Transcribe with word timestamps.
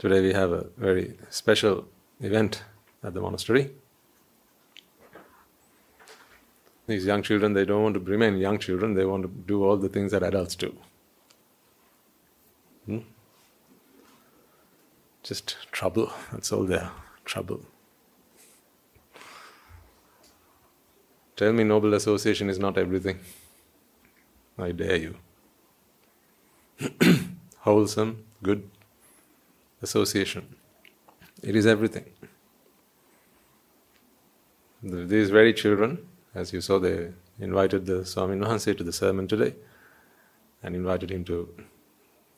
Today 0.00 0.22
we 0.22 0.32
have 0.32 0.50
a 0.50 0.66
very 0.78 1.18
special 1.28 1.86
event 2.22 2.64
at 3.04 3.12
the 3.12 3.20
monastery. 3.20 3.70
These 6.86 7.04
young 7.04 7.22
children, 7.22 7.52
they 7.52 7.66
don't 7.66 7.82
want 7.82 7.94
to 7.96 8.00
remain 8.00 8.38
young 8.38 8.58
children, 8.58 8.94
they 8.94 9.04
want 9.04 9.24
to 9.24 9.28
do 9.28 9.62
all 9.62 9.76
the 9.76 9.90
things 9.90 10.12
that 10.12 10.22
adults 10.22 10.54
do. 10.54 10.74
Hmm? 12.86 13.00
Just 15.22 15.58
trouble, 15.70 16.10
that's 16.32 16.50
all 16.50 16.64
there. 16.64 16.90
Trouble. 17.26 17.60
Tell 21.36 21.52
me 21.52 21.62
noble 21.62 21.92
association 21.92 22.48
is 22.48 22.58
not 22.58 22.78
everything. 22.78 23.20
I 24.58 24.72
dare 24.72 24.96
you. 24.96 25.16
Wholesome, 27.58 28.24
good 28.42 28.66
association. 29.82 30.54
It 31.42 31.56
is 31.56 31.66
everything. 31.66 32.06
These 34.82 35.30
very 35.30 35.52
children, 35.52 36.06
as 36.34 36.52
you 36.52 36.60
saw, 36.60 36.78
they 36.78 37.12
invited 37.38 37.86
the 37.86 38.04
Swami 38.04 38.36
Wahanse 38.36 38.76
to 38.76 38.84
the 38.84 38.92
sermon 38.92 39.28
today 39.28 39.54
and 40.62 40.74
invited 40.74 41.10
him 41.10 41.24
to 41.24 41.48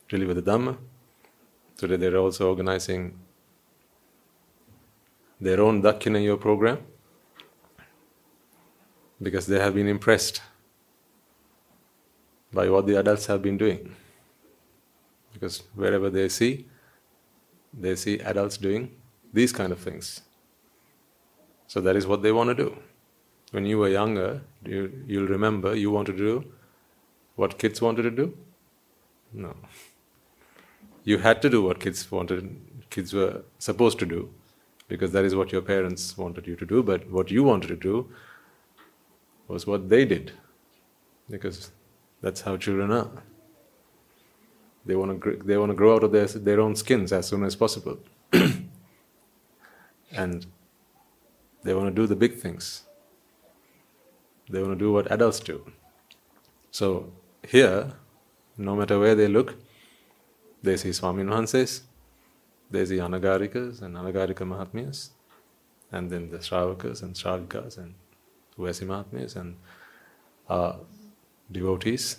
deliver 0.09 0.35
the 0.35 0.43
Dhamma. 0.43 0.77
Today 1.77 1.97
they're 1.97 2.17
also 2.17 2.49
organizing 2.49 3.19
their 5.41 5.61
own 5.61 5.83
Dakinayo 5.83 6.39
program 6.41 6.79
because 9.21 9.47
they 9.47 9.59
have 9.59 9.75
been 9.75 9.89
impressed 9.89 10.43
by 12.53 12.69
what 12.69 12.87
the 12.87 12.99
adults 12.99 13.27
have 13.27 13.43
been 13.43 13.57
doing. 13.57 13.95
Because 15.33 15.63
wherever 15.75 16.11
they 16.11 16.29
see, 16.29 16.67
they 17.73 17.97
see 17.97 18.19
adults 18.21 18.57
doing 18.57 18.91
these 19.33 19.53
kind 19.53 19.73
of 19.73 19.79
things. 19.79 20.23
So 21.67 21.81
that 21.81 21.97
is 21.97 22.07
what 22.07 22.23
they 22.23 22.33
want 22.33 22.49
to 22.51 22.55
do. 22.55 22.77
When 23.51 23.67
you 23.67 23.79
were 23.79 23.89
younger, 23.89 24.43
you, 24.65 25.05
you'll 25.07 25.29
remember 25.29 25.75
you 25.75 25.91
wanted 25.91 26.17
to 26.17 26.19
do 26.19 26.53
what 27.37 27.59
kids 27.59 27.81
wanted 27.81 28.03
to 28.03 28.11
do? 28.11 28.37
No. 29.33 29.55
You 31.05 31.19
had 31.19 31.41
to 31.43 31.51
do 31.51 31.63
what 31.63 31.81
kids 31.81 32.11
wanted, 32.11 32.57
kids 32.91 33.13
were 33.13 33.43
supposed 33.59 33.99
to 34.01 34.07
do, 34.07 34.31
because 34.89 35.13
that 35.13 35.25
is 35.25 35.35
what 35.35 35.51
your 35.51 35.63
parents 35.63 36.17
wanted 36.19 36.47
you 36.47 36.57
to 36.57 36.67
do, 36.67 36.83
but 36.83 37.11
what 37.11 37.31
you 37.31 37.43
wanted 37.43 37.69
to 37.69 37.77
do 37.77 38.11
was 39.49 39.67
what 39.67 39.89
they 39.89 40.05
did, 40.05 40.33
because 41.31 41.71
that's 42.21 42.43
how 42.43 42.57
children 42.57 42.93
are. 42.93 43.23
They 44.85 44.97
want 44.97 45.23
to 45.23 45.43
they 45.45 45.57
want 45.57 45.71
to 45.71 45.77
grow 45.77 45.95
out 45.95 46.05
of 46.05 46.13
their 46.13 46.27
their 46.27 46.61
own 46.61 46.75
skins 46.77 47.13
as 47.13 47.29
soon 47.29 47.45
as 47.45 47.55
possible, 47.55 47.99
and 50.13 50.47
they 51.63 51.75
want 51.75 51.95
to 51.95 52.03
do 52.03 52.07
the 52.07 52.17
big 52.17 52.39
things. 52.39 52.83
They 54.51 54.61
want 54.61 54.73
to 54.73 54.79
do 54.79 54.93
what 54.93 55.11
adults 55.11 55.41
do. 55.41 55.65
So 56.71 57.13
here, 57.47 57.93
no 58.57 58.75
matter 58.75 58.99
where 58.99 59.15
they 59.15 59.29
look, 59.29 59.55
they 60.63 60.77
see 60.77 60.93
Swami 60.93 61.23
Wahanses, 61.23 61.83
they 62.71 62.85
see 62.85 62.97
Anagarikas 62.97 63.83
and 63.83 63.95
Anagarika 63.97 64.45
Mahatmyas, 64.45 65.11
and 65.93 66.11
then 66.11 66.31
the 66.31 66.39
Shravakas 66.39 67.03
and 67.03 67.15
Shravakas 67.15 67.79
and 67.79 67.95
Vyasi 68.59 68.87
Mahatmyas 68.87 69.37
and 69.37 69.57
uh, 70.49 70.75
devotees, 71.51 72.19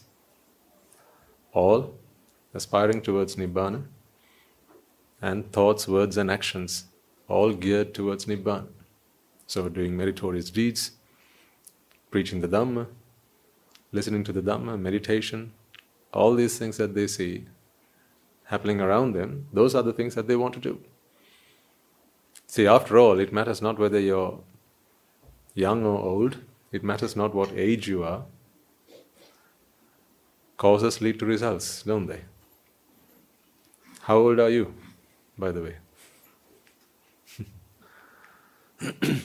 all 1.52 1.94
aspiring 2.54 3.02
towards 3.02 3.36
Nibbana, 3.36 3.84
and 5.22 5.52
thoughts, 5.52 5.88
words, 5.88 6.18
and 6.18 6.30
actions 6.30 6.86
all 7.28 7.54
geared 7.54 7.94
towards 7.94 8.26
Nibbana. 8.26 8.68
So, 9.48 9.70
doing 9.70 9.96
meritorious 9.96 10.50
deeds, 10.50 10.92
preaching 12.12 12.42
the 12.42 12.48
Dhamma, 12.48 12.88
listening 13.92 14.24
to 14.26 14.34
the 14.34 14.42
Dhamma, 14.42 14.80
meditation, 14.80 15.54
all 16.14 16.36
these 16.36 16.58
things 16.58 16.78
that 16.78 16.94
they 16.94 17.08
see 17.08 17.46
happening 18.46 18.82
around 18.82 19.14
them, 19.14 19.48
those 19.54 19.74
are 19.74 19.84
the 19.84 19.94
things 19.94 20.16
that 20.16 20.28
they 20.28 20.36
want 20.36 20.54
to 20.56 20.60
do. 20.60 20.80
See, 22.48 22.68
after 22.68 23.00
all, 23.00 23.20
it 23.20 23.34
matters 23.34 23.62
not 23.62 23.80
whether 23.80 24.00
you're 24.00 24.40
young 25.56 25.86
or 25.86 26.00
old, 26.00 26.38
it 26.72 26.84
matters 26.84 27.16
not 27.16 27.34
what 27.34 27.52
age 27.56 27.88
you 27.88 28.04
are. 28.04 28.26
Causes 30.58 31.02
lead 31.02 31.20
to 31.20 31.26
results, 31.26 31.84
don't 31.84 32.08
they? 32.08 32.22
How 34.04 34.18
old 34.18 34.40
are 34.40 34.50
you, 34.50 34.74
by 35.38 35.52
the 35.54 35.62
way? 35.62 35.76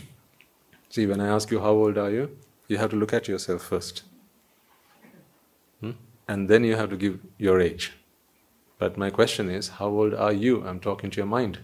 See, 0.89 1.05
when 1.07 1.21
I 1.21 1.27
ask 1.27 1.51
you 1.51 1.59
how 1.59 1.73
old 1.73 1.99
are 1.99 2.11
you, 2.11 2.37
you 2.69 2.79
have 2.79 2.91
to 2.91 2.97
look 2.97 3.13
at 3.13 3.27
yourself 3.27 3.63
first. 3.63 4.05
Hmm? 5.81 5.91
And 6.29 6.49
then 6.49 6.63
you 6.63 6.77
have 6.77 6.91
to 6.91 6.97
give 6.97 7.19
your 7.39 7.61
age. 7.61 7.95
But 8.79 8.97
my 8.97 9.11
question 9.11 9.51
is, 9.51 9.69
how 9.69 9.89
old 9.89 10.15
are 10.15 10.33
you? 10.33 10.65
I'm 10.65 10.79
talking 10.79 11.11
to 11.11 11.17
your 11.17 11.27
mind. 11.27 11.59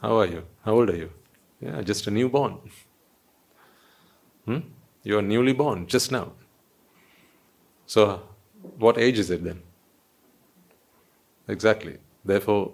How 0.00 0.16
are 0.20 0.26
you? 0.26 0.44
How 0.64 0.74
old 0.74 0.90
are 0.90 0.96
you? 0.96 1.10
Yeah, 1.60 1.82
just 1.82 2.06
a 2.06 2.12
newborn. 2.12 2.58
Hmm? 4.44 4.60
You 5.02 5.18
are 5.18 5.22
newly 5.22 5.54
born 5.54 5.88
just 5.88 6.12
now. 6.12 6.34
So, 7.86 8.22
what 8.78 8.96
age 8.96 9.18
is 9.18 9.30
it 9.30 9.42
then? 9.42 9.62
Exactly. 11.48 11.98
Therefore, 12.24 12.72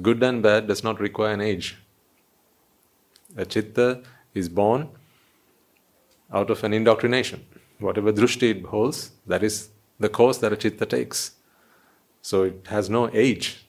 good 0.00 0.22
and 0.22 0.42
bad 0.42 0.66
does 0.66 0.82
not 0.82 1.00
require 1.00 1.32
an 1.32 1.40
age. 1.40 1.76
A 3.36 3.44
chitta 3.44 4.02
is 4.34 4.48
born 4.48 4.88
out 6.32 6.50
of 6.50 6.64
an 6.64 6.72
indoctrination. 6.72 7.44
Whatever 7.78 8.12
drushti 8.12 8.50
it 8.50 8.64
holds, 8.64 9.10
that 9.26 9.42
is 9.42 9.68
the 10.00 10.08
course 10.08 10.38
that 10.38 10.52
a 10.52 10.56
chitta 10.56 10.86
takes. 10.86 11.32
So 12.22 12.44
it 12.44 12.66
has 12.68 12.88
no 12.88 13.10
age. 13.12 13.66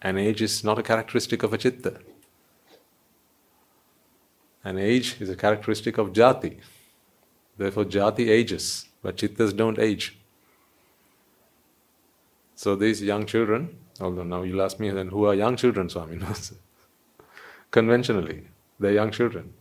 An 0.00 0.18
age 0.18 0.42
is 0.42 0.62
not 0.62 0.78
a 0.78 0.82
characteristic 0.82 1.42
of 1.42 1.52
a 1.52 1.58
chitta. 1.58 2.00
An 4.62 4.78
age 4.78 5.16
is 5.20 5.28
a 5.28 5.36
characteristic 5.36 5.98
of 5.98 6.12
jati. 6.12 6.58
Therefore, 7.56 7.84
jati 7.84 8.28
ages, 8.28 8.86
but 9.02 9.16
chittas 9.16 9.54
don't 9.54 9.78
age. 9.78 10.18
So 12.54 12.76
these 12.76 13.02
young 13.02 13.26
children, 13.26 13.76
although 14.00 14.24
now 14.24 14.42
you'll 14.42 14.62
ask 14.62 14.78
me 14.78 14.90
then 14.90 15.08
who 15.08 15.26
are 15.26 15.34
young 15.34 15.56
children, 15.56 15.88
Swami? 15.88 16.18
Conventionally, 17.70 18.48
they're 18.78 18.92
young 18.92 19.10
children. 19.10 19.52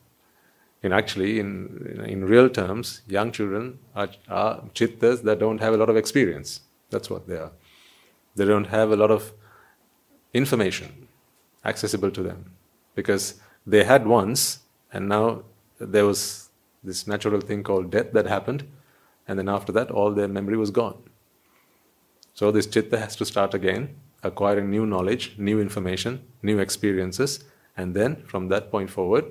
In 0.84 0.92
actually, 0.92 1.40
in, 1.40 2.04
in 2.08 2.26
real 2.26 2.50
terms, 2.50 3.02
young 3.08 3.32
children 3.32 3.80
are, 3.96 4.10
are 4.28 4.62
chittas 4.74 5.24
that 5.24 5.40
don't 5.40 5.60
have 5.60 5.74
a 5.74 5.78
lot 5.78 5.90
of 5.90 5.96
experience. 5.96 6.62
That's 6.90 7.10
what 7.10 7.28
they 7.28 7.38
are. 7.38 7.52
They 8.36 8.46
don't 8.46 8.68
have 8.68 8.92
a 8.92 8.96
lot 8.96 9.10
of 9.10 9.34
information 10.34 11.08
accessible 11.64 12.12
to 12.12 12.22
them 12.22 12.52
because 12.96 13.36
they 13.66 13.84
had 13.84 14.06
once 14.06 14.60
and 14.92 15.08
now 15.08 15.44
there 15.80 16.06
was 16.06 16.50
this 16.84 17.08
natural 17.08 17.42
thing 17.42 17.64
called 17.64 17.92
death 17.92 18.12
that 18.14 18.26
happened, 18.28 18.68
and 19.28 19.40
then 19.40 19.50
after 19.50 19.72
that, 19.72 19.90
all 19.90 20.12
their 20.12 20.28
memory 20.28 20.58
was 20.58 20.70
gone. 20.70 21.02
So 22.34 22.52
this 22.52 22.68
chitta 22.68 22.98
has 22.98 23.16
to 23.18 23.26
start 23.26 23.54
again, 23.54 23.96
acquiring 24.24 24.70
new 24.70 24.86
knowledge, 24.86 25.36
new 25.38 25.60
information, 25.60 26.22
new 26.42 26.60
experiences, 26.60 27.44
and 27.78 27.94
then 27.94 28.24
from 28.28 28.50
that 28.50 28.72
point 28.72 28.90
forward, 28.90 29.26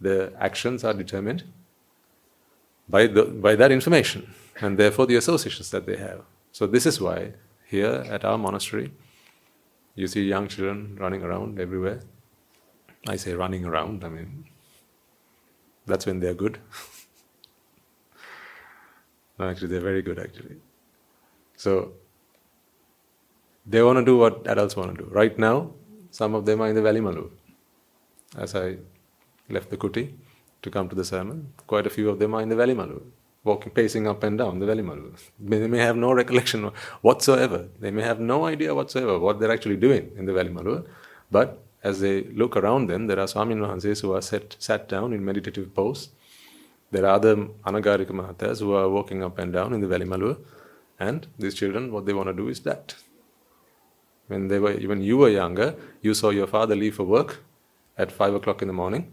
the 0.00 0.32
actions 0.38 0.84
are 0.84 0.94
determined 0.94 1.44
by, 2.88 3.06
the, 3.06 3.24
by 3.24 3.54
that 3.56 3.70
information, 3.70 4.32
and 4.60 4.78
therefore 4.78 5.06
the 5.06 5.16
associations 5.16 5.70
that 5.70 5.86
they 5.86 5.96
have. 5.96 6.22
So 6.52 6.66
this 6.66 6.86
is 6.86 7.00
why 7.00 7.32
here 7.66 8.04
at 8.08 8.24
our 8.24 8.36
monastery, 8.36 8.92
you 9.94 10.06
see 10.06 10.24
young 10.24 10.48
children 10.48 10.96
running 10.98 11.22
around 11.22 11.58
everywhere. 11.58 12.00
I 13.06 13.16
say 13.16 13.34
running 13.34 13.64
around, 13.64 14.04
I 14.04 14.08
mean 14.08 14.44
that's 15.86 16.06
when 16.06 16.20
they're 16.20 16.34
good. 16.34 16.58
no, 19.38 19.48
actually, 19.48 19.68
they're 19.68 19.80
very 19.80 20.02
good, 20.02 20.18
actually. 20.18 20.56
So, 21.56 21.92
they 23.66 23.82
want 23.82 23.98
to 23.98 24.04
do 24.04 24.16
what 24.16 24.46
adults 24.46 24.76
want 24.76 24.96
to 24.96 25.04
do. 25.04 25.10
Right 25.10 25.38
now, 25.38 25.72
some 26.10 26.34
of 26.34 26.44
them 26.46 26.60
are 26.60 26.68
in 26.68 26.74
the 26.74 26.82
Valley 26.82 27.00
Malu. 27.00 27.30
As 28.36 28.54
I 28.54 28.76
left 29.48 29.70
the 29.70 29.76
kuti 29.76 30.14
to 30.62 30.70
come 30.70 30.88
to 30.88 30.94
the 30.94 31.04
sermon, 31.04 31.52
quite 31.66 31.86
a 31.86 31.90
few 31.90 32.08
of 32.08 32.18
them 32.18 32.34
are 32.34 32.42
in 32.42 32.48
the 32.48 32.56
Valley 32.56 32.74
Malu, 32.74 33.02
walking, 33.44 33.72
pacing 33.72 34.06
up 34.06 34.22
and 34.22 34.38
down 34.38 34.58
the 34.58 34.66
Valley 34.66 34.82
Malu. 34.82 35.12
They 35.38 35.66
may 35.66 35.78
have 35.78 35.96
no 35.96 36.12
recollection 36.12 36.70
whatsoever. 37.02 37.68
They 37.80 37.90
may 37.90 38.02
have 38.02 38.20
no 38.20 38.46
idea 38.46 38.74
whatsoever 38.74 39.18
what 39.18 39.38
they're 39.38 39.52
actually 39.52 39.76
doing 39.76 40.12
in 40.16 40.24
the 40.26 40.32
Valley 40.32 40.50
Malu, 40.50 40.84
but 41.30 41.62
as 41.82 42.00
they 42.00 42.22
look 42.24 42.56
around 42.56 42.86
them, 42.86 43.06
there 43.06 43.18
are 43.18 43.26
Swami 43.26 43.54
Wahanses 43.56 44.02
who 44.02 44.12
are 44.12 44.22
set, 44.22 44.56
sat 44.58 44.88
down 44.88 45.12
in 45.12 45.24
meditative 45.24 45.74
pose. 45.74 46.10
There 46.92 47.04
are 47.04 47.14
other 47.14 47.36
Anagarika 47.66 48.10
Mahatas 48.10 48.60
who 48.60 48.74
are 48.74 48.88
walking 48.88 49.22
up 49.22 49.38
and 49.38 49.52
down 49.52 49.72
in 49.72 49.80
the 49.80 49.88
Valley 49.88 50.04
Malu. 50.04 50.36
And 51.00 51.26
these 51.38 51.54
children, 51.54 51.90
what 51.90 52.06
they 52.06 52.12
want 52.12 52.28
to 52.28 52.34
do 52.34 52.48
is 52.48 52.60
that. 52.60 52.94
When 54.28 54.48
they 54.48 54.58
were 54.58 54.74
when 54.74 55.02
you 55.02 55.18
were 55.18 55.28
younger, 55.28 55.74
you 56.00 56.14
saw 56.14 56.30
your 56.30 56.46
father 56.46 56.76
leave 56.76 56.96
for 56.96 57.04
work 57.04 57.42
at 57.98 58.12
five 58.12 58.34
o'clock 58.34 58.62
in 58.62 58.68
the 58.68 58.74
morning 58.74 59.12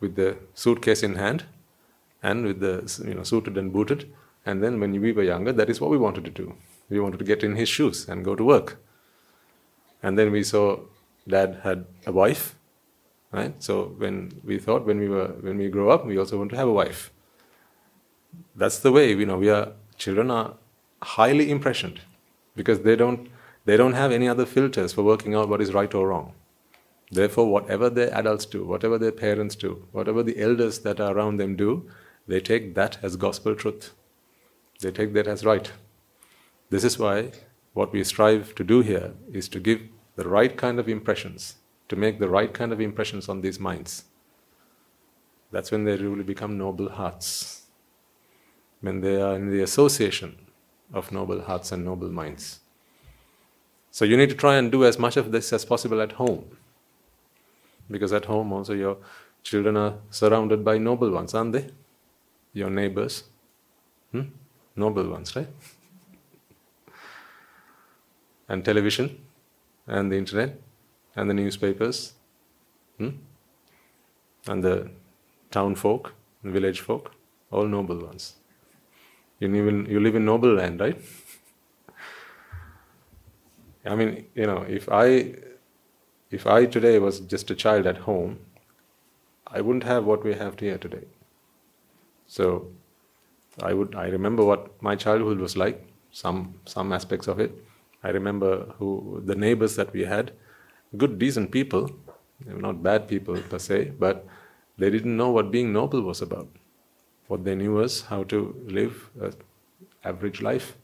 with 0.00 0.14
the 0.16 0.36
suitcase 0.54 1.02
in 1.02 1.14
hand 1.16 1.44
and 2.22 2.44
with 2.44 2.60
the 2.60 3.04
you 3.06 3.14
know 3.14 3.22
suited 3.22 3.56
and 3.56 3.72
booted. 3.72 4.12
And 4.44 4.62
then 4.62 4.78
when 4.78 4.92
we 5.00 5.12
were 5.12 5.24
younger, 5.24 5.52
that 5.52 5.68
is 5.68 5.80
what 5.80 5.90
we 5.90 5.98
wanted 5.98 6.24
to 6.24 6.30
do. 6.30 6.54
We 6.88 7.00
wanted 7.00 7.18
to 7.18 7.24
get 7.24 7.42
in 7.42 7.56
his 7.56 7.68
shoes 7.68 8.08
and 8.08 8.24
go 8.24 8.36
to 8.36 8.44
work. 8.44 8.78
And 10.02 10.16
then 10.16 10.30
we 10.30 10.44
saw 10.44 10.78
dad 11.26 11.60
had 11.64 11.86
a 12.06 12.12
wife, 12.12 12.54
right? 13.32 13.60
So 13.60 13.94
when 13.98 14.40
we 14.44 14.58
thought 14.58 14.86
when 14.86 14.98
we 15.00 15.08
were 15.08 15.28
when 15.40 15.58
we 15.58 15.68
grow 15.68 15.90
up, 15.90 16.06
we 16.06 16.18
also 16.18 16.38
want 16.38 16.50
to 16.50 16.56
have 16.56 16.68
a 16.68 16.72
wife. 16.72 17.10
That's 18.54 18.78
the 18.78 18.92
way 18.92 19.10
you 19.12 19.26
know 19.26 19.38
we 19.38 19.50
are. 19.50 19.72
Children 19.98 20.30
are 20.30 20.54
highly 21.02 21.50
impressioned 21.50 22.00
because 22.54 22.80
they 22.80 22.96
don't 22.96 23.28
they 23.66 23.76
don't 23.76 23.92
have 23.92 24.12
any 24.12 24.28
other 24.28 24.46
filters 24.46 24.92
for 24.92 25.02
working 25.02 25.34
out 25.34 25.48
what 25.48 25.60
is 25.60 25.74
right 25.74 25.92
or 25.92 26.08
wrong. 26.08 26.32
Therefore, 27.10 27.46
whatever 27.50 27.90
their 27.90 28.12
adults 28.14 28.46
do, 28.46 28.64
whatever 28.64 28.96
their 28.96 29.12
parents 29.12 29.54
do, 29.54 29.86
whatever 29.92 30.22
the 30.22 30.40
elders 30.40 30.78
that 30.80 31.00
are 31.00 31.14
around 31.14 31.36
them 31.36 31.56
do, 31.56 31.88
they 32.26 32.40
take 32.40 32.74
that 32.74 32.98
as 33.02 33.16
gospel 33.16 33.54
truth. 33.54 33.92
They 34.80 34.90
take 34.90 35.12
that 35.14 35.26
as 35.26 35.44
right. 35.44 35.70
This 36.70 36.84
is 36.84 36.98
why 36.98 37.32
what 37.74 37.92
we 37.92 38.02
strive 38.04 38.54
to 38.54 38.64
do 38.64 38.80
here 38.80 39.12
is 39.32 39.48
to 39.50 39.60
give 39.60 39.82
the 40.16 40.28
right 40.28 40.56
kind 40.56 40.80
of 40.80 40.88
impressions, 40.88 41.56
to 41.88 41.96
make 41.96 42.18
the 42.18 42.28
right 42.28 42.52
kind 42.52 42.72
of 42.72 42.80
impressions 42.80 43.28
on 43.28 43.40
these 43.40 43.60
minds. 43.60 44.04
That's 45.52 45.70
when 45.70 45.84
they 45.84 45.96
really 45.96 46.24
become 46.24 46.58
noble 46.58 46.88
hearts. 46.88 47.62
When 48.80 49.00
they 49.00 49.20
are 49.20 49.34
in 49.34 49.50
the 49.50 49.62
association 49.62 50.46
of 50.92 51.12
noble 51.12 51.42
hearts 51.42 51.72
and 51.72 51.84
noble 51.84 52.10
minds. 52.10 52.60
So 53.96 54.04
you 54.04 54.16
need 54.18 54.28
to 54.28 54.36
try 54.36 54.56
and 54.56 54.70
do 54.70 54.84
as 54.84 54.98
much 54.98 55.16
of 55.16 55.32
this 55.32 55.52
as 55.52 55.64
possible 55.64 56.02
at 56.02 56.12
home. 56.12 56.44
Because 57.90 58.12
at 58.12 58.26
home 58.26 58.52
also 58.52 58.74
your 58.74 58.98
children 59.42 59.76
are 59.76 59.94
surrounded 60.10 60.64
by 60.64 60.76
noble 60.76 61.10
ones, 61.10 61.32
aren't 61.32 61.52
they? 61.52 61.70
Your 62.52 62.68
neighbors. 62.68 63.24
Hmm? 64.12 64.24
Noble 64.76 65.08
ones, 65.08 65.34
right? 65.34 65.48
and 68.48 68.64
television, 68.64 69.18
and 69.86 70.12
the 70.12 70.16
internet, 70.16 70.60
and 71.14 71.30
the 71.30 71.34
newspapers, 71.34 72.12
hmm? 72.98 73.10
and 74.46 74.62
the 74.62 74.90
town 75.50 75.74
folk, 75.74 76.12
village 76.44 76.80
folk, 76.80 77.12
all 77.50 77.66
noble 77.66 77.98
ones. 78.04 78.34
You 79.40 79.48
live 79.48 79.68
in, 79.68 79.86
you 79.86 80.00
live 80.00 80.14
in 80.14 80.24
noble 80.24 80.54
land, 80.54 80.80
right? 80.80 81.00
I 83.86 83.94
mean, 83.94 84.26
you 84.34 84.46
know, 84.46 84.62
if 84.68 84.88
I 84.90 85.34
if 86.30 86.46
I 86.46 86.66
today 86.66 86.98
was 86.98 87.20
just 87.20 87.50
a 87.50 87.54
child 87.54 87.86
at 87.86 87.98
home, 87.98 88.38
I 89.46 89.60
wouldn't 89.60 89.84
have 89.84 90.04
what 90.04 90.24
we 90.24 90.34
have 90.34 90.58
here 90.58 90.78
today. 90.78 91.04
So 92.26 92.68
I 93.62 93.72
would 93.72 93.94
I 93.94 94.08
remember 94.08 94.44
what 94.44 94.82
my 94.82 94.96
childhood 94.96 95.38
was 95.38 95.56
like, 95.56 95.86
some 96.10 96.54
some 96.64 96.92
aspects 96.92 97.28
of 97.28 97.40
it. 97.40 97.52
I 98.02 98.10
remember 98.10 98.74
who 98.78 99.22
the 99.24 99.34
neighbors 99.34 99.76
that 99.76 99.92
we 99.92 100.04
had, 100.04 100.32
good 100.96 101.18
decent 101.18 101.50
people, 101.50 101.90
not 102.46 102.82
bad 102.82 103.08
people 103.08 103.40
per 103.50 103.58
se, 103.58 103.92
but 103.98 104.26
they 104.78 104.90
didn't 104.90 105.16
know 105.16 105.30
what 105.30 105.50
being 105.50 105.72
noble 105.72 106.02
was 106.02 106.22
about. 106.22 106.48
What 107.28 107.44
they 107.44 107.54
knew 107.54 107.74
was 107.74 108.02
how 108.02 108.24
to 108.24 108.54
live 108.66 109.10
an 109.20 109.32
average 110.04 110.42
life, 110.42 110.76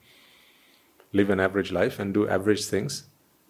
live 1.13 1.31
an 1.31 1.41
average 1.41 1.73
life 1.73 1.99
and 1.99 2.15
do 2.15 2.29
average 2.29 2.65
things 2.65 3.05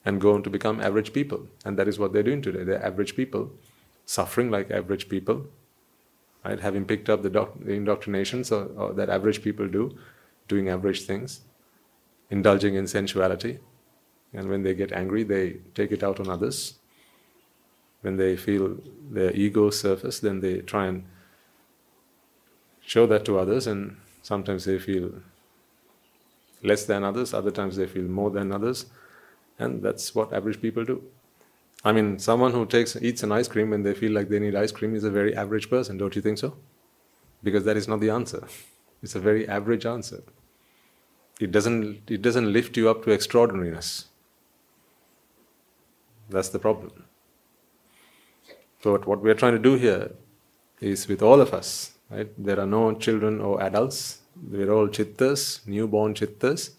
and 0.04 0.20
go 0.20 0.34
on 0.34 0.42
to 0.42 0.50
become 0.50 0.80
average 0.80 1.12
people. 1.12 1.46
And 1.64 1.78
that 1.78 1.88
is 1.88 1.98
what 1.98 2.12
they're 2.12 2.22
doing 2.22 2.42
today. 2.42 2.64
They're 2.64 2.84
average 2.84 3.14
people, 3.14 3.52
suffering 4.04 4.50
like 4.50 4.70
average 4.70 5.08
people, 5.08 5.46
right? 6.44 6.58
Having 6.58 6.86
picked 6.86 7.08
up 7.08 7.22
the, 7.22 7.30
doc- 7.30 7.58
the 7.60 7.72
indoctrination 7.72 8.44
so, 8.44 8.92
that 8.96 9.08
average 9.08 9.42
people 9.42 9.68
do, 9.68 9.96
doing 10.48 10.68
average 10.68 11.02
things, 11.02 11.42
indulging 12.30 12.74
in 12.74 12.86
sensuality. 12.86 13.60
And 14.34 14.48
when 14.48 14.62
they 14.62 14.74
get 14.74 14.92
angry, 14.92 15.22
they 15.22 15.58
take 15.74 15.92
it 15.92 16.02
out 16.02 16.18
on 16.18 16.28
others. 16.28 16.74
When 18.00 18.16
they 18.16 18.36
feel 18.36 18.78
their 19.10 19.32
ego 19.32 19.70
surface, 19.70 20.18
then 20.18 20.40
they 20.40 20.58
try 20.62 20.86
and 20.86 21.04
show 22.80 23.06
that 23.06 23.24
to 23.26 23.38
others, 23.38 23.68
and 23.68 23.96
sometimes 24.22 24.64
they 24.64 24.78
feel 24.78 25.12
less 26.62 26.84
than 26.84 27.04
others, 27.04 27.34
other 27.34 27.50
times 27.50 27.76
they 27.76 27.86
feel 27.86 28.04
more 28.04 28.30
than 28.30 28.52
others, 28.52 28.86
and 29.58 29.82
that's 29.82 30.14
what 30.14 30.32
average 30.32 30.60
people 30.60 30.84
do. 30.84 31.02
I 31.84 31.92
mean, 31.92 32.18
someone 32.18 32.52
who 32.52 32.64
takes 32.66 32.94
eats 32.96 33.22
an 33.22 33.32
ice 33.32 33.48
cream 33.48 33.70
when 33.70 33.82
they 33.82 33.94
feel 33.94 34.12
like 34.12 34.28
they 34.28 34.38
need 34.38 34.54
ice 34.54 34.72
cream 34.72 34.94
is 34.94 35.04
a 35.04 35.10
very 35.10 35.36
average 35.36 35.68
person, 35.68 35.98
don't 35.98 36.14
you 36.14 36.22
think 36.22 36.38
so? 36.38 36.56
Because 37.42 37.64
that 37.64 37.76
is 37.76 37.88
not 37.88 38.00
the 38.00 38.10
answer. 38.10 38.46
It's 39.02 39.16
a 39.16 39.20
very 39.20 39.48
average 39.48 39.84
answer. 39.84 40.22
It 41.40 41.50
doesn't 41.50 42.08
it 42.08 42.22
doesn't 42.22 42.52
lift 42.52 42.76
you 42.76 42.88
up 42.88 43.04
to 43.04 43.10
extraordinariness. 43.10 44.06
That's 46.30 46.50
the 46.50 46.60
problem. 46.60 46.92
So 48.82 48.96
what 48.98 49.20
we 49.20 49.30
are 49.30 49.34
trying 49.34 49.52
to 49.52 49.58
do 49.58 49.74
here 49.74 50.12
is 50.80 51.08
with 51.08 51.22
all 51.22 51.40
of 51.40 51.52
us, 51.52 51.92
Right? 52.12 52.28
There 52.36 52.60
are 52.60 52.66
no 52.66 52.94
children 52.94 53.40
or 53.40 53.62
adults. 53.62 54.18
We're 54.36 54.70
all 54.72 54.88
chittas, 54.88 55.66
newborn 55.66 56.14
chittas. 56.14 56.70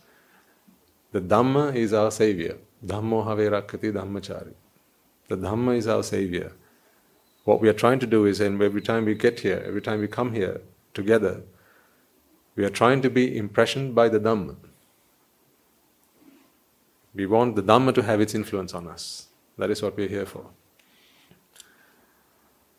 The 1.12 1.22
Dhamma 1.22 1.76
is 1.76 1.94
our 1.94 2.12
savior. 2.12 2.58
Dhammo 2.86 3.26
have 3.28 3.38
rakkati 3.38 3.92
dhammachari. 3.92 4.54
The 5.28 5.38
Dhamma 5.38 5.78
is 5.78 5.88
our 5.88 6.04
savior. 6.04 6.52
What 7.46 7.62
we 7.62 7.70
are 7.70 7.74
trying 7.74 8.00
to 8.00 8.08
do 8.08 8.26
is, 8.26 8.40
and 8.40 8.62
every 8.62 8.82
time 8.82 9.06
we 9.06 9.16
get 9.16 9.42
here, 9.42 9.64
every 9.66 9.82
time 9.82 10.00
we 10.00 10.08
come 10.08 10.34
here 10.34 10.62
together, 10.94 11.42
we 12.56 12.64
are 12.64 12.70
trying 12.70 13.02
to 13.02 13.10
be 13.10 13.38
impressioned 13.38 13.94
by 13.94 14.10
the 14.10 14.20
Dhamma. 14.20 14.56
We 17.14 17.26
want 17.26 17.56
the 17.56 17.64
Dhamma 17.64 17.94
to 17.96 18.02
have 18.04 18.22
its 18.22 18.34
influence 18.34 18.74
on 18.74 18.88
us. 18.88 19.28
That 19.58 19.70
is 19.70 19.82
what 19.82 19.96
we 19.96 20.06
are 20.06 20.10
here 20.10 20.26
for. 20.26 20.46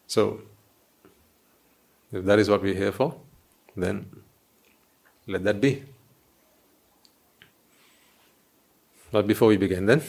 So, 0.06 0.40
if 2.12 2.24
that 2.24 2.38
is 2.38 2.48
what 2.48 2.62
we're 2.62 2.74
here 2.74 2.92
for, 2.92 3.14
then 3.76 4.10
let 5.26 5.44
that 5.44 5.60
be. 5.60 5.82
But 9.10 9.26
before 9.26 9.48
we 9.48 9.56
begin, 9.56 9.86
then, 9.86 10.02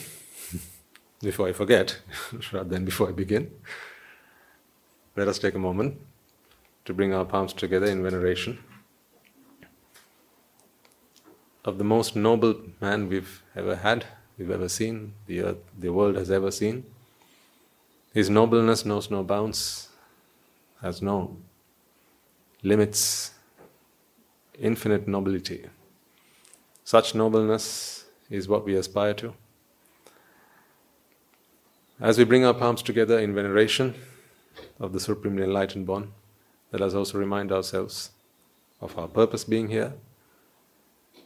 before 1.21 1.47
I 1.47 1.53
forget, 1.53 1.99
rather 2.51 2.69
than 2.69 2.85
before 2.85 3.09
I 3.09 3.11
begin, 3.11 3.51
let 5.15 5.27
us 5.27 5.39
take 5.39 5.53
a 5.53 5.59
moment 5.59 5.99
to 6.85 6.93
bring 6.93 7.13
our 7.13 7.25
palms 7.25 7.53
together 7.53 7.85
in 7.85 8.03
veneration 8.03 8.59
of 11.63 11.77
the 11.77 11.83
most 11.83 12.15
noble 12.15 12.55
man 12.81 13.09
we've 13.09 13.43
ever 13.55 13.75
had, 13.75 14.05
we've 14.37 14.51
ever 14.51 14.69
seen, 14.69 15.13
the 15.25 15.41
earth, 15.41 15.57
the 15.77 15.89
world 15.89 16.15
has 16.15 16.29
ever 16.29 16.51
seen. 16.51 16.85
His 18.13 18.29
nobleness 18.29 18.85
knows 18.85 19.09
no 19.09 19.23
bounds, 19.23 19.89
has 20.81 21.01
no 21.01 21.37
limits 22.63 23.34
infinite 24.59 25.07
nobility. 25.07 25.65
Such 26.83 27.15
nobleness 27.15 28.05
is 28.29 28.47
what 28.47 28.65
we 28.65 28.75
aspire 28.75 29.13
to. 29.15 29.33
As 31.99 32.17
we 32.17 32.25
bring 32.25 32.45
our 32.45 32.53
palms 32.53 32.81
together 32.81 33.19
in 33.19 33.33
veneration 33.33 33.95
of 34.79 34.93
the 34.93 34.99
Supremely 34.99 35.43
Enlightened 35.43 35.87
One, 35.87 36.11
let 36.71 36.81
us 36.81 36.93
also 36.93 37.17
remind 37.17 37.51
ourselves 37.51 38.11
of 38.81 38.97
our 38.99 39.07
purpose 39.07 39.43
being 39.43 39.69
here 39.69 39.93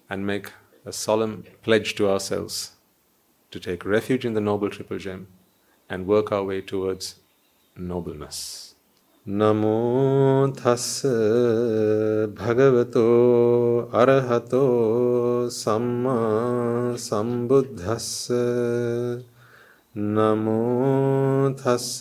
and 0.09 0.25
make 0.25 0.51
a 0.85 0.93
solemn 0.93 1.43
pledge 1.63 1.95
to 1.95 2.09
ourselves 2.09 2.71
to 3.51 3.59
take 3.59 3.83
refuge 3.83 4.25
in 4.25 4.33
the 4.33 4.41
Noble 4.41 4.69
Triple 4.69 4.97
Gem 4.97 5.27
and 5.89 6.05
work 6.05 6.31
our 6.31 6.43
way 6.43 6.61
towards 6.61 7.15
nobleness. 7.75 8.68
නමෝ 9.25 10.47
තස්ස 10.49 11.05
භගවතෝ 12.31 13.89
අරහතෝ 13.93 15.49
සම්මා 15.51 16.97
සම්බුද්දස්ස. 16.97 18.31
නමෝ 19.95 21.53
තස්ස 21.53 21.99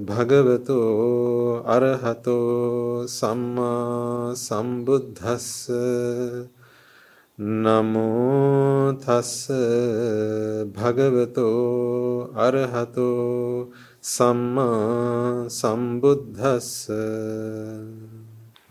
භගවතෝ 0.00 1.62
අරහතෝ 1.66 3.04
සම්මා 3.08 4.32
සම්බුද්දස්ස. 4.36 5.68
නමෝ 7.38 8.92
තස්ස 8.94 9.50
භගවතෝ 10.72 12.30
අරහතෝ 12.36 13.68
Samma 14.06 15.46
Sambuddhassa. 15.50 16.92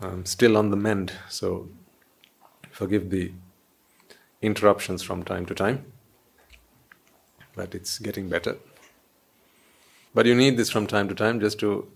I'm 0.00 0.24
still 0.24 0.56
on 0.56 0.70
the 0.70 0.78
mend, 0.78 1.12
so 1.28 1.68
forgive 2.70 3.10
the 3.10 3.32
interruptions 4.40 5.02
from 5.02 5.24
time 5.24 5.44
to 5.44 5.54
time. 5.54 5.92
but 7.54 7.74
it's 7.74 7.98
getting 7.98 8.30
better. 8.30 8.56
But 10.14 10.24
you 10.24 10.34
need 10.34 10.56
this 10.56 10.70
from 10.70 10.86
time 10.86 11.06
to 11.10 11.14
time 11.14 11.38
just 11.38 11.58
to 11.58 11.86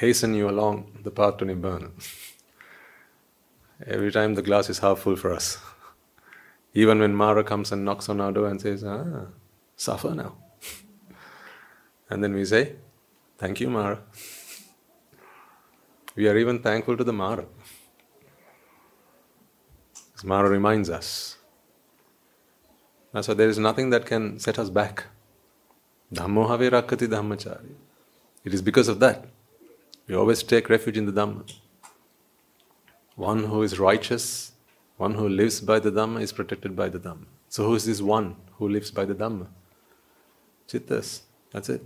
hasten 0.00 0.34
you 0.34 0.50
along 0.50 0.98
the 1.04 1.12
path 1.12 1.36
to 1.36 1.44
Nibbana. 1.44 1.90
Every 3.86 4.10
time 4.10 4.34
the 4.34 4.42
glass 4.42 4.68
is 4.68 4.80
half 4.80 4.98
full 4.98 5.14
for 5.14 5.32
us. 5.32 5.58
Even 6.74 6.98
when 6.98 7.14
Mara 7.14 7.44
comes 7.44 7.70
and 7.70 7.84
knocks 7.84 8.08
on 8.08 8.20
our 8.20 8.32
door 8.32 8.48
and 8.48 8.60
says, 8.60 8.82
Ah, 8.82 9.26
suffer 9.76 10.14
now. 10.16 10.39
And 12.10 12.22
then 12.22 12.34
we 12.34 12.44
say, 12.44 12.74
Thank 13.38 13.60
you, 13.60 13.70
Mara. 13.70 14.00
we 16.16 16.28
are 16.28 16.36
even 16.36 16.58
thankful 16.58 16.96
to 16.96 17.04
the 17.04 17.12
Mara. 17.12 17.46
Because 19.94 20.24
Mara 20.24 20.50
reminds 20.50 20.90
us. 20.90 21.38
That's 23.12 23.28
why 23.28 23.34
there 23.34 23.48
is 23.48 23.58
nothing 23.58 23.90
that 23.90 24.06
can 24.06 24.38
set 24.38 24.58
us 24.58 24.68
back. 24.68 25.04
Dhammo 26.12 26.48
have 26.48 26.60
rakkati 26.60 27.06
dhammachari. 27.08 27.74
It 28.44 28.52
is 28.52 28.62
because 28.62 28.88
of 28.88 29.00
that. 29.00 29.26
We 30.06 30.14
always 30.14 30.42
take 30.42 30.68
refuge 30.68 30.96
in 30.96 31.06
the 31.06 31.12
Dhamma. 31.12 31.52
One 33.14 33.44
who 33.44 33.62
is 33.62 33.78
righteous, 33.78 34.52
one 34.96 35.14
who 35.14 35.28
lives 35.28 35.60
by 35.60 35.78
the 35.78 35.90
Dhamma 35.90 36.20
is 36.20 36.32
protected 36.32 36.74
by 36.74 36.88
the 36.88 36.98
Dhamma. 36.98 37.26
So 37.48 37.66
who 37.66 37.74
is 37.74 37.84
this 37.84 38.02
one 38.02 38.36
who 38.58 38.68
lives 38.68 38.90
by 38.90 39.04
the 39.04 39.14
Dhamma? 39.14 39.46
Chittas. 40.68 41.22
That's 41.52 41.68
it. 41.68 41.82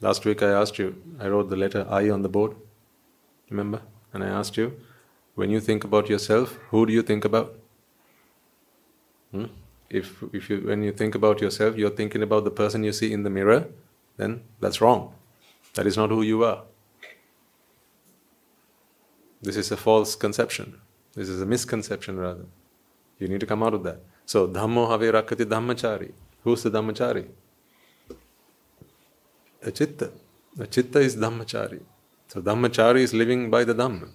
Last 0.00 0.24
week 0.24 0.42
I 0.42 0.48
asked 0.48 0.78
you, 0.78 1.02
I 1.18 1.28
wrote 1.28 1.50
the 1.50 1.56
letter 1.56 1.86
I 1.88 2.08
on 2.08 2.22
the 2.22 2.28
board, 2.28 2.56
remember? 3.50 3.82
And 4.12 4.24
I 4.24 4.28
asked 4.28 4.56
you, 4.56 4.80
when 5.34 5.50
you 5.50 5.60
think 5.60 5.84
about 5.84 6.08
yourself, 6.08 6.58
who 6.70 6.86
do 6.86 6.92
you 6.92 7.02
think 7.02 7.24
about? 7.24 7.54
Hmm? 9.30 9.46
If, 9.90 10.22
if 10.32 10.48
you, 10.48 10.60
when 10.60 10.82
you 10.82 10.92
think 10.92 11.14
about 11.14 11.40
yourself, 11.40 11.76
you're 11.76 11.90
thinking 11.90 12.22
about 12.22 12.44
the 12.44 12.50
person 12.50 12.82
you 12.84 12.92
see 12.92 13.12
in 13.12 13.24
the 13.24 13.30
mirror, 13.30 13.68
then 14.16 14.42
that's 14.60 14.80
wrong. 14.80 15.14
That 15.74 15.86
is 15.86 15.96
not 15.96 16.10
who 16.10 16.22
you 16.22 16.44
are. 16.44 16.62
This 19.42 19.56
is 19.56 19.70
a 19.70 19.76
false 19.76 20.14
conception. 20.14 20.80
This 21.14 21.28
is 21.28 21.40
a 21.42 21.46
misconception, 21.46 22.18
rather. 22.18 22.46
You 23.18 23.28
need 23.28 23.40
to 23.40 23.46
come 23.46 23.62
out 23.62 23.74
of 23.74 23.82
that. 23.84 24.00
So, 24.26 24.46
Dhammo 24.46 24.90
have 24.90 25.00
rakkati 25.00 25.44
dhammachari. 25.44 26.12
Who's 26.44 26.62
the 26.62 26.70
dhammachari? 26.70 27.28
A 29.62 29.70
chitta. 29.70 30.10
A 30.58 30.66
chitta 30.66 31.00
is 31.00 31.16
dhammachari. 31.16 31.82
So, 32.28 32.40
dhammachari 32.40 33.00
is 33.00 33.12
living 33.12 33.50
by 33.50 33.64
the 33.64 33.74
Dhamma, 33.74 34.08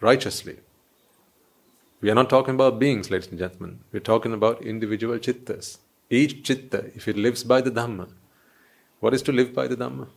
righteously. 0.00 0.56
We 2.00 2.10
are 2.10 2.14
not 2.14 2.30
talking 2.30 2.54
about 2.54 2.78
beings, 2.78 3.10
ladies 3.10 3.28
and 3.28 3.38
gentlemen. 3.38 3.80
We're 3.92 4.00
talking 4.00 4.32
about 4.32 4.62
individual 4.62 5.18
chittas. 5.18 5.78
Each 6.08 6.42
chitta, 6.42 6.90
if 6.94 7.06
it 7.06 7.16
lives 7.16 7.44
by 7.44 7.60
the 7.60 7.70
Dhamma, 7.70 8.08
what 9.00 9.12
is 9.12 9.20
to 9.22 9.32
live 9.32 9.54
by 9.54 9.66
the 9.68 9.76
Dhamma? 9.76 10.08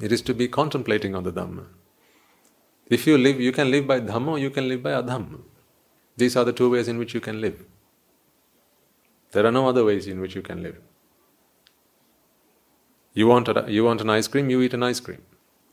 It 0.00 0.10
is 0.10 0.22
to 0.22 0.34
be 0.34 0.48
contemplating 0.48 1.14
on 1.14 1.22
the 1.22 1.32
Dhamma. 1.32 1.66
If 2.88 3.06
you 3.06 3.16
live, 3.16 3.40
you 3.40 3.52
can 3.52 3.70
live 3.70 3.86
by 3.86 4.00
Dhamma, 4.00 4.40
you 4.40 4.50
can 4.50 4.68
live 4.68 4.82
by 4.82 4.90
Adhamma. 4.90 5.40
These 6.16 6.36
are 6.36 6.44
the 6.44 6.52
two 6.52 6.68
ways 6.68 6.88
in 6.88 6.98
which 6.98 7.14
you 7.14 7.20
can 7.20 7.40
live. 7.40 7.64
There 9.30 9.46
are 9.46 9.52
no 9.52 9.68
other 9.68 9.84
ways 9.84 10.08
in 10.08 10.20
which 10.20 10.34
you 10.34 10.42
can 10.42 10.64
live. 10.64 10.78
You 13.14 13.28
want, 13.28 13.48
a, 13.48 13.64
you 13.68 13.84
want 13.84 14.00
an 14.00 14.10
ice 14.10 14.26
cream, 14.28 14.50
you 14.50 14.60
eat 14.60 14.74
an 14.74 14.82
ice 14.82 15.00
cream. 15.00 15.22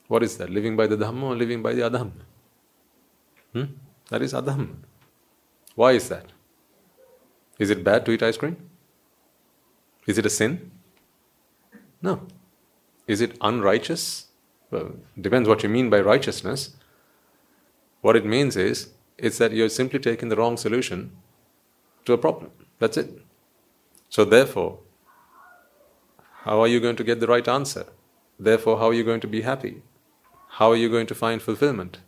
What 0.08 0.24
is 0.24 0.38
that? 0.38 0.50
Living 0.50 0.78
by 0.78 0.88
the 0.88 0.96
Dhamma 0.96 1.24
or 1.24 1.36
living 1.36 1.62
by 1.64 1.74
the 1.74 1.82
Adhamma? 1.82 2.12
Hmm? 3.54 3.64
That 4.10 4.22
is 4.22 4.34
Adhamma. 4.34 4.76
Why 5.76 5.94
is 5.94 6.08
that? 6.10 6.26
Is 7.58 7.70
it 7.70 7.84
bad 7.84 8.06
to 8.06 8.12
eat 8.12 8.22
ice 8.22 8.38
cream? 8.38 8.58
Is 10.06 10.18
it 10.18 10.26
a 10.26 10.30
sin? 10.30 10.72
No. 12.02 12.28
Is 13.08 13.22
it 13.22 13.38
unrighteous? 13.42 14.28
Well, 14.70 14.94
depends 15.20 15.50
what 15.50 15.64
you 15.64 15.70
mean 15.70 15.90
by 15.90 16.00
righteousness. 16.00 16.76
What 18.02 18.16
it 18.16 18.26
means 18.26 18.56
is 18.56 18.90
it's 19.18 19.38
that 19.38 19.52
you're 19.52 19.70
simply 19.70 20.00
taking 20.00 20.30
the 20.30 20.36
wrong 20.36 20.58
solution 20.58 21.12
to 22.06 22.14
a 22.14 22.18
problem. 22.18 22.52
That's 22.80 22.98
it. 22.98 23.22
So 24.10 24.26
therefore, 24.26 24.80
how 26.44 26.60
are 26.60 26.68
you 26.68 26.80
going 26.80 26.96
to 26.96 27.04
get 27.04 27.20
the 27.20 27.28
right 27.28 27.48
answer? 27.48 27.86
Therefore, 28.40 28.80
how 28.80 28.88
are 28.88 28.94
you 28.94 29.04
going 29.04 29.22
to 29.22 29.28
be 29.28 29.42
happy? 29.42 29.84
How 30.58 30.72
are 30.72 30.76
you 30.76 30.90
going 30.90 31.08
to 31.08 31.16
find 31.16 31.42
fulfillment? 31.42 32.00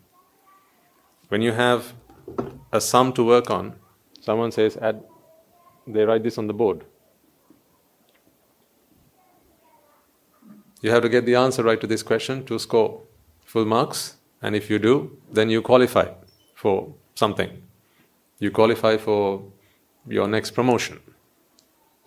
When 1.29 1.41
you 1.41 1.51
have 1.51 1.93
a 2.71 2.81
sum 2.81 3.13
to 3.13 3.23
work 3.23 3.51
on, 3.51 3.75
someone 4.21 4.51
says, 4.51 4.75
add, 4.77 5.03
they 5.85 6.03
write 6.03 6.23
this 6.23 6.37
on 6.37 6.47
the 6.47 6.53
board. 6.53 6.83
You 10.81 10.91
have 10.91 11.03
to 11.03 11.09
get 11.09 11.25
the 11.25 11.35
answer 11.35 11.63
right 11.63 11.79
to 11.79 11.87
this 11.87 12.03
question 12.03 12.43
to 12.45 12.57
score 12.57 13.01
full 13.45 13.65
marks, 13.65 14.17
and 14.41 14.55
if 14.55 14.69
you 14.69 14.79
do, 14.79 15.17
then 15.31 15.49
you 15.49 15.61
qualify 15.61 16.07
for 16.55 16.93
something. 17.15 17.61
You 18.39 18.51
qualify 18.51 18.97
for 18.97 19.43
your 20.07 20.27
next 20.27 20.51
promotion. 20.51 20.99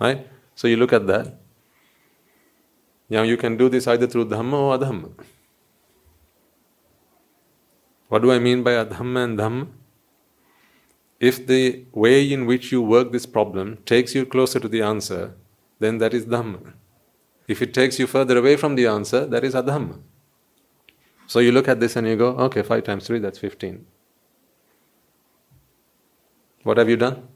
Right? 0.00 0.26
So 0.54 0.68
you 0.68 0.76
look 0.76 0.92
at 0.92 1.06
that. 1.06 1.38
Now 3.08 3.22
you 3.22 3.36
can 3.36 3.56
do 3.56 3.68
this 3.68 3.86
either 3.86 4.06
through 4.06 4.26
Dhamma 4.26 4.54
or 4.54 4.78
Adhamma. 4.78 5.12
What 8.08 8.22
do 8.22 8.32
I 8.32 8.38
mean 8.38 8.62
by 8.62 8.72
Adhamma 8.72 9.24
and 9.24 9.38
Dhamma? 9.38 9.68
If 11.18 11.46
the 11.46 11.84
way 11.92 12.30
in 12.30 12.46
which 12.46 12.72
you 12.72 12.82
work 12.82 13.12
this 13.12 13.26
problem 13.26 13.78
takes 13.86 14.14
you 14.14 14.26
closer 14.26 14.60
to 14.60 14.68
the 14.68 14.82
answer, 14.82 15.34
then 15.78 15.98
that 15.98 16.12
is 16.12 16.26
Dhamma. 16.26 16.74
If 17.48 17.62
it 17.62 17.72
takes 17.72 17.98
you 17.98 18.06
further 18.06 18.36
away 18.36 18.56
from 18.56 18.74
the 18.74 18.86
answer, 18.86 19.24
that 19.26 19.44
is 19.44 19.54
adhamma. 19.54 20.00
So 21.26 21.38
you 21.38 21.52
look 21.52 21.68
at 21.68 21.80
this 21.80 21.96
and 21.96 22.06
you 22.06 22.16
go, 22.16 22.28
okay, 22.46 22.62
5 22.62 22.84
times 22.84 23.06
3, 23.06 23.18
that's 23.20 23.38
15. 23.38 23.86
What 26.62 26.78
have 26.78 26.88
you 26.88 26.96
done? 26.96 27.28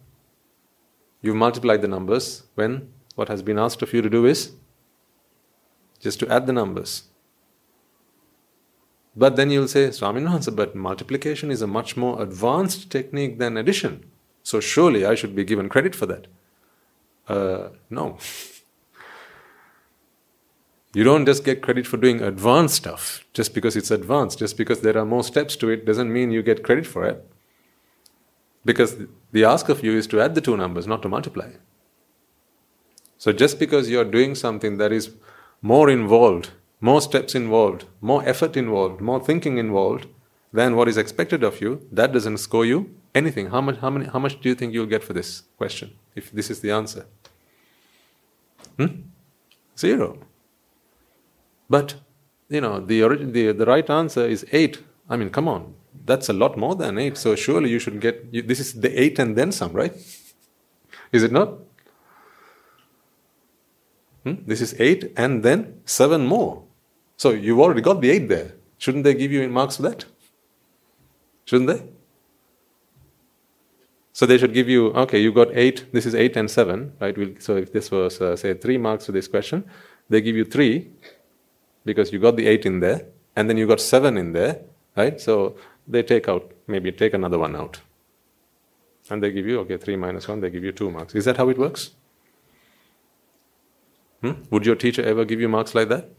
You've 1.23 1.37
multiplied 1.37 1.83
the 1.83 1.89
numbers 1.89 2.45
when 2.55 2.93
what 3.15 3.29
has 3.29 3.43
been 3.43 3.59
asked 3.59 3.83
of 3.83 3.93
you 3.93 4.03
to 4.03 4.11
do 4.11 4.27
is 4.27 4.53
just 6.01 6.19
to 6.21 6.29
add 6.29 6.47
the 6.47 6.53
numbers. 6.53 7.05
But 9.17 9.37
then 9.37 9.51
you'll 9.51 9.69
say, 9.69 9.91
Swami 9.91 10.23
Wahanse, 10.23 10.55
but 10.55 10.75
multiplication 10.75 11.51
is 11.51 11.63
a 11.63 11.67
much 11.67 11.97
more 11.97 12.23
advanced 12.23 12.91
technique 12.91 13.39
than 13.39 13.57
addition. 13.57 14.11
So 14.43 14.61
surely 14.61 15.05
I 15.05 15.15
should 15.15 15.35
be 15.35 15.45
given 15.45 15.69
credit 15.69 15.95
for 15.95 16.07
that. 16.07 16.27
Uh, 17.29 17.69
no. 17.89 18.19
You 20.93 21.05
don't 21.05 21.25
just 21.25 21.45
get 21.45 21.63
credit 21.63 21.87
for 21.87 21.99
doing 21.99 22.21
advanced 22.21 22.75
stuff 22.75 23.25
just 23.33 23.55
because 23.55 23.77
it's 23.77 23.93
advanced, 23.93 24.41
just 24.41 24.57
because 24.57 24.81
there 24.81 24.99
are 24.99 25.05
more 25.05 25.23
steps 25.23 25.55
to 25.57 25.69
it 25.69 25.85
doesn't 25.85 26.13
mean 26.13 26.33
you 26.33 26.43
get 26.43 26.65
credit 26.65 26.85
for 26.85 27.05
it. 27.05 27.25
Because 28.65 28.97
the 29.31 29.45
ask 29.45 29.69
of 29.69 29.85
you 29.85 29.93
is 29.93 30.09
to 30.09 30.21
add 30.21 30.35
the 30.35 30.41
two 30.41 30.57
numbers, 30.57 30.89
not 30.89 31.01
to 31.03 31.09
multiply. 31.09 31.53
So 33.19 33.33
just 33.33 33.61
because 33.61 33.89
you're 33.89 34.05
doing 34.05 34.35
something 34.35 34.79
that 34.79 34.91
is 34.91 35.11
more 35.63 35.91
involved, 35.91 36.51
more 36.81 37.01
steps 37.01 37.35
involved, 37.35 37.85
more 38.01 38.27
effort 38.27 38.57
involved, 38.57 39.01
more 39.01 39.21
thinking 39.21 39.59
involved 39.59 40.07
than 40.53 40.75
what 40.77 40.89
is 40.89 40.97
expected 40.97 41.45
of 41.45 41.61
you, 41.61 41.87
that 41.93 42.13
doesn't 42.13 42.39
score 42.39 42.65
you 42.65 42.95
anything. 43.15 43.51
How 43.51 43.61
much, 43.61 43.79
how, 43.79 43.91
many, 43.91 44.07
how 44.07 44.19
much 44.19 44.41
do 44.41 44.49
you 44.49 44.55
think 44.55 44.73
you'll 44.73 44.87
get 44.87 45.05
for 45.05 45.13
this 45.13 45.43
question 45.57 45.95
if 46.15 46.31
this 46.33 46.51
is 46.51 46.61
the 46.61 46.71
answer? 46.71 47.07
Hmm? 48.77 49.03
Zero. 49.79 50.19
But, 51.69 51.95
you 52.49 52.61
know, 52.61 52.81
the, 52.81 53.01
the, 53.17 53.53
the 53.53 53.67
right 53.67 53.89
answer 53.89 54.27
is 54.27 54.45
8. 54.51 54.83
I 55.09 55.17
mean, 55.17 55.31
come 55.31 55.47
on, 55.47 55.75
that's 56.05 56.29
a 56.29 56.33
lot 56.33 56.57
more 56.57 56.75
than 56.75 56.99
8. 56.99 57.17
So 57.17 57.37
surely 57.37 57.71
you 57.71 57.79
should 57.79 58.01
get, 58.01 58.27
you, 58.31 58.43
this 58.43 58.61
is 58.61 58.81
the 58.81 59.01
8 59.01 59.19
and 59.19 59.37
then 59.37 59.53
some, 59.53 59.73
right? 59.73 59.95
Is 61.13 61.23
it 61.23 61.33
not? 61.33 61.55
Hmm? 64.37 64.43
This 64.47 64.61
is 64.61 64.79
8 64.81 65.13
and 65.17 65.43
then 65.43 65.81
7 65.85 66.27
more. 66.27 66.63
So 67.17 67.31
you've 67.31 67.61
already 67.61 67.81
got 67.81 68.01
the 68.01 68.11
8 68.11 68.29
there. 68.29 68.53
Shouldn't 68.79 69.05
they 69.05 69.15
give 69.15 69.33
you 69.33 69.47
marks 69.49 69.77
for 69.77 69.83
that? 69.83 70.05
Shouldn't 71.45 71.69
they? 71.69 71.83
So 74.13 74.27
they 74.27 74.39
should 74.39 74.53
give 74.53 74.69
you, 74.69 74.89
okay, 74.89 75.21
you 75.21 75.33
got 75.33 75.49
8, 75.57 75.93
this 75.93 76.07
is 76.07 76.15
8 76.15 76.37
and 76.37 76.51
7, 76.51 76.93
right? 77.01 77.17
We'll, 77.17 77.35
so 77.39 77.57
if 77.57 77.73
this 77.73 77.91
was, 77.91 78.21
uh, 78.21 78.37
say, 78.37 78.55
3 78.55 78.79
marks 78.79 79.07
for 79.07 79.13
this 79.13 79.29
question, 79.29 79.65
they 80.09 80.21
give 80.21 80.37
you 80.37 80.45
3, 80.45 80.89
because 81.85 82.13
you 82.13 82.19
got 82.19 82.37
the 82.37 82.47
8 82.47 82.67
in 82.67 82.81
there 82.81 83.07
and 83.37 83.49
then 83.49 83.57
you 83.57 83.67
got 83.67 83.81
7 83.81 84.17
in 84.17 84.33
there, 84.33 84.61
right? 84.97 85.21
So 85.21 85.57
they 85.87 86.03
take 86.03 86.29
out, 86.29 86.53
maybe 86.67 86.93
take 86.93 87.15
another 87.15 87.39
one 87.39 87.57
out. 87.57 87.81
And 89.09 89.23
they 89.23 89.31
give 89.31 89.47
you, 89.47 89.61
okay, 89.61 89.77
3 89.77 89.97
minus 89.97 90.29
1, 90.29 90.41
they 90.41 90.51
give 90.51 90.65
you 90.65 90.73
2 90.73 90.91
marks. 90.91 91.15
Is 91.15 91.25
that 91.25 91.37
how 91.37 91.49
it 91.49 91.59
works? 91.59 91.91
Hmm? 94.23 94.33
Would 94.51 94.67
your 94.67 94.77
teacher 94.77 95.03
ever 95.03 95.25
give 95.25 95.41
you 95.41 95.49
marks 95.49 95.75
like 95.75 95.89
that? 95.89 96.11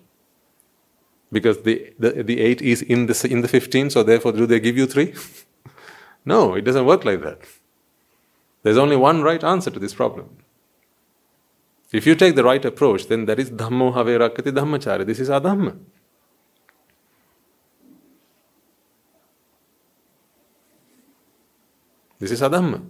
Because 1.32 1.62
the, 1.62 1.94
the, 1.98 2.24
the 2.24 2.40
8 2.42 2.62
is 2.62 2.82
in 2.82 3.06
the, 3.06 3.28
in 3.30 3.42
the 3.42 3.48
15, 3.48 3.90
so 3.90 4.04
therefore 4.04 4.32
do 4.34 4.46
they 4.46 4.60
give 4.60 4.78
you 4.78 4.86
3? 4.86 5.14
no, 6.26 6.56
it 6.56 6.62
doesn't 6.62 6.86
work 6.86 7.06
like 7.06 7.22
that. 7.22 7.40
There's 8.64 8.78
only 8.78 8.96
one 8.96 9.22
right 9.22 9.44
answer 9.44 9.72
to 9.72 9.80
this 9.80 9.94
problem. 9.94 10.38
If 11.92 12.08
you 12.08 12.16
take 12.16 12.36
the 12.36 12.44
right 12.44 12.64
approach, 12.64 13.08
then 13.08 13.26
that 13.26 13.40
is 13.40 13.52
Dhammo 13.52 13.94
Have 13.94 14.08
Rakkati 14.08 14.52
Dhammachari. 14.52 15.06
This 15.06 15.20
is 15.20 15.30
Adhamma. 15.30 15.78
This 22.20 22.32
is 22.32 22.42
Adhamma. 22.42 22.82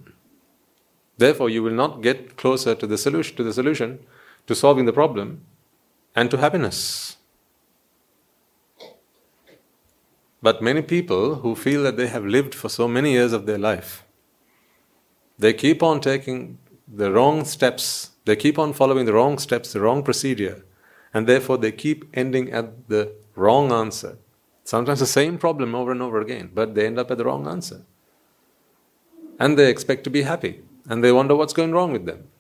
Therefore, 1.18 1.50
you 1.50 1.64
will 1.64 1.74
not 1.74 2.02
get 2.02 2.38
closer 2.38 2.76
to 2.76 2.86
the 2.86 2.98
solution, 2.98 3.36
to 3.38 3.44
the 3.44 3.54
solution, 3.54 4.00
to 4.48 4.56
solving 4.56 4.86
the 4.86 4.94
problem, 4.94 5.42
and 6.16 6.30
to 6.32 6.38
happiness. 6.38 7.18
But 10.42 10.62
many 10.62 10.82
people 10.82 11.36
who 11.36 11.56
feel 11.56 11.84
that 11.84 11.98
they 11.98 12.08
have 12.08 12.26
lived 12.26 12.56
for 12.56 12.68
so 12.68 12.88
many 12.88 13.12
years 13.12 13.32
of 13.32 13.46
their 13.46 13.60
life, 13.60 14.04
they 15.38 15.54
keep 15.54 15.84
on 15.84 16.02
taking 16.02 16.58
the 16.88 17.12
wrong 17.12 17.46
steps, 17.46 18.12
they 18.26 18.36
keep 18.36 18.58
on 18.58 18.74
following 18.74 19.06
the 19.06 19.14
wrong 19.14 19.38
steps, 19.38 19.72
the 19.72 19.82
wrong 19.82 20.04
procedure, 20.04 20.66
and 21.14 21.28
therefore 21.28 21.58
they 21.58 21.72
keep 21.72 22.06
ending 22.14 22.52
at 22.52 22.90
the 22.90 23.14
wrong 23.36 23.72
answer. 23.72 24.18
Sometimes 24.64 25.00
the 25.00 25.06
same 25.06 25.38
problem 25.38 25.76
over 25.76 25.92
and 25.92 26.02
over 26.02 26.20
again, 26.20 26.52
but 26.54 26.76
they 26.76 26.86
end 26.86 27.00
up 27.00 27.12
at 27.12 27.18
the 27.18 27.26
wrong 27.26 27.48
answer. 27.48 27.86
And 29.40 29.58
they 29.58 29.70
expect 29.70 30.04
to 30.06 30.10
be 30.10 30.24
happy, 30.24 30.62
and 30.90 31.04
they 31.04 31.12
wonder 31.12 31.36
what's 31.36 31.54
going 31.54 31.72
wrong 31.72 31.92
with 31.92 32.06
them. 32.06 32.31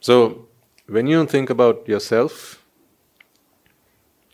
So, 0.00 0.46
when 0.86 1.06
you 1.06 1.26
think 1.26 1.50
about 1.50 1.88
yourself, 1.88 2.64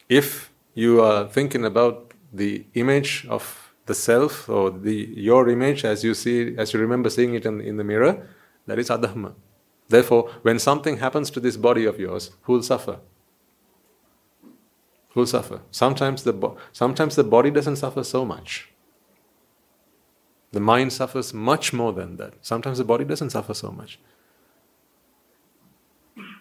if 0.09 0.53
you 0.75 1.01
are 1.01 1.27
thinking 1.29 1.65
about 1.65 2.13
the 2.33 2.67
image 2.75 3.27
of 3.29 3.73
the 3.87 3.95
self 3.95 4.49
or 4.49 4.71
the 4.71 5.09
your 5.15 5.49
image 5.49 5.85
as 5.85 6.05
you 6.05 6.15
see 6.15 6.57
as 6.57 6.73
you 6.73 6.81
remember 6.81 7.11
seeing 7.11 7.35
it 7.35 7.47
in, 7.47 7.61
in 7.61 7.77
the 7.77 7.85
mirror, 7.85 8.29
that 8.67 8.79
is 8.79 8.89
adhamma. 8.89 9.35
Therefore, 9.89 10.31
when 10.43 10.59
something 10.59 10.99
happens 10.99 11.31
to 11.31 11.41
this 11.41 11.57
body 11.57 11.85
of 11.85 11.99
yours, 12.01 12.31
who 12.43 12.55
will 12.55 12.63
suffer? 12.63 13.01
Who 15.11 15.21
will 15.21 15.27
suffer? 15.27 15.61
Sometimes 15.71 16.25
the 16.25 16.33
bo- 16.33 16.57
sometimes 16.73 17.17
the 17.17 17.25
body 17.25 17.51
doesn't 17.51 17.77
suffer 17.77 18.05
so 18.05 18.25
much. 18.25 18.71
The 20.53 20.61
mind 20.61 20.93
suffers 20.93 21.35
much 21.35 21.73
more 21.73 21.93
than 21.93 22.17
that. 22.17 22.35
Sometimes 22.41 22.79
the 22.79 22.85
body 22.85 23.05
doesn't 23.05 23.31
suffer 23.31 23.55
so 23.55 23.71
much. 23.71 23.99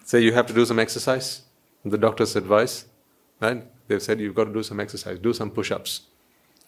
Say 0.04 0.20
you 0.22 0.34
have 0.34 0.46
to 0.48 0.54
do 0.54 0.66
some 0.66 0.80
exercise, 0.80 1.44
the 1.86 1.98
doctor's 1.98 2.36
advice, 2.36 2.86
right? 3.40 3.66
They've 3.88 4.02
said 4.02 4.20
you've 4.20 4.36
got 4.36 4.46
to 4.46 4.54
do 4.54 4.64
some 4.64 4.80
exercise, 4.80 5.18
do 5.20 5.34
some 5.34 5.50
push 5.50 5.72
ups, 5.72 6.02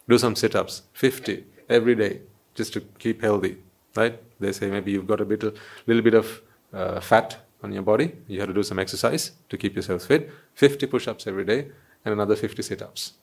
do 0.07 0.17
some 0.17 0.35
sit 0.35 0.55
ups, 0.55 0.83
50 0.93 1.43
every 1.69 1.95
day, 1.95 2.21
just 2.53 2.73
to 2.73 2.81
keep 2.99 3.21
healthy, 3.21 3.57
right? 3.95 4.19
They 4.39 4.53
say 4.53 4.69
maybe 4.69 4.91
you've 4.91 5.07
got 5.07 5.19
a 5.19 5.25
bit, 5.25 5.43
little 5.85 6.01
bit 6.01 6.13
of 6.13 6.41
uh, 6.73 7.01
fat 7.01 7.37
on 7.61 7.73
your 7.73 7.83
body, 7.83 8.13
you 8.27 8.39
have 8.39 8.47
to 8.47 8.53
do 8.53 8.63
some 8.63 8.79
exercise 8.79 9.31
to 9.49 9.57
keep 9.57 9.75
yourself 9.75 10.03
fit, 10.05 10.29
50 10.53 10.85
push 10.87 11.07
ups 11.07 11.27
every 11.27 11.43
day, 11.43 11.67
and 12.05 12.13
another 12.13 12.35
50 12.35 12.61
sit 12.61 12.81
ups. 12.81 13.13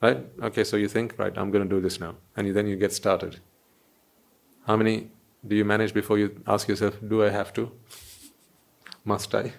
Right? 0.00 0.24
Okay, 0.42 0.64
so 0.64 0.76
you 0.78 0.88
think, 0.88 1.18
right, 1.18 1.36
I'm 1.36 1.50
going 1.50 1.68
to 1.68 1.74
do 1.74 1.80
this 1.80 2.00
now. 2.00 2.14
And 2.36 2.54
then 2.54 2.66
you 2.66 2.76
get 2.76 2.92
started. 2.92 3.40
How 4.66 4.76
many 4.76 5.10
do 5.46 5.56
you 5.56 5.64
manage 5.64 5.92
before 5.92 6.18
you 6.18 6.40
ask 6.46 6.68
yourself, 6.68 6.96
do 7.06 7.22
I 7.22 7.30
have 7.30 7.52
to? 7.54 7.70
Must 9.04 9.34
I? 9.34 9.52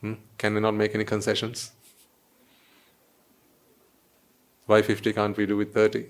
Hmm? 0.00 0.14
Can 0.36 0.54
we 0.54 0.60
not 0.60 0.74
make 0.74 0.94
any 0.94 1.04
concessions? 1.04 1.72
Why 4.66 4.82
50 4.82 5.12
can't 5.12 5.36
we 5.36 5.46
do 5.46 5.56
with 5.56 5.72
30? 5.72 6.06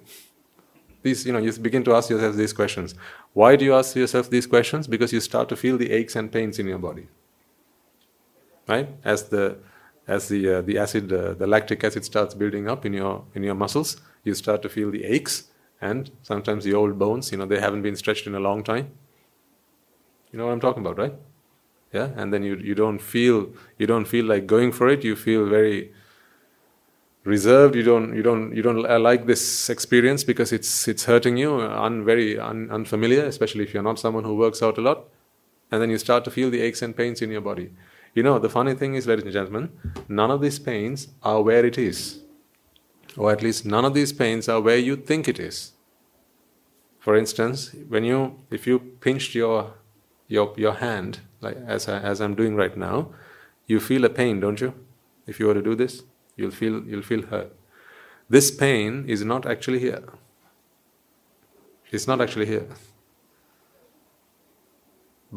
These, 1.03 1.27
you 1.27 1.33
know, 1.33 1.39
you 1.39 1.53
begin 1.53 1.85
to 1.85 1.95
ask 1.95 2.09
yourself 2.11 2.35
these 2.35 2.53
questions. 2.53 2.95
Why 3.35 3.57
do 3.57 3.65
you 3.65 3.75
ask 3.75 3.95
yourself 3.95 4.31
these 4.31 4.47
questions? 4.47 4.87
Because 4.87 5.13
you 5.13 5.21
start 5.21 5.49
to 5.51 5.57
feel 5.57 5.77
the 5.77 5.91
aches 5.91 6.17
and 6.17 6.33
pains 6.33 6.59
in 6.59 6.67
your 6.67 6.79
body. 6.79 7.09
Right? 8.67 8.89
As 9.05 9.29
the 9.29 9.59
as 10.07 10.29
the 10.29 10.55
uh, 10.55 10.61
the 10.63 10.79
acid, 10.79 11.13
uh, 11.13 11.35
the 11.35 11.47
lactic 11.47 11.85
acid 11.85 12.05
starts 12.05 12.35
building 12.35 12.69
up 12.69 12.87
in 12.87 12.95
your 12.95 13.25
in 13.35 13.43
your 13.43 13.55
muscles, 13.55 14.01
you 14.23 14.35
start 14.35 14.63
to 14.63 14.69
feel 14.69 14.91
the 14.91 15.05
aches 15.05 15.51
and 15.81 16.11
sometimes 16.23 16.65
the 16.65 16.75
old 16.75 16.99
bones. 16.99 17.33
You 17.33 17.39
know, 17.39 17.47
they 17.47 17.61
haven't 17.61 17.83
been 17.83 17.97
stretched 17.97 18.27
in 18.27 18.35
a 18.35 18.41
long 18.41 18.65
time. 18.65 18.93
You 20.35 20.39
know 20.39 20.47
what 20.47 20.53
I'm 20.55 20.61
talking 20.61 20.85
about, 20.85 20.99
right? 20.99 21.15
Yeah, 21.93 22.09
and 22.17 22.33
then 22.33 22.43
you 22.43 22.57
you 22.57 22.75
don't 22.75 22.99
feel 22.99 23.51
you 23.79 23.87
don't 23.87 24.05
feel 24.05 24.25
like 24.25 24.49
going 24.49 24.73
for 24.73 24.89
it. 24.89 25.05
You 25.05 25.15
feel 25.15 25.47
very 25.47 25.93
reserved. 27.23 27.77
You 27.77 27.85
don't 27.85 28.17
you 28.17 28.23
don't 28.25 28.53
you 28.53 28.61
don't 28.61 28.85
uh, 28.85 28.99
like 28.99 29.27
this 29.27 29.71
experience 29.71 30.25
because 30.25 30.53
it's 30.53 30.89
it's 30.89 31.05
hurting 31.05 31.37
you, 31.37 31.61
un, 31.61 32.05
very 32.05 32.37
un, 32.37 32.69
unfamiliar, 32.73 33.27
especially 33.27 33.63
if 33.63 33.73
you're 33.73 33.85
not 33.85 34.01
someone 34.01 34.25
who 34.25 34.35
works 34.35 34.61
out 34.61 34.77
a 34.77 34.81
lot. 34.81 35.05
And 35.71 35.81
then 35.81 35.89
you 35.89 35.99
start 35.99 36.25
to 36.25 36.33
feel 36.33 36.51
the 36.51 36.63
aches 36.63 36.83
and 36.83 36.97
pains 36.97 37.23
in 37.23 37.31
your 37.31 37.41
body. 37.41 37.71
You 38.13 38.25
know, 38.25 38.41
the 38.41 38.51
funny 38.51 38.75
thing 38.75 38.97
is, 38.97 39.07
ladies 39.07 39.27
and 39.27 39.33
gentlemen, 39.33 39.71
none 40.09 40.33
of 40.33 40.41
these 40.41 40.59
pains 40.59 41.07
are 41.23 41.43
where 41.43 41.65
it 41.65 41.79
is. 41.79 42.19
Or 43.17 43.31
at 43.31 43.41
least 43.41 43.65
none 43.65 43.85
of 43.85 43.95
these 43.95 44.13
pains 44.13 44.49
are 44.49 44.61
where 44.61 44.79
you 44.79 44.97
think 44.97 45.29
it 45.29 45.39
is. 45.39 45.75
For 46.99 47.15
instance, 47.15 47.73
when 47.89 48.03
you 48.03 48.41
if 48.51 48.67
you 48.67 48.81
pinched 48.81 49.37
your 49.37 49.75
your 50.35 50.53
your 50.65 50.75
hand, 50.75 51.21
like 51.41 51.57
as 51.77 51.89
I, 51.89 51.99
as 52.13 52.21
I'm 52.21 52.35
doing 52.35 52.57
right 52.63 52.77
now, 52.77 52.97
you 53.67 53.81
feel 53.81 54.05
a 54.05 54.11
pain, 54.21 54.41
don't 54.41 54.61
you? 54.61 54.73
If 55.27 55.41
you 55.41 55.47
were 55.47 55.55
to 55.55 55.63
do 55.63 55.75
this, 55.75 56.03
you'll 56.37 56.57
feel 56.61 56.83
you'll 56.85 57.09
feel 57.13 57.23
hurt. 57.35 57.53
This 58.29 58.51
pain 58.65 59.05
is 59.17 59.25
not 59.25 59.47
actually 59.55 59.81
here. 59.87 60.05
It's 61.93 62.09
not 62.09 62.21
actually 62.21 62.47
here. 62.47 62.67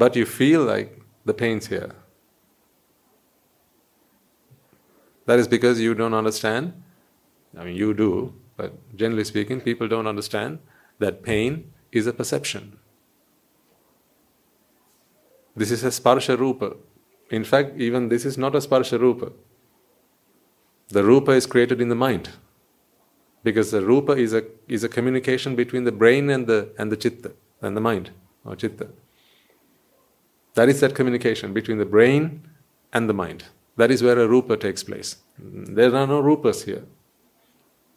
But 0.03 0.15
you 0.15 0.25
feel 0.25 0.63
like 0.63 1.01
the 1.25 1.33
pain's 1.33 1.67
here. 1.67 1.91
That 5.25 5.39
is 5.39 5.47
because 5.47 5.81
you 5.81 5.93
don't 5.93 6.13
understand. 6.13 6.73
I 7.57 7.63
mean, 7.65 7.75
you 7.75 7.93
do, 7.93 8.33
but 8.55 8.73
generally 8.95 9.25
speaking, 9.25 9.61
people 9.61 9.87
don't 9.87 10.07
understand 10.07 10.59
that 10.99 11.21
pain 11.23 11.71
is 11.91 12.07
a 12.07 12.13
perception. 12.13 12.79
This 15.57 15.71
is 15.71 15.83
a 15.83 15.87
sparsha 15.87 16.37
rupa. 16.37 16.75
In 17.31 17.43
fact, 17.43 17.79
even 17.79 18.09
this 18.09 18.25
is 18.25 18.37
not 18.37 18.55
a 18.55 18.59
sparsha 18.59 18.99
rupa. 18.99 19.31
The 20.89 21.03
rupa 21.03 21.31
is 21.31 21.47
created 21.47 21.81
in 21.81 21.89
the 21.89 21.95
mind. 21.95 22.29
Because 23.43 23.71
the 23.71 23.81
rupa 23.81 24.11
is 24.11 24.33
a, 24.33 24.43
is 24.67 24.83
a 24.83 24.89
communication 24.89 25.55
between 25.55 25.83
the 25.83 25.91
brain 25.91 26.29
and 26.29 26.45
the, 26.45 26.69
and 26.77 26.91
the 26.91 26.97
chitta, 26.97 27.31
and 27.61 27.75
the 27.75 27.81
mind, 27.81 28.11
or 28.45 28.55
chitta. 28.55 28.89
That 30.53 30.69
is 30.69 30.79
that 30.81 30.93
communication 30.93 31.53
between 31.53 31.79
the 31.79 31.85
brain 31.85 32.47
and 32.93 33.09
the 33.09 33.13
mind. 33.13 33.45
That 33.77 33.89
is 33.89 34.03
where 34.03 34.19
a 34.19 34.27
rupa 34.27 34.57
takes 34.57 34.83
place. 34.83 35.17
There 35.39 35.95
are 35.95 36.07
no 36.07 36.21
rupas 36.21 36.65
here. 36.65 36.83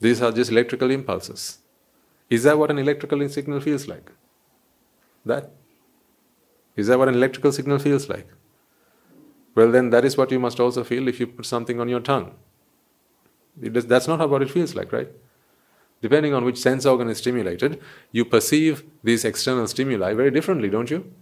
These 0.01 0.23
are 0.23 0.33
just 0.33 0.51
electrical 0.51 0.91
impulses. 0.91 1.59
Is 2.31 2.45
that 2.45 2.59
what 2.59 2.71
an 2.71 2.79
electrical 2.79 3.29
signal 3.29 3.61
feels 3.61 3.87
like? 3.87 4.11
That? 5.27 5.51
Is 6.81 6.89
that 6.89 6.99
what 6.99 7.09
an 7.09 7.15
electrical 7.15 7.53
signal 7.53 7.79
feels 7.79 8.09
like? 8.09 8.29
Well, 9.55 9.71
then 9.71 9.91
that 9.91 10.05
is 10.05 10.17
what 10.17 10.31
you 10.31 10.39
must 10.39 10.61
also 10.61 10.85
feel 10.85 11.09
if 11.09 11.21
you 11.21 11.27
put 11.27 11.47
something 11.47 11.81
on 11.81 11.89
your 11.89 12.01
tongue. 12.01 12.35
Does, 13.61 13.87
that's 13.87 14.09
not 14.09 14.21
how 14.21 14.27
what 14.27 14.43
it 14.43 14.51
feels 14.51 14.75
like, 14.75 14.93
right? 14.93 15.09
Depending 16.03 16.33
on 16.33 16.45
which 16.45 16.59
sense 16.59 16.87
organ 16.87 17.11
is 17.11 17.19
stimulated, 17.19 17.81
you 18.11 18.25
perceive 18.25 18.85
these 19.03 19.25
external 19.25 19.67
stimuli 19.67 20.15
very 20.15 20.31
differently, 20.31 20.71
don't 20.71 20.91
you? 20.91 21.13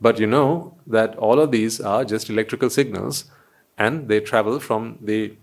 But 0.00 0.18
you 0.18 0.26
know 0.26 0.76
that 0.86 1.16
all 1.16 1.40
of 1.40 1.52
these 1.52 1.80
are 1.80 2.04
just 2.04 2.28
electrical 2.28 2.70
signals 2.70 3.30
and 3.78 4.08
they 4.08 4.20
travel 4.20 4.58
from 4.58 4.98
the 5.00 5.36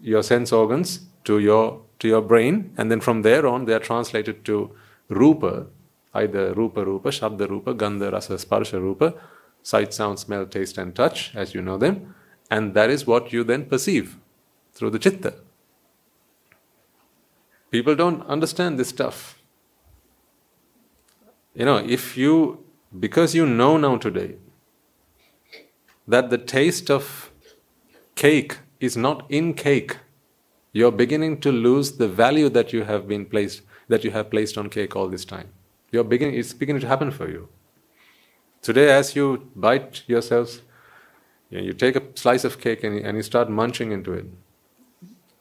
your 0.00 0.22
sense 0.22 0.52
organs 0.52 1.00
to 1.24 1.38
your 1.38 1.82
to 1.98 2.08
your 2.08 2.22
brain 2.22 2.72
and 2.76 2.90
then 2.90 3.00
from 3.00 3.22
there 3.22 3.46
on 3.46 3.64
they 3.64 3.72
are 3.72 3.80
translated 3.80 4.44
to 4.44 4.70
rupa 5.08 5.66
either 6.22 6.52
rupa 6.54 6.84
rupa 6.84 7.10
shabda 7.10 7.48
rupa 7.48 7.74
gandha 7.74 8.12
rasa 8.12 8.34
sparsha 8.34 8.80
rupa 8.80 9.14
sight 9.62 9.92
sound 9.92 10.18
smell 10.18 10.46
taste 10.46 10.78
and 10.78 10.94
touch 10.94 11.32
as 11.34 11.54
you 11.54 11.60
know 11.60 11.76
them. 11.76 12.14
And 12.50 12.74
that 12.74 12.90
is 12.90 13.06
what 13.06 13.32
you 13.32 13.42
then 13.42 13.64
perceive 13.66 14.16
through 14.72 14.90
the 14.90 14.98
chitta. 14.98 15.34
People 17.70 17.96
don't 17.96 18.24
understand 18.26 18.78
this 18.78 18.88
stuff. 18.90 19.38
You 21.54 21.64
know 21.64 21.78
if 21.78 22.16
you 22.16 22.64
because 23.06 23.34
you 23.34 23.46
know 23.46 23.76
now 23.76 23.96
today 23.96 24.36
that 26.06 26.30
the 26.30 26.38
taste 26.38 26.90
of 26.90 27.32
cake 28.14 28.58
is 28.78 28.96
not 28.96 29.24
in 29.28 29.52
cake, 29.54 29.96
you're 30.72 30.92
beginning 30.92 31.40
to 31.40 31.50
lose 31.50 31.96
the 31.96 32.06
value 32.06 32.48
that 32.50 32.72
you 32.72 32.84
have 32.84 33.08
been 33.08 33.26
placed 33.26 33.62
that 33.88 34.04
you 34.04 34.10
have 34.12 34.30
placed 34.30 34.56
on 34.58 34.68
cake 34.68 34.94
all 34.94 35.08
this 35.08 35.24
time. 35.24 35.55
You're 35.92 36.04
beginning 36.04 36.34
it's 36.36 36.52
beginning 36.52 36.80
to 36.80 36.88
happen 36.88 37.10
for 37.10 37.28
you. 37.28 37.48
Today 38.62 38.90
as 38.90 39.14
you 39.14 39.50
bite 39.54 40.02
yourselves, 40.06 40.62
you, 41.50 41.58
know, 41.58 41.64
you 41.64 41.72
take 41.72 41.96
a 41.96 42.02
slice 42.14 42.44
of 42.44 42.60
cake 42.60 42.82
and, 42.82 42.98
and 42.98 43.16
you 43.16 43.22
start 43.22 43.48
munching 43.48 43.92
into 43.92 44.12
it. 44.12 44.26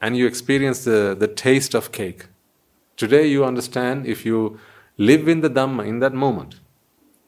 and 0.05 0.15
you 0.15 0.27
experience 0.27 0.84
the, 0.84 1.15
the 1.17 1.27
taste 1.27 1.73
of 1.73 1.91
cake. 1.91 2.27
Today 2.95 3.27
you 3.27 3.43
understand 3.43 4.05
if 4.05 4.25
you 4.25 4.60
live 4.97 5.27
in 5.27 5.41
the 5.41 5.49
Dhamma 5.49 5.86
in 5.86 5.97
that 5.99 6.13
moment. 6.13 6.60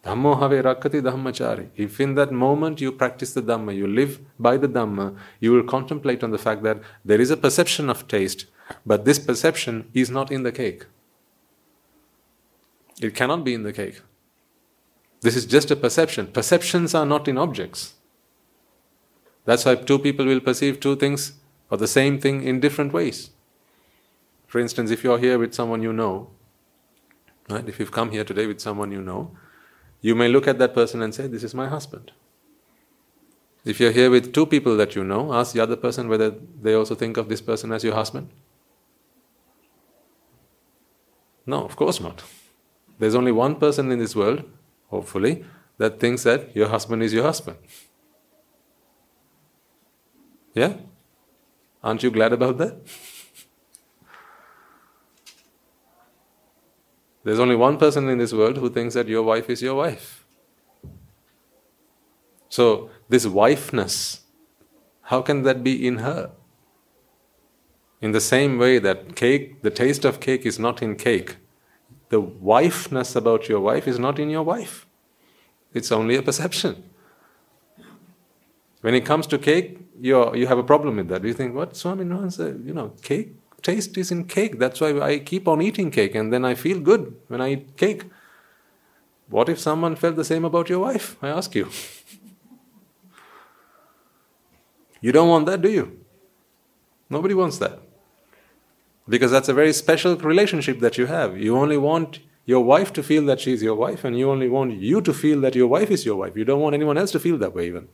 Dhammo 0.04 0.40
have 0.40 0.52
rakkati 0.52 1.02
dhammachari. 1.02 1.70
If 1.76 2.00
in 2.00 2.14
that 2.16 2.32
moment 2.32 2.80
you 2.80 2.92
practice 2.92 3.34
the 3.34 3.42
Dhamma, 3.42 3.76
you 3.76 3.88
live 3.88 4.20
by 4.40 4.58
the 4.58 4.68
Dhamma, 4.68 5.18
you 5.40 5.52
will 5.54 5.64
contemplate 5.64 6.24
on 6.24 6.32
the 6.32 6.38
fact 6.38 6.62
that 6.64 6.80
there 7.04 7.20
is 7.20 7.32
a 7.32 7.38
perception 7.38 7.90
of 7.90 8.08
taste, 8.08 8.46
but 8.86 9.06
this 9.06 9.20
perception 9.20 9.90
is 9.94 10.10
not 10.10 10.32
in 10.32 10.44
the 10.44 10.52
cake. 10.52 10.86
It 13.02 13.14
cannot 13.14 13.44
be 13.44 13.54
in 13.54 13.64
the 13.64 13.74
cake. 13.74 14.02
This 15.22 15.36
is 15.36 15.46
just 15.46 15.72
a 15.72 15.76
perception. 15.76 16.28
Perceptions 16.28 16.94
are 16.96 17.06
not 17.06 17.28
in 17.28 17.38
objects. 17.38 17.94
That's 19.46 19.66
why 19.66 19.76
two 19.76 20.00
people 20.00 20.26
will 20.26 20.40
perceive 20.40 20.80
two 20.80 20.96
things 20.96 21.34
or 21.70 21.78
the 21.78 21.88
same 21.88 22.20
thing 22.20 22.44
in 22.44 22.60
different 22.60 22.94
ways. 22.94 23.32
For 24.46 24.60
instance, 24.60 24.92
if 24.92 25.04
you're 25.04 25.20
here 25.20 25.38
with 25.38 25.54
someone 25.54 25.82
you 25.82 25.94
know, 25.94 26.30
right, 27.50 27.68
if 27.68 27.80
you've 27.80 27.92
come 27.92 28.12
here 28.12 28.24
today 28.24 28.46
with 28.46 28.60
someone 28.60 28.92
you 28.92 29.02
know, 29.02 29.32
you 30.02 30.16
may 30.16 30.28
look 30.28 30.48
at 30.48 30.60
that 30.60 30.74
person 30.74 31.02
and 31.02 31.14
say, 31.14 31.28
This 31.28 31.44
is 31.44 31.54
my 31.54 31.68
husband. 31.68 32.12
If 33.66 33.80
you're 33.80 33.92
here 33.92 34.10
with 34.10 34.34
two 34.34 34.46
people 34.46 34.78
that 34.78 34.96
you 34.96 35.04
know, 35.04 35.34
ask 35.34 35.54
the 35.54 35.60
other 35.60 35.76
person 35.76 36.08
whether 36.08 36.34
they 36.62 36.74
also 36.74 36.96
think 36.96 37.18
of 37.18 37.28
this 37.28 37.42
person 37.42 37.72
as 37.72 37.84
your 37.84 37.96
husband. 37.96 38.30
No, 41.46 41.66
of 41.66 41.76
course 41.76 42.00
not. 42.00 42.24
There's 43.00 43.16
only 43.16 43.32
one 43.32 43.56
person 43.56 43.92
in 43.92 44.00
this 44.00 44.16
world, 44.16 44.44
hopefully, 44.90 45.46
that 45.78 46.00
thinks 46.00 46.24
that 46.24 46.56
your 46.56 46.70
husband 46.70 47.04
is 47.04 47.14
your 47.14 47.24
husband. 47.24 47.58
Yeah? 50.54 50.78
Aren't 51.84 52.02
you 52.04 52.10
glad 52.12 52.34
about 52.34 52.58
that? 52.58 52.76
There's 57.24 57.40
only 57.40 57.56
one 57.56 57.78
person 57.78 58.10
in 58.10 58.18
this 58.18 58.34
world 58.34 58.58
who 58.58 58.70
thinks 58.70 58.94
that 58.96 59.08
your 59.08 59.22
wife 59.22 59.50
is 59.50 59.62
your 59.62 59.76
wife. 59.76 60.26
So, 62.50 62.90
this 63.10 63.26
wifeness, 63.26 64.22
how 65.02 65.22
can 65.22 65.44
that 65.44 65.64
be 65.64 65.86
in 65.86 65.98
her? 65.98 66.32
In 68.02 68.14
the 68.14 68.22
same 68.22 68.58
way 68.58 68.80
that 68.80 69.16
cake, 69.16 69.62
the 69.62 69.70
taste 69.70 70.06
of 70.06 70.20
cake 70.20 70.46
is 70.46 70.58
not 70.58 70.82
in 70.82 70.96
cake, 70.96 71.38
the 72.10 72.22
wifeness 72.22 73.16
about 73.16 73.50
your 73.50 73.60
wife 73.60 73.88
is 73.88 74.00
not 74.00 74.20
in 74.20 74.30
your 74.30 74.44
wife. 74.44 74.86
It's 75.74 75.92
only 75.92 76.16
a 76.16 76.22
perception. 76.22 76.84
When 78.82 78.94
it 78.94 79.06
comes 79.06 79.28
to 79.28 79.38
cake, 79.38 79.80
you 80.00 80.36
you 80.36 80.48
have 80.48 80.58
a 80.58 80.64
problem 80.64 80.98
with 80.98 81.10
that. 81.10 81.24
You 81.24 81.34
think, 81.34 81.56
what 81.56 81.76
Swami 81.76 82.06
no, 82.06 82.30
said, 82.30 82.62
you 82.66 82.74
know, 82.74 82.94
cake 83.02 83.36
taste 83.62 83.98
is 83.98 84.12
in 84.12 84.26
cake. 84.26 84.60
That's 84.60 84.80
why 84.80 85.00
I 85.00 85.20
keep 85.20 85.48
on 85.48 85.62
eating 85.62 85.92
cake, 85.92 86.16
and 86.16 86.32
then 86.32 86.46
I 86.46 86.56
feel 86.56 86.80
good 86.80 87.16
when 87.28 87.42
I 87.42 87.54
eat 87.54 87.78
cake. 87.78 88.06
What 89.30 89.50
if 89.50 89.60
someone 89.60 89.96
felt 89.96 90.16
the 90.16 90.24
same 90.24 90.46
about 90.46 90.70
your 90.70 90.80
wife? 90.80 91.18
I 91.22 91.30
ask 91.30 91.54
you. 91.54 91.68
you 95.02 95.12
don't 95.12 95.28
want 95.28 95.46
that, 95.48 95.62
do 95.62 95.70
you? 95.70 96.00
Nobody 97.10 97.34
wants 97.34 97.58
that. 97.58 97.80
Because 99.10 99.32
that's 99.32 99.50
a 99.50 99.54
very 99.54 99.74
special 99.74 100.18
relationship 100.18 100.80
that 100.82 100.98
you 100.98 101.06
have. 101.06 101.38
You 101.38 101.58
only 101.58 101.78
want 101.78 102.20
your 102.46 102.64
wife 102.64 102.92
to 102.94 103.04
feel 103.04 103.26
that 103.26 103.40
she's 103.40 103.64
your 103.64 103.76
wife, 103.76 104.04
and 104.04 104.18
you 104.18 104.30
only 104.30 104.50
want 104.50 104.74
you 104.74 105.02
to 105.02 105.14
feel 105.14 105.42
that 105.42 105.56
your 105.56 105.68
wife 105.68 105.92
is 105.92 106.06
your 106.06 106.16
wife. 106.16 106.36
You 106.36 106.46
don't 106.46 106.62
want 106.62 106.76
anyone 106.76 106.98
else 106.98 107.12
to 107.12 107.20
feel 107.20 107.38
that 107.38 107.54
way, 107.54 107.68
even. 107.68 107.88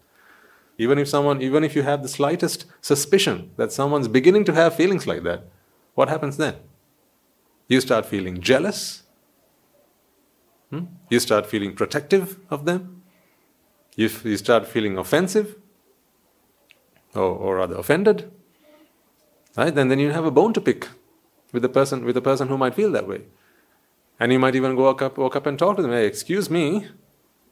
Even 0.78 0.98
if 0.98 1.08
someone, 1.08 1.42
even 1.42 1.64
if 1.64 1.76
you 1.76 1.84
have 1.84 2.02
the 2.02 2.08
slightest 2.10 2.66
suspicion 2.82 3.52
that 3.58 3.72
someone's 3.72 4.08
beginning 4.08 4.44
to 4.46 4.54
have 4.54 4.76
feelings 4.76 5.06
like 5.06 5.24
that, 5.24 5.46
what 5.94 6.10
happens 6.10 6.38
then? 6.38 6.56
You 7.68 7.80
start 7.82 8.06
feeling 8.06 8.42
jealous. 8.42 9.04
Hmm? 10.72 10.86
You 11.10 11.20
start 11.20 11.46
feeling 11.46 11.76
protective 11.76 12.40
of 12.50 12.66
them. 12.66 13.04
You, 13.96 14.10
you 14.24 14.38
start 14.38 14.68
feeling 14.68 14.98
offensive, 14.98 15.56
or, 17.14 17.22
or 17.22 17.58
rather 17.58 17.76
offended. 17.76 18.32
Right? 19.56 19.78
And 19.78 19.92
then 19.92 20.00
you 20.00 20.12
have 20.12 20.26
a 20.26 20.32
bone 20.32 20.54
to 20.54 20.62
pick 20.62 20.90
with 21.54 21.62
the 21.62 21.70
person 21.70 22.04
with 22.04 22.16
the 22.16 22.22
person 22.22 22.50
who 22.50 22.58
might 22.58 22.76
feel 22.76 22.92
that 22.92 23.08
way. 23.08 23.22
And 24.20 24.32
you 24.32 24.40
might 24.40 24.56
even 24.56 24.76
walk 24.76 25.02
up, 25.02 25.18
walk 25.18 25.36
up 25.38 25.46
and 25.46 25.58
talk 25.58 25.78
to 25.78 25.82
them. 25.82 25.92
Hey, 25.92 26.06
excuse 26.06 26.50
me, 26.50 26.88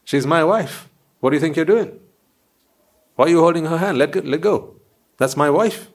she's 0.04 0.28
my 0.28 0.44
wife. 0.44 0.90
What 1.22 1.30
do 1.30 1.36
you 1.38 1.40
think 1.40 1.56
you're 1.56 1.66
doing? 1.66 2.00
Why 3.16 3.26
are 3.26 3.30
you 3.30 3.40
holding 3.40 3.66
her 3.66 3.78
hand? 3.78 3.98
Let 3.98 4.12
go, 4.12 4.22
let 4.22 4.42
go. 4.42 4.76
That's 5.18 5.38
my 5.38 5.50
wife. 5.50 5.90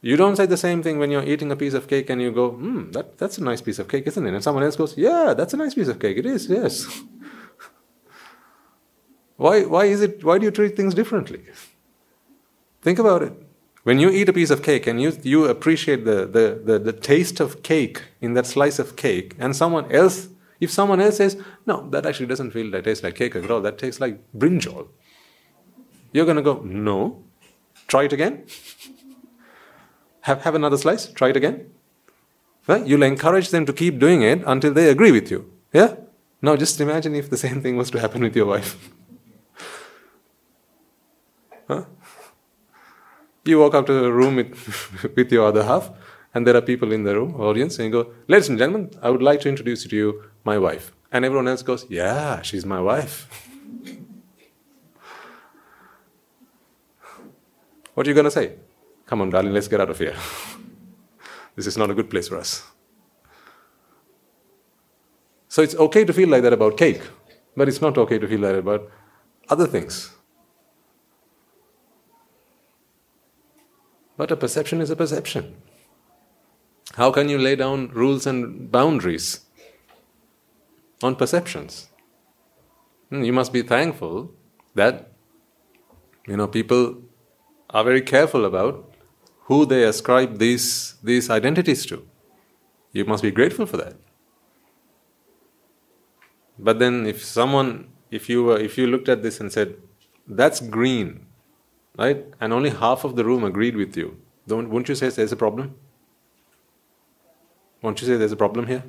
You 0.00 0.16
don't 0.16 0.36
say 0.36 0.46
the 0.46 0.56
same 0.56 0.82
thing 0.82 0.98
when 0.98 1.10
you're 1.10 1.24
eating 1.24 1.50
a 1.50 1.56
piece 1.56 1.74
of 1.74 1.88
cake 1.88 2.10
and 2.10 2.22
you 2.22 2.30
go, 2.30 2.50
hmm, 2.50 2.90
that, 2.92 3.18
that's 3.18 3.38
a 3.38 3.42
nice 3.44 3.60
piece 3.60 3.78
of 3.78 3.88
cake, 3.88 4.06
isn't 4.06 4.26
it? 4.26 4.34
And 4.34 4.42
someone 4.42 4.62
else 4.62 4.76
goes, 4.76 4.96
yeah, 4.96 5.34
that's 5.36 5.52
a 5.52 5.56
nice 5.56 5.74
piece 5.74 5.88
of 5.88 5.98
cake. 5.98 6.16
It 6.18 6.26
is, 6.26 6.46
yes. 6.46 6.86
why, 9.36 9.64
why 9.64 9.86
is 9.86 10.02
it, 10.02 10.22
why 10.22 10.38
do 10.38 10.44
you 10.44 10.50
treat 10.50 10.76
things 10.76 10.94
differently? 10.94 11.42
Think 12.82 12.98
about 12.98 13.22
it. 13.22 13.45
When 13.86 14.00
you 14.00 14.10
eat 14.10 14.28
a 14.28 14.32
piece 14.32 14.50
of 14.50 14.64
cake 14.64 14.88
and 14.88 15.00
you, 15.00 15.16
you 15.22 15.44
appreciate 15.44 16.04
the, 16.04 16.26
the, 16.26 16.60
the, 16.64 16.78
the 16.80 16.92
taste 16.92 17.38
of 17.38 17.62
cake 17.62 18.02
in 18.20 18.34
that 18.34 18.44
slice 18.44 18.80
of 18.80 18.96
cake, 18.96 19.36
and 19.38 19.54
someone 19.54 19.92
else 19.92 20.28
if 20.58 20.72
someone 20.72 21.00
else 21.00 21.18
says, 21.18 21.40
no, 21.66 21.88
that 21.90 22.04
actually 22.04 22.26
doesn't 22.26 22.50
feel 22.50 22.68
that 22.72 22.82
tastes 22.82 23.04
like 23.04 23.14
cake 23.14 23.36
at 23.36 23.48
all, 23.48 23.60
that 23.60 23.78
tastes 23.78 24.00
like 24.00 24.18
brinjal, 24.36 24.88
you're 26.12 26.24
going 26.24 26.36
to 26.36 26.42
go, 26.42 26.62
no, 26.64 27.22
try 27.86 28.04
it 28.04 28.12
again. 28.12 28.44
have, 30.22 30.42
have 30.42 30.56
another 30.56 30.78
slice, 30.78 31.12
try 31.12 31.28
it 31.28 31.36
again. 31.36 31.70
Right? 32.66 32.84
You'll 32.84 33.04
encourage 33.04 33.50
them 33.50 33.66
to 33.66 33.72
keep 33.72 34.00
doing 34.00 34.22
it 34.22 34.42
until 34.46 34.72
they 34.72 34.90
agree 34.90 35.12
with 35.12 35.30
you. 35.30 35.48
Yeah? 35.72 35.94
Now 36.42 36.56
just 36.56 36.80
imagine 36.80 37.14
if 37.14 37.30
the 37.30 37.36
same 37.36 37.62
thing 37.62 37.76
was 37.76 37.92
to 37.92 38.00
happen 38.00 38.22
with 38.22 38.34
your 38.34 38.46
wife. 38.46 38.90
huh? 41.68 41.84
You 43.46 43.60
walk 43.60 43.74
up 43.74 43.86
to 43.86 43.92
the 43.92 44.12
room 44.12 44.36
with, 44.36 45.14
with 45.16 45.30
your 45.30 45.46
other 45.46 45.62
half, 45.64 45.90
and 46.34 46.46
there 46.46 46.56
are 46.56 46.60
people 46.60 46.92
in 46.92 47.04
the 47.04 47.14
room, 47.14 47.40
audience, 47.40 47.78
and 47.78 47.86
you 47.86 47.92
go, 47.92 48.10
Ladies 48.26 48.48
and 48.48 48.58
gentlemen, 48.58 48.90
I 49.00 49.10
would 49.10 49.22
like 49.22 49.40
to 49.42 49.48
introduce 49.48 49.84
to 49.84 49.96
you 49.96 50.24
my 50.44 50.58
wife. 50.58 50.92
And 51.12 51.24
everyone 51.24 51.46
else 51.48 51.62
goes, 51.62 51.86
Yeah, 51.88 52.42
she's 52.42 52.66
my 52.66 52.80
wife. 52.80 53.28
what 57.94 58.06
are 58.06 58.10
you 58.10 58.14
going 58.14 58.24
to 58.24 58.30
say? 58.30 58.56
Come 59.06 59.20
on, 59.20 59.30
darling, 59.30 59.52
let's 59.52 59.68
get 59.68 59.80
out 59.80 59.90
of 59.90 59.98
here. 59.98 60.16
this 61.56 61.68
is 61.68 61.78
not 61.78 61.90
a 61.90 61.94
good 61.94 62.10
place 62.10 62.26
for 62.28 62.36
us. 62.36 62.64
So 65.48 65.62
it's 65.62 65.76
okay 65.76 66.04
to 66.04 66.12
feel 66.12 66.28
like 66.28 66.42
that 66.42 66.52
about 66.52 66.76
cake, 66.76 67.00
but 67.56 67.68
it's 67.68 67.80
not 67.80 67.96
okay 67.96 68.18
to 68.18 68.26
feel 68.26 68.40
like 68.40 68.52
that 68.52 68.58
about 68.58 68.90
other 69.48 69.66
things. 69.66 70.15
But 74.16 74.30
a 74.30 74.36
perception 74.36 74.80
is 74.80 74.90
a 74.90 74.96
perception. 74.96 75.56
How 76.94 77.10
can 77.10 77.28
you 77.28 77.38
lay 77.38 77.56
down 77.56 77.88
rules 77.88 78.26
and 78.26 78.70
boundaries 78.70 79.46
on 81.02 81.16
perceptions. 81.16 81.88
Hmm, 83.10 83.22
you 83.22 83.32
must 83.32 83.52
be 83.52 83.62
thankful 83.62 84.32
that 84.74 85.12
you 86.26 86.36
know 86.36 86.48
people 86.48 87.02
are 87.70 87.84
very 87.84 88.02
careful 88.02 88.44
about 88.44 88.94
who 89.44 89.64
they 89.66 89.84
ascribe 89.84 90.38
these 90.38 90.94
these 91.02 91.30
identities 91.30 91.86
to. 91.86 92.06
You 92.92 93.04
must 93.04 93.22
be 93.22 93.30
grateful 93.30 93.66
for 93.66 93.76
that. 93.76 93.96
But 96.58 96.78
then 96.78 97.06
if 97.06 97.24
someone 97.24 97.88
if 98.10 98.28
you 98.28 98.44
were, 98.44 98.58
if 98.58 98.78
you 98.78 98.86
looked 98.86 99.08
at 99.08 99.22
this 99.22 99.40
and 99.40 99.52
said, 99.52 99.76
that's 100.26 100.60
green, 100.60 101.25
right? 101.98 102.24
And 102.40 102.52
only 102.52 102.70
half 102.70 103.04
of 103.04 103.16
the 103.16 103.24
room 103.24 103.44
agreed 103.44 103.76
with 103.76 103.96
you, 103.96 104.20
don't 104.46 104.68
wouldn't 104.68 104.88
you 104.88 104.94
say 104.94 105.08
there's 105.08 105.32
a 105.32 105.36
problem? 105.36 105.74
Won't 107.82 108.00
you 108.00 108.06
say 108.06 108.16
there's 108.16 108.32
a 108.32 108.36
problem 108.36 108.66
here? 108.66 108.84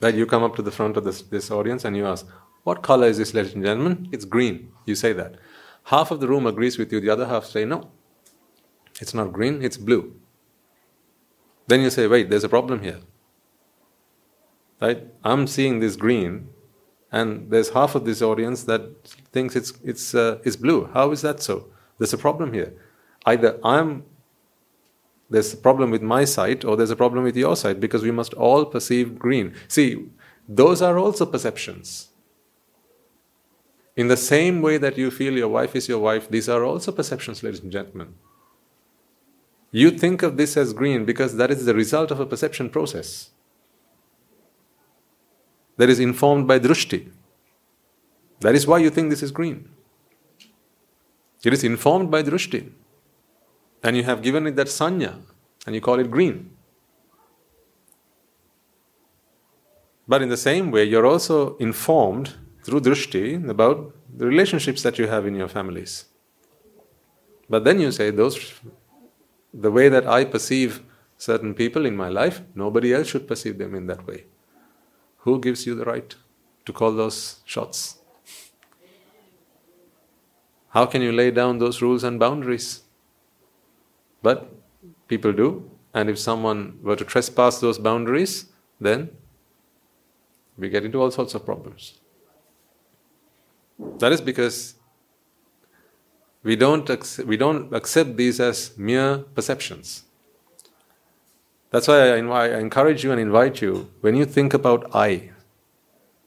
That 0.00 0.14
you 0.14 0.26
come 0.26 0.42
up 0.42 0.56
to 0.56 0.62
the 0.62 0.70
front 0.70 0.96
of 0.96 1.04
this, 1.04 1.22
this 1.22 1.50
audience 1.50 1.84
and 1.84 1.96
you 1.96 2.06
ask, 2.06 2.26
What 2.64 2.82
color 2.82 3.06
is 3.06 3.18
this, 3.18 3.34
ladies 3.34 3.54
and 3.54 3.64
gentlemen? 3.64 4.08
It's 4.12 4.24
green. 4.24 4.72
You 4.86 4.94
say 4.94 5.12
that. 5.14 5.36
Half 5.84 6.10
of 6.10 6.20
the 6.20 6.28
room 6.28 6.46
agrees 6.46 6.78
with 6.78 6.92
you, 6.92 7.00
the 7.00 7.10
other 7.10 7.26
half 7.26 7.44
say, 7.44 7.64
No, 7.64 7.90
it's 9.00 9.14
not 9.14 9.32
green, 9.32 9.62
it's 9.62 9.76
blue. 9.76 10.14
Then 11.66 11.80
you 11.80 11.90
say, 11.90 12.06
Wait, 12.06 12.30
there's 12.30 12.44
a 12.44 12.48
problem 12.48 12.82
here. 12.82 13.00
Right? 14.80 15.06
I'm 15.24 15.46
seeing 15.46 15.80
this 15.80 15.96
green, 15.96 16.50
and 17.10 17.50
there's 17.50 17.70
half 17.70 17.94
of 17.94 18.04
this 18.04 18.20
audience 18.20 18.64
that 18.64 18.82
thinks 19.32 19.56
it's, 19.56 19.72
it's, 19.82 20.14
uh, 20.14 20.38
it's 20.44 20.56
blue. 20.56 20.90
How 20.92 21.10
is 21.10 21.22
that 21.22 21.40
so? 21.42 21.66
There's 21.98 22.12
a 22.12 22.18
problem 22.18 22.52
here. 22.52 22.74
Either 23.24 23.58
I'm 23.64 24.04
there's 25.30 25.52
a 25.52 25.56
problem 25.56 25.90
with 25.90 26.02
my 26.02 26.24
sight 26.24 26.64
or 26.64 26.76
there's 26.76 26.90
a 26.90 26.96
problem 26.96 27.24
with 27.24 27.36
your 27.36 27.54
sight 27.54 27.80
because 27.80 28.02
we 28.02 28.10
must 28.10 28.32
all 28.34 28.64
perceive 28.64 29.18
green. 29.18 29.54
See, 29.68 30.08
those 30.48 30.80
are 30.80 30.98
also 30.98 31.26
perceptions. 31.26 32.08
In 33.94 34.08
the 34.08 34.16
same 34.16 34.62
way 34.62 34.78
that 34.78 34.96
you 34.96 35.10
feel 35.10 35.34
your 35.34 35.48
wife 35.48 35.76
is 35.76 35.88
your 35.88 35.98
wife, 35.98 36.30
these 36.30 36.48
are 36.48 36.64
also 36.64 36.92
perceptions, 36.92 37.42
ladies 37.42 37.60
and 37.60 37.72
gentlemen. 37.72 38.14
You 39.70 39.90
think 39.90 40.22
of 40.22 40.38
this 40.38 40.56
as 40.56 40.72
green 40.72 41.04
because 41.04 41.36
that 41.36 41.50
is 41.50 41.66
the 41.66 41.74
result 41.74 42.10
of 42.10 42.20
a 42.20 42.26
perception 42.26 42.70
process 42.70 43.30
that 45.78 45.88
is 45.88 46.00
informed 46.00 46.46
by 46.46 46.58
drushti. 46.58 47.10
That 48.40 48.54
is 48.54 48.66
why 48.66 48.78
you 48.78 48.90
think 48.90 49.10
this 49.10 49.22
is 49.22 49.32
green. 49.32 49.68
It 51.44 51.52
is 51.52 51.64
informed 51.64 52.10
by 52.10 52.22
drushti. 52.22 52.70
And 53.82 53.96
you 53.96 54.02
have 54.02 54.22
given 54.22 54.46
it 54.46 54.56
that 54.56 54.66
sanya 54.66 55.14
and 55.64 55.74
you 55.74 55.80
call 55.80 55.98
it 56.00 56.10
green. 56.10 56.50
But 60.06 60.22
in 60.22 60.28
the 60.28 60.36
same 60.36 60.70
way, 60.70 60.84
you're 60.84 61.06
also 61.06 61.56
informed 61.58 62.34
through 62.64 62.80
drushti 62.80 63.48
about 63.48 63.94
the 64.16 64.26
relationships 64.26 64.82
that 64.82 64.98
you 64.98 65.06
have 65.06 65.26
in 65.26 65.34
your 65.34 65.48
families. 65.48 66.06
But 67.48 67.64
then 67.64 67.78
you 67.80 67.92
say, 67.92 68.10
those, 68.10 68.52
the 69.54 69.70
way 69.70 69.88
that 69.88 70.06
I 70.06 70.24
perceive 70.24 70.82
certain 71.16 71.54
people 71.54 71.86
in 71.86 71.96
my 71.96 72.08
life, 72.08 72.42
nobody 72.54 72.92
else 72.92 73.08
should 73.08 73.28
perceive 73.28 73.58
them 73.58 73.74
in 73.74 73.86
that 73.86 74.06
way. 74.06 74.24
Who 75.28 75.38
gives 75.38 75.66
you 75.66 75.74
the 75.74 75.84
right 75.84 76.14
to 76.64 76.72
call 76.72 76.92
those 76.92 77.40
shots? 77.44 77.98
How 80.70 80.86
can 80.86 81.02
you 81.02 81.12
lay 81.12 81.30
down 81.30 81.58
those 81.58 81.82
rules 81.82 82.02
and 82.02 82.18
boundaries? 82.18 82.80
But 84.22 84.50
people 85.06 85.34
do, 85.34 85.70
and 85.92 86.08
if 86.08 86.18
someone 86.18 86.78
were 86.82 86.96
to 86.96 87.04
trespass 87.04 87.60
those 87.60 87.78
boundaries, 87.78 88.46
then 88.80 89.10
we 90.56 90.70
get 90.70 90.86
into 90.86 90.98
all 90.98 91.10
sorts 91.10 91.34
of 91.34 91.44
problems. 91.44 92.00
That 93.98 94.12
is 94.12 94.22
because 94.22 94.76
we 96.42 96.56
don't, 96.56 96.88
we 97.26 97.36
don't 97.36 97.74
accept 97.74 98.16
these 98.16 98.40
as 98.40 98.78
mere 98.78 99.18
perceptions. 99.18 100.04
That's 101.70 101.86
why 101.86 102.10
I, 102.10 102.18
I 102.18 102.58
encourage 102.58 103.04
you 103.04 103.12
and 103.12 103.20
invite 103.20 103.60
you 103.60 103.90
when 104.00 104.16
you 104.16 104.24
think 104.24 104.54
about 104.54 104.94
I, 104.94 105.30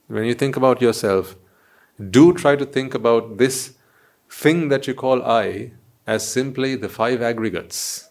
when 0.08 0.26
you 0.26 0.34
think 0.34 0.56
about 0.56 0.82
yourself, 0.82 1.36
do 2.10 2.34
try 2.34 2.56
to 2.56 2.66
think 2.66 2.94
about 2.94 3.38
this 3.38 3.74
thing 4.30 4.70
that 4.70 4.88
you 4.88 4.94
call 4.94 5.24
I 5.24 5.72
as 6.06 6.28
simply 6.28 6.76
the 6.76 6.90
five 6.90 7.22
aggregates. 7.22 8.10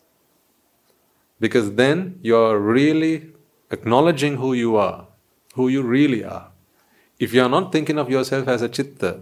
Because 1.39 1.75
then 1.75 2.19
you're 2.23 2.59
really 2.59 3.33
acknowledging 3.71 4.37
who 4.37 4.53
you 4.53 4.77
are, 4.77 5.09
who 5.55 5.69
you 5.69 5.83
really 5.83 6.25
are. 6.25 6.51
If 7.19 7.33
you 7.33 7.43
are 7.43 7.49
not 7.49 7.73
thinking 7.73 7.99
of 7.99 8.11
yourself 8.11 8.49
as 8.49 8.63
a 8.63 8.69
chitta, 8.69 9.21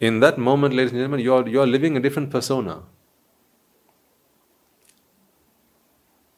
in 0.00 0.20
that 0.20 0.38
moment, 0.38 0.74
ladies 0.74 0.92
and 0.92 0.98
gentlemen, 0.98 1.20
you 1.20 1.34
are, 1.34 1.48
you 1.48 1.60
are 1.60 1.66
living 1.66 1.96
a 1.96 2.00
different 2.00 2.30
persona. 2.30 2.82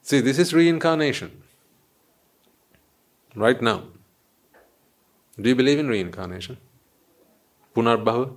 See, 0.08 0.20
this 0.22 0.38
is 0.38 0.54
reincarnation. 0.54 1.30
Right 3.34 3.60
now. 3.60 3.88
Do 5.38 5.50
you 5.50 5.54
believe 5.54 5.78
in 5.78 5.88
reincarnation? 5.88 6.56
Punarbhava? 7.76 8.34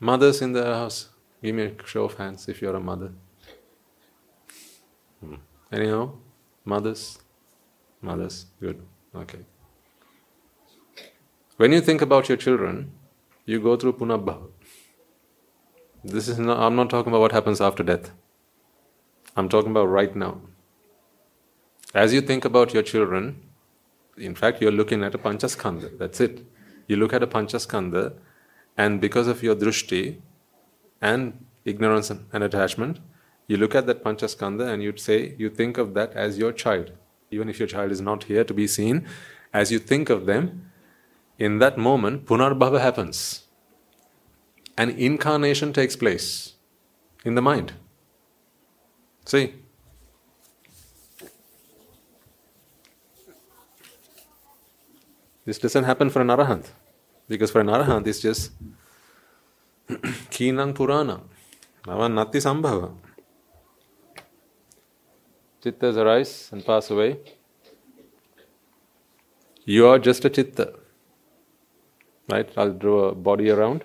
Mothers 0.00 0.42
in 0.42 0.50
the 0.52 0.64
house, 0.64 1.10
give 1.40 1.54
me 1.54 1.62
a 1.66 1.86
show 1.86 2.02
of 2.06 2.14
hands 2.14 2.48
if 2.48 2.60
you're 2.60 2.74
a 2.74 2.80
mother. 2.80 3.12
Hmm. 5.20 5.36
Anyhow, 5.70 6.14
mothers? 6.64 7.20
Mothers, 8.00 8.46
good. 8.58 8.82
Okay. 9.14 9.44
When 11.58 11.70
you 11.70 11.80
think 11.80 12.02
about 12.02 12.28
your 12.28 12.36
children, 12.36 12.90
you 13.46 13.60
go 13.60 13.76
through 13.76 13.92
punarbhava. 13.92 14.48
This 16.02 16.26
is 16.26 16.40
not, 16.40 16.58
I'm 16.58 16.74
not 16.74 16.90
talking 16.90 17.12
about 17.12 17.20
what 17.20 17.30
happens 17.30 17.60
after 17.60 17.84
death. 17.84 18.10
I'm 19.36 19.48
talking 19.48 19.70
about 19.70 19.86
right 19.86 20.14
now. 20.14 20.40
As 21.94 22.12
you 22.12 22.20
think 22.20 22.44
about 22.44 22.72
your 22.74 22.82
children, 22.82 23.42
in 24.16 24.34
fact, 24.34 24.60
you're 24.60 24.72
looking 24.72 25.02
at 25.02 25.14
a 25.14 25.18
panchaskanda. 25.18 25.98
That's 25.98 26.20
it. 26.20 26.44
You 26.86 26.96
look 26.96 27.12
at 27.12 27.22
a 27.22 27.26
panchaskanda, 27.26 28.14
and 28.76 29.00
because 29.00 29.26
of 29.26 29.42
your 29.42 29.54
drushti 29.54 30.20
and 31.00 31.44
ignorance 31.64 32.10
and 32.10 32.44
attachment, 32.44 32.98
you 33.46 33.56
look 33.56 33.74
at 33.74 33.86
that 33.86 34.04
panchaskanda 34.04 34.72
and 34.72 34.82
you'd 34.82 35.00
say, 35.00 35.34
you 35.38 35.50
think 35.50 35.78
of 35.78 35.94
that 35.94 36.12
as 36.12 36.38
your 36.38 36.52
child. 36.52 36.92
Even 37.30 37.48
if 37.48 37.58
your 37.58 37.68
child 37.68 37.90
is 37.90 38.00
not 38.00 38.24
here 38.24 38.44
to 38.44 38.54
be 38.54 38.66
seen, 38.66 39.06
as 39.52 39.72
you 39.72 39.78
think 39.78 40.10
of 40.10 40.26
them, 40.26 40.70
in 41.38 41.58
that 41.58 41.76
moment, 41.78 42.26
punarbhava 42.26 42.80
happens. 42.80 43.44
An 44.78 44.90
incarnation 44.90 45.72
takes 45.72 45.96
place 45.96 46.54
in 47.24 47.34
the 47.34 47.42
mind. 47.42 47.72
See? 49.24 49.54
This 55.44 55.58
doesn't 55.58 55.84
happen 55.84 56.10
for 56.10 56.20
an 56.20 56.28
arahant. 56.28 56.70
Because 57.28 57.50
for 57.50 57.60
an 57.60 57.68
arahant, 57.68 58.06
it's 58.06 58.20
just 58.20 58.52
keenang 59.88 60.74
purana. 60.74 61.20
Nati 61.86 62.38
sambhava. 62.38 62.94
Chittas 65.62 65.96
arise 65.96 66.48
and 66.52 66.64
pass 66.64 66.90
away. 66.90 67.18
You 69.64 69.86
are 69.86 69.98
just 69.98 70.24
a 70.24 70.30
chitta. 70.30 70.74
Right? 72.28 72.50
I'll 72.56 72.72
draw 72.72 73.10
a 73.10 73.14
body 73.14 73.50
around. 73.50 73.84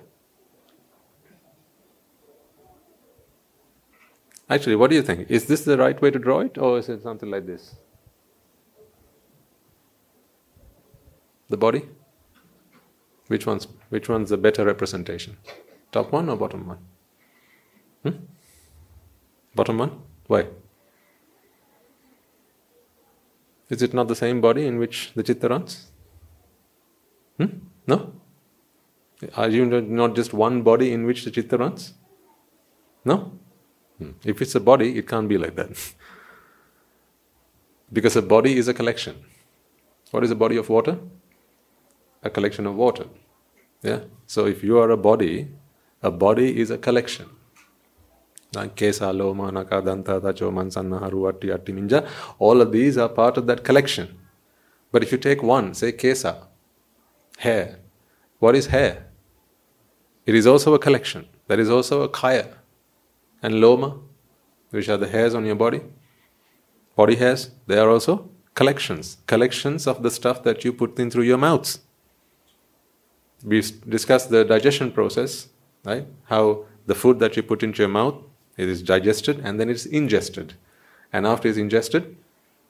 Actually, 4.50 4.78
what 4.78 4.90
do 4.90 4.96
you 4.96 5.02
think? 5.02 5.30
Is 5.30 5.46
this 5.46 5.66
the 5.66 5.78
right 5.78 6.02
way 6.02 6.10
to 6.12 6.20
draw 6.20 6.40
it, 6.40 6.58
or 6.58 6.78
is 6.80 6.88
it 6.88 7.04
something 7.04 7.30
like 7.30 7.46
this? 7.46 7.76
The 11.50 11.58
body? 11.58 11.84
Which 13.28 13.46
one's 13.46 13.68
which 13.90 14.08
one's 14.08 14.30
the 14.30 14.38
better 14.38 14.66
representation? 14.66 15.38
Top 15.92 16.12
one 16.12 16.30
or 16.30 16.38
bottom 16.38 16.68
one? 16.68 16.78
Hmm? 18.04 18.18
Bottom 19.56 19.78
one? 19.78 20.02
Why? 20.28 20.48
Is 23.70 23.82
it 23.82 23.94
not 23.94 24.08
the 24.08 24.16
same 24.16 24.40
body 24.40 24.66
in 24.66 24.78
which 24.78 25.12
the 25.14 25.24
chitta 25.24 25.50
runs? 25.50 25.88
Hmm? 27.38 27.48
No? 27.86 28.14
Are 29.36 29.50
you 29.50 29.66
not 29.66 30.16
just 30.16 30.34
one 30.34 30.62
body 30.62 30.94
in 30.94 31.06
which 31.06 31.26
the 31.26 31.32
chitta 31.32 31.58
runs? 31.58 31.94
No? 33.04 33.38
Hmm. 33.98 34.12
If 34.24 34.42
it's 34.42 34.56
a 34.56 34.60
body, 34.60 34.98
it 34.98 35.08
can't 35.08 35.28
be 35.28 35.38
like 35.38 35.56
that. 35.56 35.70
because 37.92 38.16
a 38.16 38.22
body 38.22 38.58
is 38.58 38.68
a 38.68 38.74
collection. 38.74 39.16
What 40.12 40.24
is 40.24 40.32
a 40.32 40.36
body 40.36 40.58
of 40.58 40.70
water? 40.70 40.98
A 42.24 42.30
collection 42.30 42.66
of 42.68 42.76
water. 42.76 43.06
Yeah? 43.82 44.02
So 44.26 44.46
if 44.46 44.64
you 44.64 44.78
are 44.80 44.90
a 44.92 44.98
body, 44.98 45.48
a 46.02 46.12
body 46.12 46.60
is 46.60 46.70
a 46.72 46.78
collection. 46.78 47.30
All 52.40 52.62
of 52.62 52.72
these 52.72 52.98
are 52.98 53.10
part 53.10 53.38
of 53.38 53.48
that 53.48 53.64
collection. 53.64 54.18
But 54.92 55.04
if 55.04 55.12
you 55.12 55.18
take 55.18 55.44
one, 55.44 55.74
say 55.74 55.92
Kesa, 55.92 56.48
hair, 57.38 57.80
what 58.40 58.56
is 58.56 58.68
hair? 58.68 59.08
It 60.26 60.36
is 60.36 60.48
also 60.48 60.74
a 60.74 60.80
collection. 60.80 61.28
There 61.48 61.60
is 61.60 61.70
also 61.70 62.04
a 62.04 62.10
kaya 62.10 62.57
and 63.42 63.62
loma, 63.62 63.98
which 64.72 64.90
are 64.90 64.98
the 64.98 65.08
hairs 65.08 65.34
on 65.34 65.46
your 65.46 65.56
body. 65.56 65.82
Body 66.96 67.16
hairs, 67.16 67.52
they 67.68 67.78
are 67.78 67.90
also 67.90 68.30
collections. 68.54 69.18
Collections 69.28 69.86
of 69.86 70.02
the 70.02 70.10
stuff 70.10 70.44
that 70.44 70.66
you 70.66 70.74
put 70.74 70.98
in 71.00 71.12
through 71.12 71.24
your 71.24 71.38
mouths. 71.38 71.80
We've 73.44 73.90
discussed 73.90 74.32
the 74.32 74.44
digestion 74.44 74.92
process, 74.92 75.50
right? 75.86 76.08
How 76.26 76.66
the 76.88 76.96
food 76.96 77.20
that 77.20 77.38
you 77.38 77.44
put 77.44 77.62
into 77.62 77.84
your 77.84 77.90
mouth, 77.90 78.16
it 78.58 78.68
is 78.68 78.82
digested 78.82 79.40
and 79.44 79.60
then 79.60 79.70
it's 79.70 79.86
ingested. 79.86 80.56
And 81.14 81.28
after 81.28 81.48
it's 81.48 81.58
ingested, 81.58 82.16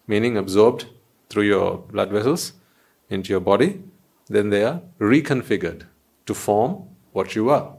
meaning 0.07 0.35
absorbed 0.35 0.87
through 1.29 1.43
your 1.43 1.77
blood 1.77 2.11
vessels 2.11 2.53
into 3.09 3.29
your 3.29 3.39
body, 3.39 3.81
then 4.27 4.49
they 4.49 4.63
are 4.65 4.81
reconfigured 4.99 5.83
to 6.25 6.33
form 6.33 6.89
what 7.13 7.33
you 7.33 7.49
are. 7.49 7.76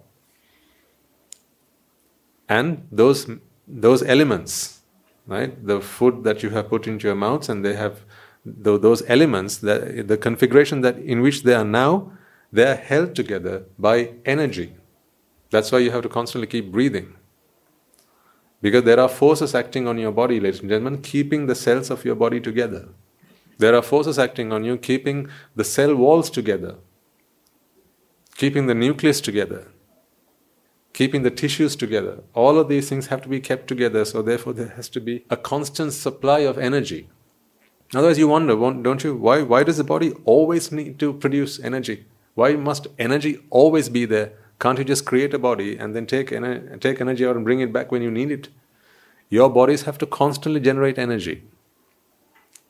And 2.48 2.86
those, 2.90 3.30
those 3.66 4.02
elements, 4.02 4.80
right, 5.26 5.66
the 5.66 5.80
food 5.80 6.24
that 6.24 6.42
you 6.42 6.50
have 6.50 6.68
put 6.68 6.86
into 6.86 7.06
your 7.06 7.16
mouths, 7.16 7.48
and 7.48 7.64
they 7.64 7.74
have 7.74 8.00
those 8.44 9.02
elements, 9.08 9.58
that, 9.58 10.08
the 10.08 10.16
configuration 10.16 10.80
that 10.80 10.96
in 10.98 11.20
which 11.20 11.42
they 11.42 11.54
are 11.54 11.64
now, 11.64 12.12
they 12.50 12.64
are 12.64 12.76
held 12.76 13.14
together 13.14 13.64
by 13.78 14.14
energy. 14.24 14.74
That's 15.50 15.70
why 15.70 15.78
you 15.78 15.90
have 15.90 16.02
to 16.02 16.08
constantly 16.08 16.46
keep 16.46 16.72
breathing. 16.72 17.14
Because 18.60 18.84
there 18.84 18.98
are 18.98 19.08
forces 19.08 19.54
acting 19.54 19.86
on 19.86 19.98
your 19.98 20.12
body, 20.12 20.40
ladies 20.40 20.60
and 20.60 20.68
gentlemen, 20.68 21.02
keeping 21.02 21.46
the 21.46 21.54
cells 21.54 21.90
of 21.90 22.04
your 22.04 22.14
body 22.14 22.40
together. 22.40 22.88
There 23.58 23.74
are 23.74 23.82
forces 23.82 24.18
acting 24.18 24.52
on 24.52 24.64
you, 24.64 24.76
keeping 24.76 25.28
the 25.54 25.64
cell 25.64 25.94
walls 25.94 26.30
together, 26.30 26.76
keeping 28.36 28.66
the 28.66 28.74
nucleus 28.74 29.20
together, 29.20 29.68
keeping 30.98 31.22
the 31.22 31.30
tissues 31.30 31.76
together. 31.76 32.24
All 32.34 32.58
of 32.58 32.68
these 32.68 32.88
things 32.88 33.06
have 33.06 33.22
to 33.22 33.28
be 33.28 33.38
kept 33.38 33.68
together, 33.68 34.04
so 34.04 34.20
therefore 34.20 34.52
there 34.52 34.72
has 34.78 34.88
to 34.88 35.00
be 35.00 35.24
a 35.30 35.36
constant 35.36 35.92
supply 35.92 36.40
of 36.40 36.58
energy. 36.58 37.08
Otherwise, 37.94 38.18
you 38.18 38.26
wonder, 38.26 38.56
don't 38.82 39.04
you, 39.04 39.14
why, 39.14 39.42
why 39.42 39.62
does 39.62 39.76
the 39.76 39.84
body 39.84 40.12
always 40.24 40.72
need 40.72 40.98
to 40.98 41.12
produce 41.12 41.60
energy? 41.60 42.04
Why 42.34 42.54
must 42.54 42.88
energy 42.98 43.38
always 43.48 43.88
be 43.88 44.06
there? 44.06 44.32
Can't 44.58 44.76
you 44.76 44.84
just 44.84 45.06
create 45.06 45.32
a 45.32 45.38
body 45.38 45.76
and 45.76 45.94
then 45.94 46.04
take, 46.04 46.30
ener- 46.30 46.80
take 46.80 47.00
energy 47.00 47.24
out 47.24 47.36
and 47.36 47.44
bring 47.44 47.60
it 47.60 47.72
back 47.72 47.92
when 47.92 48.02
you 48.02 48.10
need 48.10 48.32
it? 48.32 48.48
Your 49.30 49.48
bodies 49.48 49.82
have 49.82 49.98
to 49.98 50.06
constantly 50.06 50.60
generate 50.60 50.98
energy. 50.98 51.44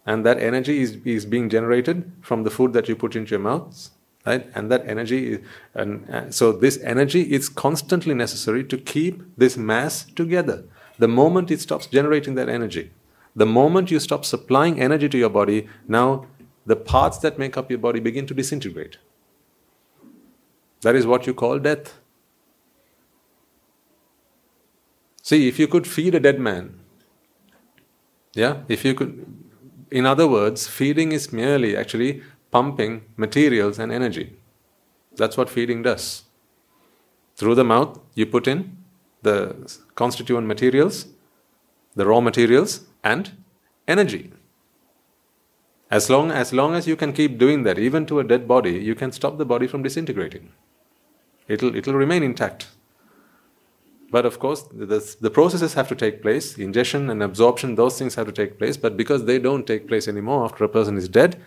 And 0.04 0.26
that 0.26 0.38
energy 0.38 0.82
is, 0.82 0.98
is 1.06 1.24
being 1.24 1.48
generated 1.48 2.12
from 2.20 2.42
the 2.42 2.50
food 2.50 2.74
that 2.74 2.90
you 2.90 2.94
put 2.94 3.16
into 3.16 3.30
your 3.30 3.40
mouths. 3.40 3.92
Right? 4.26 4.46
And 4.54 4.70
that 4.70 4.86
energy, 4.86 5.32
is, 5.32 5.46
and 5.74 6.08
uh, 6.10 6.30
so 6.30 6.52
this 6.52 6.78
energy 6.82 7.32
is 7.32 7.48
constantly 7.48 8.14
necessary 8.14 8.64
to 8.64 8.76
keep 8.76 9.22
this 9.36 9.56
mass 9.56 10.04
together. 10.04 10.64
The 10.98 11.08
moment 11.08 11.50
it 11.50 11.60
stops 11.60 11.86
generating 11.86 12.34
that 12.34 12.48
energy, 12.48 12.90
the 13.34 13.46
moment 13.46 13.90
you 13.90 14.00
stop 14.00 14.24
supplying 14.24 14.80
energy 14.80 15.08
to 15.08 15.18
your 15.18 15.30
body, 15.30 15.68
now 15.86 16.26
the 16.66 16.76
parts 16.76 17.18
that 17.18 17.38
make 17.38 17.56
up 17.56 17.70
your 17.70 17.78
body 17.78 18.00
begin 18.00 18.26
to 18.26 18.34
disintegrate. 18.34 18.98
That 20.82 20.94
is 20.94 21.06
what 21.06 21.26
you 21.26 21.34
call 21.34 21.58
death. 21.58 21.98
See, 25.22 25.48
if 25.48 25.58
you 25.58 25.68
could 25.68 25.86
feed 25.86 26.14
a 26.14 26.20
dead 26.20 26.40
man, 26.40 26.80
yeah, 28.34 28.62
if 28.68 28.84
you 28.84 28.94
could, 28.94 29.26
in 29.90 30.06
other 30.06 30.28
words, 30.28 30.66
feeding 30.66 31.12
is 31.12 31.32
merely 31.32 31.76
actually 31.76 32.22
pumping 32.50 33.02
materials 33.16 33.78
and 33.78 33.92
energy. 33.92 34.36
That's 35.16 35.36
what 35.36 35.50
feeding 35.50 35.82
does. 35.82 36.24
Through 37.36 37.54
the 37.54 37.64
mouth, 37.64 38.00
you 38.14 38.26
put 38.26 38.48
in 38.48 38.76
the 39.22 39.56
constituent 39.94 40.46
materials, 40.46 41.06
the 41.94 42.06
raw 42.06 42.20
materials, 42.20 42.82
and 43.02 43.32
energy. 43.86 44.32
As 45.90 46.10
long, 46.10 46.30
as 46.30 46.52
long 46.52 46.74
as 46.74 46.86
you 46.86 46.96
can 46.96 47.12
keep 47.12 47.38
doing 47.38 47.62
that, 47.62 47.78
even 47.78 48.06
to 48.06 48.20
a 48.20 48.24
dead 48.24 48.46
body, 48.46 48.72
you 48.72 48.94
can 48.94 49.10
stop 49.10 49.38
the 49.38 49.46
body 49.46 49.66
from 49.66 49.82
disintegrating. 49.82 50.50
It'll, 51.48 51.74
it'll 51.74 51.94
remain 51.94 52.22
intact. 52.22 52.68
But 54.10 54.26
of 54.26 54.38
course, 54.38 54.62
the, 54.72 55.16
the 55.20 55.30
processes 55.30 55.74
have 55.74 55.88
to 55.88 55.94
take 55.94 56.22
place. 56.22 56.58
Ingestion 56.58 57.10
and 57.10 57.22
absorption, 57.22 57.74
those 57.74 57.98
things 57.98 58.14
have 58.14 58.26
to 58.26 58.32
take 58.32 58.58
place. 58.58 58.76
But 58.76 58.96
because 58.96 59.24
they 59.24 59.38
don't 59.38 59.66
take 59.66 59.88
place 59.88 60.08
anymore 60.08 60.44
after 60.44 60.64
a 60.64 60.68
person 60.68 60.96
is 60.96 61.08
dead, 61.08 61.40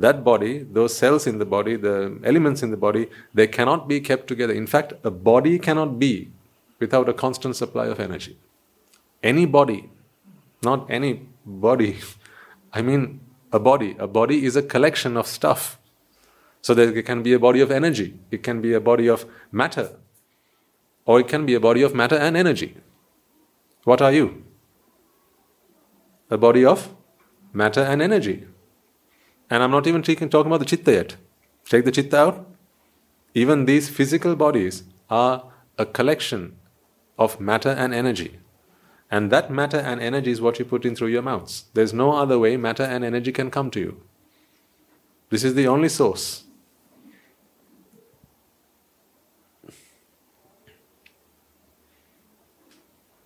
that 0.00 0.22
body, 0.22 0.58
those 0.78 0.96
cells 0.96 1.26
in 1.26 1.38
the 1.38 1.44
body, 1.44 1.74
the 1.74 2.20
elements 2.24 2.62
in 2.62 2.70
the 2.70 2.76
body, 2.76 3.08
they 3.34 3.46
cannot 3.46 3.88
be 3.88 4.00
kept 4.00 4.28
together. 4.28 4.52
In 4.52 4.66
fact, 4.66 4.92
a 5.02 5.10
body 5.10 5.58
cannot 5.58 5.98
be 5.98 6.30
without 6.78 7.08
a 7.08 7.12
constant 7.12 7.56
supply 7.56 7.86
of 7.86 7.98
energy. 7.98 8.38
Any 9.22 9.44
body, 9.44 9.90
not 10.62 10.88
any 10.88 11.26
body, 11.44 11.98
I 12.72 12.82
mean 12.82 13.20
a 13.52 13.58
body. 13.58 13.96
A 13.98 14.06
body 14.06 14.44
is 14.44 14.56
a 14.56 14.62
collection 14.62 15.16
of 15.16 15.26
stuff. 15.26 15.78
So 16.60 16.74
there 16.74 17.02
can 17.02 17.22
be 17.22 17.32
a 17.32 17.38
body 17.38 17.60
of 17.60 17.70
energy, 17.70 18.18
it 18.30 18.42
can 18.42 18.60
be 18.60 18.74
a 18.74 18.80
body 18.80 19.08
of 19.08 19.24
matter, 19.50 19.96
or 21.06 21.20
it 21.20 21.28
can 21.28 21.46
be 21.46 21.54
a 21.54 21.60
body 21.60 21.82
of 21.82 21.94
matter 21.94 22.16
and 22.16 22.36
energy. 22.36 22.76
What 23.84 24.02
are 24.02 24.12
you? 24.12 24.44
A 26.30 26.36
body 26.36 26.64
of 26.64 26.94
matter 27.52 27.80
and 27.80 28.02
energy. 28.02 28.46
And 29.50 29.62
I'm 29.62 29.70
not 29.70 29.86
even 29.86 30.02
talking 30.02 30.28
about 30.28 30.58
the 30.60 30.66
chitta 30.66 30.92
yet. 30.92 31.16
Take 31.64 31.84
the 31.84 31.92
chitta 31.92 32.16
out. 32.16 32.46
Even 33.34 33.64
these 33.64 33.88
physical 33.88 34.36
bodies 34.36 34.84
are 35.08 35.44
a 35.78 35.86
collection 35.86 36.56
of 37.18 37.40
matter 37.40 37.70
and 37.70 37.94
energy. 37.94 38.38
And 39.10 39.30
that 39.30 39.50
matter 39.50 39.78
and 39.78 40.00
energy 40.00 40.30
is 40.30 40.40
what 40.40 40.58
you 40.58 40.64
put 40.64 40.84
in 40.84 40.94
through 40.94 41.08
your 41.08 41.22
mouths. 41.22 41.64
There's 41.72 41.94
no 41.94 42.12
other 42.12 42.38
way 42.38 42.56
matter 42.56 42.82
and 42.82 43.04
energy 43.04 43.32
can 43.32 43.50
come 43.50 43.70
to 43.70 43.80
you. 43.80 44.02
This 45.30 45.44
is 45.44 45.54
the 45.54 45.66
only 45.66 45.88
source. 45.88 46.44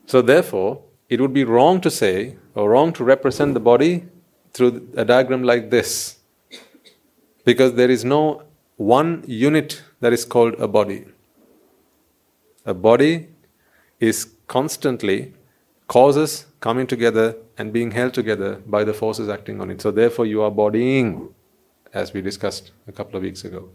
So, 0.06 0.20
therefore, 0.20 0.82
it 1.08 1.20
would 1.20 1.32
be 1.32 1.44
wrong 1.44 1.80
to 1.80 1.90
say 1.90 2.37
or 2.54 2.70
wrong 2.70 2.92
to 2.94 3.04
represent 3.04 3.54
the 3.54 3.61
body 3.61 4.08
through 4.52 4.88
a 4.96 5.04
diagram 5.04 5.42
like 5.42 5.70
this 5.70 6.18
because 7.44 7.74
there 7.74 7.90
is 7.90 8.04
no 8.04 8.42
one 8.76 9.24
unit 9.26 9.82
that 10.00 10.12
is 10.12 10.24
called 10.24 10.54
a 10.54 10.68
body. 10.68 11.04
A 12.64 12.74
body 12.74 13.28
is 14.00 14.34
constantly 14.46 15.32
causes 15.88 16.46
coming 16.60 16.86
together 16.86 17.36
and 17.58 17.72
being 17.72 17.90
held 17.90 18.14
together 18.14 18.56
by 18.66 18.84
the 18.84 18.94
forces 18.94 19.28
acting 19.28 19.60
on 19.60 19.70
it. 19.70 19.80
So, 19.80 19.90
therefore, 19.90 20.26
you 20.26 20.42
are 20.42 20.50
bodying, 20.50 21.34
as 21.92 22.12
we 22.12 22.22
discussed 22.22 22.70
a 22.86 22.92
couple 22.92 23.16
of 23.16 23.22
weeks 23.22 23.44
ago. 23.44 23.68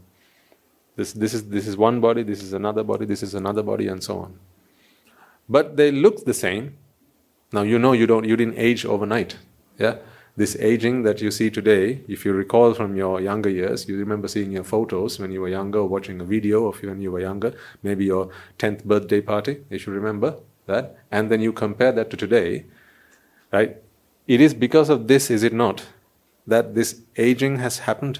This, 0.95 1.13
this, 1.13 1.33
is, 1.33 1.47
this 1.49 1.67
is 1.67 1.77
one 1.77 1.99
body, 2.01 2.23
this 2.23 2.41
is 2.41 2.53
another 2.53 2.83
body, 2.83 3.05
this 3.05 3.21
is 3.21 3.35
another 3.35 3.61
body, 3.61 3.87
and 3.87 4.03
so 4.03 4.19
on 4.19 4.39
but 5.49 5.77
they 5.77 5.91
look 5.91 6.25
the 6.25 6.33
same. 6.33 6.77
Now 7.51 7.61
you 7.61 7.79
know 7.79 7.93
you 7.93 8.07
don't 8.07 8.25
you 8.25 8.35
didn't 8.35 8.57
age 8.57 8.85
overnight. 8.85 9.37
Yeah? 9.79 9.97
This 10.37 10.55
aging 10.59 11.01
that 11.01 11.19
you 11.19 11.31
see 11.31 11.49
today, 11.49 12.01
if 12.07 12.23
you 12.23 12.31
recall 12.31 12.75
from 12.75 12.95
your 12.95 13.19
younger 13.19 13.49
years, 13.49 13.89
you 13.89 13.97
remember 13.97 14.27
seeing 14.27 14.51
your 14.51 14.63
photos 14.63 15.17
when 15.17 15.31
you 15.31 15.41
were 15.41 15.49
younger, 15.49 15.83
watching 15.83 16.21
a 16.21 16.25
video 16.25 16.67
of 16.67 16.79
when 16.83 17.01
you 17.01 17.11
were 17.11 17.19
younger, 17.19 17.55
maybe 17.81 18.05
your 18.05 18.29
10th 18.59 18.83
birthday 18.83 19.19
party, 19.19 19.63
if 19.71 19.87
you 19.87 19.93
remember 19.93 20.37
that, 20.67 20.95
and 21.11 21.31
then 21.31 21.41
you 21.41 21.51
compare 21.51 21.91
that 21.91 22.11
to 22.11 22.17
today, 22.17 22.65
right? 23.51 23.77
It 24.27 24.39
is 24.39 24.53
because 24.53 24.89
of 24.89 25.07
this, 25.07 25.31
is 25.31 25.41
it 25.41 25.53
not, 25.53 25.87
that 26.45 26.75
this 26.75 27.01
aging 27.17 27.57
has 27.57 27.79
happened? 27.79 28.19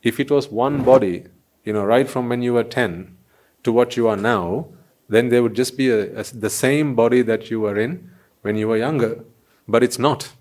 If 0.00 0.20
it 0.20 0.30
was 0.30 0.48
one 0.48 0.84
body, 0.84 1.24
you 1.64 1.72
know, 1.72 1.82
right 1.82 2.08
from 2.08 2.28
when 2.28 2.42
you 2.42 2.54
were 2.54 2.62
10 2.62 3.16
to 3.64 3.72
what 3.72 3.96
you 3.96 4.06
are 4.06 4.16
now, 4.16 4.68
then 5.08 5.28
there 5.28 5.42
would 5.42 5.54
just 5.54 5.76
be 5.76 5.90
a, 5.90 6.20
a, 6.20 6.22
the 6.22 6.50
same 6.50 6.94
body 6.94 7.20
that 7.22 7.50
you 7.50 7.58
were 7.58 7.76
in 7.76 8.12
when 8.42 8.54
you 8.54 8.68
were 8.68 8.76
younger. 8.76 9.24
But 9.66 9.82
it's 9.82 9.98
not. 9.98 10.32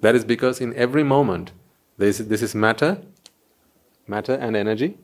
That 0.00 0.14
is 0.14 0.24
because 0.24 0.60
in 0.60 0.74
every 0.74 1.04
moment, 1.04 1.52
this, 1.98 2.18
this 2.18 2.42
is 2.42 2.54
matter, 2.54 3.02
matter 4.06 4.34
and 4.34 4.56
energy. 4.56 4.98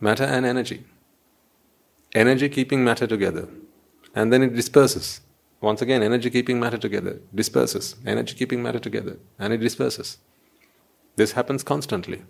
Matter 0.00 0.24
and 0.24 0.46
energy. 0.46 0.84
Energy 2.14 2.48
keeping 2.48 2.84
matter 2.84 3.06
together. 3.06 3.48
And 4.14 4.32
then 4.32 4.42
it 4.42 4.54
disperses. 4.54 5.20
Once 5.60 5.80
again, 5.80 6.02
energy 6.02 6.28
keeping 6.30 6.60
matter 6.60 6.76
together, 6.76 7.20
disperses. 7.34 7.96
Energy 8.04 8.34
keeping 8.34 8.62
matter 8.62 8.78
together, 8.78 9.16
and 9.38 9.52
it 9.52 9.58
disperses. 9.58 10.18
This 11.16 11.32
happens 11.32 11.62
constantly. 11.62 12.22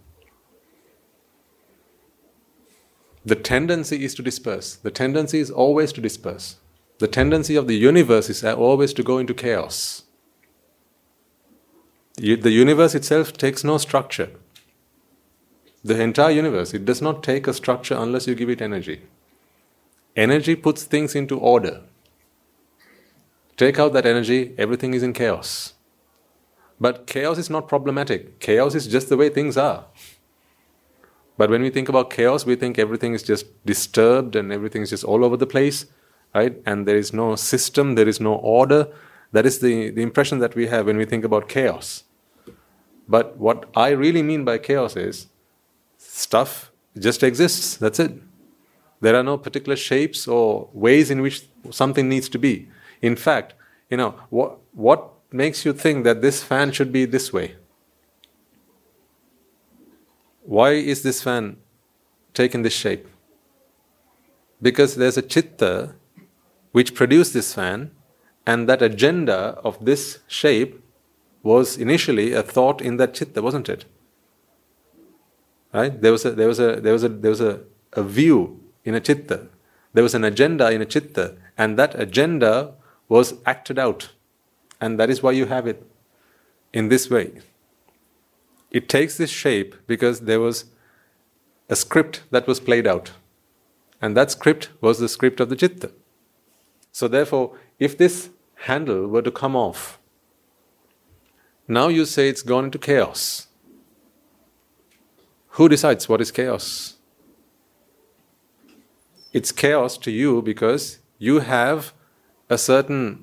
The 3.24 3.34
tendency 3.34 4.04
is 4.04 4.14
to 4.14 4.22
disperse. 4.22 4.76
The 4.76 4.90
tendency 4.90 5.38
is 5.38 5.50
always 5.50 5.92
to 5.92 6.00
disperse. 6.00 6.56
The 6.98 7.08
tendency 7.08 7.56
of 7.56 7.66
the 7.66 7.76
universe 7.76 8.28
is 8.28 8.44
always 8.44 8.92
to 8.94 9.02
go 9.02 9.18
into 9.18 9.34
chaos. 9.34 10.02
The 12.16 12.50
universe 12.50 12.94
itself 12.94 13.32
takes 13.32 13.64
no 13.64 13.78
structure. 13.78 14.30
The 15.82 16.00
entire 16.00 16.30
universe, 16.30 16.72
it 16.72 16.84
does 16.84 17.02
not 17.02 17.22
take 17.22 17.46
a 17.46 17.54
structure 17.54 17.96
unless 17.96 18.26
you 18.26 18.34
give 18.34 18.48
it 18.48 18.62
energy. 18.62 19.02
Energy 20.16 20.54
puts 20.54 20.84
things 20.84 21.14
into 21.14 21.38
order. 21.38 21.82
Take 23.56 23.78
out 23.78 23.92
that 23.92 24.06
energy, 24.06 24.54
everything 24.56 24.94
is 24.94 25.02
in 25.02 25.12
chaos. 25.12 25.74
But 26.80 27.06
chaos 27.06 27.38
is 27.38 27.50
not 27.50 27.68
problematic. 27.68 28.38
Chaos 28.38 28.74
is 28.74 28.86
just 28.86 29.08
the 29.08 29.16
way 29.16 29.28
things 29.28 29.56
are. 29.56 29.86
But 31.36 31.50
when 31.50 31.62
we 31.62 31.70
think 31.70 31.88
about 31.88 32.10
chaos, 32.10 32.46
we 32.46 32.54
think 32.54 32.78
everything 32.78 33.14
is 33.14 33.22
just 33.22 33.46
disturbed 33.66 34.36
and 34.36 34.52
everything 34.52 34.82
is 34.82 34.90
just 34.90 35.04
all 35.04 35.24
over 35.24 35.36
the 35.36 35.46
place, 35.46 35.86
right? 36.34 36.60
And 36.64 36.86
there 36.86 36.96
is 36.96 37.12
no 37.12 37.34
system, 37.34 37.96
there 37.96 38.08
is 38.08 38.20
no 38.20 38.34
order. 38.34 38.88
That 39.32 39.44
is 39.44 39.58
the, 39.58 39.90
the 39.90 40.02
impression 40.02 40.38
that 40.38 40.54
we 40.54 40.68
have 40.68 40.86
when 40.86 40.96
we 40.96 41.04
think 41.04 41.24
about 41.24 41.48
chaos. 41.48 42.04
But 43.08 43.36
what 43.36 43.68
I 43.74 43.90
really 43.90 44.22
mean 44.22 44.44
by 44.44 44.58
chaos 44.58 44.96
is 44.96 45.26
stuff 45.98 46.70
just 46.98 47.22
exists, 47.22 47.76
that's 47.76 47.98
it. 47.98 48.12
There 49.00 49.16
are 49.16 49.22
no 49.22 49.36
particular 49.36 49.76
shapes 49.76 50.28
or 50.28 50.68
ways 50.72 51.10
in 51.10 51.20
which 51.20 51.48
something 51.70 52.08
needs 52.08 52.28
to 52.30 52.38
be. 52.38 52.68
In 53.02 53.16
fact, 53.16 53.54
you 53.90 53.96
know, 53.96 54.14
what, 54.30 54.58
what 54.72 55.10
makes 55.32 55.64
you 55.64 55.72
think 55.72 56.04
that 56.04 56.22
this 56.22 56.42
fan 56.42 56.70
should 56.70 56.92
be 56.92 57.04
this 57.04 57.32
way? 57.32 57.56
Why 60.44 60.72
is 60.72 61.02
this 61.02 61.22
fan 61.22 61.56
taken 62.34 62.62
this 62.62 62.74
shape? 62.74 63.08
Because 64.60 64.94
there's 64.94 65.16
a 65.16 65.22
chitta 65.22 65.94
which 66.72 66.94
produced 66.94 67.32
this 67.32 67.54
fan, 67.54 67.92
and 68.46 68.68
that 68.68 68.82
agenda 68.82 69.58
of 69.64 69.82
this 69.84 70.18
shape 70.26 70.82
was 71.42 71.78
initially 71.78 72.32
a 72.32 72.42
thought 72.42 72.82
in 72.82 72.98
that 72.98 73.14
chitta, 73.14 73.40
wasn't 73.40 73.68
it? 73.70 73.86
Right? 75.72 76.00
There 76.00 76.12
was 76.12 76.24
a 76.24 76.32
there 76.32 76.48
was 76.48 76.60
a 76.60 76.76
there 76.80 76.92
was 76.92 77.04
a 77.04 77.08
there 77.08 77.30
was 77.30 77.40
a, 77.40 77.60
a 77.94 78.02
view 78.02 78.60
in 78.84 78.94
a 78.94 79.00
chitta. 79.00 79.48
There 79.94 80.02
was 80.02 80.14
an 80.14 80.24
agenda 80.24 80.70
in 80.70 80.82
a 80.82 80.86
chitta, 80.86 81.36
and 81.56 81.78
that 81.78 81.98
agenda 81.98 82.74
was 83.08 83.34
acted 83.46 83.78
out. 83.78 84.10
And 84.80 84.98
that 85.00 85.08
is 85.08 85.22
why 85.22 85.32
you 85.32 85.46
have 85.46 85.66
it 85.66 85.82
in 86.72 86.88
this 86.88 87.08
way. 87.08 87.40
It 88.74 88.88
takes 88.88 89.16
this 89.16 89.30
shape 89.30 89.76
because 89.86 90.22
there 90.22 90.40
was 90.40 90.64
a 91.68 91.76
script 91.76 92.24
that 92.32 92.48
was 92.48 92.58
played 92.58 92.88
out. 92.88 93.12
And 94.02 94.16
that 94.16 94.32
script 94.32 94.70
was 94.80 94.98
the 94.98 95.08
script 95.08 95.38
of 95.38 95.48
the 95.48 95.54
chitta. 95.54 95.92
So, 96.90 97.06
therefore, 97.06 97.56
if 97.78 97.96
this 97.96 98.30
handle 98.66 99.06
were 99.06 99.22
to 99.22 99.30
come 99.30 99.54
off, 99.54 100.00
now 101.68 101.86
you 101.86 102.04
say 102.04 102.28
it's 102.28 102.42
gone 102.42 102.64
into 102.64 102.78
chaos. 102.78 103.46
Who 105.50 105.68
decides 105.68 106.08
what 106.08 106.20
is 106.20 106.32
chaos? 106.32 106.94
It's 109.32 109.52
chaos 109.52 109.96
to 109.98 110.10
you 110.10 110.42
because 110.42 110.98
you 111.18 111.38
have 111.38 111.92
a 112.50 112.58
certain 112.58 113.22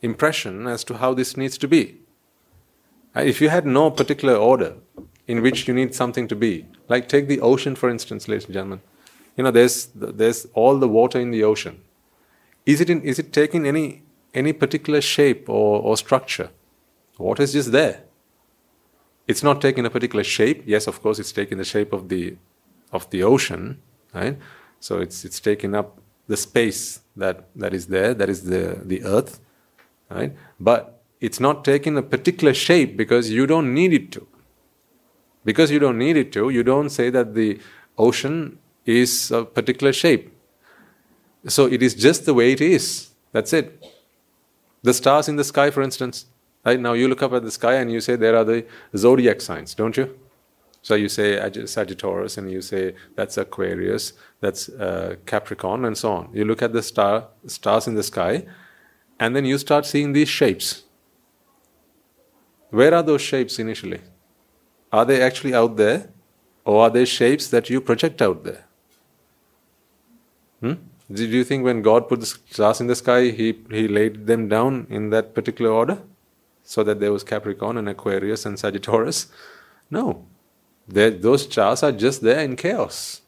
impression 0.00 0.68
as 0.68 0.84
to 0.84 0.98
how 0.98 1.12
this 1.12 1.36
needs 1.36 1.58
to 1.58 1.66
be. 1.66 2.05
Uh, 3.16 3.20
if 3.20 3.40
you 3.40 3.48
had 3.48 3.66
no 3.66 3.90
particular 3.90 4.34
order 4.34 4.74
in 5.26 5.42
which 5.42 5.66
you 5.66 5.74
need 5.74 5.94
something 5.94 6.28
to 6.28 6.36
be, 6.36 6.66
like 6.88 7.08
take 7.08 7.28
the 7.28 7.40
ocean 7.40 7.74
for 7.74 7.88
instance, 7.88 8.28
ladies 8.28 8.44
and 8.44 8.54
gentlemen, 8.54 8.80
you 9.36 9.44
know 9.44 9.50
there's 9.50 9.86
there's 9.94 10.46
all 10.54 10.78
the 10.78 10.88
water 10.88 11.18
in 11.18 11.30
the 11.30 11.42
ocean. 11.42 11.80
Is 12.64 12.80
it 12.80 12.90
in, 12.90 13.02
is 13.02 13.18
it 13.18 13.32
taking 13.32 13.66
any 13.66 14.02
any 14.34 14.52
particular 14.52 15.00
shape 15.00 15.48
or, 15.48 15.80
or 15.80 15.96
structure? 15.96 16.50
Water 17.18 17.42
is 17.42 17.52
just 17.52 17.72
there. 17.72 18.02
It's 19.26 19.42
not 19.42 19.60
taking 19.60 19.86
a 19.86 19.90
particular 19.90 20.22
shape. 20.22 20.62
Yes, 20.66 20.86
of 20.86 21.00
course, 21.00 21.18
it's 21.18 21.32
taking 21.32 21.58
the 21.58 21.64
shape 21.64 21.92
of 21.92 22.08
the 22.08 22.36
of 22.92 23.08
the 23.10 23.22
ocean, 23.22 23.80
right? 24.14 24.38
So 24.80 24.98
it's 24.98 25.24
it's 25.24 25.40
taking 25.40 25.74
up 25.74 25.98
the 26.26 26.36
space 26.36 27.00
that, 27.16 27.48
that 27.54 27.72
is 27.72 27.86
there, 27.86 28.14
that 28.14 28.28
is 28.28 28.44
the, 28.44 28.80
the 28.84 29.04
earth, 29.04 29.40
right? 30.10 30.34
But 30.58 30.95
it's 31.20 31.40
not 31.40 31.64
taking 31.64 31.96
a 31.96 32.02
particular 32.02 32.54
shape 32.54 32.96
because 32.96 33.30
you 33.30 33.46
don't 33.46 33.72
need 33.72 33.92
it 33.92 34.12
to. 34.12 34.26
Because 35.44 35.70
you 35.70 35.78
don't 35.78 35.98
need 35.98 36.16
it 36.16 36.32
to, 36.32 36.50
you 36.50 36.62
don't 36.62 36.90
say 36.90 37.10
that 37.10 37.34
the 37.34 37.58
ocean 37.96 38.58
is 38.84 39.30
a 39.30 39.44
particular 39.44 39.92
shape. 39.92 40.32
So 41.48 41.66
it 41.66 41.82
is 41.82 41.94
just 41.94 42.26
the 42.26 42.34
way 42.34 42.52
it 42.52 42.60
is. 42.60 43.10
That's 43.32 43.52
it. 43.52 43.84
The 44.82 44.92
stars 44.92 45.28
in 45.28 45.36
the 45.36 45.44
sky, 45.44 45.70
for 45.70 45.82
instance, 45.82 46.26
right 46.64 46.78
now 46.78 46.92
you 46.92 47.08
look 47.08 47.22
up 47.22 47.32
at 47.32 47.42
the 47.42 47.50
sky 47.50 47.74
and 47.74 47.90
you 47.92 48.00
say 48.00 48.16
there 48.16 48.36
are 48.36 48.44
the 48.44 48.66
zodiac 48.96 49.40
signs, 49.40 49.74
don't 49.74 49.96
you? 49.96 50.18
So 50.82 50.94
you 50.94 51.08
say 51.08 51.36
Sagittarius 51.66 52.38
and 52.38 52.50
you 52.50 52.62
say 52.62 52.94
that's 53.16 53.36
Aquarius, 53.36 54.12
that's 54.40 54.68
uh, 54.68 55.16
Capricorn, 55.26 55.84
and 55.84 55.98
so 55.98 56.12
on. 56.12 56.30
You 56.32 56.44
look 56.44 56.62
at 56.62 56.72
the 56.72 56.82
star, 56.82 57.26
stars 57.46 57.88
in 57.88 57.96
the 57.96 58.04
sky, 58.04 58.46
and 59.18 59.34
then 59.34 59.44
you 59.44 59.58
start 59.58 59.84
seeing 59.86 60.12
these 60.12 60.28
shapes. 60.28 60.84
Where 62.70 62.94
are 62.94 63.02
those 63.02 63.22
shapes 63.22 63.58
initially? 63.58 64.00
Are 64.92 65.04
they 65.04 65.22
actually 65.22 65.54
out 65.54 65.76
there, 65.76 66.10
or 66.64 66.82
are 66.84 66.90
they 66.90 67.04
shapes 67.04 67.48
that 67.48 67.70
you 67.70 67.80
project 67.80 68.20
out 68.22 68.44
there? 68.44 68.64
Hmm? 70.60 70.74
Did 71.10 71.30
you 71.30 71.44
think 71.44 71.64
when 71.64 71.82
God 71.82 72.08
put 72.08 72.20
the 72.20 72.26
stars 72.26 72.80
in 72.80 72.88
the 72.88 72.96
sky, 72.96 73.30
he, 73.30 73.58
he 73.70 73.86
laid 73.86 74.26
them 74.26 74.48
down 74.48 74.86
in 74.90 75.10
that 75.10 75.34
particular 75.34 75.70
order? 75.70 76.02
So 76.64 76.82
that 76.82 76.98
there 76.98 77.12
was 77.12 77.22
Capricorn 77.22 77.76
and 77.76 77.88
Aquarius 77.88 78.44
and 78.44 78.58
Sagittarius? 78.58 79.28
No. 79.88 80.26
They're, 80.88 81.10
those 81.10 81.44
stars 81.44 81.84
are 81.84 81.92
just 81.92 82.22
there 82.22 82.40
in 82.40 82.56
chaos. 82.56 83.22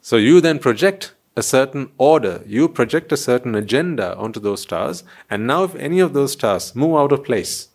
So 0.00 0.16
you 0.16 0.40
then 0.40 0.58
project 0.58 1.14
a 1.38 1.42
certain 1.42 1.90
order, 1.98 2.42
you 2.46 2.68
project 2.68 3.12
a 3.12 3.16
certain 3.16 3.54
agenda 3.54 4.16
onto 4.16 4.40
those 4.40 4.62
stars, 4.62 5.04
and 5.30 5.46
now 5.46 5.62
if 5.62 5.74
any 5.76 6.00
of 6.00 6.12
those 6.12 6.32
stars 6.32 6.74
move 6.74 6.96
out 6.96 7.12
of 7.12 7.22
place, 7.22 7.68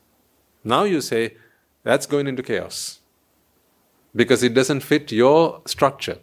now 0.65 0.83
you 0.83 0.99
say 0.99 1.37
that's 1.83 2.05
going 2.05 2.27
into 2.27 2.43
chaos 2.43 2.99
because 4.13 4.43
it 4.43 4.53
doesn't 4.53 4.81
fit 4.81 5.13
your 5.13 5.61
structure. 5.65 6.17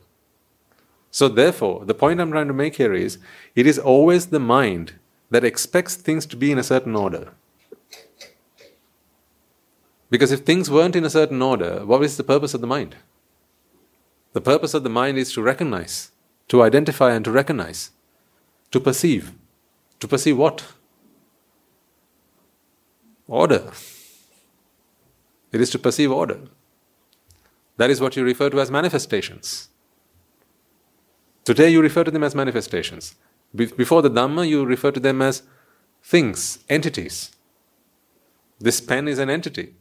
So, 1.10 1.28
therefore, 1.28 1.86
the 1.86 1.94
point 1.94 2.20
I'm 2.20 2.30
trying 2.30 2.46
to 2.48 2.62
make 2.62 2.76
here 2.76 2.92
is 2.92 3.18
it 3.56 3.66
is 3.66 3.78
always 3.78 4.26
the 4.26 4.38
mind 4.38 4.92
that 5.30 5.42
expects 5.42 5.94
things 5.96 6.26
to 6.26 6.36
be 6.36 6.52
in 6.52 6.58
a 6.58 6.62
certain 6.62 6.94
order. 6.94 7.32
Because 10.10 10.30
if 10.30 10.40
things 10.40 10.70
weren't 10.70 10.94
in 10.94 11.04
a 11.04 11.10
certain 11.10 11.40
order, 11.40 11.86
what 11.86 12.02
is 12.02 12.16
the 12.16 12.24
purpose 12.24 12.52
of 12.52 12.60
the 12.60 12.66
mind? 12.66 12.96
The 14.34 14.40
purpose 14.40 14.74
of 14.74 14.84
the 14.84 14.90
mind 14.90 15.18
is 15.18 15.32
to 15.32 15.42
recognize, 15.42 16.10
to 16.50 16.62
identify 16.64 17.12
and 17.12 17.24
to 17.24 17.30
recognize, 17.30 17.92
to 18.72 18.80
perceive. 18.80 19.32
To 20.00 20.08
perceive 20.08 20.36
what? 20.36 20.64
Order. 23.28 23.70
It 25.52 25.60
is 25.60 25.70
to 25.70 25.78
perceive 25.78 26.10
order. 26.10 26.40
That 27.76 27.88
is 27.88 28.00
what 28.00 28.16
you 28.16 28.24
refer 28.24 28.50
to 28.50 28.60
as 28.60 28.68
manifestations. 28.68 29.68
Today 31.44 31.70
you 31.70 31.80
refer 31.80 32.02
to 32.02 32.10
them 32.10 32.24
as 32.24 32.34
manifestations. 32.34 33.14
Before 33.54 34.02
the 34.02 34.10
Dhamma, 34.10 34.48
you 34.48 34.64
refer 34.64 34.90
to 34.90 35.00
them 35.00 35.22
as 35.22 35.44
things, 36.02 36.58
entities. 36.68 37.30
This 38.58 38.80
pen 38.80 39.06
is 39.06 39.20
an 39.20 39.30
entity. 39.30 39.74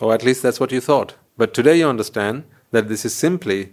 Or 0.00 0.14
at 0.14 0.24
least 0.24 0.42
that's 0.42 0.58
what 0.58 0.72
you 0.72 0.80
thought. 0.80 1.14
But 1.36 1.52
today 1.52 1.78
you 1.78 1.88
understand 1.88 2.44
that 2.70 2.88
this 2.88 3.04
is 3.04 3.14
simply 3.14 3.72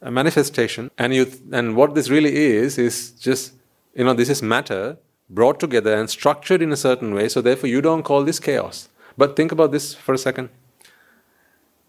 a 0.00 0.10
manifestation, 0.10 0.90
and 0.98 1.14
you 1.14 1.26
and 1.52 1.76
what 1.76 1.94
this 1.94 2.08
really 2.08 2.34
is 2.36 2.78
is 2.78 3.10
just 3.12 3.54
you 3.94 4.04
know 4.04 4.14
this 4.14 4.28
is 4.28 4.42
matter 4.42 4.98
brought 5.30 5.60
together 5.60 5.94
and 5.94 6.08
structured 6.08 6.62
in 6.62 6.72
a 6.72 6.76
certain 6.76 7.14
way. 7.14 7.28
So 7.28 7.40
therefore, 7.42 7.68
you 7.68 7.82
don't 7.82 8.02
call 8.02 8.24
this 8.24 8.40
chaos. 8.40 8.88
But 9.16 9.36
think 9.36 9.52
about 9.52 9.72
this 9.72 9.94
for 9.94 10.14
a 10.14 10.18
second. 10.18 10.48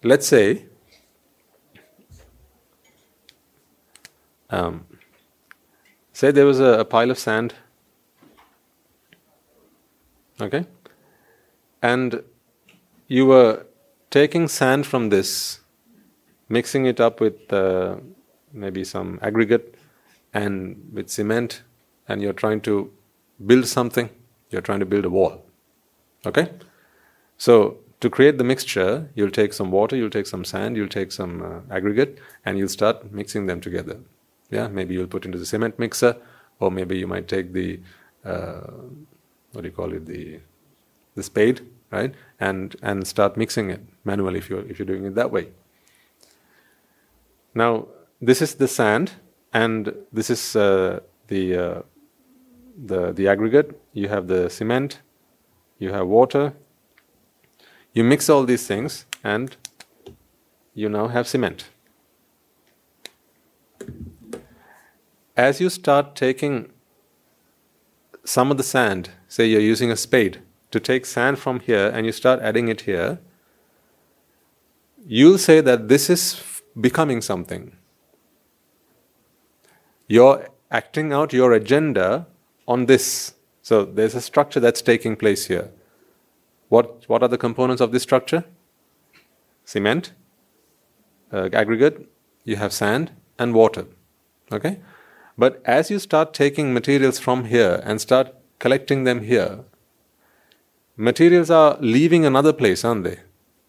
Let's 0.04 0.28
say. 0.28 0.66
Um, 4.50 4.86
say 6.12 6.32
there 6.32 6.46
was 6.46 6.60
a, 6.60 6.80
a 6.80 6.86
pile 6.86 7.12
of 7.12 7.20
sand 7.20 7.54
okay 10.42 10.66
and 11.84 12.24
you 13.08 13.26
were 13.26 13.66
taking 14.10 14.48
sand 14.48 14.86
from 14.86 15.10
this, 15.10 15.59
mixing 16.50 16.86
it 16.86 17.00
up 17.00 17.22
with 17.22 17.52
uh, 17.54 17.96
maybe 18.52 18.84
some 18.84 19.20
aggregate 19.22 19.76
and 20.34 20.90
with 20.94 21.10
cement, 21.10 21.62
and 22.08 22.22
you're 22.22 22.34
trying 22.34 22.62
to 22.62 22.92
build 23.46 23.68
something, 23.68 24.10
you're 24.50 24.62
trying 24.62 24.80
to 24.80 24.86
build 24.86 25.06
a 25.06 25.10
wall. 25.10 25.46
Okay? 26.26 26.50
So, 27.38 27.78
to 28.02 28.10
create 28.10 28.38
the 28.38 28.44
mixture, 28.44 29.10
you'll 29.14 29.32
take 29.32 29.54
some 29.54 29.72
water, 29.72 29.96
you'll 29.96 30.10
take 30.10 30.28
some 30.28 30.46
sand, 30.46 30.78
you'll 30.78 30.88
take 30.88 31.12
some 31.12 31.42
uh, 31.42 31.76
aggregate, 31.76 32.20
and 32.46 32.58
you'll 32.58 32.70
start 32.70 33.12
mixing 33.12 33.46
them 33.46 33.62
together. 33.62 34.00
Yeah, 34.50 34.68
maybe 34.68 34.94
you'll 34.94 35.08
put 35.08 35.26
into 35.26 35.38
the 35.38 35.46
cement 35.46 35.78
mixer, 35.78 36.16
or 36.60 36.72
maybe 36.72 36.98
you 36.98 37.08
might 37.08 37.28
take 37.28 37.54
the 37.54 37.80
uh, 38.26 38.72
what 39.52 39.62
do 39.62 39.68
you 39.68 39.72
call 39.72 39.94
it, 39.94 40.06
the 40.06 40.40
the 41.16 41.24
spade, 41.24 41.62
right? 41.92 42.14
And 42.40 42.76
and 42.82 43.08
start 43.08 43.38
mixing 43.38 43.70
it 43.70 43.82
manually 44.04 44.40
if 44.40 44.50
you're 44.50 44.66
if 44.70 44.80
you're 44.80 44.86
doing 44.86 45.06
it 45.06 45.16
that 45.16 45.32
way. 45.32 45.50
Now 47.54 47.88
this 48.22 48.42
is 48.42 48.56
the 48.56 48.68
sand, 48.68 49.12
and 49.54 49.94
this 50.12 50.30
is 50.30 50.56
uh, 50.56 51.00
the 51.28 51.58
uh, 51.58 51.82
the 52.86 53.12
the 53.12 53.28
aggregate. 53.28 53.80
You 53.94 54.10
have 54.10 54.28
the 54.28 54.50
cement, 54.50 55.02
you 55.78 55.92
have 55.94 56.08
water. 56.08 56.54
You 57.94 58.04
mix 58.04 58.30
all 58.30 58.44
these 58.44 58.68
things, 58.68 59.06
and 59.24 59.56
you 60.74 60.90
now 60.90 61.08
have 61.08 61.28
cement. 61.28 61.66
As 65.36 65.60
you 65.60 65.70
start 65.70 66.16
taking 66.16 66.72
some 68.24 68.52
of 68.52 68.58
the 68.58 68.64
sand, 68.64 69.10
say 69.28 69.48
you're 69.48 69.62
using 69.62 69.92
a 69.92 69.96
spade, 69.96 70.42
to 70.72 70.80
take 70.80 71.06
sand 71.06 71.40
from 71.40 71.60
here 71.62 71.88
and 71.88 72.06
you 72.06 72.12
start 72.12 72.40
adding 72.42 72.68
it 72.68 72.82
here, 72.82 73.20
you'll 75.06 75.38
say 75.38 75.62
that 75.62 75.88
this 75.88 76.10
is 76.10 76.34
becoming 76.80 77.22
something. 77.22 77.76
You're 80.08 80.48
acting 80.72 81.14
out 81.14 81.34
your 81.34 81.54
agenda 81.54 82.28
on 82.68 82.86
this. 82.86 83.34
So 83.62 83.86
there's 83.86 84.16
a 84.16 84.22
structure 84.22 84.60
that's 84.60 84.82
taking 84.82 85.16
place 85.16 85.48
here. 85.48 85.72
What, 86.70 87.04
what 87.08 87.24
are 87.24 87.28
the 87.28 87.38
components 87.38 87.82
of 87.82 87.92
this 87.92 88.04
structure? 88.04 88.46
Cement, 89.66 90.14
uh, 91.32 91.50
aggregate, 91.54 92.10
you 92.44 92.56
have 92.56 92.74
sand, 92.74 93.12
and 93.38 93.54
water. 93.54 93.86
Okay? 94.52 94.80
But 95.38 95.62
as 95.66 95.90
you 95.90 96.00
start 96.00 96.34
taking 96.34 96.74
materials 96.74 97.20
from 97.20 97.46
here 97.46 97.82
and 97.86 98.02
start 98.02 98.36
collecting 98.60 99.04
them 99.04 99.24
here, 99.24 99.60
materials 100.98 101.50
are 101.50 101.78
leaving 101.80 102.26
another 102.26 102.52
place, 102.52 102.84
aren't 102.84 103.04
they? 103.04 103.20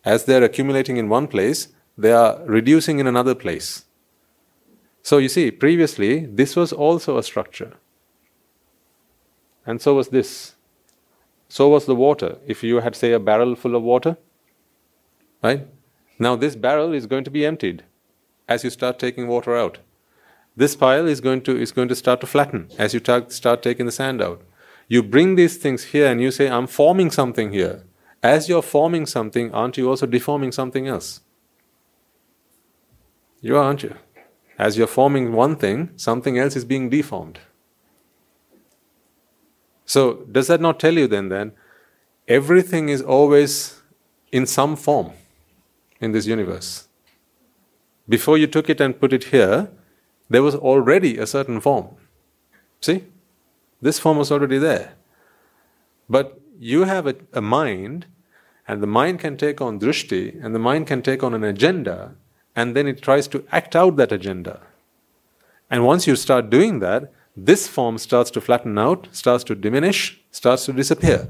As 0.04 0.24
they're 0.24 0.42
accumulating 0.42 0.96
in 0.96 1.08
one 1.08 1.28
place, 1.28 1.68
they 2.00 2.12
are 2.12 2.40
reducing 2.46 2.98
in 2.98 3.06
another 3.06 3.34
place. 3.34 3.84
So 5.02 5.18
you 5.18 5.28
see, 5.28 5.50
previously, 5.50 6.26
this 6.26 6.56
was 6.56 6.72
also 6.72 7.18
a 7.18 7.22
structure. 7.22 7.72
And 9.66 9.80
so 9.80 9.94
was 9.94 10.08
this. 10.08 10.54
So 11.48 11.68
was 11.68 11.86
the 11.86 11.94
water. 11.94 12.38
If 12.46 12.62
you 12.62 12.80
had, 12.80 12.96
say, 12.96 13.12
a 13.12 13.18
barrel 13.18 13.54
full 13.54 13.74
of 13.74 13.82
water, 13.82 14.16
right? 15.42 15.66
Now 16.18 16.36
this 16.36 16.56
barrel 16.56 16.92
is 16.92 17.06
going 17.06 17.24
to 17.24 17.30
be 17.30 17.46
emptied 17.46 17.84
as 18.48 18.64
you 18.64 18.70
start 18.70 18.98
taking 18.98 19.26
water 19.26 19.56
out. 19.56 19.78
This 20.56 20.76
pile 20.76 21.06
is 21.06 21.20
going 21.20 21.42
to, 21.42 21.56
is 21.56 21.72
going 21.72 21.88
to 21.88 21.94
start 21.94 22.20
to 22.20 22.26
flatten 22.26 22.68
as 22.78 22.92
you 22.92 23.00
start 23.28 23.62
taking 23.62 23.86
the 23.86 23.92
sand 23.92 24.20
out. 24.20 24.42
You 24.88 25.02
bring 25.02 25.36
these 25.36 25.56
things 25.56 25.84
here 25.84 26.06
and 26.10 26.20
you 26.20 26.30
say, 26.30 26.50
I'm 26.50 26.66
forming 26.66 27.10
something 27.10 27.52
here. 27.52 27.84
As 28.22 28.48
you're 28.48 28.62
forming 28.62 29.06
something, 29.06 29.52
aren't 29.54 29.78
you 29.78 29.88
also 29.88 30.06
deforming 30.06 30.52
something 30.52 30.86
else? 30.86 31.20
You 33.40 33.56
are, 33.56 33.64
aren't 33.64 33.82
you? 33.82 33.94
As 34.58 34.76
you're 34.76 34.86
forming 34.86 35.32
one 35.32 35.56
thing, 35.56 35.90
something 35.96 36.38
else 36.38 36.56
is 36.56 36.64
being 36.64 36.90
deformed. 36.90 37.38
So, 39.86 40.26
does 40.30 40.46
that 40.48 40.60
not 40.60 40.78
tell 40.78 40.94
you 40.94 41.06
then 41.06 41.30
that 41.30 41.52
everything 42.28 42.88
is 42.90 43.02
always 43.02 43.80
in 44.30 44.46
some 44.46 44.76
form 44.76 45.12
in 46.00 46.12
this 46.12 46.26
universe? 46.26 46.88
Before 48.08 48.36
you 48.36 48.46
took 48.46 48.68
it 48.68 48.80
and 48.80 49.00
put 49.00 49.12
it 49.12 49.24
here, 49.24 49.70
there 50.28 50.42
was 50.42 50.54
already 50.54 51.18
a 51.18 51.26
certain 51.26 51.60
form. 51.60 51.88
See? 52.80 53.04
This 53.80 53.98
form 53.98 54.18
was 54.18 54.30
already 54.30 54.58
there. 54.58 54.94
But 56.08 56.40
you 56.58 56.84
have 56.84 57.06
a, 57.06 57.16
a 57.32 57.40
mind, 57.40 58.06
and 58.68 58.82
the 58.82 58.86
mind 58.86 59.20
can 59.20 59.36
take 59.36 59.60
on 59.60 59.80
drishti, 59.80 60.44
and 60.44 60.54
the 60.54 60.58
mind 60.58 60.86
can 60.86 61.02
take 61.02 61.22
on 61.22 61.34
an 61.34 61.42
agenda, 61.42 62.14
and 62.56 62.74
then 62.74 62.86
it 62.86 63.02
tries 63.02 63.28
to 63.28 63.44
act 63.52 63.76
out 63.76 63.96
that 63.96 64.12
agenda. 64.12 64.60
And 65.70 65.86
once 65.86 66.06
you 66.06 66.16
start 66.16 66.50
doing 66.50 66.80
that, 66.80 67.12
this 67.36 67.68
form 67.68 67.98
starts 67.98 68.30
to 68.32 68.40
flatten 68.40 68.76
out, 68.76 69.08
starts 69.12 69.44
to 69.44 69.54
diminish, 69.54 70.20
starts 70.30 70.66
to 70.66 70.72
disappear. 70.72 71.28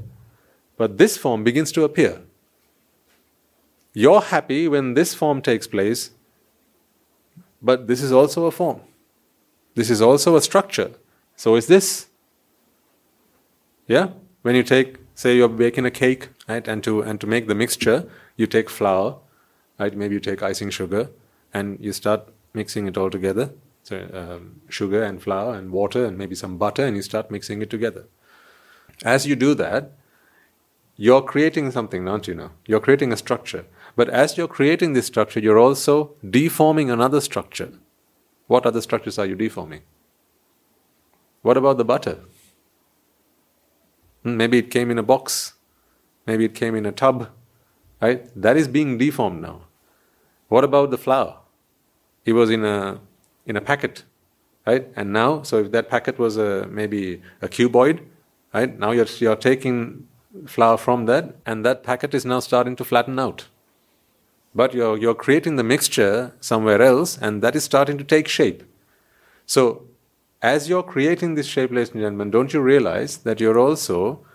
But 0.77 0.97
this 0.97 1.17
form 1.17 1.43
begins 1.43 1.71
to 1.73 1.83
appear. 1.83 2.21
You're 3.93 4.21
happy 4.21 4.67
when 4.67 4.93
this 4.93 5.13
form 5.13 5.41
takes 5.41 5.67
place, 5.67 6.11
but 7.61 7.87
this 7.87 8.01
is 8.01 8.11
also 8.11 8.45
a 8.45 8.51
form. 8.51 8.81
This 9.75 9.89
is 9.89 10.01
also 10.01 10.35
a 10.35 10.41
structure. 10.41 10.91
So 11.35 11.55
is 11.55 11.67
this. 11.67 12.07
Yeah? 13.87 14.09
When 14.41 14.55
you 14.55 14.63
take, 14.63 14.97
say 15.13 15.35
you're 15.35 15.49
baking 15.49 15.85
a 15.85 15.91
cake, 15.91 16.29
right, 16.47 16.67
and 16.67 16.83
to 16.83 17.01
and 17.01 17.21
to 17.21 17.27
make 17.27 17.47
the 17.47 17.55
mixture, 17.55 18.09
you 18.37 18.47
take 18.47 18.69
flour, 18.69 19.17
right? 19.79 19.95
Maybe 19.95 20.15
you 20.15 20.19
take 20.19 20.43
icing 20.43 20.69
sugar, 20.69 21.09
and 21.53 21.77
you 21.79 21.93
start 21.93 22.29
mixing 22.53 22.87
it 22.87 22.97
all 22.97 23.09
together 23.09 23.51
so 23.83 24.07
um, 24.13 24.61
sugar 24.69 25.03
and 25.03 25.21
flour 25.21 25.55
and 25.55 25.71
water 25.71 26.05
and 26.05 26.17
maybe 26.17 26.35
some 26.35 26.57
butter, 26.57 26.85
and 26.85 26.95
you 26.95 27.01
start 27.01 27.31
mixing 27.31 27.61
it 27.61 27.69
together. 27.69 28.05
As 29.03 29.25
you 29.25 29.35
do 29.35 29.55
that, 29.55 29.91
you're 30.95 31.21
creating 31.21 31.71
something, 31.71 32.05
don't 32.05 32.27
you 32.27 32.35
know? 32.35 32.51
You're 32.67 32.79
creating 32.79 33.11
a 33.11 33.17
structure. 33.17 33.65
But 33.95 34.09
as 34.09 34.37
you're 34.37 34.47
creating 34.47 34.93
this 34.93 35.07
structure, 35.07 35.39
you're 35.39 35.57
also 35.57 36.11
deforming 36.29 36.91
another 36.91 37.21
structure. 37.21 37.71
What 38.47 38.65
other 38.65 38.81
structures 38.81 39.17
are 39.17 39.25
you 39.25 39.35
deforming? 39.35 39.81
What 41.41 41.57
about 41.57 41.77
the 41.77 41.85
butter? 41.85 42.19
Hmm, 44.23 44.37
maybe 44.37 44.59
it 44.59 44.69
came 44.69 44.91
in 44.91 44.99
a 44.99 45.03
box. 45.03 45.53
Maybe 46.27 46.45
it 46.45 46.53
came 46.53 46.75
in 46.75 46.85
a 46.85 46.91
tub. 46.91 47.29
Right? 48.01 48.29
That 48.35 48.57
is 48.57 48.67
being 48.67 48.97
deformed 48.97 49.41
now. 49.41 49.61
What 50.47 50.63
about 50.63 50.91
the 50.91 50.97
flour? 50.97 51.37
It 52.25 52.33
was 52.33 52.49
in 52.49 52.65
a 52.65 52.99
in 53.45 53.55
a 53.55 53.61
packet, 53.61 54.03
right? 54.65 54.87
And 54.95 55.13
now, 55.13 55.41
so 55.43 55.59
if 55.59 55.71
that 55.71 55.89
packet 55.89 56.19
was 56.19 56.37
a, 56.37 56.67
maybe 56.67 57.21
a 57.41 57.47
cuboid, 57.47 58.01
right? 58.53 58.77
Now 58.77 58.91
you're, 58.91 59.07
you're 59.17 59.35
taking 59.35 60.07
flour 60.45 60.77
from 60.77 61.05
that, 61.05 61.35
and 61.45 61.65
that 61.65 61.83
packet 61.83 62.13
is 62.13 62.25
now 62.25 62.39
starting 62.39 62.75
to 62.77 62.85
flatten 62.85 63.19
out. 63.19 63.47
But 64.53 64.73
you're, 64.73 64.97
you're 64.97 65.15
creating 65.15 65.55
the 65.55 65.63
mixture 65.63 66.33
somewhere 66.39 66.81
else, 66.81 67.17
and 67.17 67.41
that 67.41 67.55
is 67.55 67.63
starting 67.63 67.97
to 67.97 68.03
take 68.03 68.27
shape. 68.27 68.63
So, 69.45 69.83
as 70.41 70.67
you're 70.67 70.83
creating 70.83 71.35
this 71.35 71.45
shape, 71.45 71.71
ladies 71.71 71.91
and 71.91 72.01
gentlemen, 72.01 72.31
don't 72.31 72.53
you 72.53 72.61
realize 72.61 73.17
that 73.17 73.39
you're 73.39 73.59
also 73.59 74.25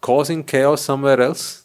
causing 0.00 0.42
chaos 0.42 0.80
somewhere 0.80 1.20
else? 1.20 1.59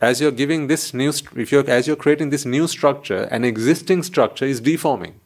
As 0.00 0.20
you're 0.20 0.32
giving 0.32 0.66
this 0.66 0.94
new, 0.94 1.12
if 1.36 1.52
you're, 1.52 1.68
as 1.68 1.86
you're 1.86 1.96
creating 1.96 2.30
this 2.30 2.46
new 2.46 2.66
structure, 2.66 3.24
an 3.24 3.44
existing 3.44 4.02
structure 4.02 4.46
is 4.46 4.60
deforming. 4.60 5.20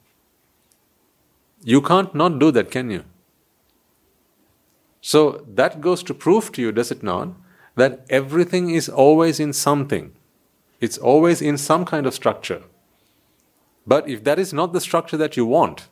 You 1.63 1.81
can't 1.81 2.15
not 2.15 2.39
do 2.39 2.51
that, 2.51 2.71
can 2.71 2.91
you? 2.91 3.05
So 5.01 5.45
that 5.47 5.81
goes 5.81 6.03
to 6.05 6.15
prove 6.15 6.51
to 6.53 6.63
you, 6.63 6.73
does 6.73 6.91
it 6.91 7.03
not, 7.03 7.29
that 7.77 8.05
everything 8.11 8.71
is 8.71 8.89
always 8.89 9.39
in 9.39 9.53
something. 9.53 10.13
It's 10.81 10.99
always 10.99 11.41
in 11.41 11.57
some 11.57 11.85
kind 11.85 12.07
of 12.07 12.15
structure. 12.15 12.63
But 13.87 14.09
if 14.09 14.25
that 14.25 14.39
is 14.39 14.53
not 14.53 14.73
the 14.73 14.81
structure 14.81 15.17
that 15.17 15.37
you 15.37 15.47
want, 15.47 15.89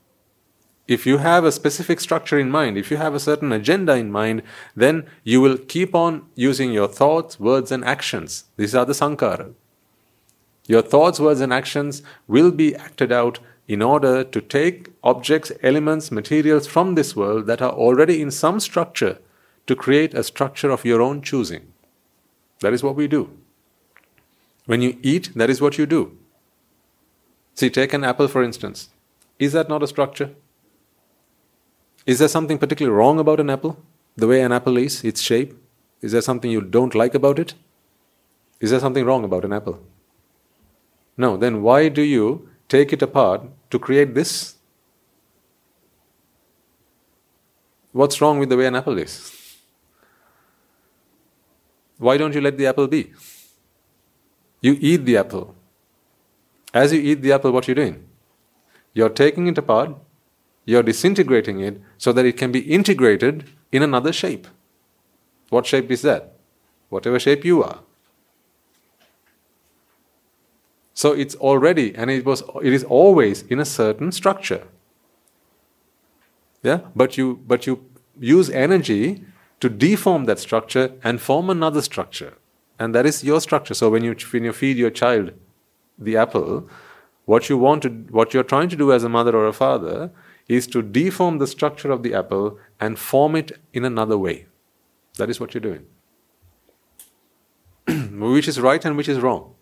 if 0.92 1.06
you 1.06 1.18
have 1.18 1.44
a 1.44 1.52
specific 1.52 2.00
structure 2.00 2.38
in 2.38 2.50
mind, 2.50 2.76
if 2.76 2.90
you 2.90 2.98
have 2.98 3.14
a 3.14 3.20
certain 3.20 3.52
agenda 3.52 3.94
in 3.94 4.12
mind, 4.12 4.42
then 4.76 5.06
you 5.24 5.40
will 5.40 5.56
keep 5.56 5.94
on 5.94 6.26
using 6.34 6.72
your 6.72 6.88
thoughts, 6.88 7.40
words, 7.40 7.72
and 7.72 7.84
actions. 7.84 8.44
These 8.56 8.74
are 8.74 8.84
the 8.84 8.94
sankara. 8.94 9.50
Your 10.66 10.82
thoughts, 10.82 11.18
words, 11.18 11.40
and 11.40 11.52
actions 11.52 12.02
will 12.28 12.50
be 12.50 12.76
acted 12.76 13.10
out 13.10 13.38
in 13.66 13.80
order 13.80 14.22
to 14.22 14.40
take 14.40 14.90
objects, 15.02 15.50
elements, 15.62 16.12
materials 16.12 16.66
from 16.66 16.94
this 16.94 17.16
world 17.16 17.46
that 17.46 17.62
are 17.62 17.72
already 17.72 18.20
in 18.20 18.30
some 18.30 18.60
structure 18.60 19.18
to 19.66 19.74
create 19.74 20.14
a 20.14 20.22
structure 20.22 20.70
of 20.70 20.84
your 20.84 21.00
own 21.00 21.22
choosing. 21.22 21.72
That 22.60 22.72
is 22.72 22.82
what 22.82 22.96
we 22.96 23.08
do. 23.08 23.30
When 24.66 24.82
you 24.82 24.98
eat, 25.02 25.30
that 25.34 25.50
is 25.50 25.60
what 25.60 25.78
you 25.78 25.86
do. 25.86 26.16
See, 27.54 27.70
take 27.70 27.92
an 27.92 28.04
apple 28.04 28.28
for 28.28 28.42
instance. 28.42 28.90
Is 29.38 29.52
that 29.52 29.68
not 29.68 29.82
a 29.82 29.86
structure? 29.86 30.30
Is 32.06 32.18
there 32.18 32.28
something 32.28 32.58
particularly 32.58 32.96
wrong 32.96 33.18
about 33.18 33.40
an 33.40 33.50
apple? 33.50 33.78
The 34.16 34.26
way 34.26 34.42
an 34.42 34.52
apple 34.52 34.76
is, 34.76 35.04
its 35.04 35.20
shape? 35.20 35.54
Is 36.00 36.12
there 36.12 36.20
something 36.20 36.50
you 36.50 36.60
don't 36.60 36.94
like 36.94 37.14
about 37.14 37.38
it? 37.38 37.54
Is 38.60 38.70
there 38.70 38.80
something 38.80 39.04
wrong 39.04 39.24
about 39.24 39.44
an 39.44 39.52
apple? 39.52 39.80
No, 41.16 41.36
then 41.36 41.62
why 41.62 41.88
do 41.88 42.02
you 42.02 42.48
take 42.68 42.92
it 42.92 43.02
apart 43.02 43.42
to 43.70 43.78
create 43.78 44.14
this? 44.14 44.56
What's 47.92 48.20
wrong 48.20 48.38
with 48.38 48.48
the 48.48 48.56
way 48.56 48.66
an 48.66 48.74
apple 48.74 48.98
is? 48.98 49.56
Why 51.98 52.16
don't 52.16 52.34
you 52.34 52.40
let 52.40 52.56
the 52.56 52.66
apple 52.66 52.88
be? 52.88 53.12
You 54.60 54.76
eat 54.80 55.04
the 55.04 55.18
apple. 55.18 55.54
As 56.72 56.92
you 56.92 57.00
eat 57.00 57.20
the 57.22 57.32
apple, 57.32 57.52
what 57.52 57.68
are 57.68 57.70
you 57.70 57.74
doing? 57.74 58.08
You're 58.94 59.10
taking 59.10 59.46
it 59.46 59.58
apart, 59.58 59.94
you're 60.64 60.82
disintegrating 60.82 61.60
it 61.60 61.80
so 61.98 62.12
that 62.12 62.24
it 62.24 62.36
can 62.36 62.52
be 62.52 62.60
integrated 62.60 63.50
in 63.70 63.82
another 63.82 64.12
shape. 64.12 64.46
What 65.50 65.66
shape 65.66 65.90
is 65.90 66.02
that? 66.02 66.36
Whatever 66.88 67.18
shape 67.18 67.44
you 67.44 67.62
are. 67.62 67.80
So 70.94 71.12
it's 71.12 71.34
already, 71.36 71.94
and 71.94 72.10
it 72.10 72.24
was, 72.24 72.42
it 72.62 72.72
is 72.72 72.84
always 72.84 73.42
in 73.42 73.58
a 73.58 73.64
certain 73.64 74.12
structure. 74.12 74.62
Yeah, 76.62 76.80
but 76.94 77.16
you, 77.16 77.40
but 77.46 77.66
you 77.66 77.84
use 78.20 78.50
energy 78.50 79.24
to 79.60 79.68
deform 79.68 80.26
that 80.26 80.38
structure 80.38 80.92
and 81.02 81.20
form 81.20 81.50
another 81.50 81.82
structure, 81.82 82.34
and 82.78 82.94
that 82.94 83.06
is 83.06 83.24
your 83.24 83.40
structure. 83.40 83.74
So 83.74 83.90
when 83.90 84.04
you 84.04 84.14
when 84.32 84.44
you 84.44 84.52
feed 84.52 84.76
your 84.76 84.90
child 84.90 85.32
the 85.98 86.16
apple, 86.16 86.68
what 87.24 87.48
you 87.48 87.56
want 87.56 87.82
to, 87.82 87.88
what 88.10 88.34
you're 88.34 88.42
trying 88.42 88.68
to 88.68 88.76
do 88.76 88.92
as 88.92 89.04
a 89.04 89.08
mother 89.08 89.36
or 89.36 89.46
a 89.46 89.52
father, 89.52 90.10
is 90.56 90.66
to 90.68 90.82
deform 90.82 91.38
the 91.38 91.46
structure 91.46 91.90
of 91.90 92.02
the 92.02 92.14
apple 92.14 92.58
and 92.80 92.98
form 92.98 93.36
it 93.36 93.52
in 93.72 93.84
another 93.84 94.18
way. 94.18 94.46
That 95.18 95.30
is 95.30 95.40
what 95.40 95.54
you're 95.54 95.60
doing. 95.60 95.86
which 98.18 98.48
is 98.48 98.60
right 98.60 98.84
and 98.84 98.96
which 98.96 99.08
is 99.08 99.20
wrong. 99.20 99.54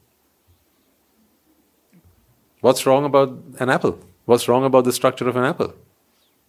What's 2.61 2.86
wrong 2.86 3.05
about 3.05 3.43
an 3.59 3.70
apple? 3.70 3.99
What's 4.26 4.49
wrong 4.49 4.64
about 4.64 4.84
the 4.84 4.93
structure 4.93 5.28
of 5.28 5.36
an 5.36 5.45
apple? 5.45 5.74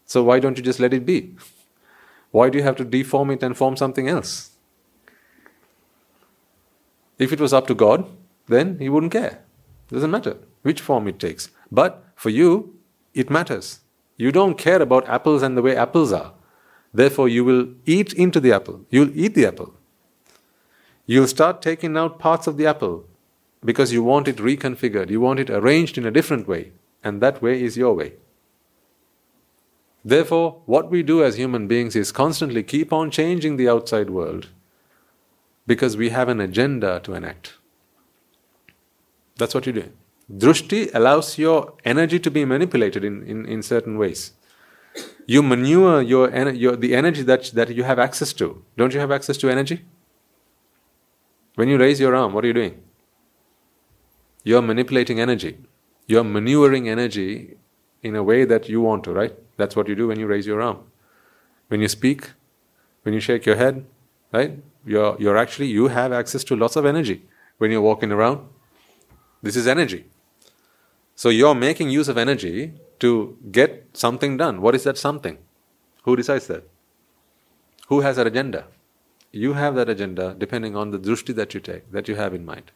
So 0.05 0.23
why 0.23 0.39
don't 0.39 0.57
you 0.57 0.63
just 0.63 0.79
let 0.79 0.93
it 0.93 1.05
be? 1.05 1.35
Why 2.31 2.49
do 2.49 2.57
you 2.57 2.63
have 2.63 2.75
to 2.77 2.85
deform 2.85 3.31
it 3.31 3.43
and 3.43 3.57
form 3.57 3.75
something 3.75 4.07
else? 4.07 4.51
If 7.17 7.31
it 7.31 7.39
was 7.39 7.53
up 7.53 7.67
to 7.67 7.75
God, 7.75 8.09
then 8.47 8.79
He 8.79 8.89
wouldn't 8.89 9.11
care. 9.11 9.43
It 9.89 9.93
doesn't 9.93 10.11
matter 10.11 10.37
which 10.61 10.81
form 10.81 11.07
it 11.07 11.19
takes. 11.19 11.49
But 11.71 12.03
for 12.15 12.29
you, 12.29 12.75
it 13.13 13.29
matters. 13.29 13.79
You 14.17 14.31
don't 14.31 14.57
care 14.57 14.81
about 14.81 15.09
apples 15.09 15.41
and 15.41 15.57
the 15.57 15.61
way 15.61 15.75
apples 15.75 16.11
are. 16.11 16.33
Therefore, 16.93 17.29
you 17.29 17.43
will 17.43 17.69
eat 17.85 18.13
into 18.13 18.39
the 18.39 18.51
apple. 18.51 18.85
You'll 18.89 19.17
eat 19.17 19.33
the 19.33 19.45
apple. 19.45 19.73
You'll 21.05 21.27
start 21.27 21.61
taking 21.61 21.97
out 21.97 22.19
parts 22.19 22.47
of 22.47 22.57
the 22.57 22.67
apple 22.67 23.05
because 23.63 23.93
you 23.93 24.03
want 24.03 24.27
it 24.27 24.37
reconfigured, 24.37 25.09
you 25.09 25.21
want 25.21 25.39
it 25.39 25.49
arranged 25.49 25.97
in 25.97 26.05
a 26.05 26.11
different 26.11 26.47
way, 26.47 26.71
and 27.03 27.21
that 27.21 27.41
way 27.41 27.61
is 27.61 27.77
your 27.77 27.93
way. 27.93 28.13
Therefore, 30.03 30.61
what 30.65 30.89
we 30.89 31.03
do 31.03 31.23
as 31.23 31.37
human 31.37 31.67
beings 31.67 31.95
is 31.95 32.11
constantly 32.11 32.63
keep 32.63 32.91
on 32.91 33.11
changing 33.11 33.57
the 33.57 33.69
outside 33.69 34.09
world 34.09 34.49
because 35.67 35.95
we 35.95 36.09
have 36.09 36.27
an 36.27 36.41
agenda 36.41 36.99
to 37.03 37.13
enact. 37.13 37.53
That's 39.37 39.53
what 39.53 39.67
you 39.67 39.73
do. 39.73 39.91
Drushti 40.37 40.89
allows 40.93 41.37
your 41.37 41.73
energy 41.83 42.19
to 42.19 42.31
be 42.31 42.45
manipulated 42.45 43.03
in, 43.03 43.23
in, 43.23 43.45
in 43.45 43.61
certain 43.61 43.97
ways. 43.97 44.31
You 45.25 45.43
manure 45.43 46.01
your, 46.01 46.29
your 46.49 46.75
the 46.75 46.95
energy 46.95 47.21
that, 47.23 47.51
that 47.53 47.69
you 47.69 47.83
have 47.83 47.99
access 47.99 48.33
to. 48.33 48.63
Don't 48.77 48.93
you 48.93 48.99
have 48.99 49.11
access 49.11 49.37
to 49.37 49.49
energy? 49.49 49.85
When 51.55 51.67
you 51.67 51.77
raise 51.77 51.99
your 51.99 52.15
arm, 52.15 52.33
what 52.33 52.43
are 52.43 52.47
you 52.47 52.53
doing? 52.53 52.81
You're 54.43 54.61
manipulating 54.61 55.19
energy. 55.19 55.57
You're 56.07 56.23
maneuvering 56.23 56.89
energy 56.89 57.57
in 58.01 58.15
a 58.15 58.23
way 58.23 58.45
that 58.45 58.67
you 58.67 58.81
want 58.81 59.03
to, 59.03 59.11
right? 59.11 59.33
That's 59.57 59.75
what 59.75 59.87
you 59.87 59.95
do 59.95 60.07
when 60.07 60.19
you 60.19 60.27
raise 60.27 60.47
your 60.47 60.61
arm. 60.61 60.79
When 61.67 61.81
you 61.81 61.87
speak, 61.87 62.31
when 63.03 63.13
you 63.13 63.19
shake 63.19 63.45
your 63.45 63.55
head, 63.55 63.85
right? 64.33 64.59
You're, 64.85 65.15
you're 65.19 65.37
actually, 65.37 65.67
you 65.67 65.89
have 65.89 66.11
access 66.11 66.43
to 66.45 66.55
lots 66.55 66.75
of 66.75 66.85
energy 66.85 67.25
when 67.57 67.69
you're 67.71 67.81
walking 67.81 68.11
around. 68.11 68.47
This 69.43 69.55
is 69.55 69.67
energy. 69.67 70.05
So 71.21 71.29
you're 71.29 71.53
making 71.53 71.91
use 71.91 72.07
of 72.07 72.17
energy 72.17 72.73
to 72.97 73.37
get 73.51 73.89
something 73.93 74.37
done. 74.37 74.59
What 74.59 74.73
is 74.73 74.85
that 74.85 74.97
something? 74.97 75.37
Who 76.05 76.15
decides 76.15 76.47
that? 76.47 76.63
Who 77.89 77.99
has 77.99 78.15
that 78.15 78.25
agenda? 78.25 78.65
You 79.31 79.53
have 79.53 79.75
that 79.75 79.87
agenda 79.87 80.33
depending 80.35 80.75
on 80.75 80.89
the 80.89 80.97
drushti 80.97 81.35
that 81.35 81.53
you 81.53 81.59
take, 81.59 81.91
that 81.91 82.07
you 82.07 82.15
have 82.15 82.33
in 82.33 82.43
mind. 82.43 82.71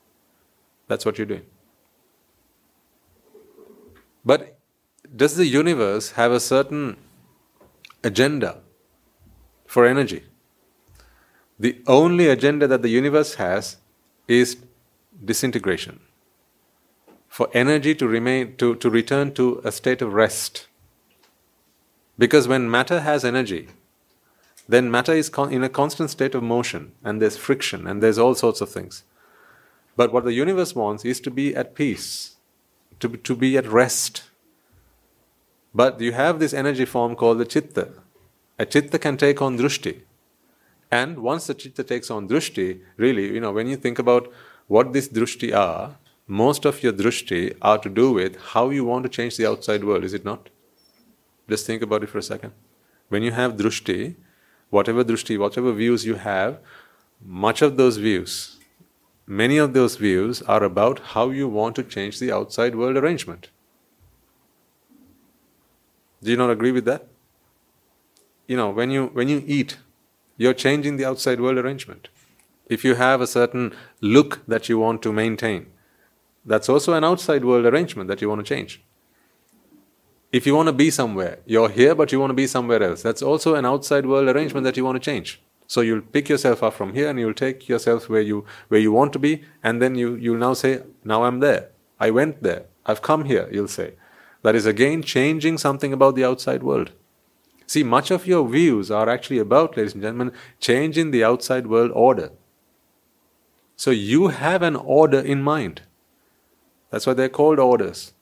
That's 0.88 1.08
what 1.08 1.18
you're 1.18 1.26
doing. 1.26 1.48
But 4.24 4.60
does 5.24 5.38
the 5.38 5.48
universe 5.48 6.12
have 6.12 6.32
a 6.32 6.40
certain 6.40 6.98
agenda 8.04 8.62
for 9.66 9.88
energy? 9.88 10.24
The 11.58 11.82
only 11.88 12.28
agenda 12.28 12.68
that 12.68 12.84
the 12.84 12.90
universe 12.90 13.34
has 13.46 13.78
is 14.28 14.58
disintegration. 15.34 16.05
For 17.36 17.50
energy 17.54 17.94
to 17.96 18.08
remain 18.08 18.56
to, 18.60 18.76
to 18.76 18.90
return 18.90 19.34
to 19.34 19.60
a 19.66 19.70
state 19.70 20.02
of 20.02 20.14
rest. 20.14 20.68
Because 22.18 22.48
when 22.48 22.72
matter 22.72 23.02
has 23.02 23.26
energy, 23.26 23.68
then 24.70 24.90
matter 24.90 25.12
is 25.12 25.28
con- 25.28 25.52
in 25.52 25.62
a 25.62 25.68
constant 25.68 26.12
state 26.12 26.34
of 26.34 26.44
motion 26.44 26.94
and 27.04 27.22
there's 27.22 27.36
friction 27.36 27.88
and 27.88 28.02
there's 28.02 28.18
all 28.18 28.36
sorts 28.36 28.62
of 28.62 28.70
things. 28.70 29.04
But 29.98 30.14
what 30.14 30.24
the 30.24 30.32
universe 30.32 30.76
wants 30.76 31.04
is 31.04 31.20
to 31.20 31.30
be 31.30 31.54
at 31.54 31.76
peace, 31.76 32.38
to 33.02 33.10
be, 33.10 33.18
to 33.18 33.36
be 33.36 33.58
at 33.58 33.68
rest. 33.68 34.24
But 35.74 36.00
you 36.00 36.14
have 36.14 36.40
this 36.40 36.54
energy 36.54 36.86
form 36.86 37.18
called 37.18 37.40
the 37.40 37.46
chitta. 37.46 37.92
A 38.58 38.66
chitta 38.66 38.98
can 38.98 39.18
take 39.18 39.42
on 39.42 39.58
drushti. 39.58 40.04
And 40.90 41.20
once 41.20 41.48
the 41.48 41.54
chitta 41.54 41.84
takes 41.84 42.10
on 42.10 42.30
drushti, 42.30 42.80
really, 42.96 43.34
you 43.34 43.42
know, 43.42 43.52
when 43.52 43.68
you 43.68 43.76
think 43.76 44.00
about 44.00 44.32
what 44.68 44.94
these 44.94 45.10
drushti 45.10 45.54
are, 45.54 45.98
most 46.28 46.66
of 46.66 46.82
your 46.82 46.94
drushti 46.94 47.56
are 47.62 47.78
to 47.78 47.90
do 47.90 48.12
with 48.12 48.38
how 48.54 48.70
you 48.70 48.84
want 48.84 49.04
to 49.04 49.10
change 49.10 49.38
the 49.38 49.46
outside 49.46 49.84
world, 49.84 50.04
is 50.04 50.14
it 50.14 50.26
not? 50.26 50.50
Just 51.48 51.66
think 51.66 51.82
about 51.82 52.04
it 52.04 52.10
for 52.10 52.18
a 52.18 52.24
second. 52.24 52.54
When 53.10 53.22
you 53.22 53.32
have 53.32 53.58
drushti, 53.58 54.16
whatever 54.72 55.04
drushti, 55.04 55.38
whatever 55.38 55.72
views 55.72 56.06
you 56.06 56.16
have, 56.16 56.60
much 57.24 57.62
of 57.62 57.78
those 57.78 57.98
views, 57.98 58.58
many 59.28 59.58
of 59.58 59.74
those 59.74 59.96
views 59.98 60.42
are 60.44 60.64
about 60.64 61.00
how 61.14 61.30
you 61.30 61.48
want 61.48 61.76
to 61.76 61.84
change 61.84 62.20
the 62.20 62.32
outside 62.32 62.76
world 62.76 62.98
arrangement. 62.98 63.50
Do 66.24 66.32
you 66.32 66.38
not 66.38 66.50
agree 66.50 66.72
with 66.72 66.86
that? 66.86 67.08
You 68.48 68.58
know, 68.58 68.70
when 68.70 68.90
you 68.90 69.08
when 69.08 69.28
you 69.28 69.44
eat, 69.46 69.78
you're 70.38 70.54
changing 70.54 70.98
the 70.98 71.06
outside 71.06 71.40
world 71.40 71.58
arrangement. 71.58 72.10
If 72.68 72.84
you 72.84 72.96
have 72.96 73.22
a 73.22 73.28
certain 73.28 73.74
look 74.02 74.42
that 74.48 74.68
you 74.68 74.80
want 74.80 75.04
to 75.04 75.14
maintain, 75.14 75.68
that's 76.46 76.70
also 76.70 76.94
an 76.94 77.04
outside 77.04 77.44
world 77.44 77.66
arrangement 77.66 78.08
that 78.10 78.22
you 78.22 78.30
want 78.30 78.46
to 78.46 78.56
change. 78.56 78.84
If 80.32 80.46
you 80.46 80.56
want 80.56 80.68
to 80.68 80.74
be 80.74 80.92
somewhere, 80.92 81.40
you're 81.46 81.70
here 81.70 81.96
but 81.96 82.12
you 82.12 82.20
want 82.20 82.32
to 82.32 82.36
be 82.36 82.48
somewhere 82.48 82.84
else, 82.84 83.02
that's 83.02 83.22
also 83.22 83.56
an 83.56 83.66
outside 83.66 84.06
world 84.06 84.28
arrangement 84.28 84.64
that 84.66 84.78
you 84.78 84.84
want 84.84 84.96
to 84.96 85.12
change. 85.12 85.42
So 85.68 85.82
you'll 85.82 86.02
pick 86.02 86.30
yourself 86.30 86.62
up 86.62 86.74
from 86.74 86.94
here 86.94 87.10
and 87.10 87.20
you'll 87.20 87.34
take 87.34 87.68
yourself 87.68 88.10
where 88.10 88.22
you 88.22 88.46
where 88.68 88.80
you 88.80 88.92
want 88.92 89.14
to 89.14 89.20
be, 89.20 89.44
and 89.64 89.82
then 89.82 89.96
you 89.96 90.16
you'll 90.16 90.38
now 90.38 90.54
say, 90.54 90.84
Now 91.04 91.24
I'm 91.24 91.40
there. 91.40 91.70
I 92.00 92.12
went 92.12 92.44
there. 92.44 92.66
I've 92.86 93.02
come 93.02 93.26
here, 93.26 93.50
you'll 93.52 93.68
say. 93.68 93.96
That 94.44 94.56
is 94.56 94.68
again 94.68 95.02
changing 95.02 95.58
something 95.58 95.92
about 95.92 96.16
the 96.16 96.26
outside 96.26 96.62
world. 96.62 96.92
See, 97.66 97.84
much 97.84 98.12
of 98.12 98.28
your 98.28 98.48
views 98.48 98.92
are 98.92 99.10
actually 99.10 99.40
about, 99.40 99.76
ladies 99.76 99.94
and 99.94 100.04
gentlemen, 100.04 100.34
changing 100.60 101.10
the 101.10 101.24
outside 101.24 101.66
world 101.66 101.92
order. 101.96 102.32
So 103.76 103.90
you 103.90 104.28
have 104.28 104.62
an 104.62 104.76
order 104.76 105.20
in 105.20 105.42
mind. 105.42 105.82
That's 106.96 107.06
why 107.06 107.14
they're 107.14 107.28
called 107.28 107.60
orders. 107.60 108.14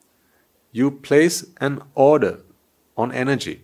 You 0.72 0.90
place 0.90 1.46
an 1.62 1.84
order 1.94 2.40
on 2.98 3.12
energy. 3.12 3.62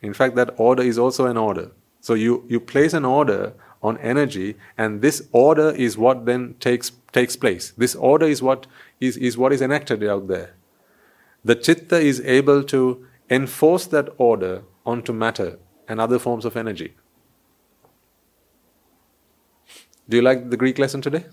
In 0.00 0.14
fact, 0.14 0.36
that 0.36 0.54
order 0.56 0.82
is 0.82 0.98
also 0.98 1.26
an 1.26 1.36
order. 1.36 1.70
So 2.00 2.14
you, 2.14 2.46
you 2.48 2.60
place 2.60 2.94
an 2.94 3.04
order 3.04 3.52
on 3.82 3.98
energy, 3.98 4.56
and 4.78 5.02
this 5.02 5.28
order 5.32 5.68
is 5.68 5.98
what 5.98 6.24
then 6.24 6.54
takes 6.60 6.92
takes 7.12 7.36
place. 7.36 7.74
This 7.76 7.94
order 7.94 8.24
is 8.24 8.40
what 8.40 8.66
is, 9.00 9.18
is 9.18 9.36
what 9.36 9.52
is 9.52 9.60
enacted 9.60 10.02
out 10.02 10.28
there. 10.28 10.54
The 11.44 11.54
chitta 11.54 11.98
is 11.98 12.22
able 12.22 12.64
to 12.64 13.06
enforce 13.28 13.86
that 13.88 14.08
order 14.16 14.62
onto 14.86 15.12
matter 15.12 15.58
and 15.88 16.00
other 16.00 16.18
forms 16.18 16.46
of 16.46 16.56
energy. 16.56 16.94
Do 20.08 20.16
you 20.16 20.22
like 20.22 20.48
the 20.48 20.56
Greek 20.56 20.78
lesson 20.78 21.02
today? 21.02 21.26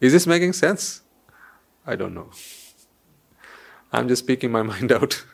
Is 0.00 0.12
this 0.12 0.26
making 0.26 0.52
sense? 0.52 1.02
I 1.86 1.96
don't 1.96 2.14
know. 2.14 2.30
I'm 3.92 4.08
just 4.08 4.22
speaking 4.24 4.50
my 4.50 4.62
mind 4.72 4.92
out. 4.92 5.24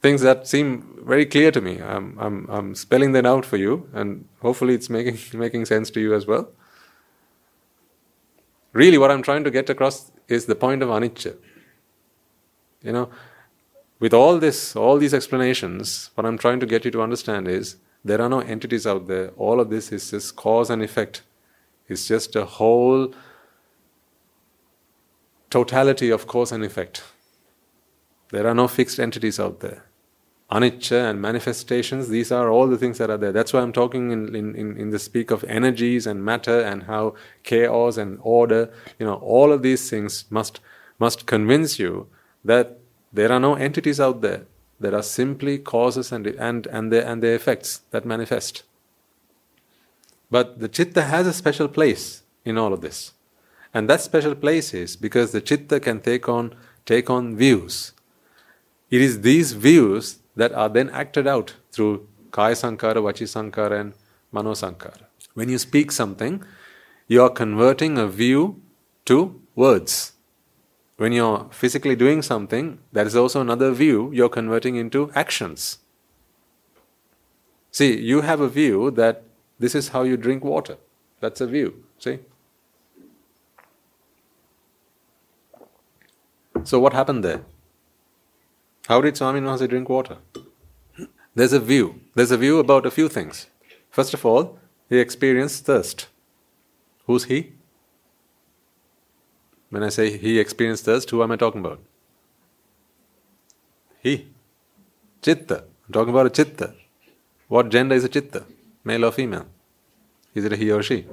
Things 0.00 0.22
that 0.22 0.48
seem 0.48 0.98
very 1.04 1.24
clear 1.24 1.52
to 1.52 1.60
me. 1.60 1.80
I'm, 1.80 2.18
I'm, 2.18 2.48
I'm 2.50 2.74
spelling 2.74 3.12
them 3.12 3.24
out 3.24 3.46
for 3.46 3.56
you, 3.56 3.88
and 3.92 4.28
hopefully 4.40 4.74
it's 4.74 4.90
making, 4.90 5.18
making 5.38 5.66
sense 5.66 5.90
to 5.90 6.00
you 6.00 6.14
as 6.14 6.26
well. 6.26 6.50
Really, 8.72 8.98
what 8.98 9.10
I'm 9.10 9.22
trying 9.22 9.44
to 9.44 9.50
get 9.50 9.70
across 9.70 10.10
is 10.28 10.46
the 10.46 10.54
point 10.56 10.82
of 10.82 10.88
anicca. 10.88 11.36
You 12.82 12.92
know, 12.92 13.10
with 14.00 14.12
all 14.12 14.38
this, 14.38 14.74
all 14.74 14.98
these 14.98 15.14
explanations, 15.14 16.10
what 16.16 16.26
I'm 16.26 16.38
trying 16.38 16.58
to 16.60 16.66
get 16.66 16.84
you 16.84 16.90
to 16.90 17.02
understand 17.02 17.46
is 17.46 17.76
there 18.04 18.20
are 18.20 18.28
no 18.28 18.40
entities 18.40 18.86
out 18.86 19.06
there. 19.06 19.28
All 19.36 19.60
of 19.60 19.70
this 19.70 19.92
is 19.92 20.10
just 20.10 20.36
cause 20.36 20.70
and 20.70 20.82
effect. 20.82 21.22
It's 21.88 22.06
just 22.06 22.34
a 22.36 22.44
whole 22.44 23.14
totality 25.50 26.10
of 26.10 26.26
cause 26.26 26.52
and 26.52 26.64
effect. 26.64 27.02
There 28.30 28.46
are 28.46 28.54
no 28.54 28.66
fixed 28.66 28.98
entities 28.98 29.38
out 29.38 29.60
there. 29.60 29.84
Anicca 30.50 31.08
and 31.10 31.20
manifestations, 31.20 32.08
these 32.08 32.30
are 32.30 32.50
all 32.50 32.66
the 32.66 32.76
things 32.76 32.98
that 32.98 33.08
are 33.08 33.16
there. 33.16 33.32
That's 33.32 33.52
why 33.52 33.60
I'm 33.60 33.72
talking 33.72 34.10
in, 34.10 34.34
in, 34.34 34.54
in 34.76 34.90
the 34.90 34.98
speak 34.98 35.30
of 35.30 35.44
energies 35.44 36.06
and 36.06 36.22
matter 36.24 36.60
and 36.60 36.82
how 36.82 37.14
chaos 37.42 37.96
and 37.96 38.18
order, 38.22 38.70
you 38.98 39.06
know, 39.06 39.14
all 39.14 39.50
of 39.50 39.62
these 39.62 39.88
things 39.88 40.26
must, 40.28 40.60
must 40.98 41.26
convince 41.26 41.78
you 41.78 42.06
that 42.44 42.78
there 43.12 43.32
are 43.32 43.40
no 43.40 43.54
entities 43.54 43.98
out 43.98 44.20
there. 44.20 44.44
There 44.82 44.96
are 44.96 45.02
simply 45.02 45.58
causes 45.58 46.10
and, 46.10 46.26
and, 46.26 46.66
and, 46.66 46.92
their, 46.92 47.06
and 47.06 47.22
their 47.22 47.36
effects 47.36 47.82
that 47.92 48.04
manifest. 48.04 48.64
But 50.28 50.58
the 50.58 50.68
chitta 50.68 51.02
has 51.02 51.26
a 51.26 51.32
special 51.32 51.68
place 51.68 52.22
in 52.44 52.58
all 52.58 52.72
of 52.72 52.80
this. 52.80 53.12
And 53.72 53.88
that 53.88 54.00
special 54.00 54.34
place 54.34 54.74
is 54.74 54.96
because 54.96 55.30
the 55.30 55.40
chitta 55.40 55.78
can 55.78 56.00
take 56.00 56.28
on, 56.28 56.54
take 56.84 57.08
on 57.08 57.36
views. 57.36 57.92
It 58.90 59.00
is 59.00 59.20
these 59.20 59.52
views 59.52 60.18
that 60.34 60.52
are 60.52 60.68
then 60.68 60.90
acted 60.90 61.28
out 61.28 61.54
through 61.70 62.08
kaya 62.32 62.56
sankara, 62.56 63.00
vachi 63.00 63.28
sankara, 63.28 63.78
and 63.80 63.92
mano 64.32 64.54
sankara. 64.54 65.06
When 65.34 65.48
you 65.48 65.58
speak 65.58 65.92
something, 65.92 66.42
you 67.06 67.22
are 67.22 67.30
converting 67.30 67.98
a 67.98 68.08
view 68.08 68.60
to 69.04 69.40
words. 69.54 70.12
When 71.02 71.10
you're 71.10 71.48
physically 71.50 71.96
doing 71.96 72.22
something, 72.22 72.78
that 72.92 73.08
is 73.08 73.16
also 73.16 73.40
another 73.40 73.72
view 73.72 74.12
you're 74.12 74.28
converting 74.28 74.76
into 74.76 75.10
actions. 75.16 75.78
See, 77.72 78.00
you 78.00 78.20
have 78.20 78.40
a 78.40 78.48
view 78.48 78.92
that 78.92 79.24
this 79.58 79.74
is 79.74 79.88
how 79.88 80.04
you 80.04 80.16
drink 80.16 80.44
water. 80.44 80.76
That's 81.18 81.40
a 81.40 81.48
view, 81.48 81.82
see? 81.98 82.20
So, 86.62 86.78
what 86.78 86.92
happened 86.92 87.24
there? 87.24 87.40
How 88.86 89.00
did 89.00 89.16
Swami 89.16 89.40
Maharaj 89.40 89.68
drink 89.70 89.88
water? 89.88 90.18
There's 91.34 91.52
a 91.52 91.58
view. 91.58 92.00
There's 92.14 92.30
a 92.30 92.36
view 92.36 92.60
about 92.60 92.86
a 92.86 92.92
few 92.92 93.08
things. 93.08 93.48
First 93.90 94.14
of 94.14 94.24
all, 94.24 94.56
he 94.88 95.00
experienced 95.00 95.64
thirst. 95.64 96.06
Who's 97.06 97.24
he? 97.24 97.54
When 99.72 99.82
I 99.82 99.88
say 99.88 100.18
he 100.18 100.38
experienced 100.38 100.84
thirst, 100.84 101.08
who 101.08 101.22
am 101.22 101.32
I 101.32 101.36
talking 101.36 101.62
about? 101.64 101.80
He. 104.00 104.26
Chitta. 105.22 105.64
I'm 105.86 105.92
talking 105.94 106.10
about 106.10 106.26
a 106.26 106.30
chitta. 106.30 106.74
What 107.48 107.70
gender 107.70 107.94
is 107.94 108.04
a 108.04 108.10
chitta? 108.10 108.44
Male 108.84 109.06
or 109.06 109.12
female? 109.12 109.46
Is 110.34 110.44
it 110.44 110.52
a 110.52 110.56
he 110.56 110.70
or 110.70 110.82
she? 110.82 111.06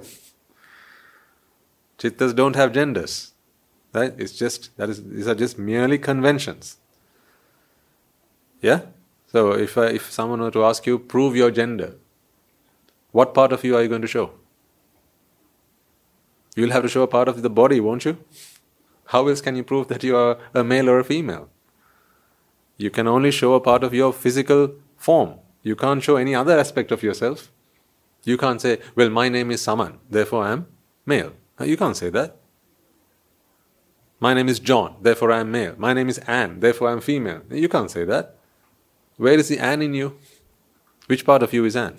Chittas 1.97 2.35
don't 2.35 2.57
have 2.57 2.73
genders. 2.73 3.31
Right? 3.93 4.13
It's 4.17 4.37
just 4.37 4.75
that 4.75 4.89
is 4.89 5.01
these 5.05 5.29
are 5.29 5.35
just 5.35 5.57
merely 5.57 5.97
conventions. 5.97 6.75
Yeah? 8.61 8.81
So 9.31 9.53
if 9.53 9.77
I, 9.77 9.85
if 10.01 10.11
someone 10.11 10.41
were 10.41 10.51
to 10.51 10.65
ask 10.65 10.85
you, 10.85 10.99
prove 10.99 11.33
your 11.33 11.49
gender, 11.49 11.95
what 13.13 13.33
part 13.33 13.53
of 13.53 13.63
you 13.63 13.77
are 13.77 13.81
you 13.81 13.87
going 13.87 14.01
to 14.01 14.07
show? 14.07 14.31
You'll 16.57 16.71
have 16.71 16.83
to 16.83 16.89
show 16.89 17.03
a 17.03 17.07
part 17.07 17.29
of 17.29 17.41
the 17.41 17.49
body, 17.49 17.79
won't 17.79 18.03
you? 18.03 18.17
How 19.09 19.27
else 19.27 19.41
can 19.41 19.55
you 19.55 19.63
prove 19.63 19.87
that 19.87 20.03
you 20.03 20.15
are 20.15 20.37
a 20.53 20.63
male 20.63 20.87
or 20.87 20.99
a 20.99 21.03
female? 21.03 21.49
You 22.77 22.91
can 22.91 23.07
only 23.07 23.31
show 23.31 23.55
a 23.55 23.59
part 23.59 23.83
of 23.83 23.91
your 23.91 24.13
physical 24.13 24.75
form. 24.97 25.39
You 25.63 25.75
can't 25.75 26.03
show 26.03 26.15
any 26.15 26.35
other 26.35 26.57
aspect 26.59 26.91
of 26.91 27.01
yourself. 27.01 27.51
You 28.23 28.37
can't 28.37 28.61
say, 28.61 28.77
well, 28.95 29.09
my 29.09 29.27
name 29.27 29.49
is 29.49 29.63
Saman, 29.63 29.97
therefore 30.09 30.43
I 30.43 30.51
am 30.51 30.67
male. 31.07 31.33
You 31.59 31.75
can't 31.75 31.97
say 31.97 32.11
that. 32.11 32.37
My 34.19 34.35
name 34.35 34.47
is 34.47 34.59
John, 34.59 34.97
therefore 35.01 35.31
I 35.31 35.39
am 35.39 35.49
male. 35.51 35.73
My 35.77 35.93
name 35.93 36.09
is 36.09 36.19
Anne, 36.19 36.59
therefore 36.59 36.89
I 36.89 36.91
am 36.91 37.01
female. 37.01 37.41
You 37.49 37.67
can't 37.67 37.89
say 37.89 38.05
that. 38.05 38.35
Where 39.17 39.33
is 39.33 39.49
the 39.49 39.57
Anne 39.57 39.81
in 39.81 39.95
you? 39.95 40.19
Which 41.07 41.25
part 41.25 41.41
of 41.41 41.51
you 41.51 41.65
is 41.65 41.75
Anne? 41.75 41.97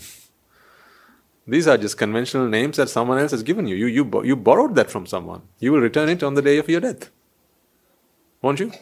These 1.46 1.66
are 1.66 1.76
just 1.76 1.96
conventional 1.96 2.48
names 2.48 2.76
that 2.76 2.88
someone 2.88 3.18
else 3.18 3.30
has 3.32 3.42
given 3.42 3.66
you. 3.66 3.74
You, 3.76 3.86
you, 3.86 4.24
you 4.24 4.36
borrowed 4.36 4.74
that 4.76 4.90
from 4.90 5.06
someone. 5.06 5.42
You 5.58 5.72
will 5.72 5.80
return 5.80 6.08
it 6.08 6.22
on 6.22 6.34
the 6.34 6.42
day 6.42 6.58
of 6.58 6.68
your 6.68 6.80
death. 6.80 7.10
Won't 8.42 8.60
you? 8.60 8.72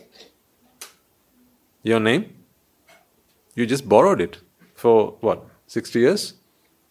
Your 1.82 2.00
name? 2.00 2.34
You 3.54 3.66
just 3.66 3.88
borrowed 3.88 4.20
it 4.20 4.38
for 4.74 5.16
what? 5.20 5.46
60 5.66 5.98
years? 5.98 6.34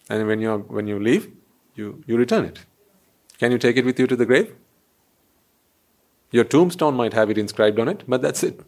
And 0.09 0.26
when 0.28 0.39
you, 0.39 0.57
when 0.68 0.88
you 0.88 0.99
leave, 0.99 1.32
you, 1.76 2.03
you 2.07 2.18
return 2.18 2.45
it. 2.45 2.59
Can 3.38 3.51
you 3.51 3.57
take 3.57 3.78
it 3.78 3.86
with 3.86 3.99
you 3.99 4.07
to 4.07 4.15
the 4.15 4.26
grave? 4.26 4.55
Your 6.32 6.43
tombstone 6.43 6.95
might 6.95 7.13
have 7.13 7.30
it 7.30 7.38
inscribed 7.38 7.80
on 7.80 7.88
it, 7.88 8.03
but 8.07 8.22
that's 8.22 8.43
it. 8.43 8.61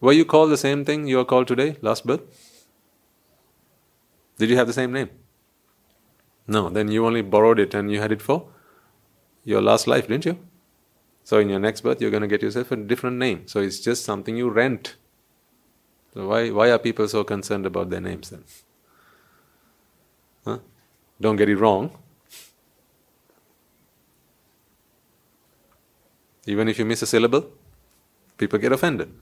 Were 0.00 0.12
you 0.12 0.24
called 0.24 0.50
the 0.50 0.56
same 0.56 0.84
thing 0.84 1.06
you 1.06 1.18
are 1.18 1.24
called 1.24 1.48
today, 1.48 1.76
last 1.80 2.06
birth? 2.06 2.22
Did 4.36 4.50
you 4.50 4.56
have 4.56 4.66
the 4.66 4.72
same 4.72 4.92
name? 4.92 5.10
No, 6.48 6.70
then 6.70 6.88
you 6.90 7.06
only 7.06 7.20
borrowed 7.20 7.60
it 7.60 7.74
and 7.74 7.92
you 7.92 8.00
had 8.00 8.10
it 8.10 8.22
for 8.22 8.48
your 9.44 9.60
last 9.60 9.86
life, 9.86 10.08
didn't 10.08 10.24
you? 10.24 10.38
So 11.22 11.38
in 11.38 11.50
your 11.50 11.58
next 11.58 11.82
birth, 11.82 12.00
you're 12.00 12.10
going 12.10 12.22
to 12.22 12.28
get 12.28 12.42
yourself 12.42 12.72
a 12.72 12.76
different 12.76 13.18
name. 13.18 13.46
So 13.46 13.60
it's 13.60 13.80
just 13.80 14.04
something 14.04 14.34
you 14.34 14.48
rent. 14.48 14.96
So 16.14 16.26
why, 16.26 16.50
why 16.50 16.70
are 16.70 16.78
people 16.78 17.06
so 17.06 17.22
concerned 17.22 17.66
about 17.66 17.90
their 17.90 18.00
names 18.00 18.30
then? 18.30 18.44
Huh? 20.46 20.58
Don't 21.20 21.36
get 21.36 21.50
it 21.50 21.56
wrong. 21.56 21.90
Even 26.46 26.66
if 26.66 26.78
you 26.78 26.86
miss 26.86 27.02
a 27.02 27.06
syllable, 27.06 27.50
people 28.38 28.58
get 28.58 28.72
offended. 28.72 29.12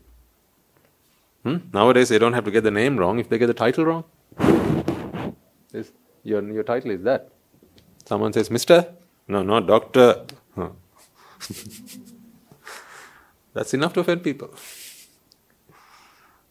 Hmm? 1.43 1.57
Nowadays, 1.72 2.09
they 2.09 2.20
don't 2.20 2.35
have 2.35 2.45
to 2.45 2.53
get 2.53 2.62
the 2.62 2.70
name 2.70 2.97
wrong 2.99 3.18
if 3.18 3.29
they 3.29 3.37
get 3.37 3.49
the 3.49 3.55
title 3.55 3.85
wrong. 3.85 4.05
Your, 6.27 6.43
your 6.53 6.64
title 6.64 6.91
is 6.91 7.03
that. 7.03 7.31
Someone 8.05 8.33
says, 8.33 8.51
Mister? 8.51 8.95
No, 9.29 9.43
not 9.43 9.66
Doctor. 9.66 10.27
That's 13.55 13.72
enough 13.74 13.93
to 13.95 14.01
offend 14.01 14.22
people. 14.22 14.51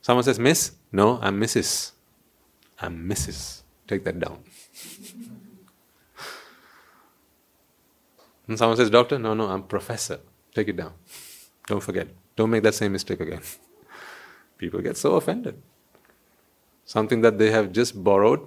Someone 0.02 0.24
says, 0.24 0.40
Miss? 0.40 0.72
No, 0.92 1.20
I'm 1.22 1.40
Mrs. 1.40 1.92
I'm 2.80 3.10
Mrs. 3.10 3.64
Take 3.88 4.04
that 4.06 4.20
down. 4.20 4.40
and 8.48 8.58
someone 8.58 8.78
says, 8.78 8.90
Doctor? 8.90 9.20
No, 9.20 9.34
no, 9.34 9.48
I'm 9.48 9.64
Professor. 9.64 10.20
Take 10.54 10.70
it 10.70 10.78
down. 10.78 10.94
Don't 11.68 11.82
forget. 11.82 12.08
Don't 12.36 12.50
make 12.50 12.64
that 12.64 12.76
same 12.76 12.92
mistake 12.92 13.20
again. 13.20 13.42
People 14.58 14.82
get 14.82 14.98
so 14.98 15.16
offended. 15.16 15.62
Something 16.86 17.22
that 17.22 17.38
they 17.38 17.52
have 17.52 17.72
just 17.72 18.04
borrowed 18.04 18.42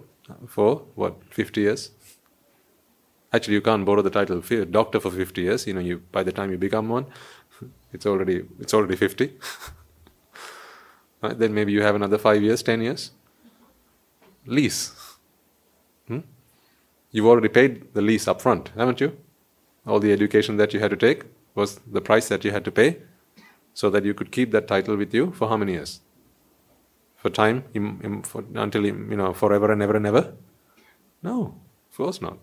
for 0.47 0.83
what, 0.95 1.17
50 1.31 1.61
years? 1.61 1.91
Actually, 3.33 3.55
you 3.55 3.61
can't 3.61 3.85
borrow 3.85 4.03
the 4.03 4.11
title 4.11 4.41
doctor 4.71 5.01
for 5.01 5.11
50 5.11 5.43
years. 5.43 5.67
You 5.67 5.75
know, 5.75 5.81
you 5.81 6.03
by 6.13 6.23
the 6.23 6.33
time 6.33 6.51
you 6.51 6.59
become 6.59 6.89
one, 6.89 7.07
it's 7.93 8.07
already 8.07 8.45
it's 8.59 8.73
already 8.73 8.97
50. 8.97 9.33
right? 11.23 11.39
Then 11.39 11.55
maybe 11.55 11.73
you 11.73 11.83
have 11.83 11.95
another 11.95 12.19
five 12.19 12.43
years, 12.43 12.63
10 12.63 12.81
years. 12.81 13.11
Lease. 14.47 14.93
Hmm? 16.07 16.21
You've 17.11 17.27
already 17.27 17.49
paid 17.49 17.93
the 17.93 18.01
lease 18.01 18.27
up 18.27 18.41
front, 18.41 18.71
haven't 18.77 19.01
you? 19.01 19.17
All 19.87 20.01
the 20.01 20.13
education 20.13 20.57
that 20.57 20.73
you 20.73 20.81
had 20.81 20.91
to 20.91 20.97
take 20.97 21.25
was 21.55 21.81
the 21.81 22.01
price 22.01 22.29
that 22.29 22.45
you 22.45 22.51
had 22.51 22.65
to 22.65 22.71
pay 22.71 22.99
so 23.75 23.91
that 23.91 24.05
you 24.05 24.15
could 24.15 24.33
keep 24.33 24.53
that 24.53 24.69
title 24.69 24.97
with 24.97 25.13
you 25.13 25.33
for 25.33 25.49
how 25.49 25.57
many 25.57 25.73
years? 25.73 26.01
For 27.19 27.31
time? 27.31 27.65
Im, 27.75 28.01
Im, 28.03 28.23
for, 28.23 28.45
until, 28.55 28.87
you 28.87 28.93
know, 28.93 29.33
forever 29.33 29.73
and 29.73 29.83
ever 29.83 29.97
and 29.97 30.07
ever? 30.07 30.33
No, 31.23 31.57
of 31.91 31.97
course 31.97 32.23
not. 32.23 32.39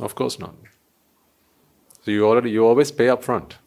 Of 0.00 0.14
course 0.14 0.38
not. 0.38 0.54
So 2.02 2.10
you 2.10 2.26
already 2.26 2.50
you 2.50 2.66
always 2.66 2.90
pay 2.90 3.08
up 3.08 3.22
front. 3.22 3.58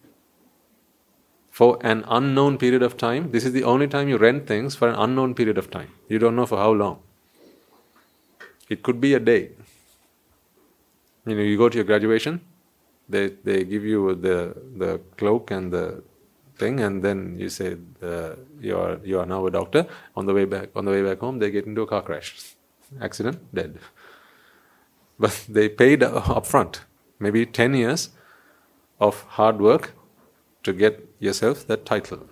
For 1.49 1.79
an 1.81 2.03
unknown 2.07 2.57
period 2.57 2.83
of 2.83 2.97
time, 2.97 3.31
this 3.31 3.45
is 3.45 3.53
the 3.53 3.63
only 3.63 3.87
time 3.87 4.09
you 4.09 4.17
rent 4.17 4.45
things 4.45 4.75
for 4.75 4.89
an 4.89 4.95
unknown 4.95 5.33
period 5.33 5.57
of 5.57 5.71
time. 5.71 5.89
You 6.07 6.19
don't 6.19 6.35
know 6.35 6.45
for 6.45 6.57
how 6.57 6.71
long. 6.71 6.99
It 8.69 8.83
could 8.83 8.99
be 9.01 9.13
a 9.13 9.19
day, 9.19 9.51
you 11.25 11.35
know, 11.35 11.41
you 11.41 11.57
go 11.57 11.69
to 11.69 11.75
your 11.77 11.85
graduation, 11.85 12.41
they 13.09 13.29
they 13.43 13.63
give 13.63 13.83
you 13.85 14.15
the 14.15 14.55
the 14.77 14.99
cloak 15.17 15.51
and 15.51 15.71
the 15.71 16.03
thing, 16.57 16.79
and 16.79 17.03
then 17.03 17.35
you 17.37 17.49
say 17.49 17.77
uh, 18.01 18.31
you 18.59 18.77
are 18.77 18.99
you 19.03 19.19
are 19.19 19.25
now 19.25 19.45
a 19.45 19.51
doctor. 19.51 19.87
On 20.15 20.25
the 20.25 20.33
way 20.33 20.45
back 20.45 20.69
on 20.75 20.85
the 20.85 20.91
way 20.91 21.03
back 21.03 21.19
home, 21.19 21.39
they 21.39 21.51
get 21.51 21.65
into 21.65 21.81
a 21.81 21.87
car 21.87 22.01
crash, 22.01 22.55
accident, 23.01 23.39
dead. 23.53 23.79
But 25.19 25.45
they 25.49 25.67
paid 25.69 26.03
up 26.03 26.45
front, 26.45 26.81
maybe 27.19 27.45
ten 27.45 27.73
years 27.73 28.09
of 28.99 29.21
hard 29.37 29.59
work 29.59 29.93
to 30.63 30.73
get 30.73 31.07
yourself 31.19 31.65
that 31.67 31.85
title. 31.85 32.27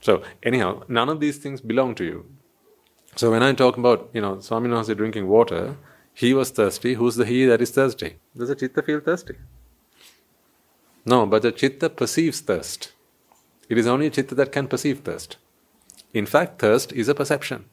So 0.00 0.22
anyhow, 0.42 0.82
none 0.88 1.08
of 1.08 1.20
these 1.20 1.38
things 1.38 1.60
belong 1.60 1.94
to 1.96 2.04
you. 2.04 2.26
So 3.16 3.30
when 3.30 3.42
I 3.42 3.52
talk 3.52 3.76
about 3.76 4.10
you 4.12 4.20
know 4.20 4.40
Swami 4.40 4.68
Wahanse 4.68 4.96
drinking 4.96 5.28
water 5.28 5.76
he 6.14 6.32
was 6.32 6.50
thirsty. 6.50 6.94
Who's 6.94 7.16
the 7.16 7.26
he 7.26 7.44
that 7.46 7.60
is 7.60 7.72
thirsty? 7.72 8.16
Does 8.36 8.48
the 8.48 8.54
chitta 8.54 8.82
feel 8.82 9.00
thirsty? 9.00 9.34
No, 11.04 11.26
but 11.26 11.42
the 11.42 11.52
chitta 11.52 11.90
perceives 11.90 12.40
thirst. 12.40 12.92
It 13.68 13.78
is 13.78 13.86
only 13.86 14.06
a 14.06 14.10
chitta 14.10 14.34
that 14.34 14.52
can 14.52 14.68
perceive 14.68 15.00
thirst. 15.00 15.36
In 16.12 16.26
fact, 16.26 16.58
thirst 16.60 16.92
is 16.92 17.08
a 17.08 17.14
perception. 17.14 17.64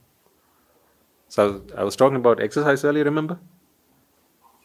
So 1.28 1.62
I 1.78 1.84
was 1.84 1.96
talking 1.96 2.18
about 2.18 2.42
exercise 2.42 2.84
earlier, 2.84 3.04
remember? 3.04 3.39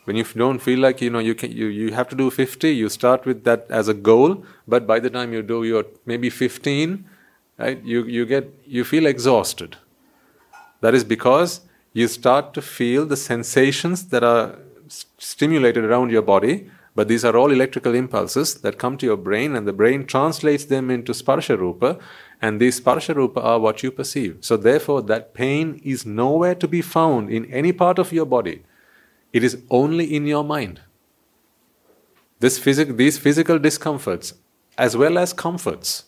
When 0.05 0.17
you 0.17 0.25
don't 0.25 0.61
feel 0.61 0.79
like 0.79 1.01
you 1.01 1.11
know 1.11 1.19
you 1.19 1.35
can 1.35 1.51
you, 1.51 1.67
you 1.67 1.93
have 1.93 2.09
to 2.09 2.17
do 2.17 2.31
50, 2.31 2.71
you 2.71 2.89
start 2.89 3.27
with 3.27 3.43
that 3.45 3.67
as 3.69 3.89
a 3.89 3.95
goal, 3.95 4.45
but 4.67 4.87
by 4.87 5.01
the 5.01 5.11
time 5.11 5.33
you 5.33 5.43
do 5.43 5.65
your 5.65 5.85
maybe 6.05 6.31
15, 6.31 7.05
right, 7.59 7.85
you, 7.85 8.05
you 8.05 8.25
get 8.25 8.53
you 8.65 8.85
feel 8.85 9.07
exhausted. 9.07 9.77
That 10.81 10.95
is 10.95 11.03
because 11.03 11.61
you 11.93 12.07
start 12.07 12.55
to 12.55 12.63
feel 12.63 13.05
the 13.05 13.17
sensations 13.17 14.09
that 14.09 14.23
are 14.23 14.59
stimulated 15.19 15.85
around 15.85 16.11
your 16.11 16.23
body, 16.23 16.71
but 16.97 17.09
these 17.09 17.27
are 17.27 17.37
all 17.37 17.53
electrical 17.53 17.95
impulses 17.95 18.55
that 18.63 18.79
come 18.79 18.97
to 18.97 19.07
your 19.07 19.19
brain, 19.19 19.55
and 19.55 19.69
the 19.69 19.73
brain 19.73 20.07
translates 20.07 20.65
them 20.65 20.91
into 20.91 21.13
sparsha 21.13 21.57
rupa, 21.57 21.99
and 22.41 22.59
these 22.59 22.81
sparsha 22.81 23.15
rupa 23.15 23.41
are 23.41 23.61
what 23.61 23.83
you 23.83 23.91
perceive. 23.91 24.39
So, 24.41 24.57
therefore, 24.57 25.03
that 25.03 25.35
pain 25.35 25.79
is 25.85 26.07
nowhere 26.07 26.55
to 26.55 26.67
be 26.67 26.81
found 26.81 27.31
in 27.31 27.45
any 27.53 27.73
part 27.73 27.99
of 27.99 28.13
your 28.13 28.25
body, 28.25 28.65
it 29.33 29.45
is 29.45 29.59
only 29.69 30.17
in 30.17 30.27
your 30.27 30.43
mind. 30.43 30.81
This 32.41 32.59
physic- 32.59 32.97
these 32.97 33.19
physical 33.19 33.59
discomforts, 33.59 34.33
as 34.79 34.97
well 34.97 35.19
as 35.19 35.35
comforts, 35.35 36.05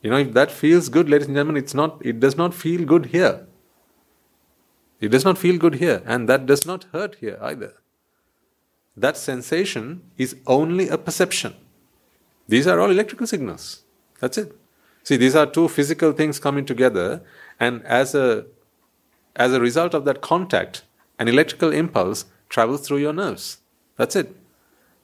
you 0.00 0.10
know, 0.10 0.18
if 0.18 0.32
that 0.32 0.52
feels 0.52 0.88
good, 0.88 1.10
ladies 1.10 1.26
and 1.26 1.36
gentlemen, 1.36 1.60
it's 1.60 1.74
not, 1.74 2.00
it 2.04 2.20
does 2.20 2.36
not 2.36 2.54
feel 2.54 2.84
good 2.84 3.06
here. 3.06 3.46
It 5.00 5.08
does 5.08 5.24
not 5.24 5.38
feel 5.38 5.58
good 5.58 5.76
here, 5.76 6.02
and 6.06 6.28
that 6.28 6.46
does 6.46 6.64
not 6.66 6.84
hurt 6.92 7.16
here 7.16 7.38
either. 7.42 7.74
That 9.00 9.16
sensation 9.16 10.02
is 10.16 10.34
only 10.46 10.88
a 10.88 10.98
perception. 10.98 11.54
These 12.48 12.66
are 12.66 12.80
all 12.80 12.90
electrical 12.90 13.28
signals. 13.28 13.82
That's 14.18 14.38
it. 14.38 14.58
See, 15.04 15.16
these 15.16 15.36
are 15.36 15.46
two 15.46 15.68
physical 15.68 16.10
things 16.10 16.40
coming 16.40 16.64
together, 16.64 17.22
and 17.60 17.84
as 17.84 18.16
a 18.16 18.46
as 19.36 19.52
a 19.52 19.60
result 19.60 19.94
of 19.94 20.04
that 20.04 20.20
contact, 20.20 20.82
an 21.16 21.28
electrical 21.28 21.72
impulse 21.72 22.24
travels 22.48 22.86
through 22.86 22.96
your 22.96 23.12
nerves. 23.12 23.58
That's 23.96 24.16
it. 24.16 24.34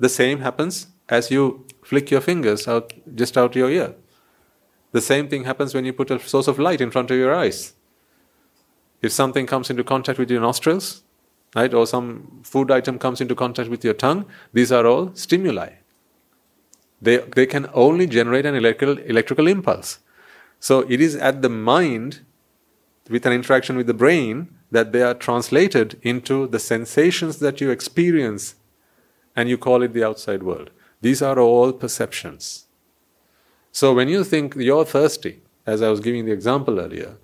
The 0.01 0.09
same 0.09 0.41
happens 0.41 0.89
as 1.09 1.31
you 1.31 1.65
flick 1.85 2.11
your 2.11 2.21
fingers 2.21 2.67
out 2.67 2.93
just 3.15 3.39
out 3.39 3.55
your 3.55 3.71
ear. 3.71 3.95
The 4.91 5.01
same 5.01 5.29
thing 5.29 5.45
happens 5.45 5.73
when 5.73 5.85
you 5.85 5.93
put 5.93 6.11
a 6.11 6.19
source 6.19 6.49
of 6.49 6.59
light 6.59 6.81
in 6.81 6.91
front 6.91 7.13
of 7.13 7.17
your 7.17 7.33
eyes. 7.33 7.75
If 9.03 9.13
something 9.13 9.47
comes 9.47 9.71
into 9.71 9.85
contact 9.85 10.19
with 10.19 10.31
your 10.33 10.41
nostrils, 10.41 11.04
right, 11.55 11.73
or 11.73 11.87
some 11.87 12.41
food 12.43 12.71
item 12.71 12.99
comes 12.99 13.21
into 13.21 13.35
contact 13.35 13.71
with 13.71 13.85
your 13.85 13.95
tongue, 13.95 14.27
these 14.53 14.73
are 14.73 14.87
all 14.87 15.15
stimuli. 15.15 15.71
They, 17.01 17.19
they 17.19 17.47
can 17.47 17.69
only 17.75 18.07
generate 18.07 18.47
an 18.47 18.55
electrical, 18.55 18.99
electrical 18.99 19.47
impulse. 19.47 19.99
So 20.59 20.81
it 20.89 21.01
is 21.01 21.17
at 21.17 21.43
the 21.43 21.49
mind, 21.49 22.21
with 23.11 23.27
an 23.27 23.33
interaction 23.33 23.77
with 23.77 23.87
the 23.87 23.95
brain, 23.95 24.49
that 24.71 24.93
they 24.93 25.03
are 25.03 25.15
translated 25.15 26.01
into 26.03 26.47
the 26.49 26.59
sensations 26.59 27.39
that 27.39 27.61
you 27.61 27.71
experience 27.71 28.55
and 29.37 29.49
you 29.49 29.59
call 29.59 29.83
it 29.83 29.93
the 29.93 30.05
outside 30.05 30.43
world. 30.43 30.71
These 31.01 31.21
are 31.21 31.39
all 31.39 31.73
perceptions. 31.73 32.67
So 33.71 33.93
when 33.93 34.09
you 34.09 34.25
think 34.25 34.55
you're 34.57 34.85
thirsty, 34.85 35.43
as 35.67 35.83
I 35.83 35.91
was 35.91 36.01
giving 36.01 36.25
the 36.25 36.33
example 36.33 36.81
earlier, 36.81 37.17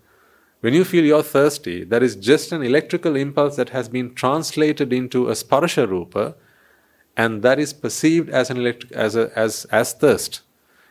when 0.60 0.74
you 0.74 0.84
feel 0.84 1.04
you're 1.04 1.22
thirsty, 1.22 1.84
that 1.84 2.02
is 2.02 2.16
just 2.16 2.52
an 2.52 2.62
electrical 2.62 3.16
impulse 3.16 3.56
that 3.56 3.70
has 3.70 3.88
been 3.88 4.14
translated 4.14 4.92
into 4.92 5.28
a 5.28 5.32
sparsha 5.32 5.88
rupa, 5.88 6.34
and 7.16 7.42
that 7.42 7.58
is 7.58 7.72
perceived 7.72 8.28
as 8.28 8.50
an 8.50 8.58
electric, 8.58 8.92
as, 8.92 9.16
a, 9.16 9.30
as, 9.36 9.64
as 9.66 9.94
thirst. 9.94 10.42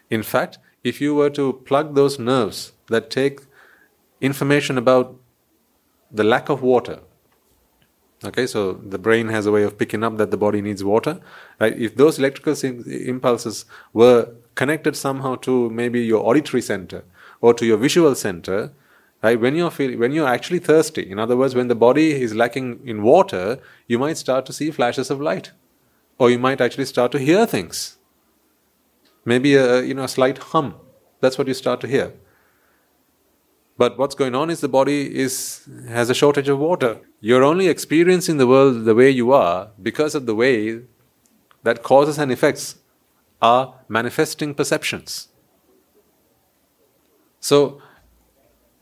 In 0.10 0.24
fact, 0.24 0.58
if 0.84 1.00
you 1.00 1.14
were 1.14 1.30
to 1.32 1.54
plug 1.54 1.96
those 1.96 2.18
nerves 2.18 2.72
that 2.88 3.10
take 3.10 3.42
information 4.22 4.78
about 4.78 5.16
the 6.12 6.24
lack 6.24 6.50
of 6.50 6.62
water, 6.64 7.00
okay, 8.24 8.48
so 8.48 8.74
the 8.74 8.98
brain 8.98 9.28
has 9.28 9.46
a 9.46 9.52
way 9.52 9.64
of 9.64 9.78
picking 9.78 10.04
up 10.04 10.18
that 10.18 10.32
the 10.32 10.38
body 10.38 10.62
needs 10.62 10.84
water, 10.84 11.20
right? 11.60 11.78
If 11.78 11.96
those 11.96 12.18
electrical 12.18 12.56
impulses 12.64 13.66
were 13.94 14.34
connected 14.56 14.96
somehow 14.96 15.36
to 15.36 15.70
maybe 15.70 16.02
your 16.02 16.26
auditory 16.26 16.62
center 16.62 17.04
or 17.40 17.54
to 17.54 17.66
your 17.66 17.78
visual 17.78 18.16
center, 18.16 18.72
Right? 19.22 19.40
When 19.40 19.56
you're 19.56 19.72
feel, 19.72 19.98
when 20.00 20.14
you're 20.14 20.28
actually 20.28 20.60
thirsty, 20.60 21.10
in 21.12 21.20
other 21.20 21.36
words, 21.36 21.54
when 21.54 21.68
the 21.68 21.76
body 21.76 22.22
is 22.22 22.34
lacking 22.36 22.80
in 22.86 23.04
water, 23.04 23.60
you 23.88 24.00
might 24.00 24.18
start 24.18 24.46
to 24.46 24.54
see 24.54 24.72
flashes 24.72 25.10
of 25.10 25.20
light, 25.20 25.52
or 26.18 26.30
you 26.30 26.40
might 26.40 26.62
actually 26.62 26.86
start 26.86 27.12
to 27.12 27.20
hear 27.20 27.46
things. 27.46 27.98
Maybe 29.26 29.56
a 29.56 29.82
you 29.82 29.94
know 29.94 30.04
a 30.04 30.08
slight 30.08 30.38
hum. 30.38 30.76
That's 31.20 31.38
what 31.38 31.48
you 31.48 31.54
start 31.54 31.82
to 31.82 31.88
hear. 31.88 32.14
But 33.78 33.98
what's 33.98 34.16
going 34.16 34.36
on 34.36 34.50
is 34.50 34.62
the 34.62 34.70
body 34.70 35.18
is 35.18 35.68
has 35.88 36.10
a 36.10 36.14
shortage 36.14 36.48
of 36.48 36.60
water. 36.60 37.00
You're 37.20 37.44
only 37.44 37.68
experiencing 37.68 38.38
the 38.38 38.48
world 38.48 38.86
the 38.86 38.96
way 38.96 39.10
you 39.10 39.34
are 39.34 39.72
because 39.82 40.16
of 40.16 40.26
the 40.26 40.36
way 40.36 40.82
that 41.64 41.84
causes 41.84 42.18
and 42.18 42.32
effects 42.32 42.76
are 43.42 43.76
manifesting 43.88 44.54
perceptions. 44.54 45.30
So 47.40 47.82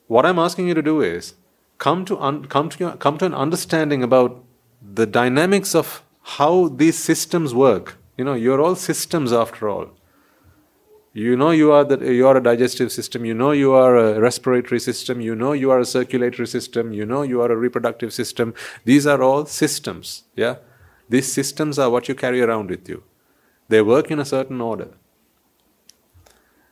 what 0.08 0.26
I'm 0.26 0.40
asking 0.40 0.68
you 0.68 0.74
to 0.74 0.82
do 0.82 1.02
is 1.02 1.36
come 1.78 2.06
to 2.06 2.18
un- 2.20 2.46
come 2.46 2.70
to 2.70 2.92
come 2.98 3.18
to 3.20 3.26
an 3.26 3.34
understanding 3.34 4.04
about 4.04 4.44
the 4.82 5.06
dynamics 5.06 5.76
of 5.76 6.04
how 6.38 6.68
these 6.70 6.98
systems 6.98 7.54
work. 7.54 7.98
You 8.18 8.26
know, 8.26 8.34
you're 8.34 8.62
all 8.62 8.76
systems 8.76 9.32
after 9.32 9.70
all. 9.70 9.92
You 11.14 11.36
know 11.36 11.50
you 11.50 11.72
are 11.72 11.84
that 11.84 12.02
you 12.02 12.28
are 12.28 12.38
a 12.38 12.44
digestive 12.44 12.92
system. 12.92 13.26
You 13.26 13.34
know 13.34 13.52
you 13.52 13.74
are 13.74 13.98
a 13.98 14.20
respiratory 14.20 14.80
system. 14.80 15.20
You 15.20 15.36
know 15.36 15.54
you 15.54 15.72
are 15.72 15.80
a 15.80 15.86
circulatory 15.86 16.48
system. 16.48 16.94
You 16.94 17.08
know 17.08 17.24
you 17.24 17.42
are 17.42 17.52
a 17.52 17.56
reproductive 17.56 18.14
system. 18.14 18.54
These 18.86 19.08
are 19.08 19.24
all 19.24 19.48
systems. 19.48 20.26
Yeah, 20.36 20.58
these 21.10 21.32
systems 21.32 21.80
are 21.80 21.90
what 21.90 22.08
you 22.08 22.14
carry 22.14 22.42
around 22.42 22.70
with 22.70 22.88
you. 22.88 23.04
They 23.68 23.82
work 23.82 24.12
in 24.12 24.20
a 24.20 24.26
certain 24.26 24.62
order. 24.62 24.90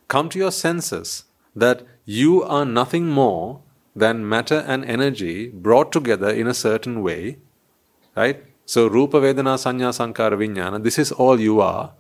Come 0.08 0.30
to 0.30 0.38
your 0.38 0.52
senses 0.52 1.24
that 1.56 1.82
you 2.06 2.44
are 2.44 2.66
nothing 2.66 3.08
more 3.08 3.62
than 3.96 4.28
matter 4.28 4.64
and 4.68 4.86
energy 4.86 5.48
brought 5.50 5.92
together 5.92 6.30
in 6.30 6.48
a 6.48 6.54
certain 6.54 7.02
way, 7.02 7.38
right? 8.16 8.44
So, 8.66 8.88
Rupa 8.88 9.20
Vedana 9.20 9.58
Sanya 9.58 9.94
Sankara 9.94 10.38
Vijnana, 10.38 10.82
this 10.84 11.00
is 11.00 11.12
all 11.12 11.40
you 11.40 11.62
are. 11.62 11.94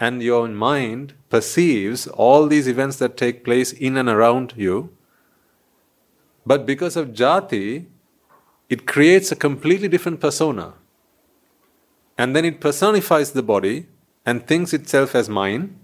And 0.00 0.22
your 0.22 0.48
mind 0.48 1.14
perceives 1.30 2.06
all 2.08 2.46
these 2.46 2.66
events 2.66 2.96
that 2.96 3.16
take 3.16 3.44
place 3.44 3.72
in 3.72 3.96
and 3.96 4.08
around 4.08 4.54
you. 4.56 4.94
But 6.44 6.66
because 6.66 6.96
of 6.96 7.08
jati, 7.08 7.86
it 8.68 8.86
creates 8.86 9.30
a 9.30 9.36
completely 9.36 9.88
different 9.88 10.20
persona. 10.20 10.74
And 12.18 12.34
then 12.34 12.44
it 12.44 12.60
personifies 12.60 13.32
the 13.32 13.42
body 13.42 13.86
and 14.26 14.46
thinks 14.46 14.72
itself 14.72 15.14
as 15.14 15.28
mine. 15.28 15.78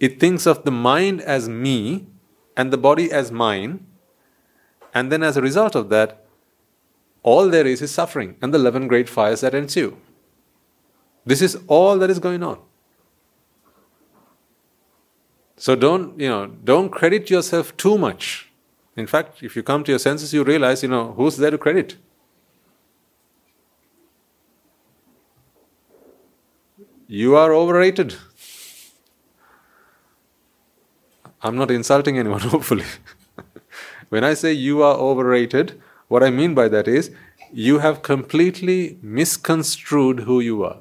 It 0.00 0.20
thinks 0.20 0.46
of 0.46 0.64
the 0.64 0.70
mind 0.70 1.20
as 1.22 1.48
me 1.48 2.06
and 2.56 2.72
the 2.72 2.78
body 2.78 3.10
as 3.12 3.30
mine, 3.30 3.86
and 4.94 5.12
then 5.12 5.22
as 5.22 5.36
a 5.36 5.42
result 5.42 5.74
of 5.74 5.88
that, 5.90 6.24
all 7.22 7.50
there 7.50 7.66
is 7.66 7.82
is 7.82 7.90
suffering 7.90 8.36
and 8.40 8.54
the 8.54 8.58
11 8.58 8.86
great 8.86 9.08
fires 9.08 9.40
that 9.40 9.54
ensue. 9.54 9.96
This 11.24 11.42
is 11.42 11.58
all 11.66 11.98
that 11.98 12.08
is 12.08 12.20
going 12.20 12.42
on. 12.42 12.60
So 15.56 15.74
don't, 15.74 16.18
you 16.20 16.28
know, 16.28 16.46
don't 16.46 16.90
credit 16.90 17.28
yourself 17.30 17.76
too 17.76 17.98
much. 17.98 18.48
In 18.96 19.06
fact, 19.06 19.42
if 19.42 19.56
you 19.56 19.62
come 19.62 19.84
to 19.84 19.92
your 19.92 19.98
senses, 19.98 20.32
you 20.32 20.44
realize, 20.44 20.82
you 20.82 20.88
know, 20.88 21.12
who's 21.12 21.36
there 21.36 21.50
to 21.50 21.58
credit? 21.58 21.96
You 27.08 27.36
are 27.36 27.52
overrated. 27.52 28.16
I'm 31.42 31.56
not 31.56 31.70
insulting 31.70 32.18
anyone, 32.18 32.40
hopefully. 32.54 32.84
when 34.08 34.24
I 34.24 34.34
say 34.34 34.52
you 34.52 34.82
are 34.82 34.96
overrated, 34.96 35.80
what 36.08 36.22
I 36.22 36.30
mean 36.30 36.54
by 36.54 36.68
that 36.68 36.88
is 36.88 37.10
you 37.52 37.78
have 37.78 38.02
completely 38.02 38.98
misconstrued 39.02 40.20
who 40.20 40.40
you 40.40 40.64
are. 40.64 40.78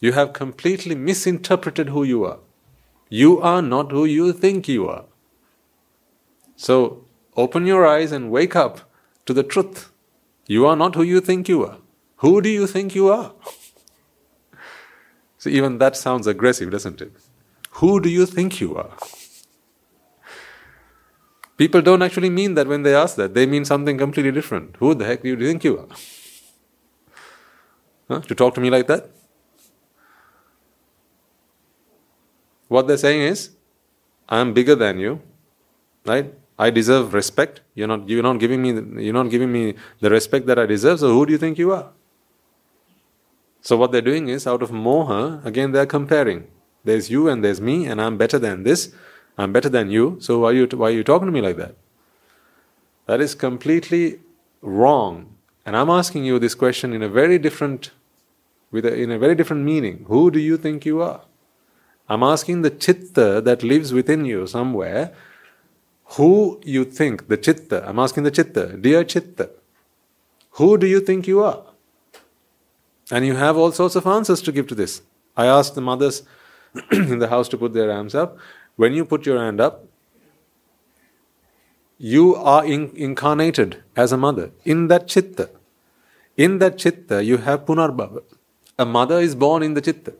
You 0.00 0.12
have 0.12 0.32
completely 0.32 0.94
misinterpreted 0.94 1.88
who 1.88 2.02
you 2.02 2.24
are. 2.24 2.38
You 3.08 3.40
are 3.40 3.62
not 3.62 3.92
who 3.92 4.04
you 4.04 4.32
think 4.32 4.68
you 4.68 4.88
are. 4.88 5.04
So 6.56 7.04
open 7.36 7.66
your 7.66 7.86
eyes 7.86 8.12
and 8.12 8.30
wake 8.30 8.56
up 8.56 8.80
to 9.26 9.32
the 9.32 9.42
truth. 9.42 9.90
You 10.46 10.66
are 10.66 10.76
not 10.76 10.94
who 10.94 11.02
you 11.02 11.20
think 11.20 11.48
you 11.48 11.64
are. 11.64 11.76
Who 12.16 12.40
do 12.40 12.48
you 12.48 12.66
think 12.66 12.94
you 12.94 13.08
are? 13.08 13.32
so 15.38 15.50
even 15.50 15.78
that 15.78 15.96
sounds 15.96 16.26
aggressive, 16.26 16.70
doesn't 16.70 17.00
it? 17.00 17.12
Who 17.72 18.00
do 18.00 18.08
you 18.08 18.26
think 18.26 18.60
you 18.60 18.76
are? 18.76 18.90
People 21.62 21.80
don't 21.80 22.02
actually 22.02 22.28
mean 22.28 22.54
that 22.54 22.66
when 22.66 22.82
they 22.82 22.92
ask 22.92 23.14
that. 23.14 23.34
They 23.34 23.46
mean 23.46 23.64
something 23.64 23.96
completely 23.96 24.32
different. 24.32 24.74
Who 24.80 24.94
the 24.94 25.04
heck 25.04 25.22
do 25.22 25.28
you 25.28 25.36
think 25.36 25.62
you 25.62 25.78
are? 25.78 25.86
Huh? 28.08 28.20
To 28.22 28.34
talk 28.34 28.56
to 28.56 28.60
me 28.60 28.68
like 28.68 28.88
that? 28.88 29.08
What 32.66 32.88
they're 32.88 32.96
saying 32.96 33.22
is, 33.22 33.50
I'm 34.28 34.52
bigger 34.52 34.74
than 34.74 34.98
you, 34.98 35.20
right? 36.04 36.34
I 36.58 36.70
deserve 36.70 37.14
respect. 37.14 37.60
You're 37.76 37.86
not, 37.86 38.08
you're 38.08 38.24
not 38.24 38.40
giving 38.40 38.60
me, 38.60 38.72
the, 38.72 39.00
you're 39.00 39.14
not 39.14 39.30
giving 39.30 39.52
me 39.52 39.76
the 40.00 40.10
respect 40.10 40.46
that 40.46 40.58
I 40.58 40.66
deserve. 40.66 40.98
So 40.98 41.12
who 41.12 41.26
do 41.26 41.32
you 41.32 41.38
think 41.38 41.58
you 41.58 41.70
are? 41.70 41.90
So 43.60 43.76
what 43.76 43.92
they're 43.92 44.08
doing 44.10 44.28
is, 44.28 44.48
out 44.48 44.62
of 44.62 44.72
moha, 44.72 45.44
again 45.46 45.70
they're 45.70 45.86
comparing. 45.86 46.48
There's 46.82 47.08
you 47.08 47.28
and 47.28 47.44
there's 47.44 47.60
me, 47.60 47.86
and 47.86 48.02
I'm 48.02 48.16
better 48.16 48.40
than 48.40 48.64
this. 48.64 48.92
I'm 49.38 49.52
better 49.52 49.68
than 49.68 49.90
you, 49.90 50.18
so 50.20 50.40
why 50.40 50.50
are 50.50 50.52
you, 50.52 50.66
why 50.66 50.88
are 50.88 50.90
you 50.90 51.04
talking 51.04 51.26
to 51.26 51.32
me 51.32 51.40
like 51.40 51.56
that? 51.56 51.74
That 53.06 53.20
is 53.20 53.34
completely 53.34 54.20
wrong. 54.60 55.34
And 55.64 55.76
I'm 55.76 55.90
asking 55.90 56.24
you 56.24 56.38
this 56.38 56.54
question 56.54 56.92
in 56.92 57.02
a 57.02 57.08
very 57.08 57.38
different, 57.38 57.90
with 58.70 58.84
a, 58.84 58.94
in 58.94 59.10
a 59.10 59.18
very 59.18 59.34
different 59.34 59.64
meaning. 59.64 60.04
Who 60.08 60.30
do 60.30 60.38
you 60.38 60.56
think 60.56 60.84
you 60.84 61.02
are? 61.02 61.22
I'm 62.08 62.22
asking 62.22 62.62
the 62.62 62.70
chitta 62.70 63.40
that 63.40 63.62
lives 63.62 63.92
within 63.92 64.24
you 64.24 64.46
somewhere, 64.46 65.14
who 66.16 66.60
you 66.64 66.84
think, 66.84 67.28
the 67.28 67.36
chitta, 67.36 67.88
I'm 67.88 67.98
asking 67.98 68.24
the 68.24 68.30
chitta, 68.30 68.76
dear 68.76 69.04
chitta, 69.04 69.50
who 70.52 70.76
do 70.76 70.86
you 70.86 71.00
think 71.00 71.26
you 71.26 71.42
are? 71.42 71.62
And 73.10 73.24
you 73.24 73.36
have 73.36 73.56
all 73.56 73.72
sorts 73.72 73.96
of 73.96 74.06
answers 74.06 74.42
to 74.42 74.52
give 74.52 74.66
to 74.68 74.74
this. 74.74 75.02
I 75.36 75.46
asked 75.46 75.74
the 75.74 75.80
mothers 75.80 76.22
in 76.92 77.18
the 77.18 77.28
house 77.28 77.48
to 77.48 77.56
put 77.56 77.72
their 77.72 77.90
arms 77.90 78.14
up. 78.14 78.36
When 78.76 78.92
you 78.92 79.04
put 79.04 79.26
your 79.26 79.38
hand 79.38 79.60
up, 79.60 79.86
you 81.98 82.34
are 82.34 82.64
in, 82.64 82.90
incarnated 82.96 83.82
as 83.94 84.12
a 84.12 84.16
mother 84.16 84.50
in 84.64 84.88
that 84.88 85.06
chitta. 85.06 85.50
In 86.36 86.58
that 86.58 86.78
chitta, 86.78 87.22
you 87.22 87.36
have 87.36 87.64
punarbhava. 87.64 88.22
A 88.78 88.84
mother 88.84 89.20
is 89.20 89.34
born 89.34 89.62
in 89.62 89.74
the 89.74 89.80
chitta. 89.80 90.14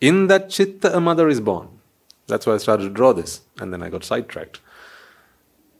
In 0.00 0.26
that 0.26 0.50
chitta, 0.50 0.96
a 0.96 1.00
mother 1.00 1.28
is 1.28 1.40
born. 1.40 1.68
That's 2.26 2.46
why 2.46 2.54
I 2.54 2.58
started 2.58 2.84
to 2.84 2.90
draw 2.90 3.12
this, 3.12 3.40
and 3.58 3.72
then 3.72 3.82
I 3.82 3.88
got 3.88 4.04
sidetracked. 4.04 4.60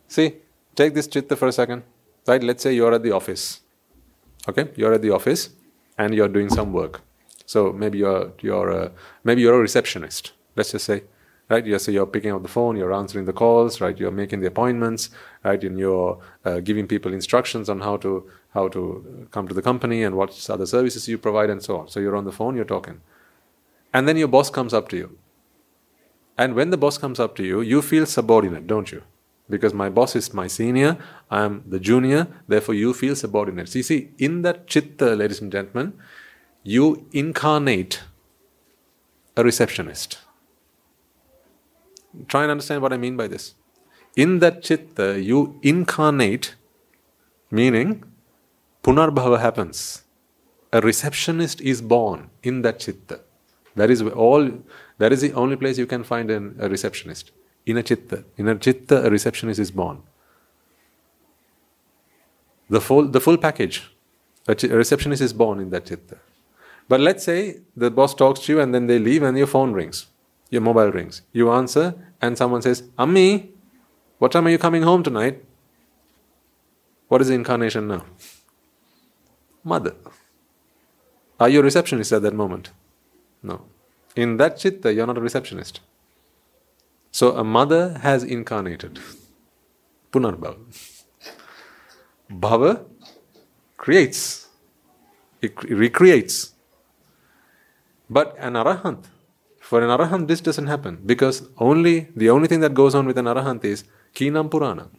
See, 0.08 0.34
take 0.74 0.94
this 0.94 1.06
chitta 1.06 1.36
for 1.36 1.48
a 1.48 1.52
second. 1.52 1.84
Right? 2.26 2.42
Let's 2.42 2.62
say 2.62 2.72
you're 2.74 2.92
at 2.92 3.02
the 3.02 3.12
office. 3.12 3.60
Okay, 4.48 4.70
you're 4.76 4.92
at 4.92 5.02
the 5.02 5.10
office, 5.10 5.50
and 5.98 6.14
you're 6.14 6.28
doing 6.28 6.48
some 6.48 6.72
work. 6.72 7.00
So 7.46 7.72
maybe 7.72 7.98
you're 7.98 8.32
you're 8.40 8.92
maybe 9.24 9.42
you're 9.42 9.54
a 9.54 9.58
receptionist. 9.58 10.32
Let's 10.56 10.72
just 10.72 10.84
say, 10.84 11.04
right? 11.48 11.64
You 11.64 11.78
so 11.78 11.90
you're 11.90 12.06
picking 12.06 12.32
up 12.32 12.42
the 12.42 12.48
phone, 12.48 12.76
you're 12.76 12.92
answering 12.92 13.26
the 13.26 13.32
calls, 13.32 13.80
right? 13.80 13.98
You're 13.98 14.10
making 14.10 14.40
the 14.40 14.46
appointments, 14.46 15.10
right? 15.44 15.62
And 15.62 15.78
you're 15.78 16.18
uh, 16.44 16.60
giving 16.60 16.86
people 16.86 17.12
instructions 17.12 17.68
on 17.68 17.80
how 17.80 17.96
to 17.98 18.30
how 18.54 18.68
to 18.68 19.28
come 19.30 19.48
to 19.48 19.54
the 19.54 19.62
company 19.62 20.02
and 20.02 20.14
what 20.14 20.50
other 20.50 20.66
services 20.66 21.08
you 21.08 21.18
provide 21.18 21.50
and 21.50 21.62
so 21.62 21.78
on. 21.78 21.88
So 21.88 22.00
you're 22.00 22.16
on 22.16 22.24
the 22.24 22.32
phone, 22.32 22.56
you're 22.56 22.64
talking, 22.64 23.00
and 23.92 24.08
then 24.08 24.16
your 24.16 24.28
boss 24.28 24.50
comes 24.50 24.74
up 24.74 24.88
to 24.90 24.96
you. 24.96 25.18
And 26.38 26.54
when 26.54 26.70
the 26.70 26.76
boss 26.78 26.98
comes 26.98 27.20
up 27.20 27.36
to 27.36 27.44
you, 27.44 27.60
you 27.60 27.82
feel 27.82 28.06
subordinate, 28.06 28.66
don't 28.66 28.90
you? 28.90 29.02
Because 29.50 29.74
my 29.74 29.90
boss 29.90 30.16
is 30.16 30.32
my 30.32 30.46
senior, 30.46 30.96
I 31.30 31.44
am 31.44 31.62
the 31.66 31.78
junior, 31.78 32.26
therefore 32.48 32.74
you 32.74 32.94
feel 32.94 33.14
subordinate. 33.14 33.68
See, 33.68 33.82
see, 33.82 34.10
in 34.18 34.42
that 34.42 34.66
chitta, 34.66 35.14
ladies 35.14 35.42
and 35.42 35.52
gentlemen, 35.52 35.92
you 36.62 37.06
incarnate 37.12 38.02
a 39.36 39.44
receptionist. 39.44 40.18
Try 42.28 42.42
and 42.42 42.50
understand 42.50 42.82
what 42.82 42.92
I 42.92 42.96
mean 42.96 43.16
by 43.16 43.26
this. 43.26 43.54
In 44.16 44.40
that 44.40 44.62
chitta, 44.62 45.20
you 45.20 45.58
incarnate, 45.62 46.54
meaning 47.50 48.04
punarbhava 48.82 49.40
happens. 49.40 50.02
A 50.72 50.80
receptionist 50.80 51.60
is 51.60 51.80
born 51.80 52.30
in 52.42 52.62
that 52.62 52.80
chitta. 52.80 53.20
That 53.74 53.90
is 53.90 54.02
all. 54.02 54.50
That 54.98 55.12
is 55.12 55.22
the 55.22 55.32
only 55.32 55.56
place 55.56 55.78
you 55.78 55.86
can 55.86 56.04
find 56.04 56.30
an, 56.30 56.56
a 56.60 56.68
receptionist. 56.68 57.32
In 57.64 57.76
a 57.78 57.82
chitta, 57.82 58.24
in 58.36 58.48
a 58.48 58.56
chitta, 58.56 59.06
a 59.06 59.10
receptionist 59.10 59.58
is 59.58 59.70
born. 59.70 60.02
The 62.68 62.80
full, 62.80 63.08
the 63.08 63.20
full 63.20 63.38
package. 63.38 63.90
A, 64.48 64.52
a 64.52 64.76
receptionist 64.76 65.22
is 65.22 65.32
born 65.32 65.60
in 65.60 65.70
that 65.70 65.86
chitta. 65.86 66.18
But 66.88 67.00
let's 67.00 67.24
say 67.24 67.60
the 67.76 67.90
boss 67.90 68.14
talks 68.14 68.40
to 68.40 68.52
you 68.52 68.60
and 68.60 68.74
then 68.74 68.86
they 68.86 68.98
leave 68.98 69.22
and 69.22 69.36
your 69.36 69.46
phone 69.46 69.72
rings, 69.72 70.06
your 70.50 70.60
mobile 70.60 70.90
rings. 70.90 71.22
You 71.32 71.50
answer 71.50 71.94
and 72.20 72.36
someone 72.36 72.62
says, 72.62 72.82
Ammi, 72.98 73.48
what 74.18 74.32
time 74.32 74.46
are 74.46 74.50
you 74.50 74.58
coming 74.58 74.82
home 74.82 75.02
tonight? 75.02 75.44
What 77.08 77.20
is 77.20 77.28
the 77.28 77.34
incarnation 77.34 77.88
now? 77.88 78.04
Mother. 79.64 79.94
Are 81.38 81.48
you 81.48 81.60
a 81.60 81.62
receptionist 81.62 82.12
at 82.12 82.22
that 82.22 82.34
moment? 82.34 82.70
No. 83.42 83.64
In 84.14 84.36
that 84.36 84.58
chitta, 84.58 84.92
you're 84.92 85.06
not 85.06 85.18
a 85.18 85.20
receptionist. 85.20 85.80
So 87.10 87.36
a 87.36 87.44
mother 87.44 87.98
has 87.98 88.22
incarnated. 88.22 88.98
Punarbhava. 90.12 90.56
Bhava 92.30 92.84
creates, 93.76 94.48
it 95.40 95.60
recreates. 95.64 96.52
But 98.12 98.36
an 98.38 98.54
arahant, 98.54 99.04
for 99.58 99.80
an 99.80 99.88
arahant, 99.88 100.28
this 100.28 100.42
doesn't 100.42 100.66
happen 100.66 101.00
because 101.06 101.48
only 101.56 102.08
the 102.14 102.28
only 102.28 102.46
thing 102.46 102.60
that 102.60 102.74
goes 102.74 102.94
on 102.94 103.06
with 103.06 103.16
an 103.16 103.24
arahant 103.24 103.64
is 103.64 103.84
khinam 104.14 104.50
purana. 104.50 104.90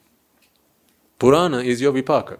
Purana 1.20 1.60
is 1.60 1.80
your 1.80 1.94
vipaka. 1.94 2.40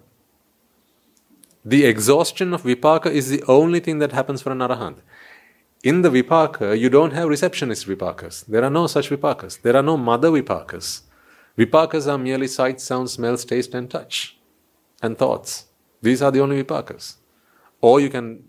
The 1.64 1.86
exhaustion 1.86 2.56
of 2.56 2.64
vipaka 2.64 3.06
is 3.06 3.30
the 3.30 3.44
only 3.48 3.80
thing 3.80 4.00
that 4.00 4.14
happens 4.14 4.42
for 4.42 4.52
an 4.52 4.60
arahant. 4.60 4.98
In 5.84 6.02
the 6.02 6.10
vipaka, 6.10 6.78
you 6.80 6.90
don't 6.90 7.14
have 7.14 7.30
receptionist 7.30 7.86
vipakas. 7.88 8.46
There 8.48 8.64
are 8.64 8.72
no 8.72 8.88
such 8.88 9.12
vipakas. 9.12 9.62
There 9.62 9.76
are 9.76 9.84
no 9.84 9.96
mother 9.96 10.30
vipakas. 10.32 11.02
Vipakas 11.56 12.12
are 12.12 12.18
merely 12.18 12.48
sight, 12.48 12.82
sound, 12.82 13.12
smells, 13.12 13.46
taste, 13.46 13.76
and 13.76 13.92
touch, 13.92 14.40
and 15.04 15.20
thoughts. 15.20 15.66
These 16.02 16.24
are 16.24 16.32
the 16.32 16.40
only 16.40 16.64
vipakas. 16.64 17.18
Or 17.80 18.00
you 18.00 18.10
can 18.10 18.44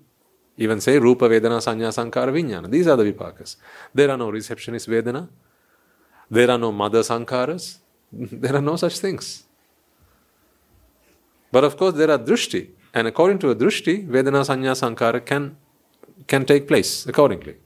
even 0.57 0.80
say 0.80 0.98
Rupa 0.98 1.28
Vedana 1.28 1.59
Sanya 1.59 1.92
Sankara 1.92 2.32
Vijnana. 2.32 2.70
These 2.70 2.86
are 2.86 2.96
the 2.96 3.12
vipakas. 3.12 3.57
There 3.92 4.11
are 4.11 4.16
no 4.16 4.30
receptionist 4.30 4.88
Vedana. 4.88 5.28
There 6.30 6.50
are 6.50 6.59
no 6.59 6.72
mother 6.72 7.00
Sankaras. 7.00 7.78
There 8.12 8.55
are 8.55 8.62
no 8.62 8.76
such 8.76 8.98
things. 8.98 9.44
But 11.50 11.64
of 11.64 11.76
course, 11.76 11.94
there 11.94 12.11
are 12.11 12.18
Drushti. 12.18 12.70
And 12.92 13.09
according 13.09 13.40
to 13.40 13.50
a 13.50 13.57
Drushti, 13.57 14.07
Vedana 14.07 14.44
Sanya 14.44 14.76
Sankara 14.76 15.20
can, 15.20 15.57
can 16.26 16.44
take 16.44 16.68
place 16.68 17.07
accordingly. 17.07 17.57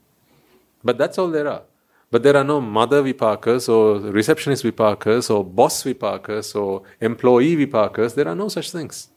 But 0.83 0.97
that's 0.97 1.17
all 1.17 1.29
there 1.29 1.47
are. 1.47 1.63
But 2.11 2.23
there 2.23 2.35
are 2.35 2.43
no 2.43 2.59
mother 2.59 3.03
vipakas 3.03 3.69
or 3.69 3.99
receptionist 3.99 4.63
vipakas 4.63 5.29
or 5.29 5.45
boss 5.45 5.83
vipakas 5.83 6.55
or 6.55 6.81
employee 6.99 7.55
vipakas. 7.55 8.15
There 8.15 8.27
are 8.27 8.35
no 8.35 8.47
such 8.47 8.71
things. 8.71 9.09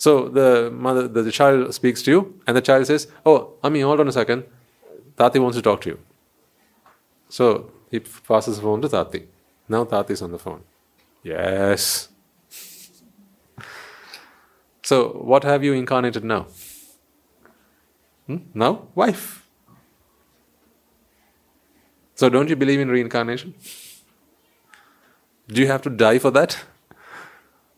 So 0.00 0.30
the 0.30 0.70
mother, 0.70 1.06
the, 1.06 1.22
the 1.22 1.30
child 1.30 1.74
speaks 1.74 2.02
to 2.04 2.10
you, 2.10 2.40
and 2.46 2.56
the 2.56 2.62
child 2.62 2.86
says, 2.86 3.06
"Oh, 3.26 3.38
Ami, 3.62 3.80
hold 3.80 4.00
on 4.00 4.08
a 4.08 4.12
second. 4.12 4.44
Tati 5.18 5.38
wants 5.38 5.58
to 5.58 5.62
talk 5.62 5.82
to 5.82 5.90
you." 5.90 5.98
So 7.28 7.70
he 7.90 8.00
passes 8.00 8.56
the 8.56 8.62
phone 8.62 8.80
to 8.80 8.88
Tati. 8.88 9.26
Now 9.68 9.84
Tati 9.84 10.14
is 10.14 10.22
on 10.22 10.32
the 10.32 10.38
phone. 10.38 10.62
Yes. 11.22 12.08
So 14.82 15.10
what 15.32 15.44
have 15.44 15.62
you 15.62 15.74
incarnated 15.74 16.24
now? 16.24 16.46
Hmm? 18.26 18.38
Now, 18.54 18.88
wife. 18.94 19.46
So 22.14 22.30
don't 22.30 22.48
you 22.48 22.56
believe 22.56 22.80
in 22.80 22.88
reincarnation? 22.88 23.54
Do 25.48 25.60
you 25.60 25.66
have 25.66 25.82
to 25.82 25.90
die 25.90 26.18
for 26.18 26.30
that? 26.30 26.58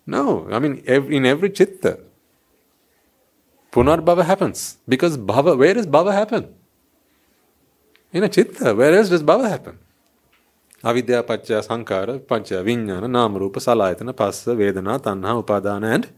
No. 0.07 0.49
I 0.53 0.61
mean, 0.61 0.79
in 0.87 1.27
every 1.27 1.51
chitta, 1.51 1.99
Punarbhava 3.73 4.25
happens. 4.25 4.77
Because 4.87 5.17
bhava, 5.17 5.57
where 5.57 5.73
does 5.75 5.87
bhava 5.87 6.13
happen? 6.13 6.55
In 8.13 8.23
a 8.23 8.29
chitta. 8.29 8.75
Where 8.75 8.95
else 8.95 9.09
does 9.09 9.23
bhava 9.23 9.49
happen? 9.49 9.79
Avidya, 10.85 11.23
Pacha, 11.23 11.63
Sankara, 11.63 12.19
Pancha, 12.19 12.57
Vijnana, 12.57 13.09
Nam, 13.09 13.37
Rupa, 13.37 13.61
Salayatana, 13.61 14.15
Passa, 14.15 14.51
Vedana, 14.51 15.01
Tanha, 15.01 15.43
Upadana, 15.43 15.95
and 15.95 16.11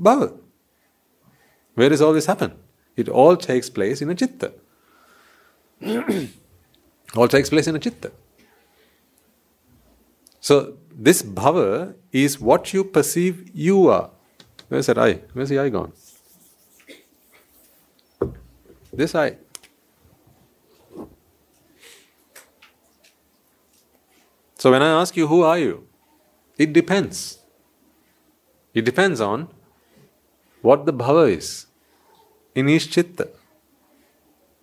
bhava. 0.00 0.38
Where 1.74 1.90
does 1.90 2.00
all 2.00 2.14
this 2.14 2.26
happen? 2.26 2.54
It 2.96 3.08
all 3.08 3.36
takes 3.36 3.68
place 3.68 4.00
in 4.00 4.08
a 4.08 4.14
chitta. 4.14 4.52
all 7.16 7.28
takes 7.28 7.50
place 7.50 7.66
in 7.66 7.76
a 7.76 7.78
chitta. 7.78 8.12
So, 10.40 10.78
this 10.90 11.22
bhava 11.22 11.94
is 12.12 12.40
what 12.40 12.72
you 12.72 12.84
perceive 12.84 13.50
you 13.52 13.88
are. 13.88 14.10
Where's 14.68 14.86
that 14.86 14.98
I? 14.98 15.20
Where's 15.32 15.48
the 15.50 15.58
I 15.58 15.68
gone? 15.68 15.92
This 18.96 19.14
eye. 19.14 19.36
So 24.56 24.70
when 24.70 24.82
I 24.82 25.00
ask 25.00 25.16
you, 25.16 25.26
who 25.26 25.42
are 25.42 25.58
you? 25.58 25.86
It 26.56 26.72
depends. 26.72 27.38
It 28.72 28.84
depends 28.84 29.20
on 29.20 29.48
what 30.62 30.86
the 30.86 30.92
bhava 30.92 31.30
is 31.30 31.66
in 32.54 32.68
each 32.68 32.90
chitta. 32.90 33.28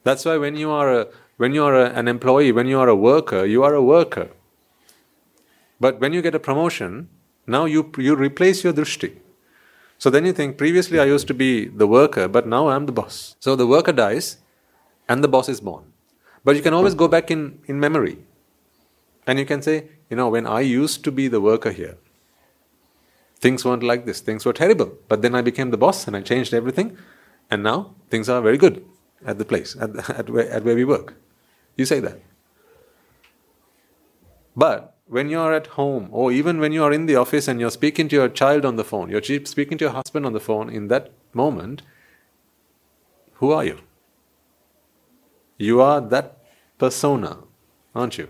That's 0.03 0.25
why 0.25 0.38
when 0.38 0.55
you 0.55 0.71
are 0.71 1.01
a, 1.01 1.07
when 1.38 1.53
you 1.53 1.63
are 1.63 1.75
a, 1.75 1.89
an 1.91 2.07
employee, 2.07 2.51
when 2.51 2.67
you 2.67 2.79
are 2.79 2.88
a 2.88 2.95
worker, 2.95 3.45
you 3.45 3.63
are 3.63 3.75
a 3.75 3.84
worker. 3.84 4.29
But 5.79 5.99
when 5.99 6.13
you 6.13 6.21
get 6.21 6.36
a 6.36 6.39
promotion, 6.39 7.09
now 7.45 7.65
you 7.65 7.91
you 7.97 8.15
replace 8.15 8.63
your 8.63 8.73
drushti. 8.73 9.17
So 10.02 10.10
then 10.10 10.26
you 10.26 10.34
think, 10.34 10.58
previously 10.58 10.99
I 10.99 11.06
used 11.06 11.28
to 11.28 11.34
be 11.36 11.68
the 11.68 11.86
worker, 11.86 12.28
but 12.28 12.47
now 12.47 12.70
I'm 12.70 12.88
the 12.88 12.91
boss. 12.91 13.36
So 13.39 13.56
the 13.56 13.68
worker 13.68 13.91
dies 13.91 14.39
and 15.08 15.24
the 15.24 15.28
boss 15.28 15.47
is 15.47 15.62
born. 15.62 15.93
But 16.43 16.56
you 16.56 16.64
can 16.64 16.74
always 16.74 16.95
go 16.95 17.08
back 17.08 17.30
in, 17.30 17.60
in 17.68 17.80
memory. 17.80 18.18
And 19.28 19.38
you 19.38 19.45
can 19.45 19.62
say, 19.62 19.89
you 20.10 20.18
know, 20.18 20.28
when 20.28 20.47
I 20.47 20.62
used 20.62 21.04
to 21.04 21.12
be 21.12 21.28
the 21.28 21.39
worker 21.39 21.70
here, 21.70 21.99
things 23.36 23.64
weren't 23.64 23.84
like 23.84 24.08
this. 24.08 24.22
Things 24.22 24.43
were 24.43 24.54
terrible. 24.54 24.91
But 25.08 25.22
then 25.22 25.36
I 25.36 25.43
became 25.43 25.70
the 25.70 25.78
boss 25.78 26.08
and 26.08 26.18
I 26.18 26.22
changed 26.22 26.52
everything. 26.52 26.97
And 27.52 27.62
now 27.62 27.93
things 28.10 28.28
are 28.28 28.41
very 28.41 28.58
good 28.58 28.84
at 29.24 29.38
the 29.38 29.45
place, 29.45 29.78
at, 29.80 30.10
at, 30.20 30.32
where, 30.32 30.49
at 30.49 30.64
where 30.64 30.76
we 30.76 30.84
work. 30.84 31.14
You 31.78 31.86
say 31.86 31.99
that. 31.99 32.20
But 34.56 34.95
when 35.12 35.28
you're 35.28 35.53
at 35.53 35.68
home, 35.68 36.07
or 36.09 36.32
even 36.32 36.57
when 36.57 36.72
you 36.72 36.82
are 36.86 36.93
in 36.93 37.05
the 37.05 37.18
office 37.18 37.49
and 37.49 37.59
you're 37.59 37.70
speaking 37.70 38.07
to 38.07 38.16
your 38.16 38.30
child 38.30 38.64
on 38.64 38.78
the 38.78 38.84
phone, 38.86 39.09
you're 39.09 39.22
speaking 39.43 39.78
to 39.78 39.84
your 39.84 39.91
husband 39.91 40.26
on 40.26 40.32
the 40.32 40.39
phone, 40.39 40.70
in 40.70 40.88
that 40.88 41.12
moment, 41.34 41.82
who 43.34 43.51
are 43.51 43.66
you? 43.66 43.80
You 45.57 45.82
are 45.82 45.99
that 45.99 46.38
persona, 46.78 47.39
aren't 47.93 48.18
you? 48.18 48.30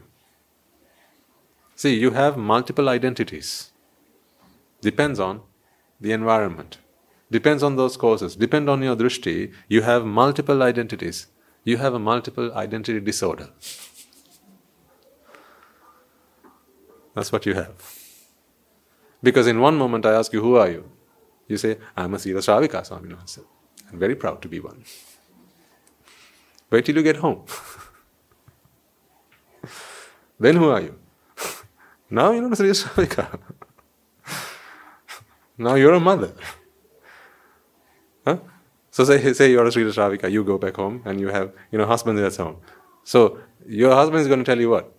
See, 1.76 1.94
you 2.00 2.12
have 2.12 2.36
multiple 2.36 2.90
identities. 2.90 3.72
Depends 4.82 5.20
on 5.20 5.42
the 6.00 6.14
environment. 6.14 6.80
Depends 7.30 7.62
on 7.62 7.76
those 7.76 7.96
causes. 7.96 8.36
Depend 8.36 8.68
on 8.72 8.82
your 8.82 8.96
drishti. 8.96 9.54
You 9.68 9.84
have 9.84 10.04
multiple 10.04 10.64
identities. 10.64 11.28
You 11.64 11.78
have 11.78 11.94
a 11.94 12.00
multiple 12.00 12.52
identity 12.54 13.00
disorder. 13.00 13.50
That's 17.14 17.32
what 17.32 17.46
you 17.46 17.54
have. 17.54 17.74
Because 19.22 19.48
in 19.48 19.60
one 19.60 19.78
moment 19.78 20.06
I 20.06 20.14
ask 20.14 20.34
you, 20.34 20.42
Who 20.42 20.56
are 20.56 20.70
you? 20.70 20.90
You 21.48 21.58
say, 21.58 21.78
I'm 21.98 22.14
a 22.14 22.20
Sila 22.20 22.40
Shravika, 22.40 22.86
Swami 22.86 23.14
said. 23.26 23.44
I'm 23.92 24.00
very 24.00 24.16
proud 24.16 24.42
to 24.42 24.48
be 24.48 24.60
one. 24.60 24.84
Wait 26.70 26.86
till 26.86 26.96
you 26.96 27.04
get 27.04 27.18
home. 27.18 27.44
then 30.40 30.56
who 30.56 30.70
are 30.70 30.82
you? 30.82 30.98
now 32.10 32.32
you're 32.32 32.42
not 32.42 32.54
a 32.54 32.56
Sila 32.56 32.70
Shravika. 32.72 33.40
now 35.58 35.76
you're 35.76 35.94
a 35.94 36.00
mother. 36.00 36.34
Huh? 38.26 38.38
So 38.92 39.06
say, 39.06 39.34
say 39.34 39.52
you're 39.52 39.66
a 39.66 39.72
Sri 39.72 39.84
Shravika, 39.84 40.30
you 40.30 40.44
go 40.44 40.58
back 40.58 40.76
home 40.76 41.02
and 41.06 41.20
you 41.20 41.30
have, 41.30 41.54
you 41.72 41.78
know, 41.78 41.86
husband 41.86 42.18
that's 42.18 42.38
home. 42.38 42.58
So 43.04 43.40
your 43.66 43.94
husband 43.94 44.22
is 44.22 44.28
going 44.28 44.40
to 44.40 44.46
tell 44.46 44.60
you 44.60 44.70
what? 44.70 44.94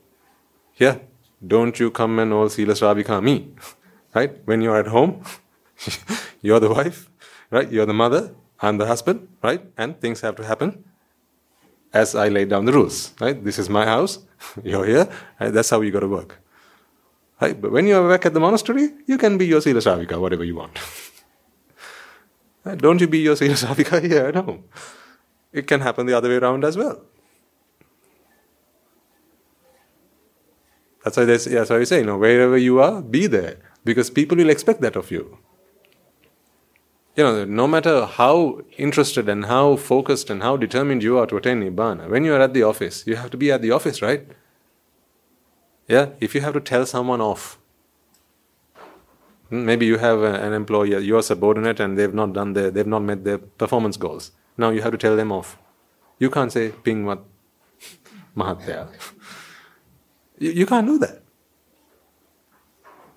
Here, 0.73 1.01
don't 1.47 1.79
you 1.79 1.91
come 1.91 2.19
and 2.19 2.33
all 2.33 2.49
Sila 2.49 2.75
Shravika 2.75 3.23
me. 3.23 3.53
right? 4.15 4.39
When 4.45 4.63
you're 4.63 4.77
at 4.77 4.89
home, 4.89 5.23
you're 6.43 6.61
the 6.61 6.71
wife, 6.71 7.11
right? 7.51 7.71
You're 7.71 7.87
the 7.87 7.95
mother, 7.95 8.35
I'm 8.61 8.79
the 8.79 8.87
husband, 8.87 9.29
right? 9.43 9.63
And 9.77 10.01
things 10.01 10.21
have 10.21 10.37
to 10.37 10.45
happen 10.45 10.85
as 11.93 12.15
I 12.15 12.29
laid 12.29 12.49
down 12.49 12.65
the 12.65 12.73
rules, 12.73 13.13
right? 13.21 13.43
This 13.43 13.59
is 13.59 13.69
my 13.69 13.85
house, 13.85 14.19
you're 14.65 14.87
here, 14.87 15.09
right? 15.41 15.53
that's 15.53 15.71
how 15.71 15.81
you 15.81 15.91
got 15.91 16.01
to 16.01 16.09
work. 16.09 16.39
Right? 17.41 17.61
But 17.61 17.73
when 17.73 17.87
you're 17.87 18.09
back 18.09 18.25
at 18.25 18.35
the 18.35 18.41
monastery, 18.41 18.91
you 19.07 19.19
can 19.19 19.37
be 19.37 19.47
your 19.47 19.61
Sila 19.61 19.81
whatever 20.21 20.45
you 20.45 20.55
want. 20.55 20.79
right? 22.65 22.79
Don't 22.79 23.01
you 23.01 23.09
be 23.09 23.19
your 23.19 23.35
Sila 23.37 23.57
here 24.01 24.27
at 24.27 24.37
home. 24.37 24.65
It 25.53 25.67
can 25.67 25.81
happen 25.81 26.07
the 26.07 26.17
other 26.17 26.29
way 26.29 26.37
around 26.37 26.65
as 26.65 26.77
well. 26.77 27.03
That's 31.05 31.17
why, 31.17 31.25
that's 31.25 31.71
why 31.71 31.79
we 31.79 31.85
say, 31.85 31.99
you 31.99 32.07
know, 32.07 32.19
wherever 32.19 32.57
you 32.57 32.81
are, 32.81 33.03
be 33.03 33.27
there. 33.27 33.59
Because 33.85 34.11
people 34.11 34.37
will 34.37 34.51
expect 34.51 34.81
that 34.83 34.97
of 34.97 35.11
you 35.11 35.39
you 37.15 37.23
know, 37.23 37.45
no 37.45 37.67
matter 37.67 38.07
how 38.07 38.63
interested 38.79 39.29
and 39.29 39.47
how 39.47 39.77
focused 39.77 40.31
and 40.31 40.43
how 40.43 40.57
determined 40.57 41.03
you 41.03 41.19
are 41.19 41.27
to 41.27 41.37
attain 41.37 41.61
Nibbana, 41.61 42.09
when 42.09 42.25
you 42.25 42.35
are 42.35 42.41
at 42.41 42.55
the 42.55 42.63
office, 42.63 43.07
you 43.07 43.17
have 43.17 43.31
to 43.31 43.37
be 43.37 43.53
at 43.53 43.61
the 43.61 43.71
office, 43.71 44.01
right? 44.01 44.27
Yeah, 45.89 46.11
if 46.21 46.35
you 46.35 46.41
have 46.41 46.55
to 46.55 46.61
tell 46.61 46.87
someone 46.87 47.21
off, 47.21 47.59
hmm, 49.51 49.67
maybe 49.67 49.85
you 49.85 49.99
have 49.99 50.23
an 50.23 50.55
employee, 50.55 51.05
you're 51.05 51.23
subordinate, 51.23 51.81
and 51.81 51.99
they've 51.99 52.15
not 52.15 52.33
done 52.33 52.55
their, 52.55 52.71
they've 52.71 52.87
not 52.87 53.03
met 53.03 53.25
their 53.25 53.39
performance 53.39 53.99
goals. 53.99 54.33
Now 54.57 54.71
you 54.71 54.81
have 54.81 54.93
to 54.93 54.99
tell 54.99 55.17
them 55.17 55.33
off. 55.33 55.59
You 56.19 56.31
can't 56.31 56.53
say 56.53 56.71
ping 56.71 57.05
mat 57.05 57.19
mahatya. 58.35 58.89
You, 60.39 60.51
you 60.51 60.67
can't 60.67 60.87
do 60.87 60.99
that. 60.99 61.23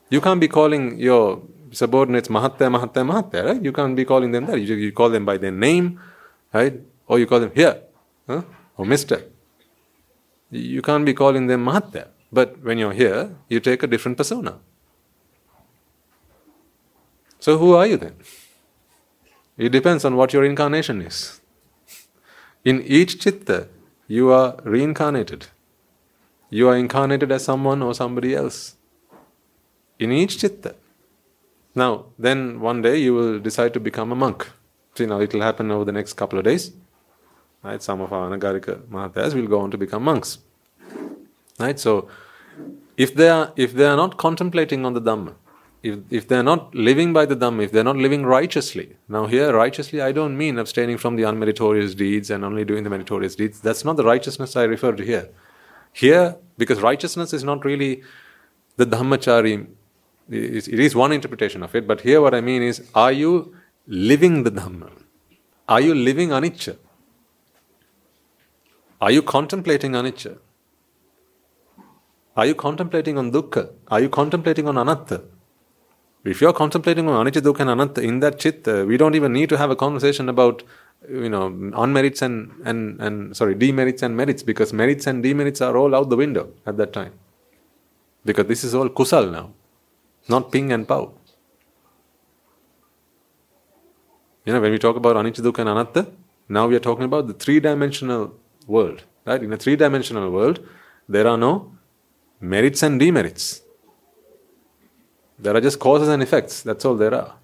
You 0.09 0.21
can't 0.21 0.39
be 0.39 0.47
calling 0.47 0.99
your 0.99 1.41
subordinates 1.71 2.29
Mahatya, 2.29 2.69
Mahatya, 2.69 3.03
Mahatya, 3.03 3.43
right? 3.45 3.63
You 3.63 3.73
can't 3.73 3.95
be 3.95 4.05
calling 4.05 4.31
them 4.31 4.45
that. 4.45 4.61
You, 4.61 4.75
you 4.75 4.91
call 4.91 5.09
them 5.09 5.25
by 5.25 5.37
their 5.37 5.51
name, 5.51 5.99
right? 6.53 6.79
Or 7.07 7.19
you 7.19 7.27
call 7.27 7.39
them 7.39 7.51
here, 7.53 7.81
huh? 8.27 8.43
or 8.77 8.85
Mister. 8.85 9.23
You 10.51 10.81
can't 10.81 11.05
be 11.05 11.13
calling 11.13 11.47
them 11.47 11.65
Mahatya. 11.65 12.07
But 12.31 12.63
when 12.63 12.77
you're 12.77 12.93
here, 12.93 13.35
you 13.49 13.59
take 13.59 13.83
a 13.83 13.87
different 13.87 14.17
persona. 14.17 14.59
So 17.39 17.57
who 17.57 17.75
are 17.75 17.85
you 17.85 17.97
then? 17.97 18.15
It 19.57 19.69
depends 19.69 20.03
on 20.03 20.15
what 20.15 20.33
your 20.33 20.43
incarnation 20.43 21.01
is. 21.01 21.39
In 22.63 22.81
each 22.81 23.19
chitta, 23.19 23.67
you 24.07 24.31
are 24.31 24.57
reincarnated. 24.63 25.47
You 26.57 26.69
are 26.69 26.77
incarnated 26.77 27.33
as 27.33 27.43
someone 27.43 27.81
or 27.83 27.93
somebody 27.93 28.33
else. 28.33 28.75
In 29.99 30.11
each 30.13 30.37
chitta. 30.39 30.75
Now, 31.83 32.05
then 32.17 32.61
one 32.61 32.81
day 32.81 32.97
you 32.97 33.13
will 33.13 33.39
decide 33.39 33.73
to 33.73 33.81
become 33.81 34.13
a 34.13 34.15
monk. 34.15 34.49
See, 34.95 35.05
now 35.05 35.19
it 35.19 35.33
will 35.33 35.41
happen 35.41 35.69
over 35.69 35.83
the 35.83 35.91
next 35.91 36.13
couple 36.13 36.39
of 36.39 36.45
days. 36.45 36.71
Right? 37.61 37.83
Some 37.83 37.99
of 37.99 38.13
our 38.13 38.29
Anagarika 38.29 38.75
Mahathas 38.83 39.33
will 39.33 39.47
go 39.47 39.59
on 39.59 39.71
to 39.71 39.77
become 39.77 40.03
monks. 40.03 40.37
Right? 41.59 41.77
So, 41.77 42.07
if 42.95 43.13
they 43.13 43.27
are 43.27 43.51
if 43.57 43.73
they 43.73 43.87
are 43.91 43.97
not 43.97 44.17
contemplating 44.17 44.85
on 44.85 44.93
the 44.93 45.01
Dhamma, 45.01 45.33
if 45.83 45.97
if 46.09 46.29
they 46.29 46.37
are 46.37 46.49
not 46.51 46.73
living 46.73 47.11
by 47.11 47.25
the 47.25 47.35
Dhamma, 47.35 47.65
if 47.65 47.73
they 47.73 47.81
are 47.81 47.89
not 47.91 47.97
living 47.97 48.25
righteously, 48.25 48.95
now 49.09 49.25
here 49.25 49.53
righteously 49.53 50.01
I 50.01 50.13
don't 50.13 50.37
mean 50.37 50.57
abstaining 50.57 50.99
from 50.99 51.17
the 51.17 51.23
unmeritorious 51.23 51.97
deeds 52.03 52.29
and 52.29 52.45
only 52.45 52.63
doing 52.63 52.85
the 52.85 52.89
meritorious 52.89 53.35
deeds. 53.35 53.59
That's 53.59 53.83
not 53.83 53.97
the 53.97 54.05
righteousness 54.05 54.55
I 54.55 54.63
refer 54.75 54.93
to 54.93 55.03
here. 55.03 55.27
Here, 56.03 56.35
because 56.57 56.81
righteousness 56.81 57.33
is 57.33 57.43
not 57.43 57.63
really 57.63 58.03
the 58.77 58.85
Dhammachari 58.85 59.67
it 60.29 60.67
is 60.67 60.95
one 60.95 61.11
interpretation 61.11 61.61
of 61.61 61.75
it, 61.75 61.87
but 61.87 62.01
here 62.01 62.21
what 62.21 62.33
I 62.33 62.41
mean 62.41 62.63
is 62.63 62.89
are 62.95 63.11
you 63.11 63.55
living 63.87 64.43
the 64.43 64.51
Dhamma? 64.51 64.91
Are 65.67 65.81
you 65.81 65.93
living 65.93 66.29
anicca? 66.29 66.77
Are 68.99 69.11
you 69.11 69.21
contemplating 69.21 69.91
anicca? 69.91 70.37
Are 72.35 72.45
you 72.45 72.55
contemplating 72.55 73.17
on 73.17 73.31
dukkha? 73.31 73.69
Are 73.87 73.99
you 73.99 74.09
contemplating 74.09 74.67
on 74.67 74.75
anatta? 74.75 75.23
If 76.23 76.41
you're 76.41 76.53
contemplating 76.53 77.07
on 77.07 77.25
anicca, 77.25 77.41
dukkha, 77.41 77.61
and 77.61 77.69
anatta 77.69 78.01
in 78.01 78.19
that 78.21 78.39
chitta, 78.39 78.85
we 78.85 78.97
don't 78.97 79.15
even 79.15 79.31
need 79.31 79.49
to 79.49 79.57
have 79.57 79.69
a 79.69 79.75
conversation 79.75 80.27
about 80.27 80.63
you 81.09 81.29
know 81.29 81.49
unmerits 81.83 82.21
and, 82.21 82.51
and, 82.65 82.99
and 83.01 83.35
sorry 83.37 83.55
demerits 83.55 84.01
and 84.01 84.15
merits 84.15 84.43
because 84.43 84.73
merits 84.73 85.07
and 85.07 85.23
demerits 85.23 85.61
are 85.61 85.77
all 85.77 85.93
out 85.95 86.09
the 86.09 86.15
window 86.15 86.51
at 86.65 86.77
that 86.77 86.93
time 86.93 87.13
because 88.23 88.47
this 88.47 88.63
is 88.63 88.73
all 88.73 88.89
kusal 88.89 89.31
now 89.31 89.51
not 90.27 90.51
ping 90.51 90.71
and 90.71 90.87
pow. 90.87 91.13
You 94.45 94.53
know, 94.53 94.61
when 94.61 94.71
we 94.71 94.77
talk 94.77 94.95
about 94.95 95.15
anicca, 95.15 95.59
and 95.59 95.69
anatta, 95.69 96.07
now 96.49 96.67
we 96.67 96.75
are 96.75 96.79
talking 96.79 97.05
about 97.05 97.27
the 97.27 97.33
three 97.33 97.59
dimensional 97.59 98.33
world. 98.67 99.03
Right? 99.25 99.41
In 99.41 99.51
a 99.53 99.57
three 99.57 99.75
dimensional 99.75 100.29
world, 100.29 100.59
there 101.09 101.27
are 101.27 101.37
no 101.37 101.71
merits 102.39 102.83
and 102.83 102.99
demerits. 102.99 103.61
There 105.39 105.55
are 105.55 105.61
just 105.61 105.79
causes 105.79 106.07
and 106.09 106.21
effects. 106.21 106.61
That's 106.61 106.85
all 106.85 106.95
there 106.95 107.13
are. 107.13 107.35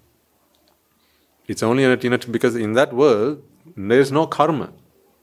It's 1.48 1.62
only 1.62 1.84
in 1.84 2.12
a, 2.12 2.18
because 2.18 2.54
in 2.54 2.72
that 2.74 2.92
world, 2.92 3.42
there 3.76 4.00
is 4.00 4.12
no 4.12 4.26
karma. 4.26 4.72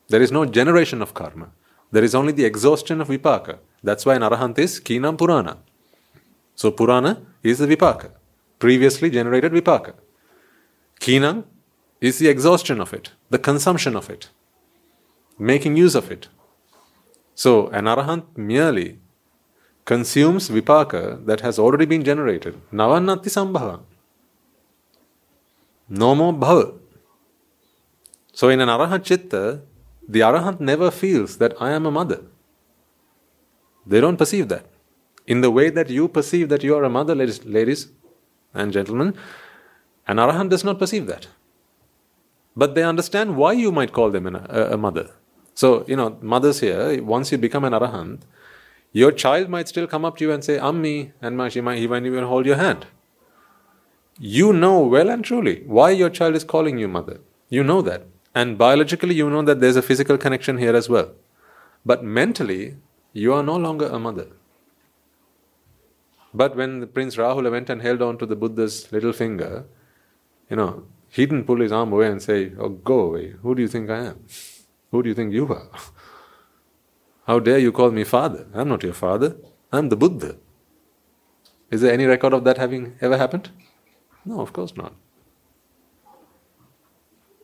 There 0.08 0.22
is 0.22 0.32
no 0.32 0.46
generation 0.46 1.02
of 1.02 1.14
karma. 1.14 1.52
There 1.92 2.04
is 2.04 2.16
only 2.16 2.34
the 2.34 2.46
exhaustion 2.46 3.02
of 3.02 3.08
vipaka. 3.08 3.60
That's 3.84 4.06
why 4.06 4.16
an 4.16 4.22
arahant 4.22 4.58
is 4.60 4.80
khinam 4.80 5.18
purana. 5.18 5.58
So 6.60 6.72
Purana 6.72 7.26
is 7.42 7.60
the 7.60 7.68
Vipaka, 7.68 8.12
previously 8.60 9.10
generated 9.10 9.54
Vipaka. 9.54 9.94
Khinam 11.00 11.46
is 12.02 12.20
the 12.20 12.28
exhaustion 12.28 12.82
of 12.82 12.94
it, 12.94 13.12
the 13.30 13.40
consumption 13.40 13.96
of 13.96 14.10
it, 14.10 14.28
making 15.38 15.78
use 15.78 15.96
of 15.96 16.12
it. 16.12 16.28
So 17.34 17.70
an 17.70 17.86
Arahant 17.86 18.26
merely 18.36 19.00
consumes 19.86 20.50
Vipaka 20.50 21.26
that 21.26 21.40
has 21.40 21.58
already 21.58 21.86
been 21.86 22.04
generated. 22.04 22.60
Navannati 22.74 23.30
Sambhava. 23.38 23.80
No 25.88 26.14
more 26.14 26.34
bhava. 26.34 26.78
So 28.40 28.48
in 28.48 28.62
an 28.62 28.70
Arahant 28.70 29.04
Chitta, 29.04 29.62
the 30.08 30.22
Arahant 30.22 30.60
never 30.62 30.90
feels 30.92 31.38
that 31.40 31.54
I 31.60 31.72
am 31.72 31.86
a 31.86 31.92
mother. 31.92 32.22
They 33.86 34.00
don't 34.00 34.18
perceive 34.18 34.48
that 34.50 34.66
in 35.30 35.42
the 35.42 35.52
way 35.52 35.70
that 35.70 35.90
you 35.90 36.08
perceive 36.08 36.50
that 36.50 36.64
you 36.64 36.76
are 36.76 36.84
a 36.84 36.90
mother, 36.90 37.14
ladies, 37.14 37.46
ladies 37.46 37.90
and 38.54 38.74
gentlemen, 38.74 39.14
an 40.08 40.18
arahant 40.18 40.50
does 40.50 40.64
not 40.64 40.80
perceive 40.80 41.06
that. 41.06 41.28
But 42.56 42.74
they 42.74 42.84
understand 42.84 43.38
why 43.38 43.52
you 43.54 43.72
might 43.72 43.94
call 43.94 44.10
them 44.10 44.26
a, 44.26 44.70
a 44.72 44.78
mother. 44.78 45.12
So, 45.54 45.86
you 45.88 45.96
know, 45.96 46.18
mothers 46.22 46.62
here, 46.62 47.04
once 47.04 47.32
you 47.32 47.38
become 47.38 47.64
an 47.64 47.74
arahant, 47.74 48.22
your 48.92 49.12
child 49.12 49.50
might 49.50 49.68
still 49.68 49.86
come 49.86 50.04
up 50.04 50.18
to 50.18 50.26
you 50.26 50.32
and 50.32 50.44
say, 50.44 50.58
Ammi, 50.58 51.12
and 51.22 51.52
she 51.54 51.62
might 51.62 51.78
even, 51.78 52.06
even 52.08 52.24
hold 52.24 52.48
your 52.48 52.56
hand. 52.56 52.88
You 54.18 54.52
know 54.52 54.80
well 54.80 55.10
and 55.10 55.24
truly 55.24 55.62
why 55.68 55.92
your 55.92 56.10
child 56.10 56.36
is 56.36 56.44
calling 56.44 56.80
you 56.80 56.88
mother. 56.88 57.20
You 57.50 57.64
know 57.64 57.84
that. 57.84 58.08
And 58.36 58.58
biologically, 58.58 59.16
you 59.16 59.30
know 59.30 59.42
that 59.42 59.60
there's 59.60 59.76
a 59.76 59.82
physical 59.82 60.18
connection 60.18 60.58
here 60.58 60.76
as 60.76 60.88
well. 60.88 61.12
But 61.86 62.04
mentally, 62.04 62.78
you 63.14 63.34
are 63.34 63.44
no 63.44 63.56
longer 63.56 63.88
a 63.88 64.00
mother. 64.00 64.28
But 66.34 66.56
when 66.56 66.80
the 66.80 66.88
Prince 66.88 67.16
Rahula 67.16 67.52
went 67.52 67.70
and 67.70 67.82
held 67.82 68.02
on 68.02 68.18
to 68.20 68.26
the 68.26 68.36
Buddha's 68.36 68.92
little 68.92 69.14
finger, 69.14 69.66
you 70.50 70.56
know, 70.56 70.86
he 71.10 71.26
didn't 71.26 71.46
pull 71.46 71.60
his 71.60 71.72
arm 71.72 71.92
away 71.92 72.08
and 72.08 72.22
say, 72.22 72.52
Oh, 72.60 72.70
go 72.70 73.00
away. 73.00 73.34
Who 73.42 73.56
do 73.56 73.62
you 73.62 73.68
think 73.68 73.90
I 73.90 74.06
am? 74.06 74.26
Who 74.92 75.02
do 75.02 75.10
you 75.10 75.16
think 75.16 75.34
you 75.34 75.48
are? 75.52 75.70
How 77.26 77.40
dare 77.40 77.60
you 77.60 77.72
call 77.72 77.92
me 77.92 78.04
father? 78.04 78.48
I'm 78.54 78.70
not 78.70 78.84
your 78.84 78.94
father. 78.94 79.38
I'm 79.72 79.90
the 79.90 79.96
Buddha. 79.96 80.38
Is 81.72 81.82
there 81.82 81.94
any 81.94 82.06
record 82.06 82.34
of 82.34 82.44
that 82.44 82.58
having 82.58 82.96
ever 83.02 83.18
happened? 83.18 83.50
No, 84.26 84.42
of 84.42 84.54
course 84.54 84.76
not. 84.76 84.94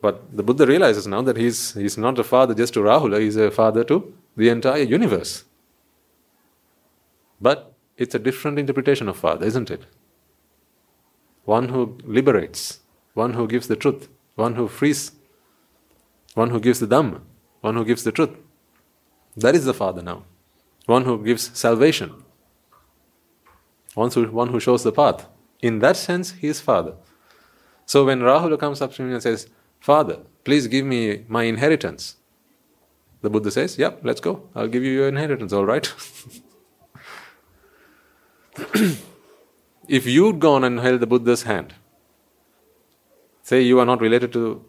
But 0.06 0.36
the 0.36 0.44
Buddha 0.44 0.64
realizes 0.68 1.08
now 1.08 1.20
that 1.22 1.36
he's, 1.36 1.74
he's 1.74 1.98
not 1.98 2.16
a 2.16 2.22
father 2.22 2.54
just 2.54 2.74
to 2.74 2.80
Rahula, 2.80 3.18
he's 3.18 3.34
a 3.34 3.50
father 3.50 3.82
to 3.82 4.14
the 4.36 4.48
entire 4.50 4.84
universe. 4.84 5.42
But 7.40 7.72
it's 7.96 8.14
a 8.14 8.20
different 8.20 8.60
interpretation 8.60 9.08
of 9.08 9.16
father, 9.16 9.44
isn't 9.44 9.68
it? 9.68 9.82
One 11.44 11.70
who 11.70 11.98
liberates, 12.04 12.78
one 13.14 13.32
who 13.32 13.48
gives 13.48 13.66
the 13.66 13.74
truth, 13.74 14.08
one 14.36 14.54
who 14.54 14.68
frees, 14.68 15.10
one 16.34 16.50
who 16.50 16.60
gives 16.60 16.78
the 16.78 16.86
Dhamma, 16.86 17.20
one 17.60 17.74
who 17.74 17.84
gives 17.84 18.04
the 18.04 18.12
truth. 18.12 18.36
That 19.36 19.56
is 19.56 19.64
the 19.64 19.74
father 19.74 20.02
now. 20.02 20.22
One 20.84 21.04
who 21.04 21.24
gives 21.24 21.50
salvation, 21.58 22.22
one 23.94 24.12
who, 24.12 24.30
one 24.30 24.50
who 24.50 24.60
shows 24.60 24.84
the 24.84 24.92
path. 24.92 25.26
In 25.62 25.80
that 25.80 25.96
sense, 25.96 26.30
he 26.30 26.46
is 26.46 26.60
father. 26.60 26.94
So 27.86 28.04
when 28.04 28.20
Rahula 28.20 28.56
comes 28.56 28.80
up 28.80 28.92
to 28.94 29.02
me 29.02 29.12
and 29.12 29.20
says, 29.20 29.48
Father, 29.86 30.18
please 30.42 30.66
give 30.66 30.84
me 30.84 31.24
my 31.28 31.44
inheritance. 31.44 32.16
The 33.22 33.30
Buddha 33.30 33.52
says, 33.52 33.78
Yep, 33.78 34.00
let's 34.02 34.20
go. 34.20 34.48
I'll 34.52 34.66
give 34.66 34.82
you 34.82 34.90
your 34.90 35.06
inheritance, 35.06 35.52
all 35.52 35.64
right? 35.64 35.86
if 39.88 40.04
you'd 40.06 40.40
gone 40.40 40.64
and 40.64 40.80
held 40.80 40.98
the 40.98 41.06
Buddha's 41.06 41.44
hand, 41.44 41.74
say 43.42 43.62
you 43.62 43.78
are 43.78 43.86
not 43.86 44.00
related 44.00 44.32
to 44.32 44.64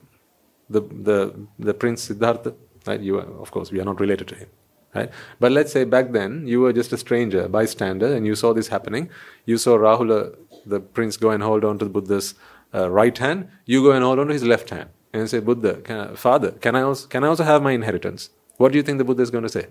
the, 0.70 0.82
the, 0.82 1.48
the 1.58 1.74
Prince 1.74 2.04
Siddhartha, 2.04 2.54
right? 2.86 3.02
You 3.02 3.18
are, 3.18 3.42
of 3.42 3.50
course, 3.50 3.72
we 3.72 3.80
are 3.80 3.86
not 3.86 4.00
related 4.00 4.28
to 4.28 4.36
him. 4.36 4.50
Right? 4.94 5.10
But 5.40 5.52
let's 5.52 5.74
say 5.74 5.84
back 5.84 6.12
then 6.12 6.46
you 6.48 6.62
were 6.62 6.74
just 6.74 6.94
a 6.94 6.98
stranger, 6.98 7.48
bystander, 7.48 8.14
and 8.14 8.28
you 8.28 8.36
saw 8.36 8.54
this 8.54 8.68
happening. 8.68 9.10
You 9.48 9.58
saw 9.58 9.78
Rahula, 9.78 10.36
the 10.64 10.80
prince, 10.80 11.18
go 11.18 11.32
and 11.32 11.42
hold 11.42 11.66
on 11.66 11.80
to 11.80 11.86
the 11.86 11.92
Buddha's 11.92 12.36
uh, 12.72 12.92
right 12.92 13.18
hand. 13.18 13.48
You 13.66 13.82
go 13.82 13.94
and 13.94 14.04
hold 14.04 14.20
on 14.20 14.28
to 14.28 14.34
his 14.34 14.44
left 14.44 14.70
hand 14.70 14.90
and 15.14 15.30
say, 15.30 15.40
Buddha, 15.40 15.82
can 15.82 16.16
Father, 16.16 16.52
can 16.52 16.76
I, 16.76 16.82
also, 16.82 17.08
can 17.08 17.24
I 17.24 17.28
also 17.28 17.44
have 17.44 17.64
my 17.64 17.72
inheritance? 17.72 18.30
What 18.58 18.72
do 18.72 18.78
you 18.78 18.84
think 18.84 18.98
the 18.98 19.04
Buddha 19.04 19.24
is 19.24 19.32
going 19.32 19.44
to 19.44 19.50
say? 19.50 19.68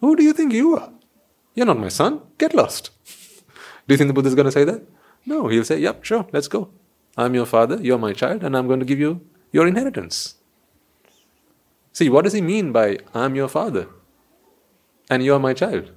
Who 0.00 0.16
do 0.16 0.22
you 0.22 0.32
think 0.32 0.52
you 0.52 0.76
are? 0.76 0.92
You're 1.54 1.66
not 1.66 1.78
my 1.78 1.88
son. 1.88 2.22
Get 2.38 2.54
lost. 2.54 2.90
do 3.86 3.94
you 3.94 3.96
think 3.96 4.08
the 4.08 4.14
Buddha 4.14 4.28
is 4.28 4.34
going 4.34 4.46
to 4.46 4.52
say 4.52 4.64
that? 4.64 4.82
No, 5.26 5.48
he'll 5.48 5.64
say, 5.64 5.78
Yep, 5.78 6.04
sure, 6.04 6.26
let's 6.32 6.48
go. 6.48 6.70
I'm 7.16 7.34
your 7.34 7.46
father, 7.46 7.78
you're 7.80 7.98
my 7.98 8.12
child, 8.12 8.42
and 8.42 8.56
I'm 8.56 8.66
going 8.66 8.80
to 8.80 8.86
give 8.86 8.98
you 8.98 9.20
your 9.52 9.66
inheritance. 9.66 10.34
See, 11.92 12.08
what 12.08 12.24
does 12.24 12.32
he 12.32 12.40
mean 12.40 12.72
by 12.72 12.98
I'm 13.14 13.36
your 13.36 13.48
father 13.48 13.86
and 15.08 15.24
you're 15.24 15.38
my 15.38 15.54
child? 15.54 15.92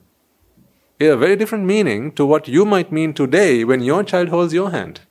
a 1.00 1.16
very 1.16 1.36
different 1.36 1.66
meaning 1.66 2.12
to 2.14 2.26
what 2.26 2.48
you 2.48 2.66
might 2.66 2.92
mean 2.92 3.14
today 3.14 3.64
when 3.64 3.82
your 3.82 4.04
child 4.04 4.30
holds 4.30 4.54
your 4.54 4.72
hand. 4.72 5.02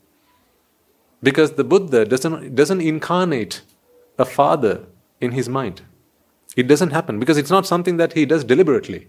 Because 1.22 1.52
the 1.52 1.64
Buddha 1.64 2.04
doesn't, 2.04 2.54
doesn't 2.54 2.80
incarnate 2.80 3.62
a 4.18 4.24
father 4.24 4.84
in 5.20 5.32
his 5.32 5.48
mind. 5.48 5.82
It 6.56 6.68
doesn't 6.68 6.90
happen 6.90 7.18
because 7.18 7.36
it's 7.36 7.50
not 7.50 7.66
something 7.66 7.96
that 7.96 8.14
he 8.14 8.24
does 8.24 8.44
deliberately. 8.44 9.08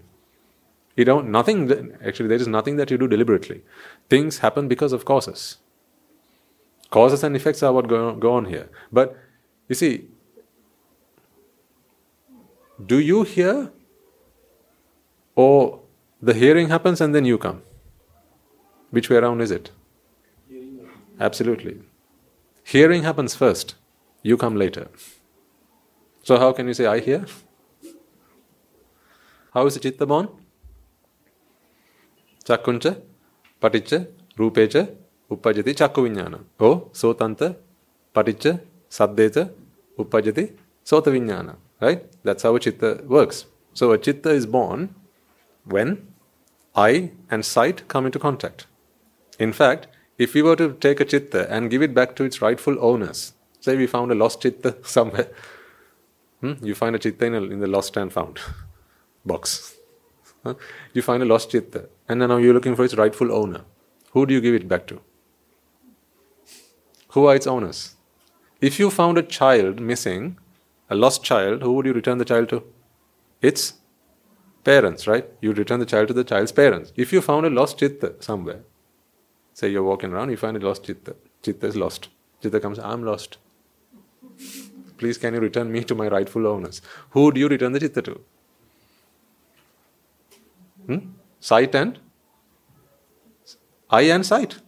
You 0.96 1.04
don't, 1.04 1.30
nothing, 1.30 1.92
actually, 2.04 2.28
there 2.28 2.38
is 2.38 2.48
nothing 2.48 2.76
that 2.76 2.90
you 2.90 2.98
do 2.98 3.06
deliberately. 3.06 3.62
Things 4.10 4.38
happen 4.38 4.68
because 4.68 4.92
of 4.92 5.04
causes. 5.04 5.58
Causes 6.90 7.22
and 7.22 7.36
effects 7.36 7.62
are 7.62 7.72
what 7.72 7.86
go, 7.86 8.14
go 8.14 8.34
on 8.34 8.46
here. 8.46 8.68
But 8.90 9.16
you 9.68 9.74
see, 9.74 10.08
do 12.84 12.98
you 12.98 13.22
hear 13.22 13.70
or 15.34 15.80
the 16.20 16.34
hearing 16.34 16.68
happens 16.68 17.00
and 17.00 17.14
then 17.14 17.24
you 17.24 17.38
come? 17.38 17.62
Which 18.90 19.08
way 19.08 19.18
around 19.18 19.40
is 19.40 19.50
it? 19.50 19.70
Absolutely. 21.20 21.80
Hearing 22.70 23.02
happens 23.02 23.34
first, 23.34 23.76
you 24.22 24.36
come 24.36 24.54
later. 24.54 24.88
So, 26.22 26.38
how 26.38 26.52
can 26.52 26.66
you 26.66 26.74
say, 26.74 26.84
I 26.84 27.00
hear? 27.00 27.24
How 29.54 29.64
is 29.64 29.72
the 29.72 29.80
chitta 29.80 30.04
born? 30.04 30.28
Chakkuncha, 32.44 33.00
paticca, 33.62 34.08
rupecha, 34.36 34.94
uppajati 35.30 35.74
chakku. 35.80 36.44
Oh, 36.60 36.90
sotanta, 36.92 37.56
paticca, 38.14 38.60
saddecha, 38.90 39.50
uppajati, 39.98 40.52
sota 40.84 41.10
vinyana. 41.10 41.56
Right? 41.80 42.04
That's 42.22 42.42
how 42.42 42.54
a 42.54 42.60
chitta 42.60 43.02
works. 43.06 43.46
So, 43.72 43.92
a 43.92 43.98
chitta 43.98 44.28
is 44.28 44.44
born 44.44 44.94
when 45.64 46.06
eye 46.76 47.12
and 47.30 47.46
sight 47.46 47.88
come 47.88 48.04
into 48.04 48.18
contact. 48.18 48.66
In 49.38 49.54
fact, 49.54 49.86
if 50.18 50.34
we 50.34 50.42
were 50.42 50.56
to 50.56 50.72
take 50.74 51.00
a 51.00 51.04
chitta 51.04 51.50
and 51.50 51.70
give 51.70 51.80
it 51.80 51.94
back 51.94 52.16
to 52.16 52.24
its 52.24 52.42
rightful 52.42 52.76
owners, 52.84 53.32
say 53.60 53.76
we 53.76 53.86
found 53.86 54.10
a 54.10 54.14
lost 54.14 54.42
chitta 54.42 54.76
somewhere, 54.82 55.30
hmm? 56.40 56.54
you 56.60 56.74
find 56.74 56.96
a 56.96 56.98
chitta 56.98 57.24
in, 57.24 57.34
a, 57.34 57.42
in 57.42 57.60
the 57.60 57.66
lost 57.66 57.96
and 57.96 58.12
found 58.12 58.40
box. 59.24 59.76
Huh? 60.44 60.54
You 60.92 61.02
find 61.02 61.22
a 61.22 61.26
lost 61.26 61.50
chitta, 61.50 61.88
and 62.08 62.20
now 62.20 62.36
you're 62.36 62.54
looking 62.54 62.74
for 62.74 62.84
its 62.84 62.94
rightful 62.94 63.32
owner. 63.32 63.62
Who 64.12 64.26
do 64.26 64.34
you 64.34 64.40
give 64.40 64.54
it 64.54 64.68
back 64.68 64.86
to? 64.88 65.00
Who 67.08 67.26
are 67.26 67.36
its 67.36 67.46
owners? 67.46 67.94
If 68.60 68.78
you 68.78 68.90
found 68.90 69.18
a 69.18 69.22
child 69.22 69.80
missing, 69.80 70.38
a 70.90 70.96
lost 70.96 71.22
child, 71.22 71.62
who 71.62 71.72
would 71.74 71.86
you 71.86 71.92
return 71.92 72.18
the 72.18 72.24
child 72.24 72.48
to? 72.48 72.64
Its 73.40 73.74
parents, 74.64 75.06
right? 75.06 75.26
You 75.40 75.52
return 75.52 75.80
the 75.80 75.86
child 75.86 76.08
to 76.08 76.14
the 76.14 76.24
child's 76.24 76.52
parents. 76.52 76.92
If 76.96 77.12
you 77.12 77.20
found 77.20 77.46
a 77.46 77.50
lost 77.50 77.78
chitta 77.78 78.16
somewhere, 78.20 78.62
Say 79.58 79.70
you're 79.70 79.82
walking 79.82 80.12
around, 80.12 80.30
you 80.30 80.36
find 80.36 80.56
a 80.56 80.60
lost 80.60 80.84
chitta. 80.84 81.16
Chitta 81.42 81.66
is 81.66 81.74
lost. 81.74 82.10
Chitta 82.40 82.60
comes, 82.60 82.78
I'm 82.78 83.02
lost. 83.02 83.38
Please, 84.98 85.18
can 85.18 85.34
you 85.34 85.40
return 85.40 85.72
me 85.72 85.82
to 85.82 85.96
my 85.96 86.06
rightful 86.06 86.46
owners? 86.46 86.80
Who 87.10 87.32
do 87.32 87.40
you 87.40 87.48
return 87.48 87.72
the 87.72 87.80
chitta 87.80 88.02
to? 88.02 88.20
Hmm? 90.86 90.98
Sight 91.40 91.74
and 91.74 91.98
eye 93.90 94.02
and 94.02 94.24
sight. 94.24 94.60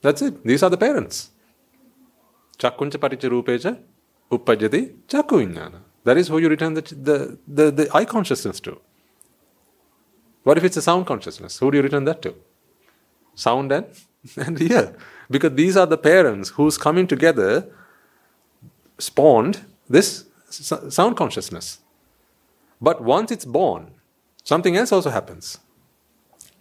That's 0.00 0.22
it. 0.22 0.42
These 0.42 0.62
are 0.62 0.70
the 0.70 0.78
parents. 0.78 1.30
Chakkuncha 2.58 2.98
paticca 3.04 3.28
rupecha 3.28 3.78
uppajati 4.32 4.82
chakku 5.08 5.44
vijnana. 5.44 5.80
That 6.04 6.16
is 6.16 6.28
who 6.28 6.38
you 6.38 6.48
return 6.48 6.72
the, 6.72 6.80
the, 6.80 7.38
the, 7.46 7.70
the 7.70 7.90
eye 7.92 8.06
consciousness 8.06 8.60
to. 8.60 8.80
What 10.42 10.56
if 10.56 10.64
it's 10.64 10.78
a 10.78 10.82
sound 10.90 11.06
consciousness? 11.06 11.58
Who 11.58 11.70
do 11.70 11.76
you 11.76 11.82
return 11.82 12.04
that 12.04 12.22
to? 12.22 12.34
Sound 13.34 13.72
and 13.72 14.07
and 14.36 14.60
yeah, 14.60 14.90
because 15.30 15.54
these 15.54 15.76
are 15.76 15.86
the 15.86 15.98
parents 15.98 16.50
whose 16.50 16.78
coming 16.78 17.06
together 17.06 17.68
spawned 18.98 19.64
this 19.88 20.24
sound 20.50 21.16
consciousness. 21.16 21.78
But 22.80 23.02
once 23.02 23.30
it's 23.30 23.44
born, 23.44 23.92
something 24.44 24.76
else 24.76 24.92
also 24.92 25.10
happens. 25.10 25.58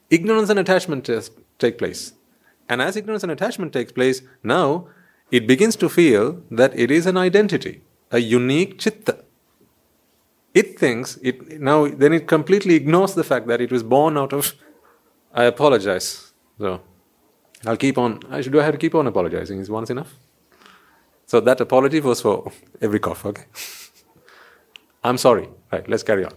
Ignorance 0.10 0.50
and 0.50 0.60
attachment 0.60 1.10
take 1.60 1.78
place. 1.78 2.14
And 2.70 2.82
as 2.82 2.96
ignorance 2.96 3.24
and 3.24 3.32
attachment 3.32 3.74
takes 3.74 3.92
place, 3.92 4.22
now 4.44 4.88
it 5.32 5.48
begins 5.48 5.76
to 5.78 5.90
feel 5.90 6.42
that 6.52 6.78
it 6.78 6.92
is 6.92 7.06
an 7.06 7.18
identity, 7.18 7.82
a 8.12 8.20
unique 8.20 8.80
chitta. 8.80 9.24
It 10.54 10.80
thinks 10.80 11.18
it 11.22 11.62
now 11.62 11.88
then 11.88 12.14
it 12.14 12.28
completely 12.28 12.76
ignores 12.76 13.14
the 13.14 13.24
fact 13.24 13.48
that 13.48 13.62
it 13.62 13.72
was 13.72 13.84
born 13.84 14.18
out 14.18 14.34
of 14.34 14.54
I 15.34 15.44
apologize. 15.44 16.34
So 16.58 16.82
I'll 17.66 17.78
keep 17.78 17.98
on. 17.98 18.22
I 18.30 18.42
should. 18.42 18.52
Do 18.52 18.60
I 18.60 18.64
have 18.64 18.74
to 18.74 18.78
keep 18.78 18.96
on 18.96 19.08
apologizing? 19.08 19.60
Is 19.60 19.70
once 19.70 19.90
enough? 19.90 20.16
So 21.26 21.40
that 21.42 21.60
apology 21.60 22.00
was 22.00 22.22
for 22.22 22.52
every 22.82 23.00
cough. 23.00 23.26
Okay. 23.26 23.46
I'm 25.04 25.18
sorry. 25.18 25.50
Right. 25.72 25.88
Let's 25.90 26.04
carry 26.04 26.26
on. 26.26 26.34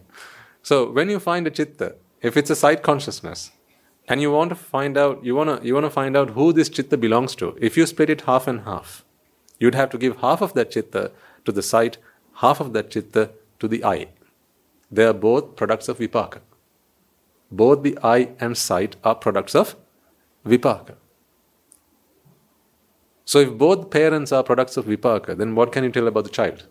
So 0.63 0.91
when 0.91 1.09
you 1.09 1.21
find 1.21 1.47
a 1.47 1.51
chitta, 1.51 1.97
if 2.23 2.37
it's 2.37 2.51
a 2.51 2.57
sight 2.57 2.83
consciousness, 2.83 3.51
and 4.09 4.21
you 4.21 4.33
want 4.33 4.51
to 4.51 4.57
find 4.57 4.97
out, 4.99 5.25
you 5.25 5.35
wanna 5.37 5.61
you 5.63 5.75
wanna 5.75 5.91
find 5.91 6.17
out 6.17 6.31
who 6.31 6.53
this 6.53 6.69
chitta 6.69 6.97
belongs 6.97 7.35
to. 7.37 7.57
If 7.61 7.77
you 7.77 7.87
split 7.87 8.11
it 8.11 8.23
half 8.23 8.49
and 8.49 8.63
half, 8.63 9.05
you'd 9.61 9.77
have 9.77 9.91
to 9.91 9.99
give 9.99 10.17
half 10.17 10.43
of 10.43 10.55
that 10.55 10.71
chitta 10.73 11.13
to 11.45 11.53
the 11.53 11.63
sight, 11.63 11.99
half 12.35 12.61
of 12.61 12.73
that 12.73 12.91
chitta 12.91 13.31
to 13.61 13.69
the 13.69 13.85
eye. 13.85 14.09
They 14.91 15.05
are 15.05 15.13
both 15.13 15.55
products 15.55 15.89
of 15.89 15.99
vipaka. 15.99 16.41
Both 17.53 17.83
the 17.85 17.97
eye 18.03 18.31
and 18.41 18.57
sight 18.57 18.97
are 19.05 19.15
products 19.15 19.55
of 19.55 19.77
vipaka. 20.45 20.97
So 23.31 23.39
if 23.39 23.51
both 23.57 23.91
parents 23.91 24.33
are 24.33 24.43
products 24.43 24.77
of 24.77 24.87
vipaka, 24.87 25.37
then 25.39 25.55
what 25.55 25.71
can 25.71 25.85
you 25.85 25.91
tell 25.97 26.09
about 26.09 26.25
the 26.25 26.31
child? 26.31 26.67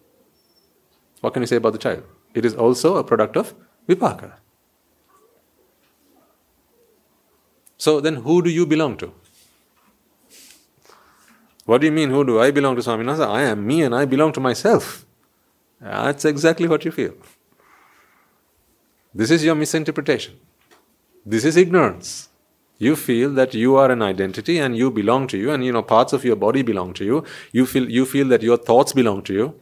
What 1.21 1.33
can 1.33 1.41
you 1.41 1.47
say 1.47 1.55
about 1.55 1.71
the 1.71 1.79
child? 1.79 2.03
It 2.33 2.43
is 2.43 2.53
also 2.53 2.97
a 2.97 3.03
product 3.03 3.37
of 3.37 3.53
vipaka. 3.87 4.33
So 7.77 8.01
then 8.01 8.17
who 8.25 8.41
do 8.41 8.49
you 8.49 8.65
belong 8.65 8.97
to? 8.97 9.13
What 11.63 11.79
do 11.79 11.87
you 11.87 11.93
mean, 11.93 12.09
who 12.09 12.25
do 12.25 12.41
I 12.41 12.51
belong 12.51 12.75
to 12.75 12.81
Swaminatha? 12.81 13.25
I 13.25 13.43
am 13.43 13.65
me 13.65 13.81
and 13.83 13.95
I 13.95 14.03
belong 14.03 14.33
to 14.33 14.41
myself. 14.41 15.05
That's 15.79 16.25
exactly 16.25 16.67
what 16.67 16.83
you 16.83 16.91
feel. 16.91 17.13
This 19.13 19.31
is 19.31 19.45
your 19.45 19.55
misinterpretation. 19.55 20.37
This 21.25 21.45
is 21.45 21.55
ignorance. 21.55 22.27
You 22.79 22.95
feel 22.95 23.31
that 23.33 23.53
you 23.53 23.75
are 23.75 23.91
an 23.91 24.01
identity 24.01 24.57
and 24.57 24.75
you 24.75 24.89
belong 24.89 25.27
to 25.27 25.37
you, 25.37 25.51
and 25.51 25.65
you 25.65 25.71
know 25.73 25.81
parts 25.83 26.13
of 26.13 26.23
your 26.23 26.37
body 26.37 26.61
belong 26.61 26.93
to 26.99 27.05
you. 27.05 27.23
You 27.51 27.65
feel 27.65 27.89
you 27.89 28.05
feel 28.05 28.29
that 28.29 28.41
your 28.41 28.57
thoughts 28.57 28.93
belong 28.93 29.23
to 29.23 29.33
you. 29.33 29.55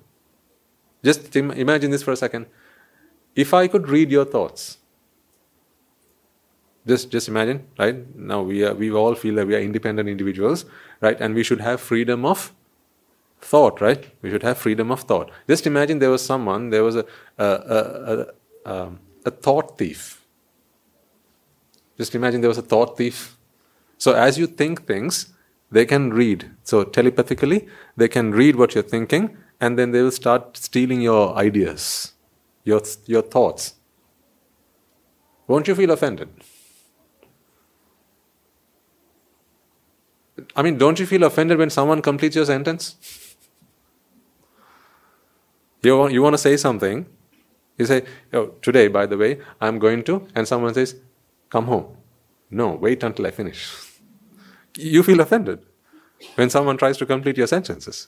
Just 1.04 1.36
Im- 1.36 1.52
imagine 1.52 1.90
this 1.92 2.04
for 2.04 2.12
a 2.12 2.16
second. 2.16 2.46
If 3.36 3.54
I 3.54 3.68
could 3.68 3.90
read 3.90 4.12
your 4.12 4.26
thoughts, 4.26 4.78
just 6.86 7.10
just 7.10 7.28
imagine, 7.28 7.66
right? 7.80 8.16
Now 8.16 8.44
we 8.44 8.64
are 8.64 8.76
we 8.76 8.92
all 8.92 9.16
feel 9.16 9.36
that 9.36 9.48
we 9.48 9.56
are 9.56 9.60
independent 9.60 10.08
individuals, 10.08 10.66
right? 11.02 11.20
And 11.20 11.34
we 11.34 11.44
should 11.44 11.62
have 11.62 11.82
freedom 11.82 12.24
of 12.24 12.54
thought, 13.42 13.82
right? 13.82 14.12
We 14.22 14.30
should 14.30 14.44
have 14.44 14.60
freedom 14.60 14.92
of 14.92 15.02
thought. 15.02 15.32
Just 15.48 15.66
imagine 15.66 16.00
there 16.00 16.12
was 16.12 16.24
someone, 16.24 16.70
there 16.70 16.84
was 16.84 16.96
a 16.96 17.06
a, 17.40 17.46
a, 17.46 17.82
a, 18.14 18.74
um, 18.76 19.00
a 19.26 19.32
thought 19.32 19.78
thief 19.78 20.17
just 21.98 22.16
imagine 22.16 22.42
there 22.42 22.50
was 22.50 22.58
a 22.58 22.62
thought 22.62 22.98
thief. 22.98 23.38
So 23.98 24.14
as 24.14 24.38
you 24.38 24.48
think 24.48 24.86
things, 24.86 25.34
they 25.72 25.86
can 25.86 26.14
read. 26.14 26.52
So 26.64 26.84
telepathically, 26.84 27.68
they 27.96 28.08
can 28.08 28.32
read 28.32 28.56
what 28.56 28.76
you're 28.76 28.84
thinking, 28.84 29.36
and 29.60 29.78
then 29.78 29.92
they 29.92 30.02
will 30.02 30.12
start 30.12 30.56
stealing 30.56 31.02
your 31.02 31.36
ideas, 31.36 32.14
your 32.64 32.82
your 33.06 33.24
thoughts. 33.24 33.74
Won't 35.48 35.68
you 35.68 35.76
feel 35.76 35.92
offended? 35.92 36.30
I 40.56 40.62
mean, 40.62 40.78
don't 40.78 41.00
you 41.00 41.06
feel 41.06 41.24
offended 41.24 41.58
when 41.58 41.70
someone 41.70 42.02
completes 42.02 42.36
your 42.36 42.46
sentence? 42.46 42.96
You 45.82 45.98
want, 45.98 46.14
you 46.14 46.22
want 46.22 46.34
to 46.34 46.38
say 46.38 46.58
something, 46.58 47.06
you 47.78 47.86
say, 47.86 48.04
oh, 48.34 48.48
today, 48.62 48.88
by 48.88 49.06
the 49.06 49.18
way, 49.18 49.40
I'm 49.62 49.80
going 49.80 50.04
to, 50.06 50.28
and 50.36 50.48
someone 50.48 50.74
says, 50.74 50.96
come 51.50 51.66
home. 51.66 51.98
No, 52.50 52.72
wait 52.72 53.04
until 53.04 53.28
I 53.28 53.32
finish. 53.32 53.74
You 54.78 55.04
feel 55.04 55.20
offended 55.20 55.60
when 56.36 56.50
someone 56.50 56.78
tries 56.78 56.98
to 56.98 57.06
complete 57.06 57.38
your 57.38 57.48
sentences. 57.48 58.08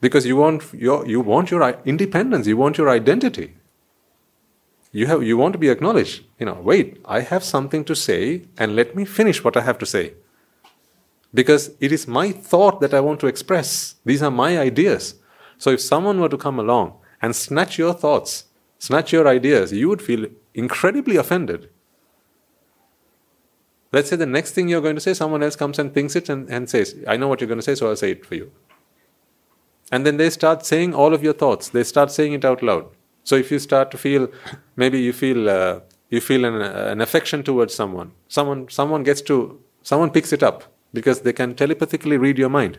Because 0.00 0.26
you 0.26 0.36
want 0.36 0.72
your, 0.74 1.06
you 1.06 1.20
want 1.20 1.50
your 1.50 1.62
independence, 1.84 2.46
you 2.46 2.56
want 2.56 2.78
your 2.78 2.90
identity. 2.90 3.56
You, 4.92 5.06
have, 5.06 5.22
you 5.22 5.36
want 5.36 5.52
to 5.54 5.58
be 5.58 5.68
acknowledged. 5.68 6.24
You 6.38 6.46
know, 6.46 6.54
wait, 6.54 7.00
I 7.04 7.20
have 7.20 7.44
something 7.44 7.84
to 7.84 7.94
say 7.94 8.42
and 8.58 8.76
let 8.76 8.94
me 8.94 9.04
finish 9.04 9.42
what 9.42 9.56
I 9.56 9.62
have 9.62 9.78
to 9.78 9.86
say. 9.86 10.14
Because 11.34 11.72
it 11.80 11.92
is 11.92 12.06
my 12.06 12.32
thought 12.32 12.80
that 12.80 12.94
I 12.94 13.00
want 13.00 13.20
to 13.20 13.26
express. 13.26 13.96
These 14.04 14.22
are 14.22 14.30
my 14.30 14.58
ideas. 14.58 15.16
So 15.58 15.70
if 15.70 15.80
someone 15.80 16.20
were 16.20 16.28
to 16.28 16.38
come 16.38 16.58
along 16.58 16.94
and 17.20 17.34
snatch 17.34 17.78
your 17.78 17.94
thoughts, 17.94 18.44
snatch 18.78 19.12
your 19.12 19.26
ideas, 19.26 19.72
you 19.72 19.88
would 19.88 20.02
feel 20.02 20.26
incredibly 20.56 21.16
offended. 21.16 21.70
Let's 23.92 24.10
say 24.10 24.16
the 24.16 24.26
next 24.26 24.52
thing 24.52 24.68
you're 24.68 24.80
going 24.80 24.96
to 24.96 25.00
say, 25.00 25.14
someone 25.14 25.42
else 25.42 25.56
comes 25.56 25.78
and 25.78 25.94
thinks 25.94 26.16
it 26.16 26.28
and, 26.28 26.50
and 26.50 26.68
says, 26.68 26.96
I 27.06 27.16
know 27.16 27.28
what 27.28 27.40
you're 27.40 27.48
going 27.48 27.58
to 27.58 27.62
say, 27.70 27.76
so 27.76 27.88
I'll 27.88 27.96
say 27.96 28.10
it 28.10 28.26
for 28.26 28.34
you. 28.34 28.50
And 29.92 30.04
then 30.04 30.16
they 30.16 30.30
start 30.30 30.66
saying 30.66 30.94
all 30.94 31.14
of 31.14 31.22
your 31.22 31.32
thoughts. 31.32 31.68
They 31.68 31.84
start 31.84 32.10
saying 32.10 32.32
it 32.32 32.44
out 32.44 32.62
loud. 32.62 32.88
So 33.22 33.36
if 33.36 33.50
you 33.50 33.58
start 33.60 33.90
to 33.92 33.98
feel, 33.98 34.28
maybe 34.74 35.00
you 35.00 35.12
feel 35.12 35.48
uh, 35.48 35.80
you 36.10 36.20
feel 36.20 36.44
an, 36.44 36.60
uh, 36.60 36.88
an 36.90 37.00
affection 37.00 37.42
towards 37.44 37.74
someone. 37.74 38.12
Someone 38.28 38.68
someone 38.68 39.04
gets 39.04 39.22
to 39.22 39.60
someone 39.82 40.10
picks 40.10 40.32
it 40.32 40.42
up 40.42 40.64
because 40.92 41.20
they 41.20 41.32
can 41.32 41.54
telepathically 41.54 42.16
read 42.16 42.38
your 42.38 42.48
mind. 42.48 42.78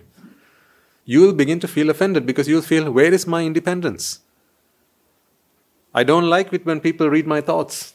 You 1.06 1.22
will 1.22 1.34
begin 1.34 1.62
to 1.62 1.68
feel 1.68 1.90
offended 1.90 2.26
because 2.26 2.50
you'll 2.50 2.62
feel, 2.62 2.92
where 2.92 3.14
is 3.14 3.26
my 3.26 3.46
independence? 3.46 4.20
I 5.94 6.04
don't 6.04 6.30
like 6.30 6.54
it 6.54 6.66
when 6.66 6.80
people 6.80 7.10
read 7.10 7.28
my 7.28 7.42
thoughts. 7.42 7.94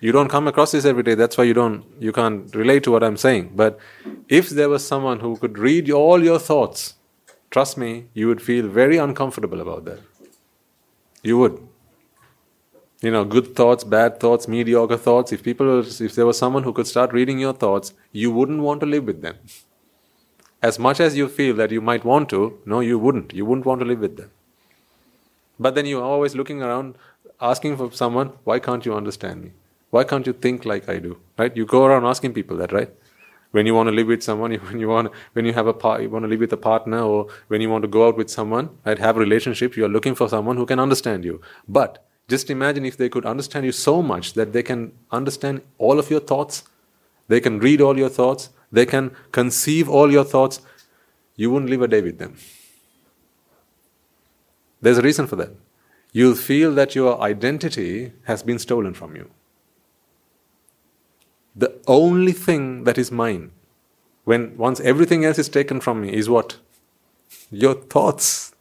You 0.00 0.12
don't 0.12 0.28
come 0.28 0.46
across 0.46 0.72
this 0.72 0.84
every 0.84 1.02
day, 1.02 1.14
that's 1.14 1.38
why 1.38 1.44
you 1.44 1.54
don't 1.54 1.84
you 1.98 2.12
can't 2.12 2.54
relate 2.54 2.84
to 2.84 2.90
what 2.90 3.02
I'm 3.02 3.16
saying. 3.16 3.52
But 3.56 3.78
if 4.28 4.50
there 4.50 4.68
was 4.68 4.86
someone 4.86 5.20
who 5.20 5.36
could 5.36 5.58
read 5.58 5.90
all 5.90 6.22
your 6.22 6.38
thoughts, 6.38 6.94
trust 7.50 7.78
me, 7.78 8.06
you 8.12 8.28
would 8.28 8.42
feel 8.42 8.68
very 8.68 8.98
uncomfortable 8.98 9.60
about 9.60 9.84
that. 9.86 10.00
You 11.22 11.38
would. 11.38 11.66
You 13.02 13.10
know, 13.10 13.24
good 13.24 13.54
thoughts, 13.54 13.84
bad 13.84 14.20
thoughts, 14.20 14.48
mediocre 14.48 14.96
thoughts. 14.96 15.32
If 15.32 15.42
people, 15.42 15.80
if 15.80 16.14
there 16.14 16.26
was 16.26 16.38
someone 16.38 16.62
who 16.62 16.72
could 16.72 16.86
start 16.86 17.12
reading 17.12 17.38
your 17.38 17.52
thoughts, 17.52 17.92
you 18.12 18.30
wouldn't 18.30 18.60
want 18.60 18.80
to 18.80 18.86
live 18.86 19.04
with 19.04 19.22
them. 19.22 19.36
As 20.62 20.78
much 20.78 21.00
as 21.00 21.16
you 21.16 21.28
feel 21.28 21.54
that 21.56 21.70
you 21.70 21.80
might 21.80 22.04
want 22.04 22.30
to, 22.30 22.58
no, 22.64 22.80
you 22.80 22.98
wouldn't. 22.98 23.34
You 23.34 23.44
wouldn't 23.44 23.66
want 23.66 23.80
to 23.80 23.86
live 23.86 24.00
with 24.00 24.16
them. 24.16 24.30
But 25.58 25.74
then 25.74 25.86
you're 25.86 26.02
always 26.02 26.34
looking 26.34 26.62
around, 26.62 26.96
asking 27.40 27.76
for 27.76 27.90
someone, 27.92 28.32
why 28.44 28.58
can't 28.58 28.84
you 28.84 28.94
understand 28.94 29.42
me? 29.42 29.52
Why 29.90 30.04
can't 30.04 30.26
you 30.26 30.32
think 30.32 30.64
like 30.64 30.88
I 30.88 30.98
do? 30.98 31.18
Right? 31.38 31.56
You 31.56 31.64
go 31.64 31.84
around 31.84 32.04
asking 32.04 32.34
people 32.34 32.56
that, 32.58 32.72
right? 32.72 32.90
When 33.52 33.66
you 33.66 33.74
want 33.74 33.88
to 33.88 33.94
live 33.94 34.08
with 34.08 34.22
someone, 34.22 34.52
when 34.68 34.80
you 34.80 34.88
want, 34.88 35.12
when 35.32 35.44
you 35.44 35.52
have 35.52 35.66
a 35.66 35.72
part, 35.72 36.02
you 36.02 36.10
want 36.10 36.24
to 36.24 36.28
live 36.28 36.40
with 36.40 36.52
a 36.52 36.56
partner, 36.56 37.00
or 37.00 37.28
when 37.48 37.60
you 37.60 37.70
want 37.70 37.82
to 37.82 37.88
go 37.88 38.06
out 38.08 38.16
with 38.16 38.30
someone, 38.30 38.70
right? 38.84 38.98
Have 38.98 39.16
a 39.16 39.20
relationship, 39.20 39.76
you 39.76 39.84
are 39.84 39.88
looking 39.88 40.14
for 40.14 40.28
someone 40.28 40.56
who 40.56 40.66
can 40.66 40.78
understand 40.78 41.24
you. 41.24 41.40
But 41.68 42.04
just 42.28 42.50
imagine 42.50 42.84
if 42.84 42.96
they 42.96 43.08
could 43.08 43.24
understand 43.24 43.64
you 43.64 43.72
so 43.72 44.02
much 44.02 44.32
that 44.34 44.52
they 44.52 44.62
can 44.62 44.92
understand 45.10 45.62
all 45.78 45.98
of 45.98 46.10
your 46.10 46.20
thoughts, 46.20 46.64
they 47.28 47.40
can 47.40 47.58
read 47.60 47.80
all 47.80 47.96
your 47.96 48.08
thoughts, 48.08 48.50
they 48.72 48.84
can 48.84 49.12
conceive 49.32 49.88
all 49.88 50.10
your 50.10 50.24
thoughts. 50.24 50.60
You 51.36 51.50
wouldn't 51.50 51.70
live 51.70 51.82
a 51.82 51.88
day 51.88 52.02
with 52.02 52.18
them. 52.18 52.36
There's 54.80 54.98
a 54.98 55.02
reason 55.02 55.26
for 55.26 55.36
that. 55.36 55.50
You'll 56.12 56.34
feel 56.34 56.74
that 56.74 56.94
your 56.94 57.20
identity 57.20 58.12
has 58.24 58.42
been 58.42 58.58
stolen 58.58 58.94
from 58.94 59.16
you. 59.16 59.30
The 61.54 61.74
only 61.86 62.32
thing 62.32 62.84
that 62.84 62.98
is 62.98 63.10
mine, 63.10 63.50
when 64.24 64.56
once 64.56 64.80
everything 64.80 65.24
else 65.24 65.38
is 65.38 65.48
taken 65.48 65.80
from 65.80 66.02
me, 66.02 66.12
is 66.12 66.28
what? 66.28 66.56
Your 67.50 67.74
thoughts. 67.74 68.54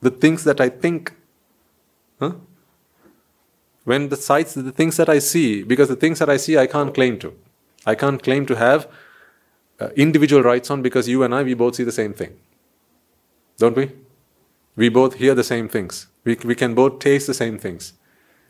The 0.00 0.10
things 0.10 0.44
that 0.44 0.60
I 0.60 0.68
think. 0.68 1.14
Huh? 2.18 2.34
When 3.84 4.08
the 4.08 4.16
sights, 4.16 4.54
the 4.54 4.72
things 4.72 4.96
that 4.96 5.08
I 5.08 5.18
see, 5.18 5.62
because 5.62 5.88
the 5.88 5.96
things 5.96 6.18
that 6.20 6.30
I 6.30 6.36
see 6.36 6.56
I 6.56 6.66
can't 6.66 6.94
claim 6.94 7.18
to. 7.20 7.34
I 7.86 7.94
can't 7.94 8.22
claim 8.22 8.46
to 8.46 8.56
have 8.56 8.88
uh, 9.80 9.88
individual 9.96 10.42
rights 10.42 10.70
on 10.70 10.82
because 10.82 11.08
you 11.08 11.22
and 11.22 11.34
I, 11.34 11.42
we 11.42 11.54
both 11.54 11.76
see 11.76 11.84
the 11.84 11.92
same 11.92 12.12
thing. 12.12 12.38
Don't 13.56 13.76
we? 13.76 13.90
We 14.76 14.88
both 14.88 15.14
hear 15.14 15.34
the 15.34 15.44
same 15.44 15.68
things. 15.68 16.06
We, 16.24 16.36
we 16.44 16.54
can 16.54 16.74
both 16.74 16.98
taste 16.98 17.26
the 17.26 17.34
same 17.34 17.58
things. 17.58 17.94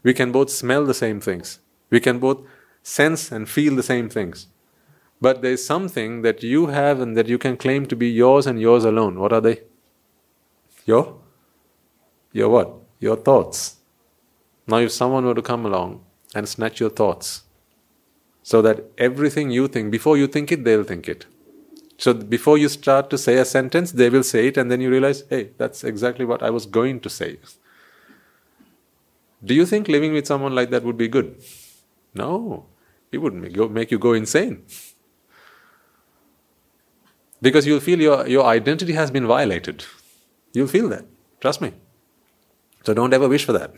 We 0.02 0.14
can 0.14 0.32
both 0.32 0.50
smell 0.50 0.84
the 0.84 0.94
same 0.94 1.20
things. 1.20 1.60
We 1.90 2.00
can 2.00 2.18
both 2.18 2.46
sense 2.82 3.30
and 3.32 3.48
feel 3.48 3.76
the 3.76 3.82
same 3.82 4.08
things. 4.08 4.46
But 5.20 5.42
there's 5.42 5.64
something 5.64 6.22
that 6.22 6.42
you 6.42 6.68
have 6.68 7.00
and 7.00 7.16
that 7.16 7.28
you 7.28 7.36
can 7.38 7.56
claim 7.56 7.86
to 7.86 7.96
be 7.96 8.08
yours 8.08 8.46
and 8.46 8.60
yours 8.60 8.84
alone. 8.84 9.18
What 9.18 9.32
are 9.32 9.40
they? 9.40 9.62
Your? 10.86 11.18
Your 12.32 12.48
what? 12.48 12.74
Your 12.98 13.16
thoughts. 13.16 13.76
Now, 14.66 14.78
if 14.78 14.92
someone 14.92 15.24
were 15.26 15.34
to 15.34 15.42
come 15.42 15.66
along 15.66 16.04
and 16.34 16.48
snatch 16.48 16.80
your 16.80 16.90
thoughts, 16.90 17.42
so 18.42 18.62
that 18.62 18.84
everything 18.96 19.50
you 19.50 19.68
think, 19.68 19.90
before 19.90 20.16
you 20.16 20.26
think 20.26 20.50
it, 20.52 20.64
they'll 20.64 20.84
think 20.84 21.08
it. 21.08 21.26
So 22.00 22.14
before 22.14 22.56
you 22.56 22.70
start 22.70 23.10
to 23.10 23.18
say 23.18 23.36
a 23.36 23.44
sentence, 23.44 23.92
they 23.92 24.08
will 24.08 24.22
say 24.22 24.46
it, 24.46 24.56
and 24.56 24.70
then 24.70 24.80
you 24.80 24.88
realize, 24.88 25.22
hey, 25.28 25.50
that's 25.58 25.84
exactly 25.84 26.24
what 26.24 26.42
I 26.42 26.48
was 26.48 26.64
going 26.64 27.00
to 27.00 27.10
say. 27.10 27.38
Do 29.44 29.52
you 29.52 29.66
think 29.66 29.86
living 29.86 30.14
with 30.14 30.26
someone 30.26 30.54
like 30.54 30.70
that 30.70 30.82
would 30.82 30.96
be 30.96 31.08
good? 31.08 31.42
No, 32.14 32.64
it 33.12 33.18
would 33.18 33.34
make 33.34 33.90
you 33.90 33.98
go 33.98 34.14
insane. 34.14 34.64
Because 37.42 37.66
you'll 37.66 37.80
feel 37.80 38.00
your, 38.00 38.26
your 38.26 38.46
identity 38.46 38.94
has 38.94 39.10
been 39.10 39.26
violated. 39.26 39.84
You'll 40.54 40.68
feel 40.68 40.88
that. 40.88 41.04
Trust 41.42 41.60
me. 41.60 41.74
So 42.82 42.94
don't 42.94 43.12
ever 43.12 43.28
wish 43.28 43.44
for 43.44 43.52
that. 43.52 43.74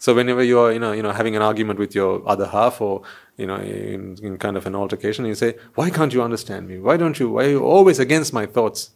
So 0.00 0.14
whenever 0.14 0.44
you 0.44 0.60
are, 0.60 0.72
you 0.72 0.78
know, 0.78 0.92
you 0.92 1.02
know, 1.02 1.10
having 1.10 1.34
an 1.34 1.42
argument 1.42 1.80
with 1.80 1.92
your 1.92 2.22
other 2.26 2.46
half, 2.46 2.80
or 2.80 3.02
you 3.36 3.46
know, 3.46 3.56
in, 3.56 4.16
in 4.22 4.38
kind 4.38 4.56
of 4.56 4.64
an 4.64 4.76
altercation, 4.76 5.24
you 5.26 5.34
say, 5.34 5.56
"Why 5.74 5.90
can't 5.90 6.14
you 6.14 6.22
understand 6.22 6.68
me? 6.68 6.78
Why 6.78 6.96
don't 6.96 7.18
you? 7.18 7.30
Why 7.30 7.46
are 7.46 7.50
you 7.50 7.64
always 7.64 7.98
against 7.98 8.32
my 8.32 8.46
thoughts?" 8.46 8.90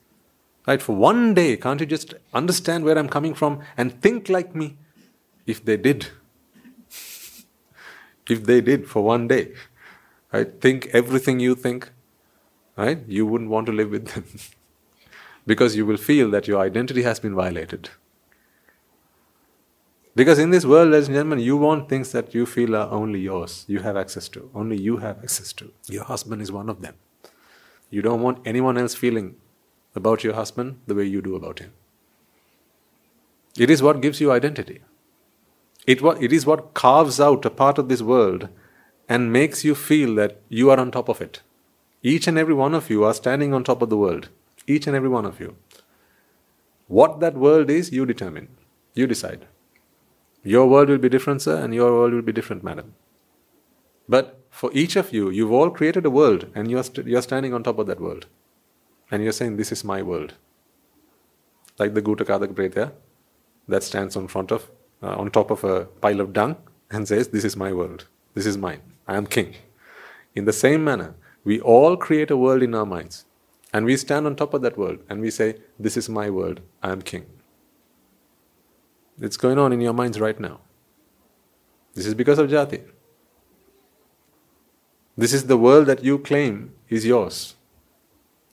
Right? 0.67 0.81
For 0.81 0.95
one 0.95 1.35
day, 1.35 1.57
can't 1.57 1.81
you 1.81 1.87
just 1.87 2.15
understand 2.33 2.85
where 2.85 2.97
I'm 2.97 3.09
coming 3.09 3.35
from 3.35 3.61
and 3.77 4.01
think 4.01 4.29
like 4.29 4.55
me? 4.55 4.77
If 5.45 5.65
they 5.65 5.77
did, 5.77 6.07
if 8.29 8.45
they 8.45 8.61
did 8.61 8.89
for 8.89 9.03
one 9.03 9.27
day, 9.27 9.55
right? 10.33 10.61
Think 10.61 10.87
everything 10.93 11.41
you 11.41 11.57
think, 11.57 11.91
right? 12.77 13.01
You 13.09 13.27
wouldn't 13.27 13.51
want 13.51 13.67
to 13.67 13.73
live 13.73 13.91
with 13.91 14.07
them 14.07 14.25
because 15.47 15.75
you 15.75 15.85
will 15.85 15.97
feel 15.97 16.31
that 16.31 16.47
your 16.47 16.61
identity 16.61 17.03
has 17.03 17.19
been 17.19 17.35
violated. 17.35 17.91
Because 20.15 20.39
in 20.39 20.51
this 20.51 20.67
world, 20.67 20.91
ladies 20.91 21.09
and 21.09 21.15
gentlemen, 21.15 21.39
you 21.39 21.57
want 21.57 21.89
things 21.89 22.13
that 22.13 22.35
you 22.35 22.45
feel 22.45 22.77
are 22.77 22.91
only 22.91 23.21
yours, 23.21 23.65
you 23.67 23.81
have 23.81 23.97
access 23.97 24.29
to, 24.31 24.51
only 24.55 24.79
you 24.79 24.99
have 24.99 25.19
access 25.23 25.53
to. 25.55 25.73
Your 25.89 26.05
husband 26.05 26.43
is 26.43 26.53
one 26.53 26.69
of 26.69 26.83
them. 26.83 26.97
You 27.89 28.03
don't 28.03 28.21
want 28.21 28.47
anyone 28.47 28.77
else 28.77 28.95
feeling 28.95 29.37
about 29.95 30.23
your 30.23 30.35
husband 30.35 30.81
the 30.87 30.95
way 30.95 31.05
you 31.05 31.23
do 31.23 31.35
about 31.35 31.61
him. 31.61 31.73
It 33.59 33.71
is 33.71 33.83
what 33.83 34.01
gives 34.01 34.21
you 34.21 34.33
identity. 34.33 34.83
It, 35.87 36.03
it 36.03 36.33
is 36.33 36.47
what 36.47 36.75
carves 36.75 37.21
out 37.21 37.45
a 37.45 37.51
part 37.51 37.79
of 37.79 37.89
this 37.89 38.03
world 38.03 38.49
and 39.09 39.33
makes 39.33 39.65
you 39.65 39.75
feel 39.75 40.15
that 40.17 40.41
you 40.49 40.71
are 40.71 40.79
on 40.79 40.91
top 40.91 41.09
of 41.09 41.21
it. 41.21 41.41
Each 42.03 42.27
and 42.27 42.39
every 42.39 42.55
one 42.55 42.75
of 42.75 42.91
you 42.91 43.05
are 43.05 43.15
standing 43.15 43.53
on 43.55 43.65
top 43.65 43.83
of 43.83 43.91
the 43.91 43.97
world. 43.97 44.29
Each 44.67 44.87
and 44.87 44.97
every 44.97 45.09
one 45.09 45.25
of 45.25 45.41
you. 45.41 45.57
What 46.87 47.21
that 47.21 47.35
world 47.35 47.71
is, 47.71 47.93
you 47.93 48.07
determine. 48.07 48.49
You 48.95 49.07
decide. 49.07 49.47
Your 50.43 50.67
world 50.67 50.89
will 50.89 50.99
be 50.99 51.09
different, 51.09 51.43
sir, 51.43 51.63
and 51.63 51.75
your 51.75 51.93
world 51.93 52.13
will 52.13 52.23
be 52.23 52.33
different, 52.33 52.65
madam. 52.65 52.95
But 54.09 54.39
for 54.51 54.71
each 54.73 54.97
of 54.97 55.13
you, 55.13 55.31
you've 55.31 55.53
all 55.53 55.71
created 55.71 56.05
a 56.05 56.11
world, 56.11 56.47
and 56.55 56.71
you're, 56.71 56.83
st- 56.83 57.07
you're 57.07 57.23
standing 57.23 57.55
on 57.55 57.63
top 57.63 57.79
of 57.79 57.87
that 57.87 58.01
world. 58.01 58.27
And 59.11 59.23
you're 59.23 59.33
saying, 59.33 59.57
This 59.57 59.73
is 59.73 59.85
my 59.85 60.03
world. 60.03 60.35
Like 61.79 61.95
the 61.95 62.03
Gutakadak 62.03 62.55
Bretya 62.55 62.93
that 63.69 63.83
stands 63.83 64.17
on 64.17 64.29
front 64.29 64.51
of, 64.51 64.71
uh, 65.03 65.15
on 65.17 65.31
top 65.31 65.51
of 65.51 65.65
a 65.65 65.85
pile 65.85 66.21
of 66.21 66.33
dung 66.33 66.57
and 66.91 67.07
says, 67.07 67.29
This 67.29 67.45
is 67.45 67.57
my 67.57 67.73
world. 67.73 68.07
This 68.35 68.47
is 68.47 68.59
mine. 68.59 68.81
I 69.07 69.17
am 69.17 69.27
king. 69.27 69.55
In 70.35 70.45
the 70.45 70.53
same 70.53 70.83
manner, 70.83 71.15
we 71.45 71.61
all 71.61 71.97
create 71.97 72.31
a 72.31 72.37
world 72.37 72.63
in 72.63 72.75
our 72.75 72.87
minds. 72.87 73.25
And 73.73 73.87
we 73.87 73.97
stand 73.97 74.27
on 74.27 74.37
top 74.37 74.55
of 74.55 74.63
that 74.63 74.77
world 74.77 74.99
and 75.09 75.21
we 75.21 75.31
say, 75.31 75.57
This 75.79 75.97
is 75.97 76.09
my 76.09 76.31
world. 76.31 76.61
I 76.83 76.91
am 76.91 77.03
king. 77.03 77.27
It's 79.23 79.37
going 79.37 79.57
on 79.57 79.73
in 79.73 79.81
your 79.81 79.93
minds 79.93 80.19
right 80.19 80.39
now. 80.39 80.61
This 81.95 82.07
is 82.07 82.15
because 82.15 82.41
of 82.41 82.51
jati. 82.51 82.83
This 85.17 85.33
is 85.33 85.47
the 85.47 85.57
world 85.57 85.87
that 85.87 86.03
you 86.03 86.19
claim 86.19 86.75
is 86.89 87.07
yours. 87.07 87.55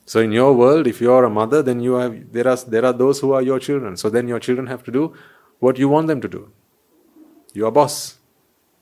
So 0.05 0.19
in 0.19 0.31
your 0.31 0.53
world, 0.53 0.85
if 0.85 1.01
you 1.01 1.11
are 1.11 1.23
a 1.23 1.29
mother, 1.29 1.63
then 1.63 1.79
you 1.79 1.93
have 1.93 2.31
there 2.33 2.47
are 2.47 2.57
there 2.57 2.85
are 2.85 2.93
those 2.93 3.19
who 3.19 3.31
are 3.33 3.41
your 3.41 3.59
children. 3.59 3.97
So 3.97 4.09
then 4.09 4.27
your 4.27 4.39
children 4.39 4.67
have 4.67 4.83
to 4.83 4.91
do 4.91 5.13
what 5.59 5.79
you 5.79 5.89
want 5.89 6.07
them 6.07 6.21
to 6.21 6.27
do. 6.27 6.51
You 7.53 7.65
are 7.65 7.71
boss. 7.71 8.19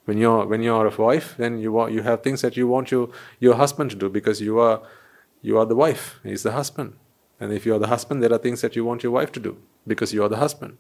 When 0.06 0.18
you're 0.18 0.46
when 0.46 0.64
you're 0.64 0.88
a 0.88 0.96
wife, 1.02 1.36
then 1.38 1.60
you 1.60 1.72
want 1.72 1.94
you 1.94 2.02
have 2.02 2.22
things 2.22 2.42
that 2.42 2.58
you 2.58 2.68
want 2.68 2.92
your 2.92 3.10
your 3.40 3.56
husband 3.56 3.92
to 3.92 3.96
do 3.96 4.10
because 4.10 4.42
you 4.42 4.60
are 4.60 4.82
you 5.42 5.58
are 5.58 5.66
the 5.66 5.76
wife. 5.76 6.20
He's 6.24 6.44
the 6.44 6.52
husband. 6.52 6.96
And 7.40 7.54
if 7.54 7.66
you 7.66 7.76
are 7.76 7.80
the 7.80 7.94
husband, 7.96 8.24
there 8.24 8.34
are 8.34 8.44
things 8.50 8.62
that 8.62 8.76
you 8.76 8.84
want 8.84 9.04
your 9.04 9.12
wife 9.14 9.32
to 9.34 9.40
do 9.40 9.58
because 9.86 10.14
you 10.14 10.24
are 10.24 10.30
the 10.30 10.44
husband. 10.46 10.78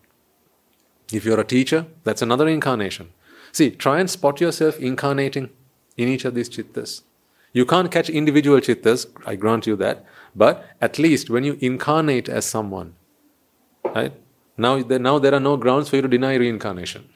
If 1.12 1.26
you're 1.26 1.40
a 1.40 1.46
teacher, 1.46 1.86
that's 2.04 2.22
another 2.22 2.48
incarnation. 2.48 3.10
See, 3.52 3.72
try 3.72 4.00
and 4.00 4.10
spot 4.10 4.42
yourself 4.42 4.78
incarnating 4.80 5.50
in 5.96 6.08
each 6.08 6.26
of 6.26 6.36
these 6.36 6.50
chittas. 6.50 7.02
You 7.54 7.66
can't 7.66 7.92
catch 7.92 8.10
individual 8.10 8.60
chittas, 8.60 9.08
I 9.26 9.36
grant 9.36 9.66
you 9.66 9.76
that, 9.78 10.06
but 10.36 10.66
at 10.82 11.00
least 11.00 11.30
when 11.30 11.44
you 11.44 11.58
incarnate 11.62 12.30
as 12.30 12.46
someone, 12.46 12.96
right? 13.84 14.14
Now, 14.58 14.78
now 14.78 15.18
there 15.18 15.34
are 15.34 15.40
no 15.40 15.56
grounds 15.56 15.90
for 15.90 15.96
you 15.96 16.02
to 16.02 16.08
deny 16.08 16.36
reincarnation. 16.36 17.10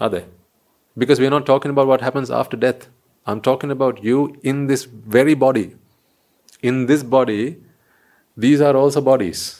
Are 0.00 0.08
there? 0.08 0.24
Because 0.96 1.20
we're 1.20 1.30
not 1.30 1.46
talking 1.46 1.70
about 1.70 1.86
what 1.86 2.00
happens 2.00 2.30
after 2.30 2.56
death. 2.56 2.88
I'm 3.26 3.40
talking 3.40 3.70
about 3.70 4.02
you 4.02 4.36
in 4.42 4.66
this 4.66 4.84
very 4.84 5.34
body. 5.34 5.76
In 6.62 6.86
this 6.86 7.02
body, 7.02 7.58
these 8.36 8.60
are 8.60 8.76
also 8.76 9.00
bodies. 9.00 9.59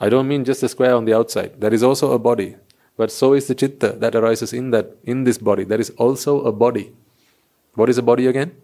I 0.00 0.08
don't 0.08 0.28
mean 0.28 0.44
just 0.44 0.62
a 0.62 0.68
square 0.68 0.94
on 0.94 1.04
the 1.04 1.14
outside. 1.14 1.60
There 1.60 1.72
is 1.72 1.82
also 1.82 2.12
a 2.12 2.18
body. 2.18 2.56
But 2.96 3.10
so 3.10 3.32
is 3.32 3.46
the 3.46 3.54
chitta 3.54 3.96
that 3.98 4.14
arises 4.14 4.52
in 4.52 4.70
that 4.70 4.96
in 5.02 5.24
this 5.24 5.38
body. 5.38 5.64
There 5.64 5.80
is 5.80 5.90
also 5.90 6.42
a 6.42 6.52
body. 6.52 6.92
What 7.74 7.88
is 7.88 7.98
a 7.98 8.02
body 8.02 8.26
again? 8.26 8.54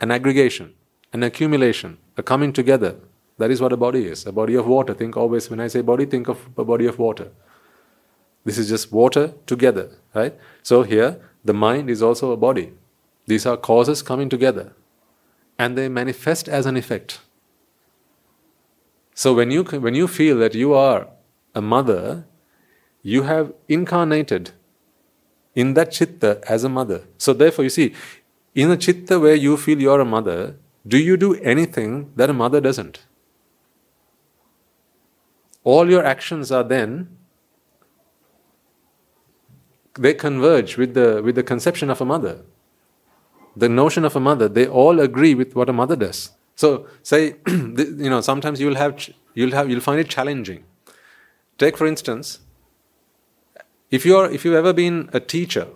An 0.00 0.10
aggregation, 0.10 0.74
an 1.12 1.22
accumulation, 1.22 1.98
a 2.16 2.22
coming 2.22 2.52
together. 2.52 2.96
That 3.38 3.50
is 3.50 3.60
what 3.60 3.72
a 3.72 3.76
body 3.76 4.06
is. 4.06 4.26
A 4.26 4.32
body 4.32 4.54
of 4.54 4.66
water. 4.66 4.94
Think 4.94 5.16
always 5.16 5.48
when 5.50 5.60
I 5.60 5.68
say 5.68 5.82
body, 5.82 6.06
think 6.06 6.28
of 6.28 6.48
a 6.56 6.64
body 6.64 6.86
of 6.86 6.98
water. 6.98 7.28
This 8.44 8.58
is 8.58 8.68
just 8.68 8.92
water 8.92 9.34
together, 9.46 9.90
right? 10.14 10.34
So 10.62 10.82
here, 10.82 11.20
the 11.44 11.54
mind 11.54 11.90
is 11.90 12.02
also 12.02 12.32
a 12.32 12.36
body. 12.36 12.72
These 13.26 13.46
are 13.46 13.56
causes 13.56 14.02
coming 14.02 14.28
together. 14.28 14.72
And 15.58 15.76
they 15.76 15.88
manifest 15.88 16.48
as 16.48 16.66
an 16.66 16.76
effect. 16.76 17.20
So 19.16 19.32
when 19.32 19.50
you, 19.50 19.64
when 19.64 19.94
you 19.94 20.06
feel 20.06 20.36
that 20.40 20.54
you 20.54 20.74
are 20.74 21.08
a 21.54 21.62
mother, 21.62 22.26
you 23.02 23.22
have 23.22 23.54
incarnated 23.66 24.50
in 25.54 25.72
that 25.72 25.90
chitta 25.90 26.42
as 26.46 26.64
a 26.64 26.68
mother. 26.68 27.04
So 27.16 27.32
therefore, 27.32 27.64
you 27.64 27.70
see, 27.70 27.94
in 28.54 28.70
a 28.70 28.76
chitta 28.76 29.18
where 29.18 29.34
you 29.34 29.56
feel 29.56 29.80
you're 29.80 30.02
a 30.02 30.04
mother, 30.04 30.56
do 30.86 30.98
you 30.98 31.16
do 31.16 31.34
anything 31.36 32.12
that 32.16 32.28
a 32.28 32.34
mother 32.34 32.60
doesn't? 32.60 33.06
All 35.64 35.90
your 35.90 36.04
actions 36.04 36.52
are 36.52 36.62
then 36.62 37.16
they 39.98 40.12
converge 40.12 40.76
with 40.76 40.92
the 40.92 41.22
with 41.24 41.36
the 41.36 41.42
conception 41.42 41.88
of 41.88 42.02
a 42.02 42.04
mother. 42.04 42.42
The 43.56 43.70
notion 43.70 44.04
of 44.04 44.14
a 44.14 44.20
mother, 44.20 44.46
they 44.46 44.66
all 44.66 45.00
agree 45.00 45.34
with 45.34 45.56
what 45.56 45.70
a 45.70 45.72
mother 45.72 45.96
does. 45.96 46.35
So 46.56 46.88
say 47.02 47.36
you 47.46 48.10
know 48.10 48.20
sometimes 48.20 48.60
you'll 48.60 48.76
have 48.76 49.08
you'll 49.34 49.52
have 49.52 49.70
you'll 49.70 49.80
find 49.88 50.00
it 50.00 50.08
challenging. 50.08 50.64
Take 51.58 51.76
for 51.76 51.86
instance, 51.86 52.40
if 53.90 54.04
you're 54.04 54.30
if 54.30 54.44
you've 54.44 54.54
ever 54.54 54.72
been 54.72 55.10
a 55.12 55.20
teacher 55.20 55.68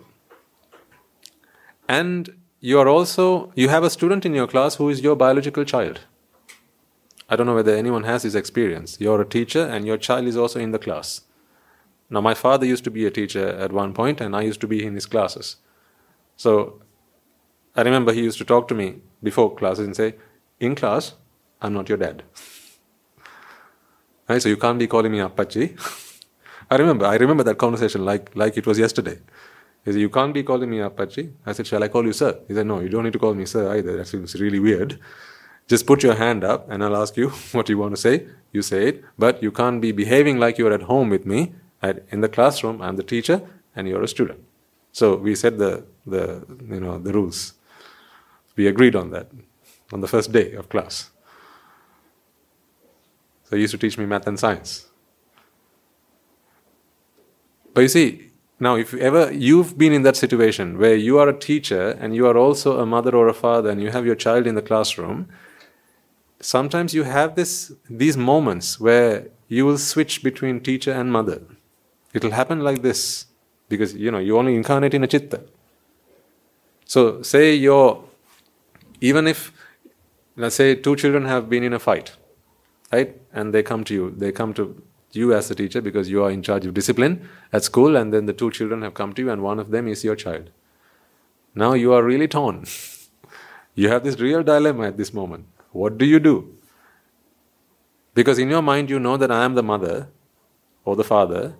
and 1.87 2.35
you 2.59 2.79
are 2.79 2.87
also 2.87 3.51
you 3.55 3.69
have 3.69 3.83
a 3.83 3.89
student 3.89 4.25
in 4.25 4.33
your 4.33 4.47
class 4.47 4.75
who 4.75 4.89
is 4.89 5.01
your 5.01 5.15
biological 5.15 5.63
child. 5.63 6.01
I 7.29 7.37
don't 7.37 7.45
know 7.45 7.55
whether 7.55 7.75
anyone 7.75 8.03
has 8.03 8.23
this 8.23 8.35
experience. 8.35 8.97
You're 8.99 9.21
a 9.21 9.25
teacher 9.25 9.65
and 9.65 9.85
your 9.85 9.97
child 9.97 10.27
is 10.27 10.35
also 10.35 10.59
in 10.59 10.71
the 10.71 10.79
class. 10.79 11.21
Now 12.09 12.19
my 12.21 12.33
father 12.33 12.65
used 12.65 12.83
to 12.83 12.91
be 12.91 13.05
a 13.05 13.11
teacher 13.11 13.47
at 13.47 13.71
one 13.71 13.93
point 13.93 14.19
and 14.19 14.35
I 14.35 14.41
used 14.41 14.59
to 14.61 14.67
be 14.67 14.85
in 14.85 14.95
his 14.95 15.05
classes. 15.05 15.55
So 16.35 16.81
I 17.75 17.83
remember 17.83 18.11
he 18.11 18.23
used 18.23 18.39
to 18.39 18.45
talk 18.45 18.67
to 18.67 18.75
me 18.75 18.97
before 19.23 19.55
classes 19.55 19.85
and 19.85 19.95
say, 19.95 20.15
In 20.61 20.75
class, 20.75 21.15
I'm 21.59 21.73
not 21.73 21.89
your 21.89 21.97
dad. 21.97 22.21
right? 24.29 24.39
So 24.41 24.47
you 24.47 24.57
can't 24.57 24.77
be 24.77 24.85
calling 24.87 25.11
me 25.11 25.17
Appachi. 25.17 25.65
I 26.71 26.75
remember, 26.75 27.05
I 27.07 27.15
remember 27.15 27.43
that 27.43 27.57
conversation 27.57 28.05
like, 28.05 28.31
like 28.35 28.57
it 28.57 28.67
was 28.67 28.77
yesterday. 28.77 29.17
He 29.83 29.91
said, 29.91 29.99
You 29.99 30.09
can't 30.09 30.33
be 30.35 30.43
calling 30.43 30.69
me 30.69 30.77
Appachi. 30.77 31.31
I 31.47 31.53
said, 31.53 31.65
Shall 31.65 31.83
I 31.83 31.87
call 31.87 32.05
you 32.05 32.13
sir? 32.13 32.39
He 32.47 32.53
said, 32.53 32.67
No, 32.67 32.79
you 32.79 32.89
don't 32.89 33.03
need 33.03 33.13
to 33.13 33.19
call 33.19 33.33
me 33.33 33.47
sir 33.47 33.75
either. 33.75 33.97
That 33.97 34.07
seems 34.07 34.39
really 34.39 34.59
weird. 34.59 34.99
Just 35.67 35.87
put 35.87 36.03
your 36.03 36.13
hand 36.13 36.43
up 36.43 36.69
and 36.69 36.83
I'll 36.83 36.95
ask 36.95 37.17
you 37.17 37.29
what 37.53 37.67
you 37.67 37.79
want 37.79 37.95
to 37.95 38.01
say. 38.01 38.27
You 38.51 38.61
say 38.61 38.87
it, 38.89 39.03
but 39.17 39.41
you 39.41 39.51
can't 39.51 39.81
be 39.81 39.91
behaving 39.91 40.37
like 40.37 40.59
you're 40.59 40.73
at 40.73 40.83
home 40.83 41.09
with 41.09 41.25
me. 41.25 41.55
In 42.11 42.21
the 42.21 42.29
classroom, 42.29 42.83
I'm 42.83 42.97
the 42.97 43.03
teacher 43.03 43.41
and 43.75 43.87
you're 43.87 44.03
a 44.03 44.07
student. 44.07 44.41
So 44.91 45.15
we 45.15 45.33
set 45.33 45.57
the, 45.57 45.85
the, 46.05 46.45
you 46.69 46.79
know, 46.79 46.99
the 46.99 47.11
rules. 47.11 47.53
We 48.55 48.67
agreed 48.67 48.95
on 48.95 49.09
that 49.09 49.31
on 49.91 50.01
the 50.01 50.07
first 50.07 50.31
day 50.31 50.53
of 50.53 50.69
class. 50.69 51.11
So 53.43 53.55
he 53.55 53.61
used 53.61 53.71
to 53.71 53.77
teach 53.77 53.97
me 53.97 54.05
math 54.05 54.27
and 54.27 54.39
science. 54.39 54.87
But 57.73 57.81
you 57.81 57.87
see, 57.87 58.31
now 58.59 58.75
if 58.75 58.93
ever 58.93 59.31
you've 59.31 59.77
been 59.77 59.93
in 59.93 60.03
that 60.03 60.15
situation 60.15 60.77
where 60.77 60.95
you 60.95 61.17
are 61.17 61.29
a 61.29 61.37
teacher 61.37 61.97
and 61.99 62.15
you 62.15 62.27
are 62.27 62.37
also 62.37 62.79
a 62.79 62.85
mother 62.85 63.15
or 63.15 63.27
a 63.27 63.33
father 63.33 63.69
and 63.69 63.81
you 63.81 63.91
have 63.91 64.05
your 64.05 64.15
child 64.15 64.47
in 64.47 64.55
the 64.55 64.61
classroom, 64.61 65.27
sometimes 66.39 66.93
you 66.93 67.03
have 67.03 67.35
this 67.35 67.71
these 67.89 68.17
moments 68.17 68.79
where 68.79 69.27
you 69.47 69.65
will 69.65 69.77
switch 69.77 70.23
between 70.23 70.59
teacher 70.59 70.91
and 70.91 71.11
mother. 71.11 71.41
It'll 72.13 72.31
happen 72.31 72.59
like 72.61 72.81
this 72.81 73.25
because 73.69 73.93
you 73.95 74.11
know 74.11 74.19
you 74.19 74.37
only 74.37 74.55
incarnate 74.55 74.93
in 74.93 75.03
a 75.03 75.07
chitta. 75.07 75.41
So 76.85 77.21
say 77.21 77.55
you're 77.55 78.03
even 79.01 79.27
if 79.27 79.51
let's 80.35 80.55
say 80.55 80.75
two 80.75 80.95
children 80.95 81.25
have 81.25 81.49
been 81.49 81.63
in 81.63 81.73
a 81.73 81.79
fight, 81.79 82.15
right? 82.91 83.19
And 83.33 83.53
they 83.53 83.63
come 83.63 83.83
to 83.85 83.93
you, 83.93 84.11
they 84.11 84.31
come 84.31 84.53
to 84.55 84.81
you 85.11 85.33
as 85.33 85.51
a 85.51 85.55
teacher 85.55 85.81
because 85.81 86.09
you 86.09 86.23
are 86.23 86.31
in 86.31 86.41
charge 86.41 86.65
of 86.65 86.73
discipline 86.73 87.27
at 87.51 87.63
school, 87.63 87.95
and 87.95 88.13
then 88.13 88.25
the 88.25 88.33
two 88.33 88.51
children 88.51 88.81
have 88.81 88.93
come 88.93 89.13
to 89.13 89.21
you, 89.21 89.29
and 89.29 89.41
one 89.41 89.59
of 89.59 89.71
them 89.71 89.87
is 89.87 90.03
your 90.03 90.15
child. 90.15 90.49
Now 91.53 91.73
you 91.73 91.93
are 91.93 92.03
really 92.03 92.27
torn. 92.27 92.65
you 93.75 93.89
have 93.89 94.03
this 94.03 94.19
real 94.19 94.43
dilemma 94.43 94.87
at 94.87 94.97
this 94.97 95.13
moment. 95.13 95.45
What 95.71 95.97
do 95.97 96.05
you 96.05 96.19
do? 96.19 96.57
Because 98.13 98.39
in 98.39 98.49
your 98.49 98.61
mind, 98.61 98.89
you 98.89 98.99
know 98.99 99.17
that 99.17 99.31
I 99.31 99.45
am 99.45 99.55
the 99.55 99.63
mother 99.63 100.09
or 100.83 100.95
the 100.95 101.03
father, 101.03 101.55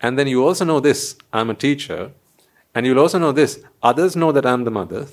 and 0.00 0.18
then 0.18 0.26
you 0.26 0.44
also 0.44 0.64
know 0.64 0.80
this 0.80 1.16
I'm 1.32 1.50
a 1.50 1.54
teacher, 1.54 2.12
and 2.74 2.86
you'll 2.86 3.00
also 3.00 3.18
know 3.18 3.32
this 3.32 3.62
others 3.82 4.16
know 4.16 4.32
that 4.32 4.46
I'm 4.46 4.64
the 4.64 4.70
mother. 4.70 5.06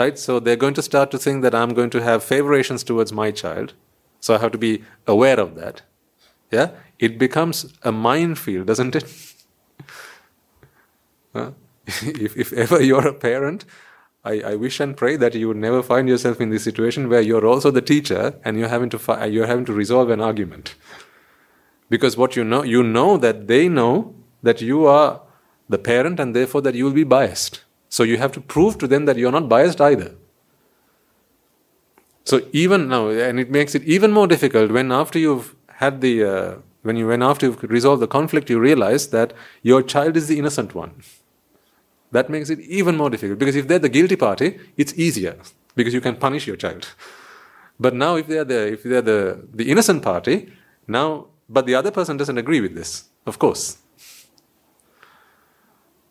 Right? 0.00 0.18
So 0.18 0.40
they're 0.40 0.62
going 0.64 0.74
to 0.80 0.82
start 0.82 1.10
to 1.12 1.18
think 1.18 1.42
that 1.42 1.54
I'm 1.54 1.74
going 1.74 1.90
to 1.90 2.02
have 2.02 2.24
favorations 2.24 2.82
towards 2.82 3.12
my 3.12 3.30
child. 3.30 3.74
So 4.20 4.34
I 4.34 4.38
have 4.38 4.52
to 4.52 4.58
be 4.58 4.82
aware 5.06 5.38
of 5.38 5.54
that 5.56 5.82
yeah, 6.50 6.70
it 6.98 7.18
becomes 7.18 7.72
a 7.82 7.92
minefield, 7.92 8.66
doesn't 8.66 8.96
it? 8.96 9.34
if, 12.02 12.36
if 12.36 12.52
ever 12.52 12.82
you're 12.88 13.06
a 13.06 13.14
parent, 13.14 13.64
I, 14.24 14.40
I 14.40 14.54
wish 14.56 14.80
and 14.80 14.96
pray 14.96 15.16
that 15.16 15.34
you 15.34 15.48
would 15.48 15.56
never 15.56 15.82
find 15.82 16.08
yourself 16.08 16.40
in 16.40 16.50
this 16.50 16.64
situation 16.64 17.08
where 17.08 17.20
you're 17.20 17.46
also 17.46 17.70
the 17.70 17.80
teacher 17.80 18.38
and 18.44 18.58
you're 18.58 18.68
having 18.68 18.90
to 18.90 18.98
fi- 18.98 19.22
uh, 19.22 19.26
you're 19.26 19.46
having 19.46 19.64
to 19.66 19.72
resolve 19.72 20.10
an 20.10 20.20
argument. 20.20 20.74
Because 21.88 22.16
what 22.16 22.36
you 22.36 22.44
know, 22.44 22.62
you 22.62 22.82
know 22.82 23.16
that 23.16 23.46
they 23.46 23.68
know 23.68 24.14
that 24.42 24.60
you 24.60 24.86
are 24.86 25.22
the 25.68 25.78
parent 25.78 26.20
and 26.20 26.34
therefore 26.34 26.60
that 26.62 26.74
you 26.74 26.84
will 26.84 26.92
be 26.92 27.04
biased. 27.04 27.64
So 27.90 28.04
you 28.04 28.16
have 28.16 28.32
to 28.32 28.40
prove 28.40 28.78
to 28.78 28.86
them 28.86 29.04
that 29.04 29.18
you're 29.18 29.32
not 29.32 29.48
biased 29.48 29.80
either. 29.80 30.14
So 32.24 32.40
even 32.52 32.88
now, 32.88 33.08
and 33.08 33.40
it 33.40 33.50
makes 33.50 33.74
it 33.74 33.82
even 33.82 34.12
more 34.12 34.26
difficult 34.26 34.70
when 34.70 34.92
after 34.92 35.18
you've 35.18 35.54
had 35.68 36.00
the, 36.00 36.24
uh, 36.24 36.54
when 36.82 36.96
you 36.96 37.08
when 37.08 37.22
after 37.22 37.46
you've 37.46 37.62
resolved 37.64 38.00
the 38.00 38.06
conflict, 38.06 38.48
you 38.48 38.60
realize 38.60 39.08
that 39.08 39.32
your 39.62 39.82
child 39.82 40.16
is 40.16 40.28
the 40.28 40.38
innocent 40.38 40.74
one. 40.74 41.02
That 42.12 42.30
makes 42.30 42.48
it 42.48 42.60
even 42.60 42.96
more 42.96 43.10
difficult 43.10 43.38
because 43.38 43.56
if 43.56 43.66
they're 43.66 43.78
the 43.78 43.88
guilty 43.88 44.16
party, 44.16 44.58
it's 44.76 44.94
easier 44.94 45.36
because 45.74 45.92
you 45.92 46.00
can 46.00 46.16
punish 46.16 46.46
your 46.46 46.56
child. 46.56 46.86
But 47.78 47.94
now, 47.94 48.16
if 48.16 48.26
they're 48.28 48.44
the 48.44 48.72
if 48.72 48.82
they're 48.84 49.02
the 49.02 49.48
the 49.52 49.70
innocent 49.70 50.02
party, 50.02 50.52
now 50.86 51.26
but 51.48 51.66
the 51.66 51.74
other 51.74 51.90
person 51.90 52.16
doesn't 52.16 52.38
agree 52.38 52.60
with 52.60 52.74
this, 52.74 53.04
of 53.26 53.38
course. 53.38 53.78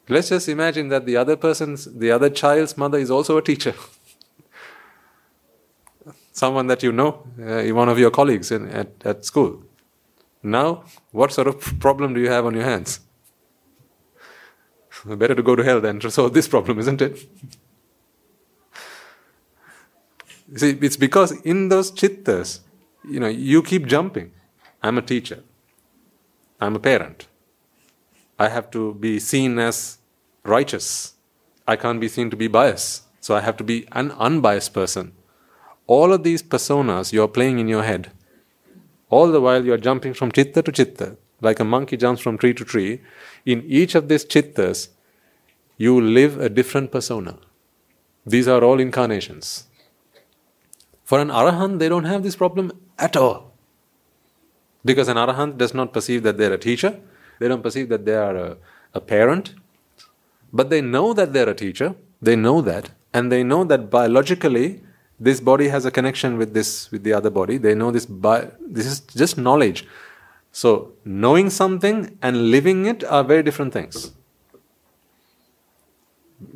Let's 0.10 0.30
just 0.30 0.50
imagine 0.50 0.90
that 0.90 1.06
the 1.06 1.16
other 1.18 1.36
person's, 1.36 1.86
the 1.86 2.10
other 2.10 2.32
child's 2.32 2.76
mother 2.76 2.98
is 2.98 3.12
also 3.12 3.38
a 3.38 3.44
teacher. 3.44 3.76
Someone 6.32 6.66
that 6.66 6.82
you 6.82 6.92
know, 6.92 7.28
uh, 7.40 7.62
one 7.76 7.90
of 7.90 8.00
your 8.00 8.10
colleagues 8.10 8.52
in, 8.52 8.68
at, 8.70 8.90
at 9.06 9.24
school. 9.24 9.62
Now, 10.42 10.84
what 11.12 11.32
sort 11.32 11.48
of 11.48 11.80
problem 11.80 12.16
do 12.16 12.22
you 12.22 12.30
have 12.30 12.48
on 12.48 12.56
your 12.56 12.64
hands? 12.64 13.02
Better 15.06 15.36
to 15.36 15.44
go 15.44 15.56
to 15.56 15.64
hell 15.64 15.80
than 15.80 16.00
to 16.00 16.10
solve 16.10 16.34
this 16.34 16.48
problem, 16.48 16.80
isn't 16.80 17.04
it? 17.04 17.20
See, 20.56 20.76
it's 20.82 20.98
because 20.98 21.40
in 21.42 21.70
those 21.70 21.92
chittas, 21.92 22.62
you 23.08 23.20
know, 23.20 23.28
you 23.28 23.62
keep 23.62 23.86
jumping. 23.86 24.32
I'm 24.82 24.98
a 24.98 25.04
teacher. 25.04 25.44
I'm 26.60 26.76
a 26.76 26.80
parent. 26.80 27.28
I 28.40 28.50
have 28.50 28.72
to 28.72 28.96
be 28.96 29.20
seen 29.20 29.60
as 29.60 29.99
righteous. 30.44 31.14
I 31.68 31.76
can't 31.76 32.02
be 32.02 32.08
seen 32.08 32.30
to 32.30 32.36
be 32.36 32.48
biased. 32.48 33.04
So 33.22 33.36
I 33.36 33.42
have 33.42 33.58
to 33.58 33.64
be 33.64 33.88
an 33.92 34.12
unbiased 34.12 34.74
person. 34.74 35.14
All 35.88 36.14
of 36.14 36.24
these 36.24 36.42
personas 36.42 37.12
you're 37.14 37.28
playing 37.28 37.60
in 37.60 37.68
your 37.68 37.84
head. 37.84 38.12
All 39.10 39.32
the 39.32 39.42
while 39.42 39.66
you're 39.66 39.78
jumping 39.78 40.14
from 40.14 40.32
chitta 40.32 40.62
to 40.62 40.72
chitta, 40.72 41.18
like 41.42 41.60
a 41.60 41.64
monkey 41.64 41.98
jumps 41.98 42.22
from 42.22 42.38
tree 42.38 42.54
to 42.54 42.64
tree. 42.64 43.02
In 43.46 43.64
each 43.66 43.96
of 43.96 44.08
these 44.08 44.26
chittas, 44.26 44.90
you 45.78 46.00
live 46.00 46.40
a 46.40 46.50
different 46.50 46.92
persona. 46.92 47.38
These 48.26 48.48
are 48.48 48.64
all 48.64 48.80
incarnations. 48.80 49.66
For 51.04 51.20
an 51.20 51.30
arahant, 51.30 51.80
they 51.80 51.90
don't 51.90 52.04
have 52.06 52.22
this 52.22 52.36
problem 52.36 52.72
at 53.00 53.18
all. 53.18 53.54
Because 54.86 55.08
an 55.08 55.18
arahant 55.18 55.58
does 55.58 55.74
not 55.74 55.94
perceive 55.94 56.24
that 56.24 56.38
they're 56.38 56.54
a 56.54 56.58
teacher, 56.58 57.00
they 57.40 57.48
don't 57.48 57.64
perceive 57.64 57.90
that 57.90 58.06
they 58.06 58.16
are 58.16 58.36
a, 58.36 58.58
a 58.94 59.02
parent, 59.02 59.56
but 60.52 60.70
they 60.70 60.82
know 60.82 61.14
that 61.14 61.34
they're 61.34 61.50
a 61.50 61.56
teacher, 61.56 61.96
they 62.22 62.36
know 62.36 62.62
that, 62.62 62.92
and 63.14 63.32
they 63.32 63.44
know 63.44 63.64
that 63.64 63.90
biologically 63.90 64.82
this 65.20 65.40
body 65.40 65.68
has 65.68 65.86
a 65.86 65.92
connection 65.92 66.38
with 66.38 66.54
this 66.54 66.92
with 66.92 67.04
the 67.04 67.14
other 67.14 67.30
body. 67.30 67.58
They 67.58 67.76
know 67.76 67.92
this 67.92 68.06
this 68.06 68.86
is 68.86 69.00
just 69.02 69.38
knowledge. 69.38 69.86
So 70.52 70.94
knowing 71.06 71.50
something 71.50 72.18
and 72.22 72.52
living 72.52 72.86
it 72.86 73.04
are 73.04 73.24
very 73.24 73.44
different 73.44 73.74
things. 73.74 74.12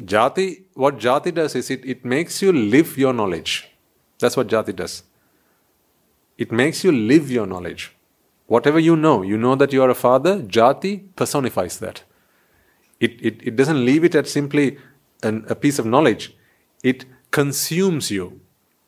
Jati, 0.02 0.64
what 0.74 0.98
jati 0.98 1.34
does 1.34 1.56
is 1.56 1.70
it, 1.70 1.84
it 1.86 2.06
makes 2.06 2.42
you 2.42 2.54
live 2.54 2.98
your 2.98 3.14
knowledge. 3.14 3.70
That's 4.20 4.38
what 4.38 4.48
jati 4.48 4.76
does. 4.76 5.04
It 6.38 6.52
makes 6.52 6.84
you 6.84 6.92
live 6.92 7.30
your 7.30 7.46
knowledge. 7.46 7.94
Whatever 8.48 8.80
you 8.80 8.96
know, 8.96 9.22
you 9.22 9.38
know 9.38 9.56
that 9.56 9.74
you 9.74 9.84
are 9.84 9.90
a 9.90 9.96
father, 9.96 10.40
jati 10.40 11.14
personifies 11.16 11.80
that. 11.80 12.04
It, 13.06 13.22
it, 13.22 13.36
it 13.44 13.56
doesn't 13.58 13.84
leave 13.84 14.06
it 14.06 14.16
at 14.16 14.30
simply 14.30 14.78
an, 15.24 15.46
a 15.50 15.56
piece 15.56 15.78
of 15.78 15.86
knowledge, 15.86 16.38
it 16.84 17.04
consumes 17.32 18.10
you. 18.10 18.40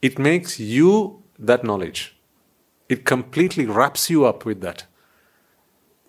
It 0.02 0.18
makes 0.18 0.58
you 0.58 1.22
that 1.38 1.66
knowledge. 1.66 2.16
It 2.88 3.04
completely 3.04 3.66
wraps 3.66 4.10
you 4.10 4.26
up 4.26 4.46
with 4.46 4.62
that. 4.62 4.86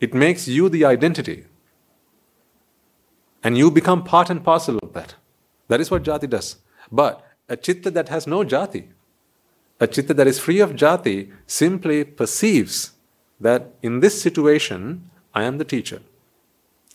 It 0.01 0.15
makes 0.15 0.47
you 0.47 0.69
the 0.69 0.85
identity. 0.85 1.47
And 3.43 3.59
you 3.59 3.73
become 3.73 4.05
part 4.05 4.31
and 4.31 4.45
parcel 4.45 4.79
of 4.85 4.93
that. 4.93 5.17
That 5.67 5.81
is 5.81 5.91
what 5.91 6.05
jati 6.05 6.31
does. 6.31 6.57
But 6.93 7.27
a 7.49 7.57
chitta 7.57 7.91
that 7.91 8.09
has 8.09 8.29
no 8.29 8.45
jati, 8.45 8.87
a 9.81 9.89
chitta 9.89 10.15
that 10.15 10.29
is 10.29 10.39
free 10.39 10.61
of 10.61 10.77
jati, 10.77 11.33
simply 11.47 12.05
perceives 12.05 12.93
that 13.41 13.75
in 13.83 13.99
this 13.99 14.23
situation, 14.23 15.11
I 15.35 15.43
am 15.43 15.59
the 15.59 15.65
teacher. 15.65 16.03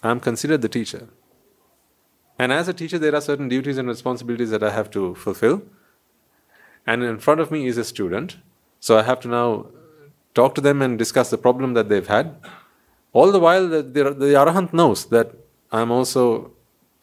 I 0.04 0.10
am 0.10 0.20
considered 0.20 0.62
the 0.62 0.70
teacher. 0.70 1.08
And 2.40 2.52
as 2.52 2.68
a 2.68 2.74
teacher, 2.74 2.98
there 2.98 3.14
are 3.14 3.22
certain 3.22 3.48
duties 3.48 3.78
and 3.78 3.88
responsibilities 3.88 4.50
that 4.50 4.64
I 4.64 4.72
have 4.72 4.90
to 4.92 5.14
fulfill. 5.14 5.62
And 6.88 7.04
in 7.04 7.20
front 7.20 7.40
of 7.40 7.52
me 7.52 7.68
is 7.68 7.78
a 7.78 7.84
student. 7.84 8.38
So 8.80 8.98
I 8.98 9.04
have 9.04 9.20
to 9.22 9.28
now 9.28 9.68
talk 10.34 10.56
to 10.56 10.62
them 10.62 10.82
and 10.82 10.98
discuss 10.98 11.30
the 11.30 11.38
problem 11.38 11.76
that 11.76 11.90
they've 11.90 12.08
had. 12.08 12.36
All 13.14 13.32
the 13.32 13.40
while, 13.40 13.68
the, 13.68 13.84
the, 13.84 14.04
the 14.14 14.34
Arahant 14.34 14.74
knows 14.74 15.06
that 15.08 15.34
I'm 15.72 15.92
also 15.92 16.52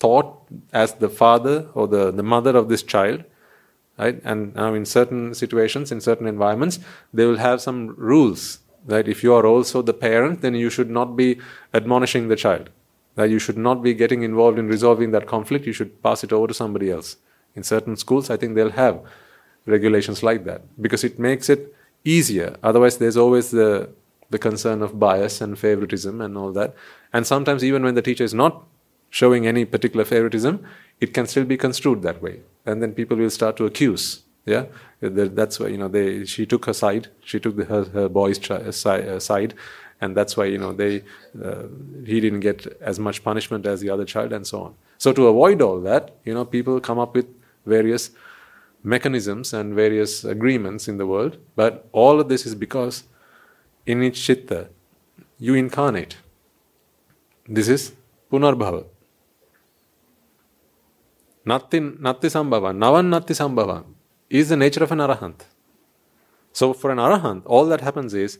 taught 0.01 0.49
as 0.73 0.95
the 0.95 1.09
father 1.09 1.69
or 1.75 1.87
the, 1.87 2.11
the 2.11 2.25
mother 2.25 2.57
of 2.57 2.69
this 2.69 2.83
child. 2.83 3.23
Right? 3.97 4.21
And 4.25 4.55
now, 4.57 4.75
in 4.75 4.85
certain 4.85 5.35
situations, 5.35 5.93
in 5.93 6.01
certain 6.01 6.27
environments, 6.27 6.81
they 7.15 7.27
will 7.27 7.37
have 7.37 7.61
some 7.61 7.95
rules. 7.97 8.59
Right? 8.87 9.07
If 9.07 9.23
you 9.23 9.35
are 9.35 9.47
also 9.47 9.83
the 9.83 9.95
parent, 9.95 10.41
then 10.41 10.55
you 10.57 10.71
should 10.71 10.91
not 10.91 11.17
be 11.17 11.39
admonishing 11.73 12.27
the 12.27 12.37
child 12.37 12.71
that 13.19 13.31
you 13.31 13.41
should 13.41 13.59
not 13.59 13.83
be 13.83 13.95
getting 13.95 14.23
involved 14.23 14.61
in 14.61 14.69
resolving 14.69 15.11
that 15.11 15.27
conflict, 15.27 15.67
you 15.67 15.73
should 15.73 16.01
pass 16.05 16.23
it 16.23 16.33
over 16.33 16.47
to 16.47 16.55
somebody 16.55 16.89
else. 16.89 17.17
In 17.57 17.65
certain 17.65 17.97
schools, 17.97 18.31
I 18.31 18.37
think 18.37 18.55
they'll 18.55 18.79
have 18.85 19.01
regulations 19.67 20.23
like 20.23 20.45
that 20.45 20.63
because 20.81 21.03
it 21.03 21.19
makes 21.19 21.49
it 21.49 21.75
easier. 22.05 22.55
Otherwise, 22.63 22.99
there's 22.99 23.17
always 23.17 23.51
the, 23.51 23.91
the 24.31 24.39
concern 24.39 24.83
of 24.83 25.01
bias 25.01 25.41
and 25.41 25.59
favoritism 25.59 26.21
and 26.21 26.39
all 26.39 26.53
that. 26.53 26.77
And 27.13 27.27
sometimes, 27.27 27.65
even 27.65 27.83
when 27.83 27.97
the 27.97 28.03
teacher 28.03 28.23
is 28.23 28.35
not 28.35 28.63
showing 29.11 29.49
any 29.49 29.65
particular 29.65 30.05
favoritism, 30.05 30.65
it 31.01 31.13
can 31.13 31.27
still 31.27 31.45
be 31.45 31.57
construed 31.57 32.03
that 32.03 32.23
way. 32.23 32.43
And 32.67 32.81
then 32.81 32.93
people 32.93 33.17
will 33.17 33.31
start 33.31 33.57
to 33.57 33.67
accuse. 33.67 34.23
Yeah, 34.47 34.67
that's 35.01 35.59
why 35.59 35.67
you 35.67 35.77
know 35.77 35.89
they. 35.89 36.25
She 36.25 36.47
took 36.47 36.67
her 36.67 36.73
side. 36.73 37.09
She 37.23 37.39
took 37.39 37.57
the, 37.57 37.67
her 37.67 37.85
her 37.97 38.09
boy's 38.09 38.39
uh, 38.51 38.73
side, 38.73 39.55
and 40.01 40.17
that's 40.17 40.37
why 40.37 40.45
you 40.45 40.59
know 40.59 40.73
they 40.73 41.03
uh, 41.45 41.65
he 42.05 42.21
didn't 42.21 42.41
get 42.41 42.67
as 42.81 42.99
much 42.99 43.23
punishment 43.25 43.67
as 43.67 43.81
the 43.81 43.91
other 43.91 44.05
child 44.05 44.33
and 44.33 44.47
so 44.47 44.63
on. 44.63 44.75
So 44.99 45.13
to 45.13 45.27
avoid 45.29 45.63
all 45.63 45.81
that 45.81 46.17
you 46.25 46.35
know 46.35 46.45
people 46.45 46.81
come 46.81 46.99
up 46.99 47.15
with 47.15 47.27
various 47.67 48.11
mechanisms 48.83 49.53
and 49.53 49.75
various 49.75 50.25
agreements 50.25 50.89
in 50.89 50.97
the 50.99 51.07
world. 51.07 51.37
But 51.57 51.89
all 51.93 52.21
of 52.21 52.29
this 52.29 52.47
is 52.47 52.55
because 52.55 53.05
in 53.87 54.03
each 54.03 54.23
chitta 54.25 54.69
you 55.39 55.55
incarnate. 55.55 56.17
This 57.47 57.69
is 57.69 57.93
punarbhava. 58.31 58.85
Natti 61.47 61.81
natti 61.99 62.29
sambhava 62.37 62.77
navan 62.77 63.11
natti 63.11 63.35
sambhava 63.43 63.85
is 64.29 64.51
the 64.51 64.57
nature 64.57 64.85
of 64.85 64.93
an 64.93 64.99
arahant. 64.99 65.41
So 66.53 66.73
for 66.73 66.91
an 66.91 66.99
arahant 66.99 67.43
all 67.47 67.67
that 67.67 67.81
happens 67.81 68.15
is 68.15 68.39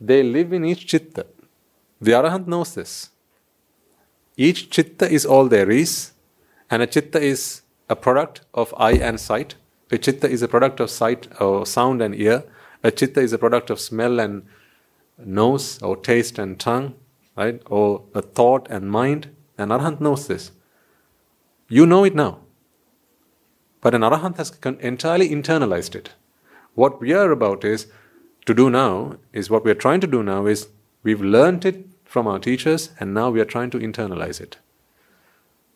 they 0.00 0.22
live 0.22 0.52
in 0.52 0.64
each 0.64 0.86
chitta. 0.86 1.26
The 2.00 2.12
Arahant 2.12 2.46
knows 2.46 2.74
this. 2.74 3.10
Each 4.36 4.68
chitta 4.68 5.08
is 5.08 5.24
all 5.24 5.48
there 5.48 5.70
is, 5.70 6.12
and 6.70 6.82
a 6.82 6.86
chitta 6.86 7.20
is 7.20 7.62
a 7.88 7.96
product 7.96 8.40
of 8.52 8.74
eye 8.76 8.94
and 8.94 9.20
sight. 9.20 9.54
A 9.90 9.98
chitta 9.98 10.28
is 10.28 10.42
a 10.42 10.48
product 10.48 10.80
of 10.80 10.90
sight 10.90 11.28
or 11.40 11.64
sound 11.64 12.02
and 12.02 12.14
ear. 12.14 12.44
A 12.82 12.90
chitta 12.90 13.20
is 13.20 13.32
a 13.32 13.38
product 13.38 13.70
of 13.70 13.80
smell 13.80 14.18
and 14.18 14.44
nose 15.18 15.80
or 15.82 15.96
taste 15.96 16.38
and 16.38 16.58
tongue, 16.58 16.94
right? 17.36 17.62
Or 17.66 18.02
a 18.14 18.22
thought 18.22 18.66
and 18.70 18.90
mind. 18.90 19.28
An 19.56 19.68
arahant 19.68 20.00
knows 20.00 20.26
this. 20.26 20.50
You 21.68 21.86
know 21.86 22.04
it 22.04 22.14
now. 22.14 22.40
But 23.80 23.94
an 23.94 24.02
arahant 24.02 24.36
has 24.38 24.50
entirely 24.80 25.28
internalized 25.28 25.94
it. 25.94 26.10
What 26.74 27.00
we 27.00 27.12
are 27.12 27.30
about 27.30 27.64
is 27.64 27.86
to 28.46 28.54
do 28.54 28.70
now 28.70 29.16
is 29.32 29.50
what 29.50 29.64
we're 29.64 29.74
trying 29.74 30.00
to 30.00 30.06
do 30.06 30.22
now 30.22 30.46
is 30.46 30.68
we've 31.02 31.20
learned 31.20 31.64
it 31.64 31.86
from 32.04 32.26
our 32.26 32.38
teachers 32.38 32.90
and 33.00 33.14
now 33.14 33.30
we 33.30 33.40
are 33.40 33.44
trying 33.44 33.70
to 33.70 33.78
internalize 33.78 34.40
it. 34.40 34.58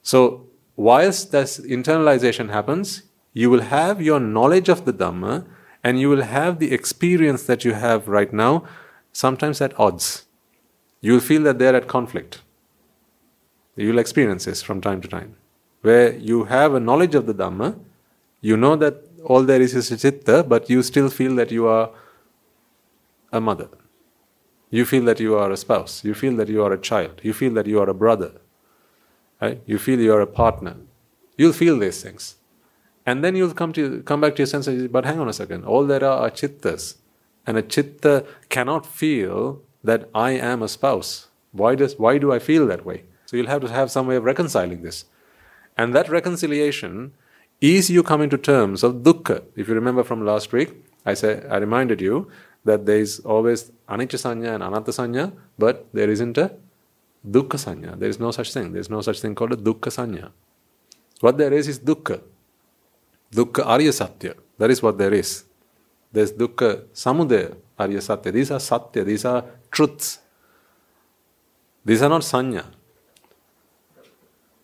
So, 0.02 0.46
whilst 0.76 1.32
this 1.32 1.58
internalization 1.58 2.50
happens, 2.50 3.02
you 3.32 3.50
will 3.50 3.62
have 3.62 4.00
your 4.00 4.20
knowledge 4.20 4.68
of 4.68 4.84
the 4.84 4.92
Dhamma 4.92 5.46
and 5.82 6.00
you 6.00 6.08
will 6.08 6.22
have 6.22 6.58
the 6.58 6.72
experience 6.72 7.44
that 7.44 7.64
you 7.64 7.72
have 7.74 8.08
right 8.08 8.32
now, 8.32 8.64
sometimes 9.12 9.60
at 9.60 9.78
odds. 9.78 10.24
You'll 11.00 11.20
feel 11.20 11.42
that 11.44 11.58
they're 11.58 11.76
at 11.76 11.88
conflict. 11.88 12.42
You'll 13.76 13.98
experience 13.98 14.44
this 14.44 14.62
from 14.62 14.80
time 14.80 15.00
to 15.02 15.08
time. 15.08 15.36
Where 15.82 16.14
you 16.14 16.44
have 16.44 16.74
a 16.74 16.80
knowledge 16.80 17.14
of 17.14 17.26
the 17.26 17.34
Dhamma, 17.34 17.78
you 18.40 18.56
know 18.56 18.74
that 18.76 19.04
all 19.24 19.42
there 19.42 19.60
is 19.60 19.74
is 19.74 19.90
a 19.92 19.96
chitta, 19.96 20.42
but 20.42 20.68
you 20.68 20.82
still 20.82 21.08
feel 21.08 21.34
that 21.36 21.52
you 21.52 21.66
are 21.66 21.90
a 23.32 23.40
mother. 23.40 23.68
You 24.70 24.84
feel 24.84 25.04
that 25.04 25.20
you 25.20 25.36
are 25.36 25.50
a 25.50 25.56
spouse. 25.56 26.04
You 26.04 26.14
feel 26.14 26.36
that 26.36 26.48
you 26.48 26.62
are 26.62 26.72
a 26.72 26.80
child. 26.80 27.20
You 27.22 27.32
feel 27.32 27.52
that 27.54 27.66
you 27.66 27.80
are 27.80 27.88
a 27.88 27.94
brother. 27.94 28.32
Right? 29.40 29.62
You 29.66 29.78
feel 29.78 30.00
you 30.00 30.12
are 30.12 30.20
a 30.20 30.26
partner. 30.26 30.76
You'll 31.36 31.52
feel 31.52 31.78
these 31.78 32.02
things. 32.02 32.36
And 33.06 33.24
then 33.24 33.36
you'll 33.36 33.54
come 33.54 33.72
to 33.72 34.02
come 34.02 34.20
back 34.20 34.34
to 34.36 34.40
your 34.40 34.46
senses, 34.46 34.88
but 34.88 35.06
hang 35.06 35.18
on 35.18 35.28
a 35.28 35.32
second. 35.32 35.64
All 35.64 35.86
there 35.86 36.04
are 36.04 36.18
are 36.24 36.30
chittas. 36.30 36.96
And 37.46 37.56
a 37.56 37.62
chitta 37.62 38.26
cannot 38.50 38.84
feel 38.84 39.62
that 39.82 40.10
I 40.14 40.32
am 40.32 40.62
a 40.62 40.68
spouse. 40.68 41.28
Why 41.52 41.74
does 41.74 41.98
why 41.98 42.18
do 42.18 42.32
I 42.32 42.38
feel 42.38 42.66
that 42.66 42.84
way? 42.84 43.04
So 43.24 43.36
you'll 43.36 43.46
have 43.46 43.62
to 43.62 43.68
have 43.68 43.90
some 43.90 44.06
way 44.06 44.16
of 44.16 44.24
reconciling 44.24 44.82
this. 44.82 45.06
And 45.76 45.94
that 45.94 46.10
reconciliation 46.10 47.12
is 47.60 47.88
you 47.88 48.02
coming 48.02 48.30
to 48.30 48.38
terms 48.38 48.82
of 48.82 48.96
dukkha. 48.96 49.42
If 49.56 49.68
you 49.68 49.74
remember 49.74 50.04
from 50.04 50.24
last 50.24 50.52
week, 50.52 50.74
I 51.06 51.14
said 51.14 51.46
I 51.50 51.56
reminded 51.56 52.00
you 52.00 52.30
that 52.68 52.86
there 52.88 53.02
is 53.06 53.20
always 53.34 53.60
anicca 53.88 54.18
sanya 54.24 54.54
and 54.54 54.62
anatta 54.68 54.92
sanya, 55.00 55.32
but 55.64 55.86
there 55.92 56.10
isn't 56.10 56.38
a 56.38 56.50
dukkha 57.36 57.58
sanya. 57.64 57.98
There 57.98 58.08
is 58.14 58.20
no 58.20 58.30
such 58.30 58.52
thing. 58.52 58.72
There 58.72 58.80
is 58.80 58.90
no 58.90 59.00
such 59.00 59.20
thing 59.20 59.34
called 59.34 59.52
a 59.52 59.60
dukkha 59.68 59.90
sanya. 59.98 60.30
What 61.20 61.38
there 61.38 61.52
is 61.52 61.68
is 61.68 61.78
dukkha. 61.78 62.20
Dukkha 63.32 63.66
arya 63.66 63.92
satya. 63.92 64.34
That 64.58 64.70
is 64.70 64.82
what 64.82 64.98
there 64.98 65.14
is. 65.14 65.44
There's 66.12 66.32
dukkha 66.32 66.70
samudaya 66.94 67.56
arya 67.78 68.00
satya. 68.00 68.32
These 68.32 68.50
are 68.50 68.60
satya. 68.60 69.04
These 69.04 69.24
are 69.24 69.44
truths. 69.70 70.18
These 71.84 72.02
are 72.02 72.08
not 72.08 72.22
sanya. 72.22 72.64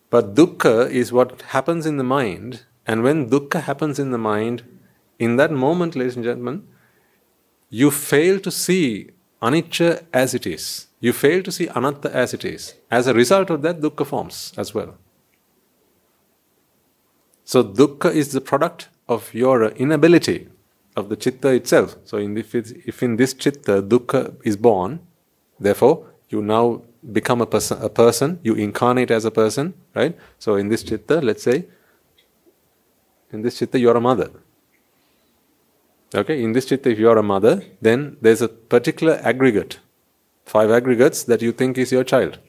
But 0.09 0.35
dukkha 0.35 0.89
is 0.91 1.11
what 1.11 1.41
happens 1.53 1.85
in 1.85 1.97
the 1.97 2.03
mind, 2.03 2.63
and 2.85 3.03
when 3.03 3.29
dukkha 3.29 3.61
happens 3.61 3.99
in 3.99 4.11
the 4.11 4.17
mind, 4.17 4.63
in 5.17 5.35
that 5.37 5.51
moment, 5.51 5.95
ladies 5.95 6.15
and 6.15 6.23
gentlemen, 6.23 6.67
you 7.69 7.91
fail 7.91 8.39
to 8.39 8.51
see 8.51 9.11
anicca 9.41 10.05
as 10.13 10.33
it 10.33 10.45
is. 10.45 10.87
You 10.99 11.13
fail 11.13 11.43
to 11.43 11.51
see 11.51 11.67
anatta 11.67 12.13
as 12.15 12.33
it 12.33 12.45
is. 12.45 12.73
As 12.89 13.07
a 13.07 13.13
result 13.13 13.49
of 13.49 13.61
that, 13.61 13.81
dukkha 13.81 14.05
forms 14.05 14.53
as 14.57 14.73
well. 14.73 14.95
So, 17.43 17.63
dukkha 17.63 18.13
is 18.13 18.31
the 18.31 18.41
product 18.41 18.89
of 19.07 19.33
your 19.33 19.65
inability 19.67 20.49
of 20.95 21.09
the 21.09 21.15
chitta 21.15 21.49
itself. 21.49 21.95
So, 22.05 22.17
in 22.17 22.37
if, 22.37 22.55
if 22.55 23.03
in 23.03 23.17
this 23.17 23.33
chitta 23.33 23.83
dukkha 23.83 24.35
is 24.43 24.57
born, 24.57 24.99
therefore, 25.59 26.07
you 26.29 26.41
now 26.41 26.81
become 27.11 27.41
a, 27.41 27.45
pers- 27.45 27.69
a 27.69 27.89
person, 27.89 28.39
you 28.41 28.55
incarnate 28.55 29.11
as 29.11 29.25
a 29.25 29.31
person, 29.31 29.75
right? 29.93 30.17
So, 30.39 30.55
in 30.55 30.69
this 30.69 30.81
chitta, 30.81 31.21
let's 31.21 31.43
say, 31.43 31.65
in 33.31 33.43
this 33.43 33.59
chitta, 33.59 33.77
you're 33.77 33.97
a 33.97 34.01
mother. 34.01 34.31
Okay, 36.15 36.41
in 36.41 36.53
this 36.53 36.65
chitta, 36.65 36.89
if 36.89 36.97
you're 36.97 37.17
a 37.17 37.23
mother, 37.23 37.61
then 37.81 38.15
there's 38.21 38.41
a 38.41 38.47
particular 38.47 39.19
aggregate, 39.21 39.79
five 40.45 40.71
aggregates 40.71 41.23
that 41.23 41.41
you 41.41 41.51
think 41.51 41.77
is 41.77 41.91
your 41.91 42.05
child. 42.05 42.39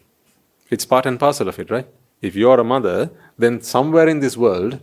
It's 0.70 0.84
part 0.84 1.05
and 1.05 1.18
parcel 1.18 1.48
of 1.48 1.59
it, 1.59 1.70
right? 1.70 1.88
If 2.22 2.36
you're 2.36 2.60
a 2.60 2.64
mother, 2.64 3.10
then 3.36 3.60
somewhere 3.60 4.09
in 4.09 4.20
this 4.20 4.36
world, 4.36 4.80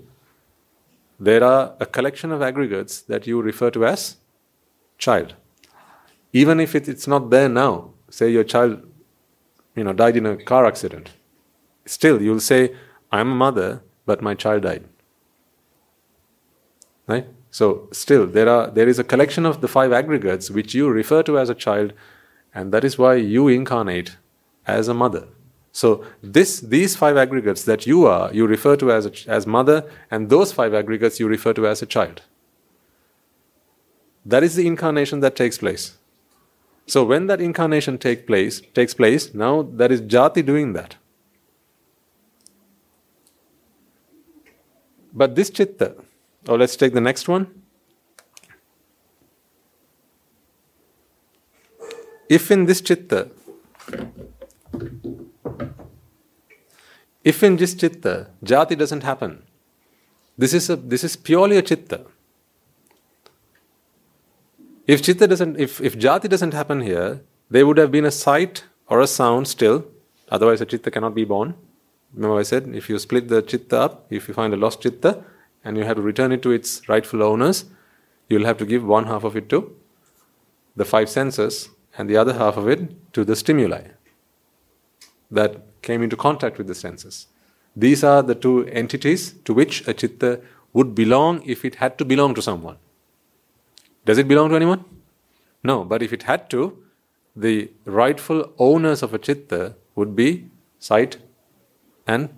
there 1.17 1.43
are 1.43 1.75
a 1.79 1.85
collection 1.85 2.33
of 2.33 2.41
aggregates 2.41 3.01
that 3.03 3.25
you 3.25 3.41
refer 3.41 3.71
to 3.71 3.85
as 3.85 4.17
child. 4.97 5.33
Even 6.33 6.59
if 6.59 6.75
it, 6.75 6.89
it's 6.89 7.07
not 7.07 7.29
there 7.29 7.47
now, 7.47 7.91
say 8.09 8.29
your 8.29 8.43
child, 8.43 8.81
you 9.75 9.85
know, 9.85 9.93
died 9.93 10.17
in 10.17 10.25
a 10.25 10.35
car 10.35 10.65
accident, 10.65 11.11
still 11.85 12.21
you'll 12.21 12.41
say, 12.41 12.75
I'm 13.13 13.31
a 13.31 13.35
mother, 13.35 13.81
but 14.05 14.21
my 14.21 14.33
child 14.33 14.63
died. 14.63 14.83
Right? 17.07 17.27
So 17.53 17.87
still 17.91 18.25
there 18.25 18.49
are 18.49 18.71
there 18.71 18.89
is 18.89 18.97
a 18.97 19.03
collection 19.03 19.45
of 19.45 19.61
the 19.61 19.67
five 19.67 19.91
aggregates 19.93 20.49
which 20.49 20.73
you 20.73 20.89
refer 20.89 21.21
to 21.21 21.37
as 21.37 21.49
a 21.51 21.55
child, 21.65 21.93
and 22.51 22.73
that 22.73 22.83
is 22.83 22.97
why 22.97 23.13
you 23.13 23.47
incarnate 23.47 24.17
as 24.65 24.87
a 24.87 24.93
mother. 25.01 25.27
So 25.71 26.03
this 26.35 26.59
these 26.59 26.95
five 26.95 27.15
aggregates 27.15 27.63
that 27.65 27.85
you 27.85 28.07
are, 28.07 28.33
you 28.33 28.47
refer 28.47 28.75
to 28.77 28.91
as 28.91 29.05
a, 29.05 29.11
as 29.27 29.45
mother, 29.45 29.83
and 30.09 30.31
those 30.31 30.51
five 30.51 30.73
aggregates 30.73 31.19
you 31.19 31.27
refer 31.27 31.53
to 31.53 31.67
as 31.67 31.83
a 31.83 31.85
child. 31.85 32.23
That 34.25 34.41
is 34.41 34.55
the 34.55 34.65
incarnation 34.65 35.19
that 35.19 35.35
takes 35.35 35.59
place. 35.59 35.97
So 36.87 37.03
when 37.03 37.27
that 37.27 37.39
incarnation 37.39 37.99
take 37.99 38.25
place 38.25 38.61
takes 38.73 38.95
place, 38.95 39.31
now 39.35 39.61
there 39.61 39.91
is 39.91 40.01
jati 40.01 40.43
doing 40.43 40.73
that. 40.73 40.95
But 45.13 45.35
this 45.35 45.51
chitta, 45.51 45.93
or 46.47 46.57
let's 46.57 46.75
take 46.75 46.93
the 46.93 47.01
next 47.01 47.27
one. 47.27 47.47
If 52.29 52.49
in 52.51 52.65
this 52.65 52.81
chitta, 52.81 53.29
if 57.23 57.43
in 57.43 57.57
this 57.57 57.73
chitta, 57.75 58.27
jati 58.43 58.77
doesn't 58.77 59.03
happen, 59.03 59.43
this 60.37 60.53
is, 60.53 60.69
a, 60.69 60.75
this 60.75 61.03
is 61.03 61.15
purely 61.15 61.57
a 61.57 61.61
chitta. 61.61 62.05
If 64.87 65.01
chitta 65.01 65.27
doesn't, 65.27 65.59
if, 65.59 65.79
if 65.79 65.97
jati 65.97 66.27
doesn't 66.27 66.53
happen 66.53 66.81
here, 66.81 67.21
there 67.49 67.67
would 67.67 67.77
have 67.77 67.91
been 67.91 68.05
a 68.05 68.11
sight 68.11 68.63
or 68.87 68.99
a 68.99 69.07
sound 69.07 69.47
still, 69.47 69.85
otherwise 70.29 70.59
a 70.61 70.65
chitta 70.65 70.89
cannot 70.89 71.13
be 71.13 71.23
born. 71.23 71.55
Remember 72.13 72.39
I 72.39 72.43
said, 72.43 72.67
if 72.73 72.89
you 72.89 72.97
split 72.99 73.27
the 73.27 73.41
chitta 73.41 73.79
up, 73.79 74.07
if 74.09 74.27
you 74.27 74.33
find 74.33 74.53
a 74.53 74.57
lost 74.57 74.81
chitta, 74.81 75.23
and 75.63 75.77
you 75.77 75.83
have 75.83 75.95
to 75.95 76.01
return 76.01 76.31
it 76.31 76.41
to 76.43 76.51
its 76.51 76.87
rightful 76.89 77.23
owners, 77.23 77.65
you'll 78.29 78.45
have 78.45 78.57
to 78.57 78.65
give 78.65 78.83
one 78.83 79.05
half 79.05 79.23
of 79.23 79.35
it 79.35 79.49
to 79.49 79.75
the 80.75 80.85
five 80.85 81.09
senses 81.09 81.69
and 81.97 82.09
the 82.09 82.17
other 82.17 82.33
half 82.33 82.57
of 82.57 82.67
it 82.67 83.13
to 83.13 83.23
the 83.23 83.35
stimuli 83.35 83.83
that 85.29 85.81
came 85.81 86.01
into 86.01 86.15
contact 86.15 86.57
with 86.57 86.67
the 86.67 86.75
senses. 86.75 87.27
These 87.75 88.03
are 88.03 88.21
the 88.21 88.35
two 88.35 88.65
entities 88.67 89.33
to 89.45 89.53
which 89.53 89.87
a 89.87 89.93
chitta 89.93 90.41
would 90.73 90.95
belong 90.95 91.41
if 91.43 91.65
it 91.65 91.75
had 91.75 91.97
to 91.97 92.05
belong 92.05 92.35
to 92.35 92.41
someone. 92.41 92.77
Does 94.05 94.17
it 94.17 94.27
belong 94.27 94.49
to 94.49 94.55
anyone? 94.55 94.85
No, 95.63 95.83
but 95.83 96.01
if 96.01 96.11
it 96.13 96.23
had 96.23 96.49
to, 96.51 96.83
the 97.35 97.71
rightful 97.85 98.51
owners 98.59 99.01
of 99.01 99.13
a 99.13 99.17
chitta 99.17 99.75
would 99.95 100.15
be 100.15 100.49
sight 100.79 101.17
and 102.05 102.29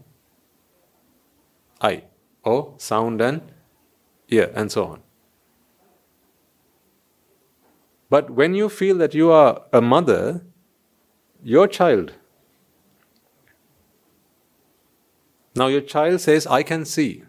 eye 1.82 2.04
or 2.46 2.74
sound 2.78 3.22
and 3.22 3.42
ear, 4.30 4.52
and 4.56 4.72
so 4.72 4.86
on. 4.86 5.02
But 8.10 8.30
when 8.30 8.54
you 8.54 8.70
feel 8.70 8.98
that 8.98 9.14
you 9.14 9.32
are 9.32 9.64
a 9.74 9.82
mother, 9.82 10.46
your 11.44 11.68
child, 11.68 12.14
now 15.56 15.68
your 15.68 15.82
child 15.82 16.22
says, 16.22 16.48
I 16.48 16.64
can 16.64 16.86
see. 16.86 17.24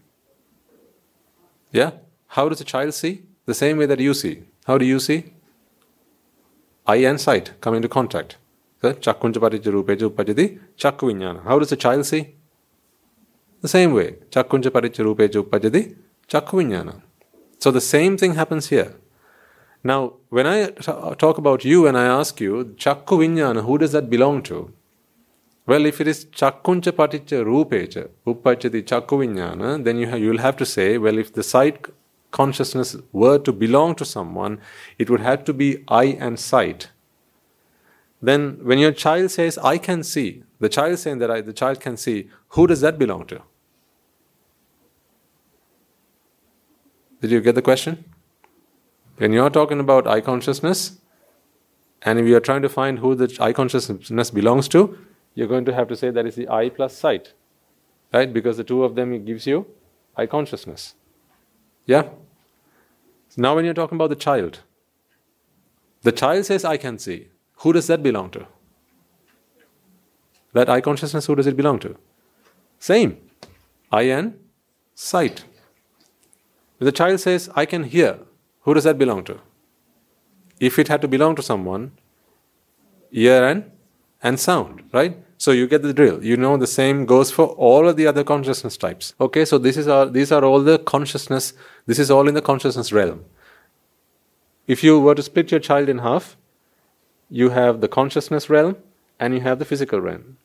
Yeah? 1.73 1.91
How 2.29 2.49
does 2.49 2.61
a 2.61 2.65
child 2.65 2.95
see? 2.95 3.25
The 3.47 3.55
same 3.55 3.79
way 3.79 3.87
that 3.87 3.99
you 4.01 4.15
see. 4.15 4.45
How 4.67 4.79
do 4.79 4.85
you 4.85 5.01
see? 5.01 5.33
Eye 6.87 6.97
and 6.97 7.21
sight 7.21 7.53
come 7.61 7.75
into 7.75 7.89
contact. 7.89 8.37
How 8.83 8.93
does 8.93 9.07
a 11.73 11.77
child 11.77 12.07
see? 12.07 12.35
The 13.63 13.69
same 13.69 13.95
way, 13.95 14.17
chakkuncha 14.31 14.71
paticca 14.71 15.03
rupecha 15.03 15.43
uppajati 15.43 15.97
chakku 16.29 17.03
So 17.59 17.71
the 17.71 17.81
same 17.81 18.17
thing 18.17 18.35
happens 18.35 18.69
here. 18.69 18.95
Now, 19.83 20.15
when 20.31 20.47
I 20.47 20.71
talk 20.71 21.39
about 21.39 21.65
you 21.65 21.87
and 21.87 21.97
I 21.97 22.07
ask 22.07 22.41
you, 22.41 22.75
chakku 22.77 23.19
vinyana, 23.19 23.65
who 23.65 23.79
does 23.79 23.93
that 23.93 24.11
belong 24.11 24.43
to? 24.45 24.73
Well, 25.67 25.87
if 25.87 26.01
it 26.01 26.09
is 26.09 26.27
chakkuncha 26.27 26.93
paticca 26.93 27.45
rupecha 27.45 28.09
uppajati 28.27 28.83
chakku 28.83 29.19
vinyana, 29.25 29.83
then 29.83 29.99
you, 29.99 30.07
have, 30.07 30.21
you 30.21 30.31
will 30.31 30.39
have 30.39 30.57
to 30.59 30.67
say, 30.67 30.99
well, 30.99 31.19
if 31.19 31.33
the 31.33 31.43
sight 31.43 31.87
consciousness 32.31 32.97
were 33.13 33.39
to 33.39 33.53
belong 33.53 33.95
to 33.95 34.05
someone, 34.05 34.61
it 34.99 35.09
would 35.09 35.21
have 35.21 35.45
to 35.45 35.53
be 35.53 35.85
eye 35.89 36.17
and 36.21 36.39
sight. 36.39 36.89
Then, 38.27 38.59
when 38.69 38.81
your 38.81 38.91
child 38.91 39.31
says, 39.31 39.57
I 39.59 39.79
can 39.79 40.03
see, 40.03 40.43
the 40.59 40.69
child 40.69 40.99
saying 40.99 41.19
that 41.19 41.31
I, 41.31 41.41
the 41.43 41.53
child 41.53 41.79
can 41.79 41.97
see, 41.97 42.29
who 42.55 42.67
does 42.67 42.81
that 42.81 42.99
belong 42.99 43.27
to? 43.27 43.41
Did 47.21 47.31
you 47.31 47.41
get 47.41 47.55
the 47.55 47.63
question? 47.63 48.05
When 49.19 49.33
you're 49.33 49.49
talking 49.49 49.79
about 49.79 50.09
eye 50.09 50.21
consciousness, 50.21 50.99
and 52.03 52.19
if 52.19 52.27
you 52.27 52.37
are 52.37 52.41
trying 52.41 52.63
to 52.63 52.69
find 52.69 52.99
who 52.99 53.15
the 53.15 53.29
eye 53.39 53.53
consciousness 53.53 54.31
belongs 54.33 54.67
to, 54.75 54.99
you're 55.37 55.47
going 55.47 55.65
to 55.65 55.73
have 55.73 55.87
to 55.87 55.97
say 55.97 56.11
that 56.11 56.27
is 56.27 56.35
the 56.35 56.49
eye 56.49 56.69
plus 56.69 56.97
sight. 56.97 57.33
Right? 58.13 58.33
Because 58.33 58.57
the 58.57 58.65
two 58.65 58.83
of 58.83 58.97
them 58.97 59.25
gives 59.25 59.47
you 59.47 59.67
eye 60.17 60.27
consciousness. 60.27 60.97
Yeah? 61.85 62.03
So 63.29 63.41
now 63.41 63.55
when 63.55 63.65
you're 63.65 63.81
talking 63.83 63.95
about 63.95 64.11
the 64.11 64.17
child, 64.17 64.63
the 66.03 66.11
child 66.11 66.45
says, 66.45 66.65
I 66.65 66.77
can 66.77 66.99
see. 66.99 67.29
Who 67.57 67.73
does 67.73 67.87
that 67.87 68.03
belong 68.03 68.31
to? 68.31 68.47
That 70.53 70.69
eye 70.69 70.81
consciousness, 70.81 71.27
who 71.27 71.35
does 71.35 71.47
it 71.47 71.57
belong 71.57 71.79
to? 71.81 71.97
Same. 72.79 73.19
Eye 73.93 74.11
and 74.19 74.39
sight. 74.95 75.45
If 76.79 76.85
the 76.85 76.93
child 76.93 77.21
says, 77.21 77.49
I 77.55 77.67
can 77.67 77.85
hear, 77.85 78.19
who 78.63 78.75
does 78.75 78.85
that 78.85 78.99
belong 78.99 79.25
to? 79.25 79.39
If 80.61 80.79
it 80.79 80.89
had 80.89 81.03
to 81.03 81.09
belong 81.09 81.37
to 81.37 81.43
someone, 81.43 81.93
ear 83.13 83.45
and 83.47 83.71
and 84.23 84.41
sound, 84.41 84.83
right? 84.93 85.17
So 85.39 85.51
you 85.51 85.67
get 85.67 85.83
the 85.83 85.93
drill. 85.93 86.25
You 86.25 86.37
know 86.37 86.57
the 86.57 86.67
same 86.67 87.05
goes 87.05 87.31
for 87.31 87.47
all 87.47 87.89
of 87.89 87.97
the 87.97 88.07
other 88.07 88.25
consciousness 88.25 88.77
types. 88.77 89.15
Okay, 89.21 89.45
so 89.45 89.59
this 89.59 89.77
is 89.77 89.87
all 89.87 90.09
these 90.09 90.33
are 90.33 90.45
all 90.45 90.63
the 90.63 90.79
consciousness, 90.79 91.53
this 91.87 91.99
is 91.99 92.11
all 92.11 92.29
in 92.29 92.35
the 92.35 92.43
consciousness 92.43 92.93
realm. 92.93 93.25
If 94.67 94.83
you 94.83 94.99
were 94.99 95.15
to 95.15 95.23
split 95.23 95.51
your 95.51 95.61
child 95.61 95.89
in 95.89 95.99
half, 95.99 96.37
you 97.31 97.51
have 97.51 97.81
the 97.81 97.89
consciousness 97.89 98.49
realm 98.49 98.77
and 99.19 99.35
you 99.35 99.41
have 99.41 99.59
the 99.59 99.65
physical 99.65 100.01
realm. 100.01 100.37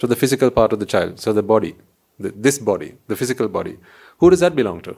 So 0.00 0.06
the 0.06 0.16
physical 0.16 0.50
part 0.50 0.72
of 0.72 0.80
the 0.80 0.86
child, 0.86 1.20
so 1.20 1.32
the 1.32 1.42
body, 1.42 1.76
the, 2.18 2.30
this 2.30 2.58
body, 2.58 2.94
the 3.06 3.16
physical 3.16 3.48
body. 3.48 3.78
Who 4.18 4.30
does 4.30 4.40
that 4.40 4.54
belong 4.54 4.80
to? 4.82 4.96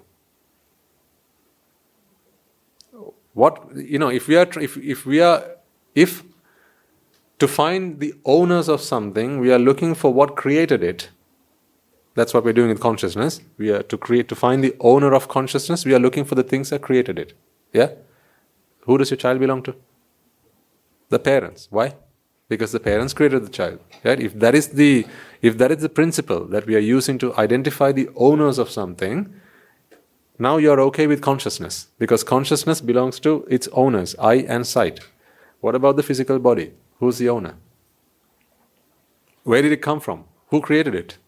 What 3.34 3.62
you 3.76 3.98
know, 3.98 4.08
if 4.08 4.26
we 4.26 4.36
are 4.36 4.48
if 4.60 4.76
if 4.76 5.06
we 5.06 5.20
are 5.20 5.44
if 5.94 6.24
to 7.38 7.46
find 7.46 8.00
the 8.00 8.14
owners 8.24 8.68
of 8.68 8.80
something, 8.80 9.38
we 9.38 9.52
are 9.52 9.58
looking 9.60 9.94
for 9.94 10.12
what 10.12 10.34
created 10.34 10.82
it. 10.82 11.10
That's 12.14 12.34
what 12.34 12.44
we're 12.44 12.52
doing 12.52 12.70
with 12.70 12.80
consciousness. 12.80 13.40
We 13.58 13.70
are 13.70 13.84
to 13.84 13.96
create 13.96 14.28
to 14.30 14.34
find 14.34 14.64
the 14.64 14.74
owner 14.80 15.14
of 15.14 15.28
consciousness, 15.28 15.84
we 15.84 15.94
are 15.94 16.00
looking 16.00 16.24
for 16.24 16.34
the 16.34 16.42
things 16.42 16.70
that 16.70 16.82
created 16.82 17.16
it. 17.16 17.34
Yeah? 17.72 17.90
Who 18.80 18.98
does 18.98 19.10
your 19.10 19.18
child 19.18 19.38
belong 19.38 19.62
to? 19.64 19.76
The 21.08 21.18
parents. 21.18 21.68
Why? 21.70 21.94
Because 22.48 22.72
the 22.72 22.80
parents 22.80 23.12
created 23.12 23.44
the 23.44 23.50
child. 23.50 23.80
Right? 24.04 24.20
If 24.20 24.38
that 24.38 24.54
is 24.54 24.68
the 24.68 25.06
if 25.42 25.58
that 25.58 25.70
is 25.70 25.78
the 25.78 25.88
principle 25.88 26.44
that 26.46 26.66
we 26.66 26.74
are 26.74 26.90
using 26.96 27.18
to 27.18 27.34
identify 27.36 27.92
the 27.92 28.08
owners 28.16 28.58
of 28.58 28.70
something, 28.70 29.32
now 30.38 30.56
you're 30.56 30.80
okay 30.80 31.06
with 31.06 31.20
consciousness 31.20 31.88
because 31.98 32.24
consciousness 32.24 32.80
belongs 32.80 33.20
to 33.20 33.46
its 33.50 33.68
owners, 33.72 34.14
eye 34.18 34.46
and 34.48 34.66
sight. 34.66 35.00
What 35.60 35.74
about 35.74 35.96
the 35.96 36.02
physical 36.02 36.38
body? 36.38 36.72
Who's 37.00 37.18
the 37.18 37.28
owner? 37.28 37.54
Where 39.44 39.62
did 39.62 39.72
it 39.72 39.82
come 39.82 40.00
from? 40.00 40.24
Who 40.48 40.60
created 40.60 40.94
it? 40.94 41.18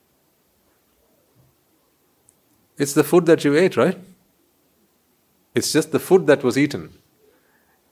It's 2.78 2.92
the 2.92 3.04
food 3.04 3.26
that 3.26 3.44
you 3.44 3.56
ate, 3.56 3.76
right? 3.76 3.98
It's 5.54 5.72
just 5.72 5.92
the 5.92 5.98
food 5.98 6.26
that 6.26 6.42
was 6.42 6.56
eaten. 6.56 6.92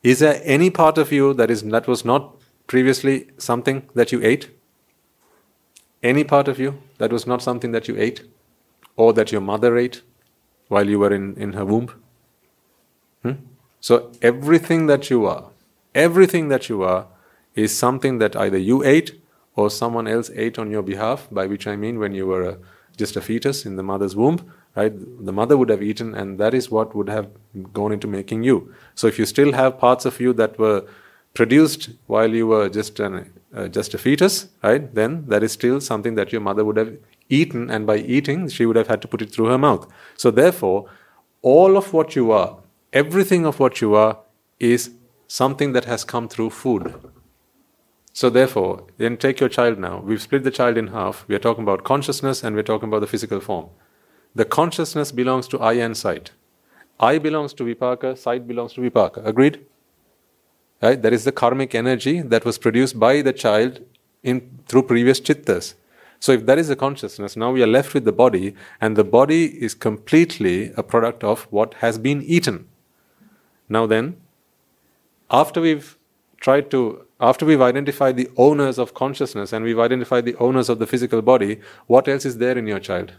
Is 0.02 0.20
there 0.20 0.40
any 0.44 0.70
part 0.70 0.98
of 0.98 1.12
you 1.12 1.34
that 1.34 1.50
is 1.50 1.62
that 1.62 1.88
was 1.88 2.04
not 2.04 2.36
previously 2.66 3.28
something 3.38 3.88
that 3.94 4.12
you 4.12 4.22
ate? 4.22 4.50
Any 6.02 6.24
part 6.24 6.48
of 6.48 6.58
you 6.58 6.80
that 6.98 7.12
was 7.12 7.26
not 7.26 7.42
something 7.42 7.72
that 7.72 7.88
you 7.88 7.96
ate? 7.96 8.22
Or 8.96 9.12
that 9.12 9.32
your 9.32 9.40
mother 9.40 9.76
ate 9.76 10.02
while 10.68 10.88
you 10.88 10.98
were 10.98 11.12
in, 11.12 11.34
in 11.36 11.52
her 11.54 11.64
womb? 11.64 11.90
Hmm? 13.22 13.32
So 13.80 14.12
everything 14.22 14.86
that 14.86 15.10
you 15.10 15.26
are, 15.26 15.50
everything 15.94 16.48
that 16.48 16.68
you 16.68 16.82
are 16.82 17.06
is 17.54 17.76
something 17.76 18.18
that 18.18 18.36
either 18.36 18.58
you 18.58 18.84
ate 18.84 19.20
or 19.56 19.70
someone 19.70 20.06
else 20.06 20.30
ate 20.34 20.58
on 20.58 20.70
your 20.70 20.82
behalf, 20.82 21.26
by 21.30 21.46
which 21.46 21.66
I 21.66 21.74
mean 21.74 21.98
when 21.98 22.14
you 22.14 22.26
were 22.26 22.42
a, 22.42 22.58
just 22.96 23.16
a 23.16 23.20
fetus 23.20 23.66
in 23.66 23.76
the 23.76 23.82
mother's 23.82 24.14
womb, 24.14 24.52
right? 24.76 24.92
The 25.24 25.32
mother 25.32 25.56
would 25.56 25.68
have 25.68 25.82
eaten, 25.82 26.14
and 26.14 26.38
that 26.38 26.54
is 26.54 26.70
what 26.70 26.94
would 26.94 27.08
have 27.08 27.28
gone 27.72 27.92
into 27.92 28.06
making 28.06 28.42
you. 28.42 28.72
So 28.94 29.06
if 29.06 29.18
you 29.18 29.26
still 29.26 29.52
have 29.52 29.78
parts 29.78 30.04
of 30.04 30.20
you 30.20 30.32
that 30.34 30.58
were 30.58 30.86
produced 31.34 31.90
while 32.06 32.32
you 32.32 32.46
were 32.46 32.68
just 32.68 33.00
an, 33.00 33.32
uh, 33.54 33.68
just 33.68 33.94
a 33.94 33.98
fetus, 33.98 34.48
right? 34.62 34.94
Then 34.94 35.24
that 35.28 35.42
is 35.42 35.52
still 35.52 35.80
something 35.80 36.14
that 36.14 36.32
your 36.32 36.40
mother 36.40 36.64
would 36.64 36.76
have 36.76 36.96
eaten, 37.28 37.70
and 37.70 37.86
by 37.86 37.98
eating, 37.98 38.48
she 38.48 38.66
would 38.66 38.76
have 38.76 38.88
had 38.88 39.02
to 39.02 39.08
put 39.08 39.22
it 39.22 39.30
through 39.30 39.46
her 39.46 39.58
mouth. 39.58 39.86
So 40.16 40.30
therefore, 40.30 40.88
all 41.42 41.76
of 41.76 41.92
what 41.92 42.16
you 42.16 42.32
are, 42.32 42.58
everything 42.92 43.46
of 43.46 43.60
what 43.60 43.80
you 43.80 43.94
are, 43.94 44.18
is 44.58 44.90
something 45.26 45.72
that 45.72 45.84
has 45.84 46.04
come 46.04 46.28
through 46.28 46.50
food. 46.50 46.94
So 48.12 48.30
therefore, 48.30 48.84
then 48.96 49.16
take 49.16 49.38
your 49.38 49.48
child 49.48 49.78
now. 49.78 50.00
We've 50.00 50.20
split 50.20 50.42
the 50.42 50.50
child 50.50 50.76
in 50.76 50.88
half. 50.88 51.24
We 51.28 51.36
are 51.36 51.38
talking 51.38 51.62
about 51.62 51.84
consciousness 51.84 52.42
and 52.42 52.56
we're 52.56 52.64
talking 52.64 52.88
about 52.88 53.00
the 53.00 53.06
physical 53.06 53.38
form. 53.38 53.68
The 54.34 54.44
consciousness 54.44 55.12
belongs 55.12 55.48
to 55.48 55.60
eye 55.60 55.74
and 55.74 55.96
sight. 55.96 56.32
Eye 57.00 57.18
belongs 57.18 57.52
to 57.54 57.64
vipaka, 57.64 58.16
sight 58.16 58.46
belongs 58.46 58.72
to 58.74 58.80
vipaka. 58.80 59.24
Agreed? 59.26 59.64
Right? 60.82 61.00
That 61.00 61.12
is 61.12 61.24
the 61.24 61.32
karmic 61.32 61.74
energy 61.74 62.20
that 62.20 62.44
was 62.44 62.58
produced 62.58 62.98
by 62.98 63.22
the 63.22 63.32
child 63.32 63.80
in 64.22 64.60
through 64.66 64.82
previous 64.82 65.20
chittas. 65.20 65.74
So 66.20 66.32
if 66.32 66.46
that 66.46 66.58
is 66.58 66.68
the 66.68 66.76
consciousness, 66.76 67.36
now 67.36 67.52
we 67.52 67.62
are 67.62 67.68
left 67.68 67.94
with 67.94 68.04
the 68.04 68.12
body, 68.12 68.54
and 68.80 68.96
the 68.96 69.04
body 69.04 69.46
is 69.62 69.74
completely 69.74 70.72
a 70.76 70.82
product 70.82 71.22
of 71.22 71.42
what 71.50 71.74
has 71.74 71.98
been 71.98 72.22
eaten. 72.22 72.66
Now 73.68 73.86
then, 73.86 74.16
after 75.30 75.60
we've 75.60 75.96
tried 76.40 76.70
to 76.70 77.04
after 77.20 77.44
we've 77.44 77.60
identified 77.60 78.16
the 78.16 78.30
owners 78.36 78.78
of 78.78 78.94
consciousness 78.94 79.52
and 79.52 79.64
we've 79.64 79.78
identified 79.78 80.24
the 80.24 80.36
owners 80.36 80.68
of 80.68 80.78
the 80.78 80.86
physical 80.86 81.20
body, 81.20 81.60
what 81.88 82.06
else 82.06 82.24
is 82.24 82.38
there 82.38 82.56
in 82.56 82.68
your 82.68 82.78
child? 82.78 83.12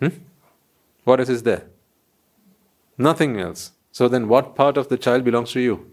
Hmm? 0.00 0.18
What 1.04 1.20
else 1.20 1.28
is 1.28 1.42
there? 1.42 1.64
Nothing 2.98 3.38
else. 3.38 3.72
So 3.92 4.08
then, 4.08 4.28
what 4.28 4.54
part 4.54 4.76
of 4.76 4.88
the 4.88 4.98
child 4.98 5.24
belongs 5.24 5.52
to 5.52 5.60
you 5.60 5.90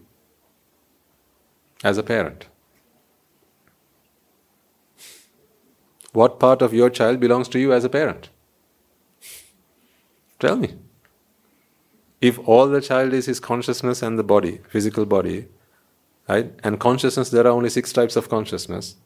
as 1.82 1.98
a 1.98 2.02
parent? 2.02 2.46
What 6.12 6.38
part 6.38 6.62
of 6.62 6.72
your 6.72 6.90
child 6.90 7.18
belongs 7.18 7.48
to 7.48 7.58
you 7.58 7.72
as 7.72 7.84
a 7.84 7.88
parent? 7.88 8.28
Tell 10.38 10.56
me. 10.56 10.74
If 12.20 12.38
all 12.48 12.68
the 12.68 12.80
child 12.80 13.12
is 13.12 13.26
his 13.26 13.40
consciousness 13.40 14.02
and 14.02 14.18
the 14.18 14.22
body, 14.22 14.60
physical 14.68 15.04
body, 15.06 15.48
Right? 16.28 16.52
And 16.64 16.80
consciousness, 16.80 17.30
there 17.30 17.46
are 17.46 17.50
only 17.50 17.68
six 17.68 17.92
types 17.92 18.16
of 18.16 18.28
consciousness. 18.28 18.96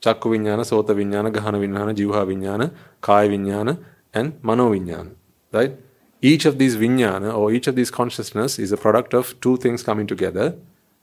Chakku 0.00 0.30
vinyana, 0.30 0.60
sota 0.60 0.94
vinyana, 0.94 1.32
ghana 1.32 1.58
vinyana, 1.58 1.94
jivha 1.94 2.26
vinyana, 2.26 2.72
kaya 3.00 3.28
vinyana, 3.28 3.82
and 4.14 4.38
mano 4.42 4.70
vinyana. 4.70 5.12
Right? 5.52 5.76
Each 6.22 6.44
of 6.44 6.58
these 6.58 6.76
vinyana 6.76 7.36
or 7.36 7.52
each 7.52 7.66
of 7.66 7.76
these 7.76 7.90
consciousness 7.90 8.58
is 8.58 8.72
a 8.72 8.76
product 8.76 9.14
of 9.14 9.40
two 9.40 9.56
things 9.56 9.82
coming 9.82 10.06
together. 10.06 10.56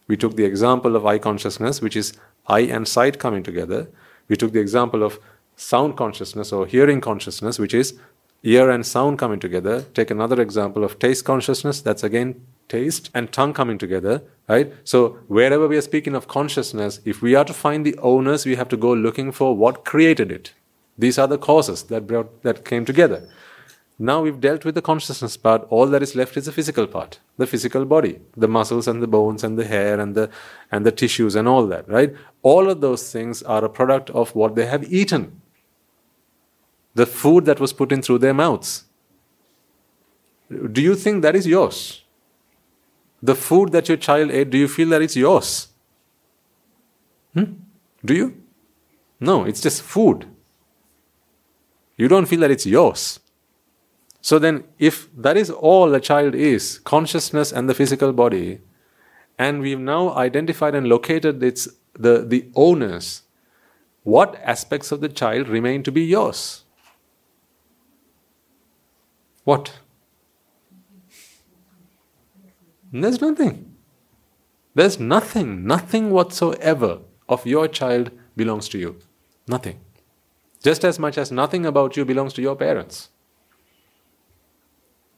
We 0.07 0.17
took 0.17 0.35
the 0.35 0.45
example 0.45 0.95
of 0.95 1.05
eye 1.05 1.17
consciousness, 1.17 1.81
which 1.81 1.95
is 1.95 2.13
eye 2.47 2.61
and 2.61 2.88
sight 2.88 3.19
coming 3.19 3.43
together. 3.43 3.88
We 4.27 4.35
took 4.35 4.51
the 4.53 4.59
example 4.59 5.03
of 5.03 5.19
sound 5.55 5.97
consciousness 5.97 6.51
or 6.51 6.65
hearing 6.65 7.01
consciousness, 7.01 7.59
which 7.59 7.73
is 7.73 7.97
ear 8.45 8.69
and 8.69 8.85
sound 8.85 9.19
coming 9.19 9.39
together. 9.39 9.81
Take 9.93 10.11
another 10.11 10.39
example 10.41 10.84
of 10.84 10.99
taste 10.99 11.26
consciousness, 11.26 11.81
that's 11.81 12.03
again 12.03 12.45
taste 12.67 13.09
and 13.13 13.31
tongue 13.31 13.53
coming 13.53 13.77
together, 13.77 14.23
right? 14.47 14.72
So 14.84 15.19
wherever 15.27 15.67
we 15.67 15.77
are 15.77 15.81
speaking 15.81 16.15
of 16.15 16.27
consciousness, 16.27 16.99
if 17.05 17.22
we 17.22 17.35
are 17.35 17.45
to 17.45 17.53
find 17.53 17.85
the 17.85 17.97
owners, 17.97 18.45
we 18.45 18.55
have 18.55 18.69
to 18.69 18.77
go 18.77 18.93
looking 18.93 19.31
for 19.31 19.55
what 19.55 19.85
created 19.85 20.31
it. 20.31 20.53
These 20.97 21.17
are 21.19 21.27
the 21.27 21.38
causes 21.38 21.84
that 21.84 22.07
brought 22.07 22.43
that 22.43 22.63
came 22.63 22.85
together. 22.85 23.27
Now 23.97 24.22
we've 24.22 24.41
dealt 24.41 24.65
with 24.65 24.76
the 24.76 24.81
consciousness 24.81 25.38
part, 25.38 25.65
all 25.69 25.88
that 25.88 26.03
is 26.03 26.15
left 26.15 26.35
is 26.35 26.45
the 26.45 26.51
physical 26.51 26.85
part, 26.85 27.19
the 27.38 27.47
physical 27.47 27.85
body, 27.85 28.19
the 28.35 28.47
muscles 28.47 28.89
and 28.89 29.01
the 29.01 29.07
bones 29.07 29.41
and 29.43 29.57
the 29.57 29.65
hair 29.65 29.99
and 29.99 30.15
the 30.15 30.30
and 30.72 30.85
the 30.85 30.91
tissues 30.91 31.35
and 31.35 31.47
all 31.47 31.65
that, 31.67 31.88
right? 31.88 32.13
All 32.41 32.69
of 32.69 32.81
those 32.81 33.11
things 33.11 33.41
are 33.43 33.63
a 33.63 33.69
product 33.69 34.09
of 34.09 34.35
what 34.35 34.55
they 34.55 34.65
have 34.65 34.91
eaten. 34.91 35.41
The 36.95 37.05
food 37.05 37.45
that 37.45 37.59
was 37.59 37.73
put 37.73 37.91
in 37.91 38.01
through 38.01 38.19
their 38.19 38.34
mouths. 38.34 38.85
Do 40.49 40.81
you 40.81 40.95
think 40.95 41.22
that 41.22 41.35
is 41.35 41.45
yours? 41.45 42.05
the 43.26 43.35
food 43.35 43.72
that 43.72 43.88
your 43.88 43.97
child 43.97 44.31
ate, 44.31 44.49
do 44.49 44.57
you 44.57 44.67
feel 44.67 44.89
that 44.89 45.01
it's 45.01 45.15
yours? 45.15 45.69
Hmm? 47.34 47.53
Do 48.03 48.13
you? 48.13 48.41
No, 49.19 49.45
it's 49.45 49.61
just 49.61 49.81
food. 49.81 50.27
You 51.97 52.07
don't 52.07 52.27
feel 52.27 52.41
that 52.41 52.51
it's 52.51 52.65
yours. 52.65 53.19
So 54.22 54.39
then, 54.39 54.63
if 54.80 55.07
that 55.15 55.38
is 55.38 55.49
all 55.49 55.93
a 55.93 55.99
child 55.99 56.35
is 56.35 56.80
consciousness 56.80 57.51
and 57.51 57.69
the 57.69 57.73
physical 57.73 58.11
body, 58.11 58.59
and 59.38 59.61
we've 59.61 59.80
now 59.80 60.13
identified 60.15 60.76
and 60.76 60.88
located 60.88 61.41
its, 61.43 61.67
the, 61.93 62.26
the 62.26 62.49
owners, 62.55 63.23
what 64.03 64.35
aspects 64.43 64.91
of 64.91 65.01
the 65.01 65.09
child 65.09 65.47
remain 65.47 65.84
to 65.84 65.91
be 65.91 66.01
yours? 66.01 66.64
What? 69.45 69.80
There's 72.91 73.22
nothing. 73.22 73.76
There's 74.73 74.99
nothing, 74.99 75.65
nothing 75.65 76.11
whatsoever 76.11 76.99
of 77.30 77.45
your 77.45 77.67
child 77.67 78.11
belongs 78.35 78.67
to 78.69 78.77
you. 78.77 78.99
Nothing. 79.47 79.80
Just 80.61 80.84
as 80.84 80.99
much 80.99 81.17
as 81.17 81.31
nothing 81.31 81.65
about 81.65 81.95
you 81.95 82.05
belongs 82.05 82.34
to 82.34 82.41
your 82.41 82.55
parents. 82.55 83.09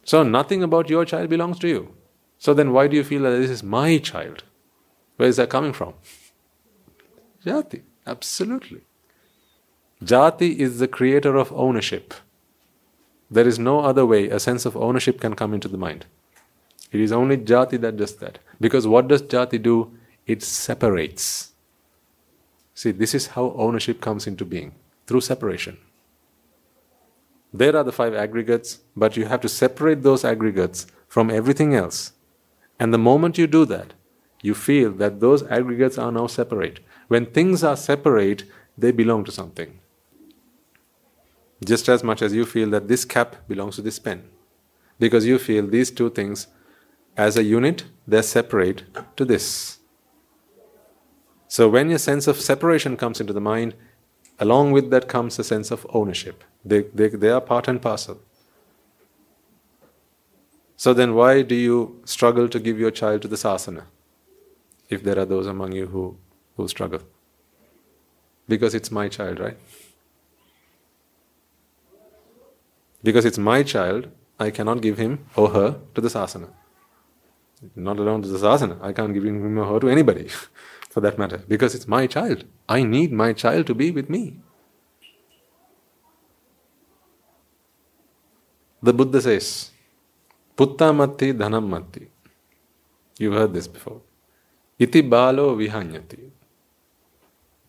So, 0.04 0.24
nothing 0.24 0.62
about 0.62 0.90
your 0.90 1.06
child 1.06 1.30
belongs 1.30 1.60
to 1.60 1.68
you. 1.68 1.96
So, 2.38 2.54
then 2.54 2.72
why 2.74 2.88
do 2.88 2.96
you 2.96 3.04
feel 3.04 3.24
that 3.24 3.38
this 3.38 3.50
is 3.50 3.64
my 3.64 3.98
child? 3.98 4.44
Where 5.16 5.30
is 5.30 5.38
that 5.38 5.50
coming 5.50 5.74
from? 5.74 5.94
Jati, 7.46 7.82
absolutely. 8.06 8.82
Jati 10.04 10.58
is 10.58 10.80
the 10.80 10.88
creator 10.88 11.38
of 11.38 11.52
ownership. 11.54 12.14
There 13.30 13.48
is 13.48 13.60
no 13.60 13.82
other 13.82 14.06
way 14.06 14.30
a 14.30 14.40
sense 14.40 14.66
of 14.66 14.78
ownership 14.78 15.20
can 15.20 15.36
come 15.36 15.54
into 15.54 15.68
the 15.68 15.78
mind. 15.78 16.06
It 16.92 17.02
is 17.02 17.12
only 17.12 17.38
jati 17.38 17.80
that 17.82 17.98
does 17.98 18.16
that. 18.18 18.40
Because 18.60 18.88
what 18.88 19.08
does 19.08 19.22
jati 19.22 19.62
do? 19.62 19.92
it 20.28 20.44
separates. 20.44 21.54
See, 22.76 22.92
this 22.92 23.16
is 23.16 23.28
how 23.28 23.54
ownership 23.58 24.02
comes 24.02 24.28
into 24.28 24.46
being 24.46 24.76
through 25.08 25.22
separation. 25.22 25.78
There 27.54 27.76
are 27.76 27.84
the 27.84 27.94
five 27.94 28.14
aggregates, 28.14 28.80
but 28.96 29.16
you 29.16 29.26
have 29.26 29.42
to 29.42 29.50
separate 29.50 30.04
those 30.04 30.26
aggregates 30.26 30.86
from 31.08 31.32
everything 31.32 31.74
else. 31.74 32.12
And 32.78 32.94
the 32.94 33.00
moment 33.00 33.38
you 33.38 33.48
do 33.48 33.66
that, 33.66 33.94
you 34.42 34.54
feel 34.54 34.92
that 34.92 35.22
those 35.22 35.44
aggregates 35.44 35.98
are 35.98 36.12
now 36.12 36.28
separate. 36.28 36.82
When 37.08 37.26
things 37.26 37.64
are 37.64 37.78
separate, 37.78 38.44
they 38.78 38.92
belong 38.92 39.24
to 39.24 39.32
something. 39.32 39.80
Just 41.64 41.90
as 41.90 42.04
much 42.04 42.22
as 42.22 42.34
you 42.34 42.46
feel 42.46 42.70
that 42.70 42.88
this 42.88 43.06
cap 43.06 43.36
belongs 43.48 43.76
to 43.76 43.82
this 43.82 44.00
pen. 44.00 44.24
Because 45.00 45.26
you 45.26 45.40
feel 45.40 45.68
these 45.68 45.92
two 45.92 46.10
things, 46.10 46.48
as 47.16 47.36
a 47.36 47.44
unit, 47.44 47.86
they're 48.08 48.24
separate 48.24 48.84
to 49.16 49.26
this. 49.26 49.80
So 51.48 51.70
when 51.70 51.90
your 51.90 52.00
sense 52.00 52.28
of 52.28 52.40
separation 52.40 52.98
comes 52.98 53.20
into 53.20 53.34
the 53.34 53.42
mind, 53.42 53.74
along 54.40 54.72
with 54.72 54.90
that 54.92 55.08
comes 55.08 55.40
a 55.40 55.44
sense 55.44 55.72
of 55.72 55.86
ownership. 55.90 56.44
They, 56.64 56.82
they, 56.94 57.10
they 57.10 57.30
are 57.30 57.42
part 57.42 57.68
and 57.68 57.82
parcel. 57.82 58.20
So 60.76 60.94
then, 60.94 61.16
why 61.16 61.42
do 61.42 61.56
you 61.56 62.02
struggle 62.06 62.48
to 62.50 62.60
give 62.60 62.78
your 62.78 62.92
child 62.92 63.24
to 63.24 63.28
the 63.28 63.36
sasana? 63.36 63.86
If 64.90 65.04
there 65.04 65.18
are 65.18 65.26
those 65.26 65.48
among 65.48 65.72
you 65.72 65.88
who, 65.88 66.18
who 66.56 66.68
struggle. 66.68 67.02
Because 68.48 68.76
it's 68.76 68.92
my 68.92 69.08
child, 69.08 69.40
right? 69.40 69.58
Because 73.08 73.24
it's 73.24 73.38
my 73.38 73.64
child, 73.64 74.10
I 74.38 74.50
cannot 74.52 74.82
give 74.82 74.98
him 74.98 75.12
or 75.38 75.50
her 75.52 75.80
to 75.96 76.02
the 76.02 76.10
sasana. 76.10 76.50
Not 77.74 78.00
alone 78.00 78.22
to 78.24 78.28
the 78.28 78.38
sasana, 78.38 78.78
I 78.82 78.92
can't 78.92 79.14
give 79.14 79.24
him 79.24 79.58
or 79.58 79.66
her 79.66 79.80
to 79.80 79.88
anybody, 79.88 80.28
for 80.90 81.00
that 81.00 81.18
matter, 81.18 81.38
because 81.48 81.74
it's 81.74 81.88
my 81.88 82.06
child. 82.06 82.44
I 82.68 82.84
need 82.84 83.14
my 83.14 83.32
child 83.32 83.66
to 83.68 83.76
be 83.76 83.92
with 83.92 84.10
me. 84.10 84.42
The 88.84 88.92
Buddha 88.92 89.22
says, 89.22 89.72
Putta 90.58 90.92
matti 90.92 91.32
dhanam 91.32 91.70
matti. 91.70 92.10
You've 93.18 93.36
heard 93.36 93.54
this 93.54 93.70
before. 93.70 94.02
Iti 94.78 95.02
balo 95.02 95.56
vihanyati. 95.56 96.30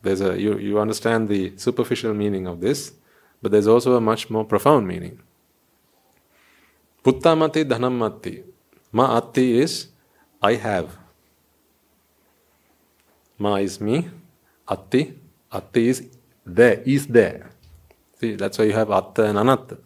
There's 0.03 0.21
a 0.21 0.37
you, 0.37 0.59
you 0.59 0.81
understand 0.81 1.29
the 1.29 1.57
superficial 1.57 2.13
meaning 2.13 2.49
of 2.49 2.61
this, 2.61 2.93
but 3.41 3.53
there's 3.53 3.69
also 3.69 3.95
a 3.95 4.01
much 4.01 4.29
more 4.31 4.45
profound 4.45 4.89
meaning. 4.89 5.21
Putta 7.09 7.35
matti 7.35 7.65
dhanam 7.65 7.97
matti. 7.97 8.45
Ma 8.93 9.19
atti 9.19 9.61
is 9.63 9.87
I 10.43 10.57
have. 10.57 10.99
Ma 13.39 13.55
is 13.55 13.81
me. 13.81 14.11
Atti. 14.69 15.15
Atti 15.51 15.87
is 15.87 16.03
there, 16.45 16.83
is 16.85 17.07
there. 17.07 17.51
See, 18.21 18.35
that's 18.35 18.59
why 18.59 18.67
you 18.67 18.75
have 18.75 18.91
atta 18.91 19.25
and 19.25 19.39
anatta. 19.39 19.79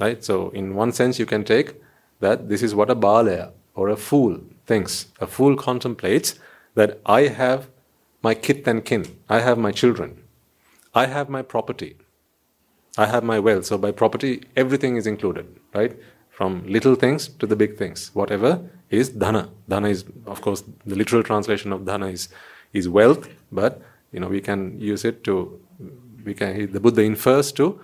Right? 0.00 0.24
So, 0.24 0.50
in 0.50 0.74
one 0.74 0.90
sense, 0.90 1.20
you 1.20 1.26
can 1.26 1.44
take 1.44 1.80
that 2.18 2.48
this 2.48 2.64
is 2.64 2.74
what 2.74 2.90
a 2.90 2.96
balaya 2.96 3.52
or 3.76 3.88
a 3.88 3.96
fool 3.96 4.40
thinks. 4.66 5.06
A 5.20 5.28
fool 5.28 5.54
contemplates 5.54 6.34
that 6.74 7.00
I 7.06 7.28
have 7.28 7.68
my 8.24 8.34
kith 8.34 8.66
and 8.66 8.84
kin, 8.84 9.06
I 9.28 9.38
have 9.38 9.56
my 9.56 9.70
children, 9.70 10.20
I 10.96 11.06
have 11.06 11.28
my 11.28 11.42
property, 11.42 11.94
I 12.98 13.06
have 13.06 13.24
my 13.24 13.38
wealth. 13.38 13.66
So, 13.66 13.78
by 13.78 13.90
property, 13.90 14.42
everything 14.56 14.96
is 14.96 15.06
included, 15.06 15.46
right? 15.74 15.96
From 16.30 16.66
little 16.66 16.94
things 16.94 17.28
to 17.28 17.46
the 17.46 17.56
big 17.56 17.76
things. 17.76 18.10
Whatever 18.14 18.68
is 18.90 19.10
dhana. 19.10 19.48
Dhana 19.68 19.90
is, 19.90 20.04
of 20.26 20.42
course, 20.42 20.62
the 20.84 20.94
literal 20.94 21.22
translation 21.22 21.72
of 21.72 21.82
dhana 21.82 22.12
is, 22.12 22.28
is 22.72 22.88
wealth, 22.88 23.28
but 23.50 23.82
you 24.12 24.20
know 24.20 24.28
we 24.28 24.40
can 24.40 24.78
use 24.78 25.04
it 25.04 25.24
to 25.24 25.58
we 26.24 26.34
can 26.34 26.70
the 26.72 26.80
Buddha 26.80 27.02
infers 27.02 27.50
to 27.52 27.80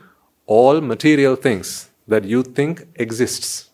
all 0.47 0.81
material 0.81 1.37
things 1.37 1.91
that 2.07 2.25
you 2.25 2.43
think 2.43 2.87
exists. 2.97 3.71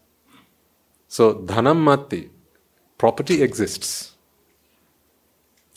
So 1.09 1.35
dhanam 1.35 1.79
mati, 1.79 2.31
property 2.99 3.43
exists. 3.43 4.13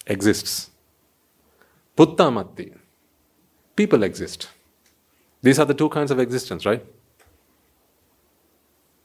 Exists. 0.05 0.69
Putta 1.95 2.31
mati, 2.31 2.73
people 3.75 4.03
exist. 4.03 4.49
These 5.41 5.59
are 5.59 5.65
the 5.65 5.73
two 5.73 5.89
kinds 5.89 6.11
of 6.11 6.19
existence, 6.19 6.65
right? 6.65 6.85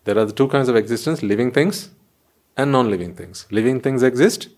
There 0.05 0.19
are 0.19 0.25
the 0.25 0.33
two 0.33 0.49
kinds 0.49 0.69
of 0.69 0.77
existence 0.77 1.23
living 1.23 1.53
things 1.53 1.91
and 2.57 2.73
non 2.73 2.91
living 2.91 3.15
things. 3.15 3.47
Living 3.51 3.81
things 3.81 4.03
exist, 4.03 4.49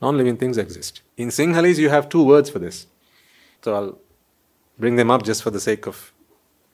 non 0.00 0.16
living 0.16 0.36
things 0.36 0.58
exist. 0.58 1.02
In 1.16 1.28
Sinhalese, 1.28 1.78
you 1.78 1.90
have 1.90 2.08
two 2.08 2.24
words 2.24 2.48
for 2.50 2.58
this. 2.58 2.86
So 3.62 3.74
I'll 3.74 3.98
bring 4.78 4.96
them 4.96 5.10
up 5.10 5.24
just 5.24 5.42
for 5.42 5.50
the 5.50 5.60
sake 5.60 5.86
of 5.86 6.12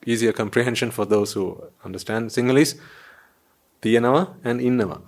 easier 0.06 0.32
comprehension 0.32 0.90
for 0.90 1.04
those 1.04 1.32
who 1.32 1.62
understand 1.84 2.30
Sinhalese. 2.30 2.78
Tiyanava 3.82 4.34
and 4.44 4.60
Innava. 4.60 5.02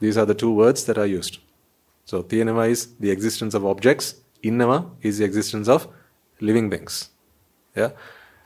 These 0.00 0.16
are 0.16 0.24
the 0.24 0.34
two 0.34 0.52
words 0.52 0.84
that 0.86 0.96
are 0.96 1.06
used. 1.06 1.38
So 2.06 2.22
Tiyanava 2.22 2.70
is 2.70 2.94
the 2.98 3.10
existence 3.10 3.52
of 3.54 3.66
objects, 3.66 4.14
Innava 4.42 4.90
is 5.02 5.18
the 5.18 5.24
existence 5.24 5.68
of 5.68 5.88
living 6.40 6.70
things. 6.70 7.10
Yeah. 7.76 7.90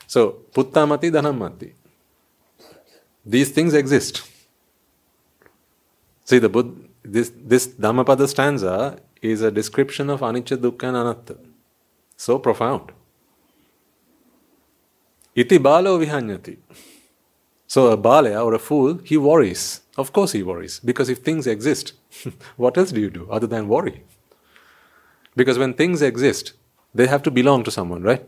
So 0.07 0.39
Puttamati 0.53 1.11
Dhanamati. 1.11 1.73
These 3.25 3.51
things 3.51 3.73
exist. 3.73 4.21
See 6.25 6.39
the 6.39 6.49
Buddha, 6.49 6.75
this 7.03 7.31
this 7.35 7.67
Dhammapada 7.67 8.27
stanza 8.27 8.99
is 9.21 9.41
a 9.41 9.51
description 9.51 10.09
of 10.09 10.21
anicca, 10.21 10.57
dukkha, 10.57 10.83
and 10.83 10.97
anatta. 10.97 11.37
So 12.17 12.39
profound. 12.39 12.91
Iti 15.35 15.57
balo 15.57 15.97
vihanyati. 15.99 16.57
So 17.67 17.87
a 17.87 17.97
balaya 17.97 18.45
or 18.45 18.53
a 18.53 18.59
fool, 18.59 18.99
he 19.03 19.17
worries. 19.17 19.81
Of 19.97 20.13
course 20.13 20.33
he 20.33 20.43
worries. 20.43 20.79
Because 20.79 21.09
if 21.09 21.19
things 21.19 21.47
exist, 21.47 21.93
what 22.57 22.77
else 22.77 22.91
do 22.91 23.01
you 23.01 23.09
do 23.09 23.27
other 23.31 23.47
than 23.47 23.67
worry? 23.67 24.03
Because 25.35 25.57
when 25.57 25.73
things 25.73 26.01
exist, 26.01 26.53
they 26.93 27.07
have 27.07 27.23
to 27.23 27.31
belong 27.31 27.63
to 27.63 27.71
someone, 27.71 28.03
right? 28.03 28.23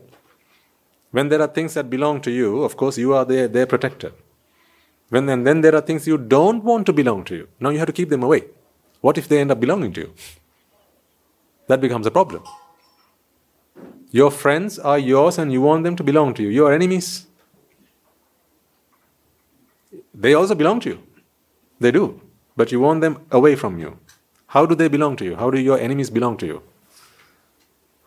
When 1.16 1.30
there 1.30 1.40
are 1.40 1.48
things 1.48 1.72
that 1.72 1.88
belong 1.88 2.20
to 2.24 2.30
you, 2.30 2.62
of 2.62 2.76
course 2.76 2.98
you 2.98 3.14
are 3.14 3.24
their, 3.24 3.48
their 3.48 3.64
protector. 3.64 4.12
When 5.08 5.26
and 5.30 5.46
then 5.46 5.62
there 5.62 5.74
are 5.74 5.80
things 5.80 6.06
you 6.06 6.18
don't 6.18 6.62
want 6.62 6.84
to 6.88 6.92
belong 6.92 7.24
to 7.24 7.34
you. 7.34 7.48
Now 7.58 7.70
you 7.70 7.78
have 7.78 7.86
to 7.86 7.92
keep 7.98 8.10
them 8.10 8.22
away. 8.22 8.44
What 9.00 9.16
if 9.16 9.26
they 9.26 9.38
end 9.40 9.50
up 9.50 9.58
belonging 9.58 9.94
to 9.94 10.00
you? 10.02 10.12
That 11.68 11.80
becomes 11.80 12.06
a 12.06 12.10
problem. 12.10 12.42
Your 14.10 14.30
friends 14.30 14.78
are 14.78 14.98
yours 14.98 15.38
and 15.38 15.50
you 15.50 15.62
want 15.62 15.84
them 15.84 15.96
to 15.96 16.04
belong 16.04 16.34
to 16.34 16.42
you. 16.42 16.50
Your 16.50 16.70
enemies, 16.70 17.26
they 20.12 20.34
also 20.34 20.54
belong 20.54 20.80
to 20.80 20.90
you. 20.90 20.98
They 21.80 21.92
do. 21.92 22.20
But 22.56 22.72
you 22.72 22.80
want 22.80 23.00
them 23.00 23.24
away 23.30 23.56
from 23.56 23.78
you. 23.78 23.98
How 24.48 24.66
do 24.66 24.74
they 24.74 24.88
belong 24.88 25.16
to 25.16 25.24
you? 25.24 25.36
How 25.36 25.48
do 25.48 25.58
your 25.58 25.78
enemies 25.78 26.10
belong 26.10 26.36
to 26.36 26.46
you? 26.46 26.62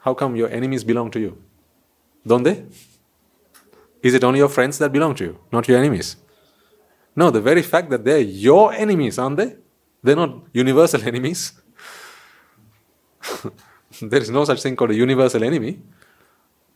How 0.01 0.13
come 0.13 0.35
your 0.35 0.51
enemies 0.51 0.83
belong 0.83 1.09
to 1.09 1.19
you? 1.19 1.41
Don't 2.27 2.43
they? 2.43 2.65
Is 4.01 4.13
it 4.13 4.23
only 4.23 4.39
your 4.39 4.49
friends 4.49 4.77
that 4.77 4.91
belong 4.91 5.15
to 5.15 5.23
you, 5.25 5.39
not 5.51 5.67
your 5.67 5.77
enemies? 5.77 6.15
No, 7.15 7.31
the 7.31 7.41
very 7.41 7.61
fact 7.61 7.89
that 7.89 8.05
they're 8.05 8.19
your 8.19 8.71
enemies, 8.73 9.19
aren't 9.19 9.37
they? 9.37 9.55
They're 10.03 10.15
not 10.15 10.35
universal 10.53 11.03
enemies. 11.11 11.53
there 14.01 14.21
is 14.21 14.29
no 14.29 14.45
such 14.45 14.61
thing 14.61 14.75
called 14.75 14.91
a 14.91 14.95
universal 14.95 15.43
enemy. 15.43 15.81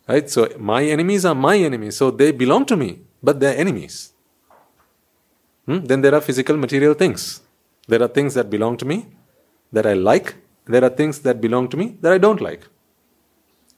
Right? 0.08 0.30
So 0.30 0.50
my 0.60 0.84
enemies 0.84 1.24
are 1.26 1.36
my 1.36 1.58
enemies. 1.58 1.96
So 1.96 2.12
they 2.12 2.32
belong 2.32 2.66
to 2.66 2.76
me, 2.76 3.02
but 3.22 3.40
they're 3.40 3.58
enemies. 3.58 4.12
Hmm? 5.66 5.80
Then 5.86 6.02
there 6.02 6.14
are 6.14 6.22
physical 6.22 6.58
material 6.58 6.94
things. 6.94 7.42
There 7.88 8.02
are 8.02 8.08
things 8.08 8.34
that 8.34 8.50
belong 8.50 8.78
to 8.78 8.86
me 8.86 9.08
that 9.72 9.86
I 9.86 9.94
like. 9.94 10.36
There 10.66 10.84
are 10.84 10.90
things 10.90 11.20
that 11.20 11.40
belong 11.40 11.70
to 11.70 11.78
me 11.78 11.98
that 12.02 12.12
I 12.12 12.18
don't 12.18 12.42
like. 12.42 12.68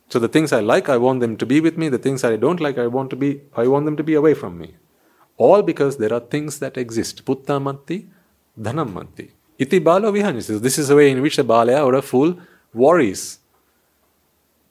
So 0.09 0.19
the 0.19 0.27
things 0.27 0.53
I 0.53 0.59
like, 0.59 0.87
I 0.87 0.97
want 0.97 1.19
them 1.19 1.35
to 1.37 1.45
be 1.45 1.59
with 1.59 1.77
me. 1.77 1.89
The 1.89 1.97
things 1.97 2.23
I 2.23 2.35
don't 2.35 2.59
like, 2.59 2.77
I 2.77 2.87
want 2.87 3.09
to 3.09 3.15
be 3.15 3.41
I 3.55 3.67
want 3.67 3.85
them 3.85 3.97
to 3.97 4.03
be 4.03 4.13
away 4.13 4.33
from 4.33 4.57
me. 4.57 4.75
All 5.37 5.61
because 5.61 5.97
there 5.97 6.13
are 6.13 6.19
things 6.19 6.59
that 6.59 6.77
exist. 6.77 7.25
Putta 7.25 7.59
matti, 7.59 8.07
dhanam 8.59 8.93
matti. 8.93 9.31
Iti 9.57 9.79
balo 9.79 10.11
vihanyati. 10.11 10.61
This 10.61 10.77
is 10.77 10.89
the 10.89 10.95
way 10.95 11.09
in 11.11 11.21
which 11.21 11.37
a 11.39 11.43
balaya 11.43 11.83
or 11.83 11.95
a 11.95 12.01
fool 12.01 12.37
worries. 12.73 13.39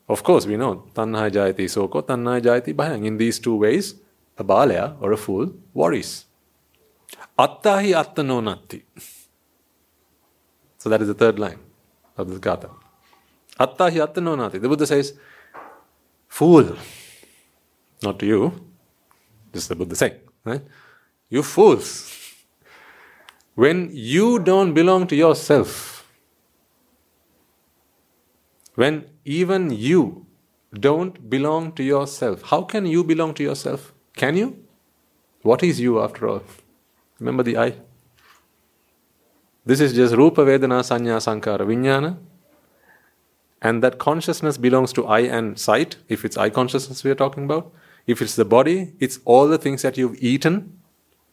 Of 0.08 0.22
course, 0.22 0.46
we 0.46 0.56
know 0.56 0.84
tanha 0.94 1.30
jayati 1.30 1.68
soko, 1.68 2.02
tanha 2.02 2.40
jayati 2.40 2.74
bhayang. 2.74 3.06
In 3.06 3.16
these 3.16 3.38
two 3.38 3.56
ways, 3.56 3.94
a 4.38 4.44
balaya 4.44 4.96
or 5.00 5.12
a 5.12 5.16
fool 5.16 5.52
worries. 5.72 6.26
Attahi 7.38 7.92
attano 7.94 8.40
natti. 8.40 8.82
So 10.78 10.90
that 10.90 11.00
is 11.00 11.08
the 11.08 11.14
third 11.14 11.38
line 11.38 11.58
of 12.16 12.28
this 12.28 12.38
gatha. 12.38 12.70
Attahi 13.58 14.00
attano 14.00 14.36
natti. 14.36 14.60
The 14.60 14.68
Buddha 14.68 14.86
says, 14.86 15.14
Fool. 16.28 16.76
Not 18.02 18.18
to 18.18 18.26
you. 18.26 18.52
This 19.52 19.62
is 19.62 19.68
the 19.68 19.76
Buddha 19.76 19.94
saying. 19.94 20.18
Right? 20.44 20.62
You 21.28 21.42
fools. 21.42 22.20
When 23.54 23.90
you 23.92 24.40
don't 24.40 24.74
belong 24.74 25.06
to 25.06 25.16
yourself, 25.16 26.04
when 28.74 29.04
even 29.24 29.70
you 29.70 30.26
don't 30.78 31.30
belong 31.30 31.72
to 31.72 31.82
yourself. 31.82 32.42
How 32.42 32.62
can 32.62 32.86
you 32.86 33.04
belong 33.04 33.34
to 33.34 33.42
yourself? 33.42 33.92
Can 34.16 34.36
you? 34.36 34.64
What 35.42 35.62
is 35.62 35.80
you 35.80 36.00
after 36.02 36.28
all? 36.28 36.42
Remember 37.20 37.42
the 37.42 37.56
I? 37.56 37.74
This 39.64 39.80
is 39.80 39.94
just 39.94 40.14
Rupa 40.14 40.42
Vedana 40.44 40.82
Sanya 40.82 41.22
Sankara 41.22 41.64
Vijnana. 41.64 42.18
And 43.64 43.82
that 43.82 43.98
consciousness 43.98 44.58
belongs 44.58 44.92
to 44.92 45.06
eye 45.06 45.20
and 45.20 45.58
sight, 45.58 45.96
if 46.08 46.24
it's 46.24 46.36
eye 46.36 46.50
consciousness 46.50 47.02
we 47.02 47.10
are 47.10 47.16
talking 47.16 47.44
about. 47.44 47.72
If 48.06 48.20
it's 48.20 48.36
the 48.36 48.44
body, 48.44 48.92
it's 49.00 49.18
all 49.24 49.48
the 49.48 49.56
things 49.56 49.80
that 49.80 49.96
you've 49.96 50.22
eaten. 50.22 50.78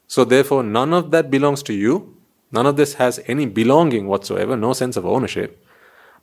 So 0.07 0.23
therefore, 0.23 0.63
none 0.63 0.93
of 0.93 1.11
that 1.11 1.29
belongs 1.29 1.61
to 1.63 1.73
you. 1.73 2.15
None 2.53 2.65
of 2.65 2.77
this 2.77 2.93
has 2.93 3.19
any 3.27 3.45
belonging 3.45 4.07
whatsoever, 4.07 4.55
no 4.55 4.71
sense 4.71 4.95
of 4.95 5.05
ownership. 5.05 5.61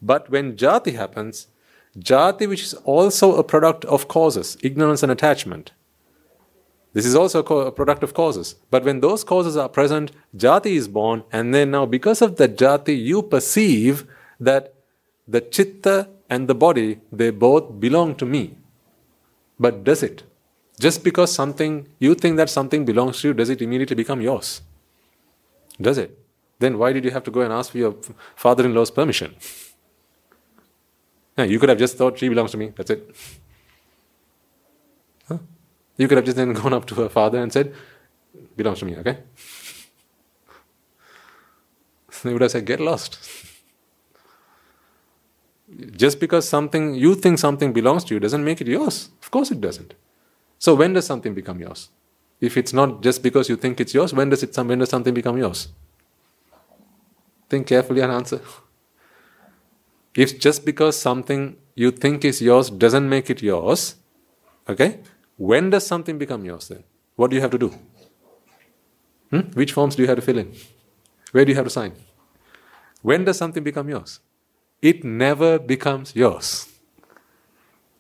But 0.01 0.31
when 0.31 0.57
jati 0.57 0.95
happens, 0.95 1.49
jati, 1.99 2.49
which 2.49 2.63
is 2.63 2.75
also 2.75 3.37
a 3.37 3.45
product 3.45 3.85
of 3.85 4.09
causes, 4.09 4.57
ignorance 4.63 5.03
and 5.03 5.13
attachment, 5.13 5.73
this 6.95 7.05
is 7.05 7.15
also 7.15 7.41
a 7.41 7.71
product 7.71 8.03
of 8.03 8.15
causes. 8.15 8.55
But 8.71 8.85
when 8.85 9.01
those 9.01 9.25
causes 9.25 9.59
are 9.59 9.69
present, 9.69 10.13
jati 10.35 10.75
is 10.77 10.89
born, 10.89 11.25
and 11.31 11.55
then 11.55 11.71
now 11.71 11.85
because 11.85 12.23
of 12.23 12.37
the 12.37 12.49
jati, 12.49 12.99
you 12.99 13.23
perceive 13.23 14.07
that 14.41 14.75
the 15.29 15.41
chitta 15.41 16.09
and 16.31 16.49
the 16.49 16.55
body, 16.55 17.01
they 17.13 17.31
both 17.31 17.79
belong 17.79 18.15
to 18.17 18.27
me. 18.27 18.57
But 19.61 19.85
does 19.85 20.03
it? 20.03 20.23
Just 20.81 21.05
because 21.05 21.33
something, 21.33 21.89
you 21.99 22.15
think 22.15 22.37
that 22.37 22.49
something 22.49 22.85
belongs 22.85 23.21
to 23.21 23.29
you, 23.29 23.35
does 23.35 23.51
it 23.51 23.61
immediately 23.61 23.97
become 23.97 24.21
yours? 24.21 24.63
Does 25.81 25.99
it? 25.99 26.19
Then 26.59 26.79
why 26.79 26.93
did 26.93 27.05
you 27.05 27.11
have 27.11 27.25
to 27.25 27.31
go 27.31 27.41
and 27.41 27.53
ask 27.53 27.73
for 27.73 27.79
your 27.79 27.97
father 28.37 28.65
in 28.65 28.75
law's 28.75 28.91
permission? 28.91 29.35
You 31.37 31.61
could 31.61 31.69
have 31.69 31.79
just 31.79 31.97
thought 31.97 32.19
she 32.19 32.29
belongs 32.29 32.51
to 32.53 32.57
me, 32.57 32.73
that's 32.75 32.91
it. 32.91 33.15
Huh? 35.29 35.39
You 35.97 36.09
could 36.09 36.19
have 36.19 36.25
just 36.25 36.37
then 36.37 36.53
gone 36.63 36.73
up 36.73 36.85
to 36.87 36.95
her 36.97 37.09
father 37.09 37.41
and 37.41 37.53
said, 37.53 37.73
belongs 38.57 38.81
to 38.81 38.85
me, 38.85 38.97
okay? 38.97 39.19
they 42.25 42.33
would 42.33 42.43
have 42.43 42.51
said, 42.51 42.65
get 42.65 42.81
lost. 42.81 43.19
just 45.97 46.21
because 46.21 46.49
something 46.49 46.95
you 46.95 47.15
think 47.15 47.39
something 47.39 47.73
belongs 47.73 48.05
to 48.05 48.15
you 48.15 48.21
doesn't 48.21 48.45
make 48.45 48.61
it 48.61 48.67
yours. 48.67 49.11
Of 49.23 49.31
course 49.31 49.51
it 49.51 49.61
doesn't. 49.61 49.95
So 50.59 50.75
when 50.75 50.93
does 50.93 51.07
something 51.07 51.35
become 51.35 51.61
yours? 51.61 51.91
If 52.41 52.57
it's 52.57 52.73
not 52.73 53.03
just 53.03 53.23
because 53.23 53.49
you 53.49 53.57
think 53.57 53.81
it's 53.81 53.95
yours, 53.95 54.15
when 54.15 54.31
does 54.31 54.43
it 54.43 54.57
when 54.57 54.79
does 54.79 54.89
something 54.89 55.15
become 55.15 55.37
yours? 55.39 55.69
Think 57.49 57.67
carefully 57.67 58.01
and 58.01 58.13
answer. 58.13 58.41
If 60.15 60.41
just 60.41 60.65
because 60.65 60.99
something 60.99 61.57
you 61.77 61.93
think 61.93 62.25
is 62.25 62.43
yours 62.43 62.71
doesn't 62.71 63.09
make 63.09 63.31
it 63.31 63.41
yours, 63.41 63.95
okay? 64.69 64.99
When 65.37 65.71
does 65.71 65.87
something 65.87 66.19
become 66.19 66.45
yours 66.45 66.67
then? 66.69 66.83
What 67.15 67.31
do 67.31 67.37
you 67.37 67.43
have 67.43 67.53
to 67.53 67.59
do? 67.59 67.69
Hmm? 69.31 69.43
Which 69.55 69.73
forms 69.73 69.95
do 69.95 70.03
you 70.03 70.09
have 70.09 70.17
to 70.17 70.23
fill 70.23 70.39
in? 70.39 70.53
Where 71.31 71.45
do 71.45 71.53
you 71.53 71.57
have 71.57 71.67
to 71.67 71.71
sign? 71.71 71.93
When 73.03 73.25
does 73.25 73.39
something 73.39 73.63
become 73.63 73.89
yours? 73.89 74.19
It 74.81 75.05
never 75.05 75.59
becomes 75.59 76.15
yours. 76.15 76.69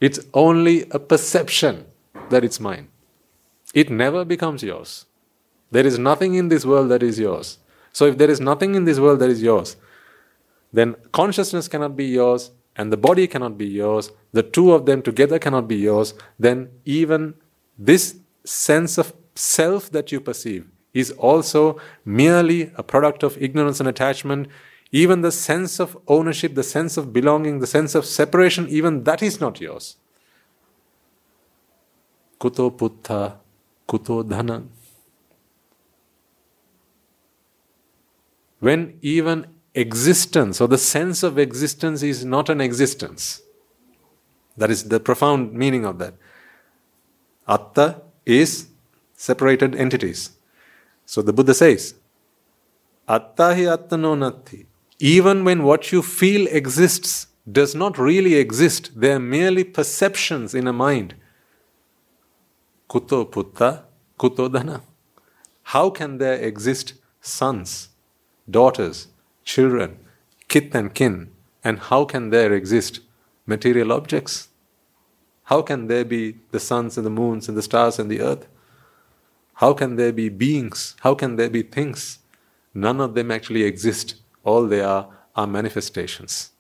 It's 0.01 0.21
only 0.33 0.89
a 0.91 0.99
perception 0.99 1.87
that 2.31 2.45
it's 2.45 2.61
mine. 2.61 2.89
It 3.75 3.91
never 3.91 4.25
becomes 4.25 4.63
yours. 4.63 5.07
There 5.71 5.87
is 5.87 5.99
nothing 5.99 6.35
in 6.35 6.49
this 6.49 6.65
world 6.65 6.91
that 6.91 7.03
is 7.03 7.19
yours. 7.19 7.59
So, 7.93 8.07
if 8.07 8.17
there 8.17 8.31
is 8.31 8.41
nothing 8.41 8.75
in 8.75 8.85
this 8.85 9.01
world 9.01 9.19
that 9.21 9.31
is 9.31 9.43
yours, 9.43 9.77
then 10.73 10.95
consciousness 11.13 11.69
cannot 11.69 11.97
be 11.97 12.05
yours 12.05 12.53
and 12.77 12.93
the 12.93 12.97
body 12.97 13.27
cannot 13.27 13.59
be 13.59 13.67
yours, 13.67 14.13
the 14.33 14.43
two 14.43 14.73
of 14.73 14.87
them 14.87 15.03
together 15.03 15.39
cannot 15.39 15.67
be 15.67 15.77
yours, 15.77 16.15
then 16.39 16.71
even 16.85 17.35
this 17.77 18.17
sense 18.45 18.99
of 18.99 19.13
self 19.35 19.91
that 19.91 20.13
you 20.13 20.21
perceive 20.21 20.67
is 20.95 21.11
also 21.13 21.79
merely 22.05 22.71
a 22.77 22.83
product 22.83 23.23
of 23.23 23.41
ignorance 23.43 23.81
and 23.81 23.89
attachment. 23.89 24.49
Even 24.91 25.21
the 25.21 25.33
sense 25.33 25.79
of 25.79 25.99
ownership, 26.09 26.55
the 26.55 26.63
sense 26.63 26.97
of 26.97 27.13
belonging, 27.13 27.61
the 27.61 27.67
sense 27.67 27.95
of 27.95 28.07
separation, 28.07 28.67
even 28.69 29.05
that 29.05 29.23
is 29.23 29.41
not 29.41 29.61
yours. 29.61 29.97
Kuto 32.41 32.77
putta, 32.77 33.39
kuto 33.87 34.23
dhana. 34.23 34.67
When 38.61 38.99
even 39.03 39.47
existence 39.75 40.61
or 40.61 40.69
the 40.69 40.79
sense 40.79 41.23
of 41.23 41.39
existence 41.39 42.03
is 42.03 42.25
not 42.25 42.49
an 42.49 42.61
existence. 42.61 43.43
That 44.57 44.71
is 44.71 44.89
the 44.89 44.99
profound 44.99 45.53
meaning 45.53 45.85
of 45.85 45.99
that. 45.99 46.15
Atta 47.47 48.03
is 48.27 48.69
separated 49.15 49.75
entities. 49.75 50.31
So 51.07 51.23
the 51.23 51.33
Buddha 51.33 51.55
says, 51.55 51.95
Atta 53.07 53.55
hi 53.55 53.63
attano 53.77 54.17
natti. 54.17 54.67
Even 55.01 55.45
when 55.45 55.63
what 55.63 55.93
you 55.93 56.03
feel 56.03 56.49
exists 56.49 57.29
does 57.51 57.75
not 57.75 57.99
really 57.99 58.35
exist, 58.35 58.91
they 59.01 59.13
are 59.13 59.21
merely 59.21 59.63
perceptions 59.63 60.55
in 60.55 60.67
a 60.67 60.73
mind. 60.73 61.15
Kuto 62.91 63.31
putta, 63.31 63.85
kuto 64.19 64.49
dhana. 64.49 64.83
How 65.63 65.91
can 65.91 66.19
there 66.19 66.35
exist 66.35 66.95
sons, 67.21 67.91
daughters, 68.51 69.09
children, 69.45 69.99
kith 70.49 70.75
and 70.75 70.93
kin, 70.93 71.31
and 71.63 71.79
how 71.79 72.05
can 72.05 72.31
there 72.31 72.53
exist 72.53 73.01
material 73.47 73.93
objects? 73.93 74.49
How 75.45 75.63
can 75.63 75.87
there 75.87 76.05
be 76.05 76.37
the 76.51 76.61
suns 76.61 76.97
and 76.97 77.07
the 77.07 77.11
moons 77.11 77.49
and 77.49 77.57
the 77.57 77.63
stars 77.63 77.99
and 77.99 78.11
the 78.11 78.21
earth? 78.21 78.49
How 79.55 79.73
can 79.75 79.97
there 79.97 80.13
be 80.13 80.29
beings? 80.29 80.97
How 81.01 81.15
can 81.15 81.37
there 81.37 81.51
be 81.51 81.63
things? 81.63 82.19
None 82.75 83.01
of 83.01 83.15
them 83.15 83.31
actually 83.31 83.63
exist. 83.63 84.17
All 84.49 84.67
they 84.73 84.81
are 84.81 85.03
are 85.37 85.47
manifestations. 85.47 86.51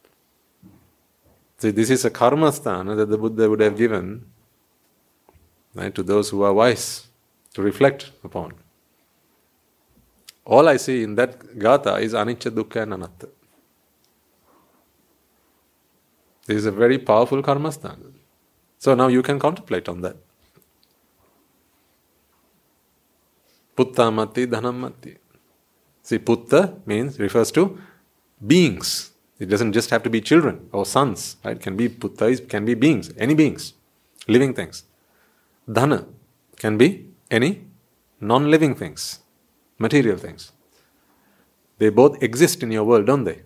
See, 1.59 1.71
this 1.71 1.91
is 1.91 2.05
a 2.05 2.11
karma 2.11 2.51
sthana 2.57 2.97
that 2.97 3.09
the 3.13 3.19
Buddha 3.19 3.49
would 3.51 3.61
have 3.61 3.77
given 3.77 4.27
right, 5.75 5.95
to 5.95 6.03
those 6.03 6.31
who 6.31 6.43
are 6.43 6.53
wise 6.53 7.09
to 7.55 7.63
reflect 7.63 8.11
upon. 8.23 8.55
All 10.45 10.69
I 10.69 10.77
see 10.77 11.03
in 11.03 11.15
that 11.17 11.59
gatha 11.59 11.97
is 11.97 12.15
anicca, 12.15 12.51
dukkha, 12.59 12.83
and 12.83 12.95
anatta. 12.95 13.29
This 16.47 16.59
is 16.59 16.67
a 16.67 16.73
very 16.73 16.99
powerful 16.99 17.43
karma 17.43 17.71
sthana. 17.71 18.13
So 18.79 18.95
now 18.95 19.09
you 19.09 19.23
can 19.23 19.39
contemplate 19.39 19.89
on 19.89 20.01
that. 20.03 20.17
Putta 23.77 24.11
mati, 24.11 24.47
dhanam 24.47 24.77
mati. 24.85 25.17
See, 26.09 26.19
putta 26.19 26.73
means, 26.87 27.19
refers 27.19 27.51
to 27.53 27.79
beings. 28.47 29.11
It 29.39 29.51
doesn't 29.51 29.75
just 29.75 29.91
have 29.91 30.03
to 30.05 30.09
be 30.09 30.23
children 30.23 30.67
or 30.73 30.87
sons, 30.87 31.37
right? 31.45 31.57
It 31.57 31.63
can 31.63 31.77
be 31.77 31.91
putta, 31.91 32.29
it 32.29 32.49
can 32.49 32.65
be 32.65 32.73
beings, 32.73 33.13
any 33.19 33.35
beings, 33.35 33.75
living 34.27 34.55
things. 34.55 34.85
Dhana 35.69 36.07
can 36.57 36.79
be 36.79 37.09
any 37.31 37.63
non 38.23 38.51
living 38.51 38.75
things 38.75 39.21
material 39.79 40.17
things. 40.17 40.51
They 41.77 41.91
both 41.91 42.23
exist 42.23 42.63
in 42.63 42.73
your 42.73 42.85
world, 42.85 43.05
don't 43.05 43.25
they? 43.25 43.43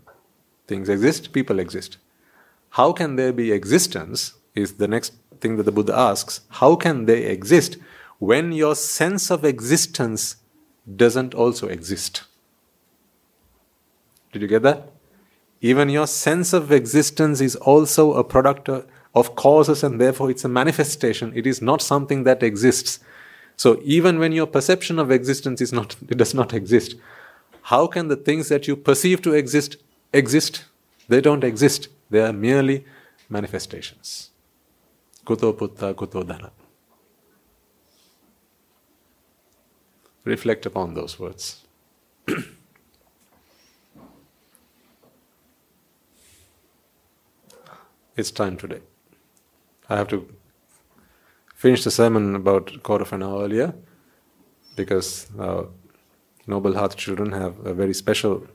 Things 0.68 0.88
exist, 0.88 1.32
people 1.32 1.58
exist. 1.58 1.96
How 2.70 2.92
can 2.92 3.16
there 3.16 3.32
be 3.32 3.50
existence? 3.50 4.34
Is 4.54 4.74
the 4.74 4.86
next 4.86 5.14
thing 5.40 5.56
that 5.56 5.64
the 5.64 5.72
Buddha 5.72 5.96
asks. 5.96 6.42
How 6.60 6.76
can 6.76 7.06
they 7.06 7.24
exist 7.24 7.76
when 8.20 8.52
your 8.52 8.76
sense 8.76 9.32
of 9.32 9.44
existence 9.44 10.36
doesn't 10.96 11.34
also 11.34 11.66
exist? 11.66 12.22
Did 14.32 14.42
you 14.42 14.48
get 14.48 14.62
that? 14.62 14.90
Even 15.60 15.88
your 15.88 16.06
sense 16.06 16.52
of 16.52 16.72
existence 16.72 17.40
is 17.40 17.54
also 17.54 18.14
a 18.14 18.24
product 18.24 18.68
of 19.14 19.36
causes 19.36 19.84
and 19.84 20.00
therefore 20.00 20.30
it's 20.30 20.44
a 20.44 20.48
manifestation. 20.48 21.32
It 21.36 21.46
is 21.46 21.62
not 21.62 21.82
something 21.82 22.24
that 22.24 22.42
exists. 22.42 22.98
So 23.56 23.80
even 23.84 24.18
when 24.18 24.32
your 24.32 24.46
perception 24.46 24.98
of 24.98 25.10
existence 25.10 25.60
is 25.60 25.72
not, 25.72 25.94
it 26.08 26.18
does 26.18 26.34
not 26.34 26.52
exist, 26.52 26.96
how 27.62 27.86
can 27.86 28.08
the 28.08 28.16
things 28.16 28.48
that 28.48 28.66
you 28.66 28.74
perceive 28.74 29.22
to 29.22 29.34
exist 29.34 29.76
exist? 30.12 30.64
They 31.08 31.20
don't 31.20 31.44
exist. 31.44 31.88
They 32.10 32.20
are 32.20 32.32
merely 32.32 32.84
manifestations. 33.28 34.30
Kuto 35.24 35.56
putta, 35.56 35.94
kuto 35.94 36.24
dhana. 36.24 36.50
Reflect 40.24 40.66
upon 40.66 40.94
those 40.94 41.18
words. 41.18 41.64
it's 48.16 48.30
time 48.30 48.56
today. 48.56 48.80
I 49.88 49.96
have 49.96 50.08
to 50.08 50.28
finish 51.54 51.84
the 51.84 51.90
sermon 51.90 52.34
about 52.34 52.74
a 52.74 52.78
quarter 52.78 53.02
of 53.02 53.12
an 53.12 53.22
hour 53.22 53.44
earlier 53.44 53.74
because 54.76 55.28
uh, 55.38 55.64
Noble 56.46 56.74
Heart 56.74 56.96
children 56.96 57.32
have 57.32 57.64
a 57.64 57.72
very 57.72 57.94
special 57.94 58.46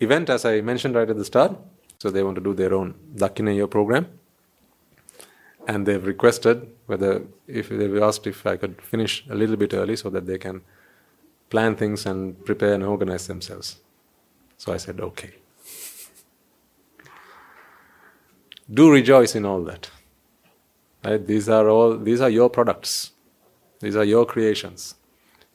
event, 0.00 0.30
as 0.30 0.44
I 0.44 0.60
mentioned 0.60 0.94
right 0.94 1.08
at 1.08 1.16
the 1.16 1.24
start. 1.24 1.56
so 1.98 2.10
they 2.10 2.22
want 2.22 2.36
to 2.36 2.42
do 2.42 2.54
their 2.54 2.74
own 2.74 2.94
Dakineya 3.16 3.68
program. 3.68 4.06
And 5.66 5.84
they've 5.84 6.06
requested 6.06 6.68
whether, 6.86 7.22
if 7.46 7.68
they've 7.68 8.02
asked 8.02 8.26
if 8.26 8.46
I 8.46 8.56
could 8.56 8.80
finish 8.80 9.24
a 9.28 9.34
little 9.34 9.56
bit 9.56 9.74
early 9.74 9.96
so 9.96 10.08
that 10.10 10.26
they 10.26 10.38
can 10.38 10.62
plan 11.50 11.74
things 11.74 12.06
and 12.06 12.42
prepare 12.44 12.74
and 12.74 12.84
organize 12.84 13.26
themselves. 13.26 13.80
So 14.56 14.72
I 14.72 14.76
said, 14.76 15.00
okay. 15.00 15.34
Do 18.72 18.90
rejoice 18.90 19.34
in 19.34 19.44
all 19.44 19.62
that. 19.64 19.90
Right? 21.04 21.26
These 21.26 21.48
are 21.48 21.68
all 21.68 21.96
these 21.96 22.20
are 22.20 22.30
your 22.30 22.50
products. 22.50 23.12
These 23.80 23.96
are 23.96 24.04
your 24.04 24.26
creations. 24.26 24.94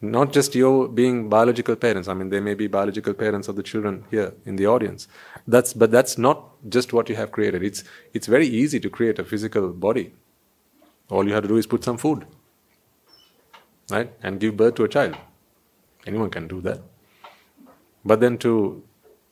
Not 0.01 0.33
just 0.33 0.55
your 0.55 0.87
being 0.87 1.29
biological 1.29 1.75
parents. 1.75 2.07
I 2.07 2.13
mean, 2.13 2.29
they 2.29 2.39
may 2.39 2.55
be 2.55 2.67
biological 2.67 3.13
parents 3.13 3.47
of 3.47 3.55
the 3.55 3.63
children 3.63 4.03
here 4.11 4.33
in 4.45 4.57
the 4.57 4.67
audience. 4.67 5.07
That's 5.47 5.73
but 5.73 5.91
that's 5.91 6.17
not 6.17 6.43
just 6.69 6.91
what 6.91 7.07
you 7.09 7.15
have 7.15 7.31
created. 7.31 7.63
It's 7.63 7.83
it's 8.13 8.27
very 8.27 8.47
easy 8.47 8.79
to 8.79 8.89
create 8.89 9.19
a 9.19 9.23
physical 9.23 9.69
body. 9.69 10.13
All 11.09 11.27
you 11.27 11.33
have 11.33 11.43
to 11.43 11.49
do 11.49 11.57
is 11.57 11.67
put 11.67 11.83
some 11.83 11.97
food, 11.97 12.25
right, 13.89 14.11
and 14.23 14.39
give 14.39 14.57
birth 14.57 14.75
to 14.75 14.83
a 14.83 14.89
child. 14.89 15.15
Anyone 16.07 16.29
can 16.29 16.47
do 16.47 16.59
that. 16.61 16.81
But 18.03 18.19
then 18.19 18.37
to 18.39 18.83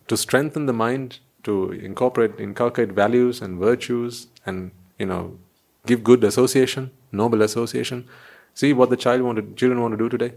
to 0.08 0.18
strengthen 0.18 0.68
the 0.68 0.74
mind, 0.74 1.20
to 1.44 1.72
incorporate 1.72 2.40
inculcate 2.40 2.92
values 2.92 3.42
and 3.42 3.60
virtues, 3.60 4.28
and 4.46 4.72
you 5.00 5.06
know, 5.06 5.38
give 5.86 6.04
good 6.04 6.24
association, 6.24 6.92
noble 7.12 7.42
association. 7.42 8.08
See 8.54 8.74
what 8.74 8.90
the 8.90 8.98
child 8.98 9.22
want 9.22 9.58
children 9.58 9.82
want 9.82 9.94
to 9.94 9.98
do 9.98 10.10
today. 10.10 10.34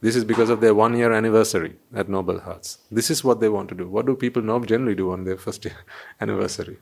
This 0.00 0.16
is 0.16 0.24
because 0.24 0.48
of 0.48 0.60
their 0.60 0.74
one 0.74 0.96
year 0.96 1.12
anniversary 1.12 1.76
at 1.94 2.08
Noble 2.08 2.40
Hearts. 2.40 2.78
This 2.90 3.10
is 3.10 3.22
what 3.22 3.40
they 3.40 3.50
want 3.50 3.68
to 3.68 3.74
do. 3.74 3.86
What 3.86 4.06
do 4.06 4.16
people 4.16 4.42
generally 4.60 4.94
do 4.94 5.10
on 5.12 5.24
their 5.24 5.36
first 5.36 5.64
year 5.64 5.76
anniversary? 6.20 6.78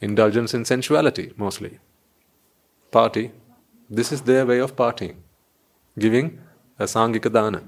Indulgence 0.00 0.54
in 0.54 0.64
sensuality, 0.64 1.32
mostly. 1.36 1.78
Party. 2.90 3.30
This 3.88 4.10
is 4.10 4.22
their 4.22 4.46
way 4.46 4.58
of 4.58 4.74
partying. 4.74 5.16
Giving 5.98 6.40
a 6.78 6.84
Sangika 6.84 7.32
Dana. 7.32 7.62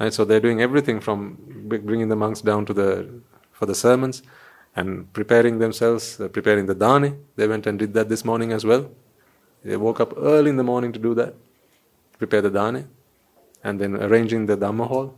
Right, 0.00 0.12
so 0.12 0.24
they're 0.24 0.40
doing 0.40 0.60
everything 0.60 1.00
from 1.00 1.38
bringing 1.68 2.08
the 2.08 2.16
monks 2.16 2.40
down 2.40 2.66
to 2.66 2.74
the 2.74 3.08
for 3.52 3.66
the 3.66 3.74
sermons 3.74 4.22
and 4.74 5.12
preparing 5.12 5.60
themselves, 5.60 6.20
uh, 6.20 6.26
preparing 6.26 6.66
the 6.66 6.74
dani. 6.74 7.16
They 7.36 7.46
went 7.46 7.66
and 7.68 7.78
did 7.78 7.94
that 7.94 8.08
this 8.08 8.24
morning 8.24 8.50
as 8.52 8.64
well. 8.64 8.90
They 9.64 9.76
woke 9.76 10.00
up 10.00 10.12
early 10.16 10.50
in 10.50 10.56
the 10.56 10.64
morning 10.64 10.92
to 10.92 10.98
do 10.98 11.14
that, 11.14 11.34
prepare 12.18 12.42
the 12.42 12.50
dani, 12.50 12.86
and 13.62 13.80
then 13.80 13.96
arranging 13.96 14.46
the 14.46 14.56
Dhamma 14.56 14.88
hall, 14.88 15.16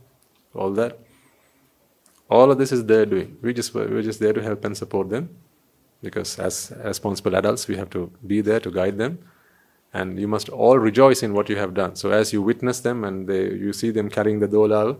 all 0.53 0.71
that. 0.73 0.99
All 2.29 2.51
of 2.51 2.57
this 2.59 2.71
is 2.71 2.85
their 2.85 3.05
doing. 3.05 3.37
We 3.41 3.53
just 3.53 3.73
we're 3.73 4.03
just 4.03 4.19
there 4.19 4.33
to 4.33 4.43
help 4.43 4.63
and 4.63 4.77
support 4.77 5.09
them, 5.09 5.29
because 6.03 6.37
as 6.37 6.71
responsible 6.83 7.35
adults, 7.35 7.67
we 7.67 7.77
have 7.77 7.89
to 7.89 8.11
be 8.27 8.41
there 8.41 8.59
to 8.59 8.69
guide 8.69 8.99
them, 8.99 9.17
and 9.97 10.19
you 10.19 10.27
must 10.27 10.49
all 10.49 10.77
rejoice 10.77 11.23
in 11.23 11.33
what 11.33 11.49
you 11.49 11.57
have 11.57 11.73
done. 11.73 11.95
So 11.95 12.11
as 12.11 12.31
you 12.33 12.41
witness 12.41 12.79
them 12.87 13.03
and 13.03 13.27
they, 13.27 13.43
you 13.65 13.73
see 13.73 13.91
them 13.97 14.09
carrying 14.09 14.39
the 14.39 14.47
dolal, 14.47 14.99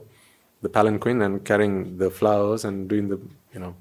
the 0.62 0.70
palanquin, 0.70 1.22
and 1.26 1.44
carrying 1.46 1.98
the 1.98 2.10
flowers 2.10 2.66
and 2.66 2.90
doing 2.90 3.10
the 3.10 3.20
you 3.54 3.60
know 3.60 3.76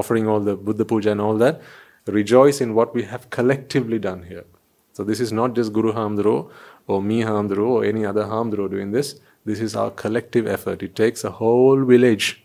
offering 0.00 0.28
all 0.28 0.40
the 0.40 0.56
Buddha 0.56 0.84
puja 0.84 1.10
and 1.12 1.20
all 1.20 1.36
that, 1.38 1.62
rejoice 2.06 2.60
in 2.60 2.74
what 2.74 2.94
we 2.94 3.02
have 3.04 3.30
collectively 3.30 3.98
done 3.98 4.22
here. 4.22 4.44
So 4.92 5.02
this 5.02 5.20
is 5.20 5.32
not 5.32 5.54
just 5.54 5.72
Guru 5.72 5.92
Hamdro 5.92 6.50
or 6.86 7.02
me 7.02 7.22
Hamdro 7.22 7.66
or 7.66 7.84
any 7.84 8.04
other 8.04 8.24
Hamdro 8.24 8.70
doing 8.70 8.92
this. 8.92 9.18
This 9.44 9.60
is 9.60 9.74
our 9.74 9.90
collective 9.90 10.46
effort. 10.46 10.82
It 10.82 10.94
takes 10.94 11.24
a 11.24 11.30
whole 11.30 11.84
village 11.84 12.44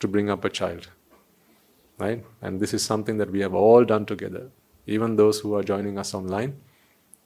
to 0.00 0.06
bring 0.06 0.30
up 0.30 0.44
a 0.44 0.50
child. 0.50 0.88
Right? 1.98 2.24
And 2.40 2.60
this 2.60 2.72
is 2.72 2.84
something 2.84 3.18
that 3.18 3.32
we 3.32 3.40
have 3.40 3.54
all 3.54 3.84
done 3.84 4.06
together. 4.06 4.50
Even 4.86 5.16
those 5.16 5.40
who 5.40 5.54
are 5.54 5.64
joining 5.64 5.98
us 5.98 6.14
online. 6.14 6.54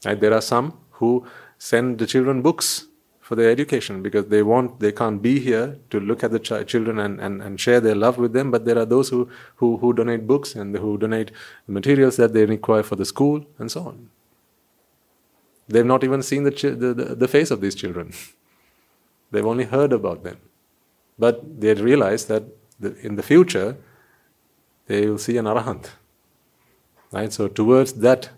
Right? 0.05 0.21
There 0.21 0.35
are 0.35 0.41
some 0.41 0.79
who 0.93 1.27
send 1.59 1.99
the 1.99 2.07
children 2.07 2.43
books 2.43 2.87
for 3.21 3.37
their 3.37 3.51
education 3.51 4.03
because 4.03 4.27
they 4.27 4.43
want 4.43 4.81
they 4.81 4.93
can't 4.93 5.23
be 5.23 5.39
here 5.39 5.79
to 5.91 6.01
look 6.01 6.25
at 6.25 6.33
the 6.33 6.41
ch- 6.41 6.67
children 6.67 6.99
and, 6.99 7.21
and, 7.21 7.41
and 7.41 7.61
share 7.61 7.81
their 7.81 7.95
love 7.95 8.19
with 8.19 8.33
them. 8.33 8.51
But 8.51 8.65
there 8.65 8.79
are 8.79 8.85
those 8.85 9.11
who, 9.11 9.29
who, 9.57 9.77
who 9.77 9.93
donate 9.93 10.27
books 10.27 10.55
and 10.55 10.77
who 10.77 10.99
donate 10.99 11.31
materials 11.67 12.17
that 12.17 12.35
they 12.35 12.45
require 12.45 12.83
for 12.83 12.97
the 12.97 13.05
school 13.05 13.47
and 13.59 13.71
so 13.71 13.83
on. 13.83 14.11
They've 15.69 15.87
not 15.87 16.03
even 16.05 16.23
seen 16.23 16.43
the, 16.43 16.51
the, 16.51 16.95
the, 16.95 17.15
the 17.15 17.29
face 17.29 17.51
of 17.51 17.61
these 17.61 17.75
children. 17.75 18.13
They've 19.31 19.47
only 19.47 19.65
heard 19.65 19.93
about 19.93 20.25
them. 20.25 20.39
But 21.19 21.61
they 21.61 21.73
realize 21.75 22.27
that 22.27 22.43
the, 22.81 22.97
in 23.01 23.17
the 23.17 23.23
future 23.23 23.77
they 24.87 25.07
will 25.07 25.19
see 25.19 25.37
an 25.37 25.47
arahant. 25.47 25.91
Right? 27.13 27.33
So 27.33 27.49
towards 27.49 27.93
that 27.95 28.31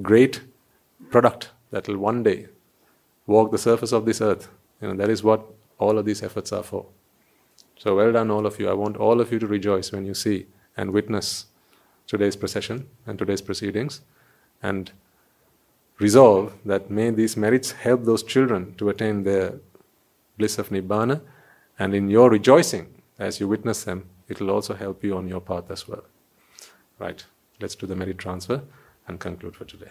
great 0.00 0.40
product 1.10 1.50
that 1.70 1.88
will 1.88 1.98
one 1.98 2.22
day 2.22 2.48
walk 3.26 3.50
the 3.50 3.58
surface 3.58 3.92
of 3.92 4.04
this 4.04 4.20
earth. 4.20 4.48
You 4.80 4.88
know, 4.88 4.94
that 4.94 5.10
is 5.10 5.22
what 5.22 5.44
all 5.78 5.98
of 5.98 6.04
these 6.04 6.22
efforts 6.22 6.52
are 6.52 6.62
for. 6.62 6.86
So 7.78 7.96
well 7.96 8.12
done, 8.12 8.30
all 8.30 8.46
of 8.46 8.58
you. 8.60 8.68
I 8.68 8.74
want 8.74 8.96
all 8.96 9.20
of 9.20 9.32
you 9.32 9.38
to 9.38 9.46
rejoice 9.46 9.92
when 9.92 10.04
you 10.04 10.14
see 10.14 10.46
and 10.76 10.92
witness 10.92 11.46
today's 12.06 12.36
procession 12.36 12.88
and 13.06 13.18
today's 13.18 13.40
proceedings 13.40 14.02
and 14.62 14.92
resolve 15.98 16.52
that 16.64 16.90
may 16.90 17.10
these 17.10 17.36
merits 17.36 17.72
help 17.72 18.04
those 18.04 18.22
children 18.22 18.74
to 18.76 18.88
attain 18.88 19.22
their 19.22 19.60
bliss 20.38 20.58
of 20.58 20.70
Nibbana 20.70 21.20
and 21.78 21.94
in 21.94 22.10
your 22.10 22.30
rejoicing 22.30 23.02
as 23.18 23.38
you 23.38 23.46
witness 23.46 23.84
them, 23.84 24.08
it 24.28 24.40
will 24.40 24.50
also 24.50 24.74
help 24.74 25.04
you 25.04 25.16
on 25.16 25.28
your 25.28 25.40
path 25.40 25.70
as 25.70 25.86
well. 25.86 26.04
Right, 26.98 27.24
let's 27.60 27.74
do 27.74 27.86
the 27.86 27.96
merit 27.96 28.18
transfer 28.18 28.62
and 29.06 29.20
conclude 29.20 29.56
for 29.56 29.64
today. 29.64 29.90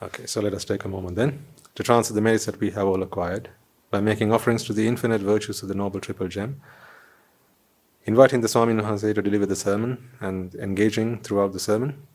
Okay, 0.00 0.26
so 0.26 0.40
let 0.40 0.54
us 0.54 0.64
take 0.64 0.84
a 0.84 0.88
moment 0.88 1.16
then 1.16 1.44
to 1.74 1.82
transfer 1.82 2.14
the 2.14 2.20
merits 2.20 2.44
that 2.44 2.60
we 2.60 2.70
have 2.70 2.86
all 2.86 3.02
acquired 3.02 3.50
by 3.90 4.00
making 4.00 4.32
offerings 4.32 4.62
to 4.62 4.72
the 4.72 4.86
infinite 4.86 5.20
virtues 5.20 5.60
of 5.60 5.68
the 5.68 5.74
Noble 5.74 5.98
Triple 5.98 6.28
Gem, 6.28 6.60
inviting 8.04 8.40
the 8.40 8.46
Swami 8.46 8.74
Wahanse 8.74 9.12
to 9.12 9.20
deliver 9.20 9.44
the 9.44 9.56
sermon 9.56 10.08
and 10.20 10.54
engaging 10.54 11.20
throughout 11.20 11.52
the 11.52 11.58
sermon. 11.58 12.06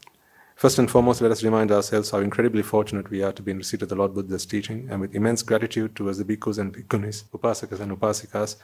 First 0.55 0.79
and 0.79 0.89
foremost, 0.89 1.19
let 1.19 1.31
us 1.31 1.43
remind 1.43 1.73
ourselves 1.73 2.11
how 2.11 2.19
incredibly 2.19 2.61
fortunate 2.61 3.09
we 3.09 3.21
are 3.21 3.33
to 3.33 3.41
be 3.41 3.51
in 3.51 3.57
receipt 3.57 3.81
of 3.81 3.89
the 3.89 3.95
Lord 3.95 4.13
Buddha's 4.13 4.45
teaching, 4.45 4.87
and 4.89 5.01
with 5.01 5.13
immense 5.13 5.43
gratitude 5.43 5.93
towards 5.93 6.19
the 6.19 6.23
bhikkhus 6.23 6.59
and 6.59 6.73
bhikkhunis, 6.73 7.25
upasakas 7.35 7.81
and 7.81 7.91
upasikas, 7.91 8.55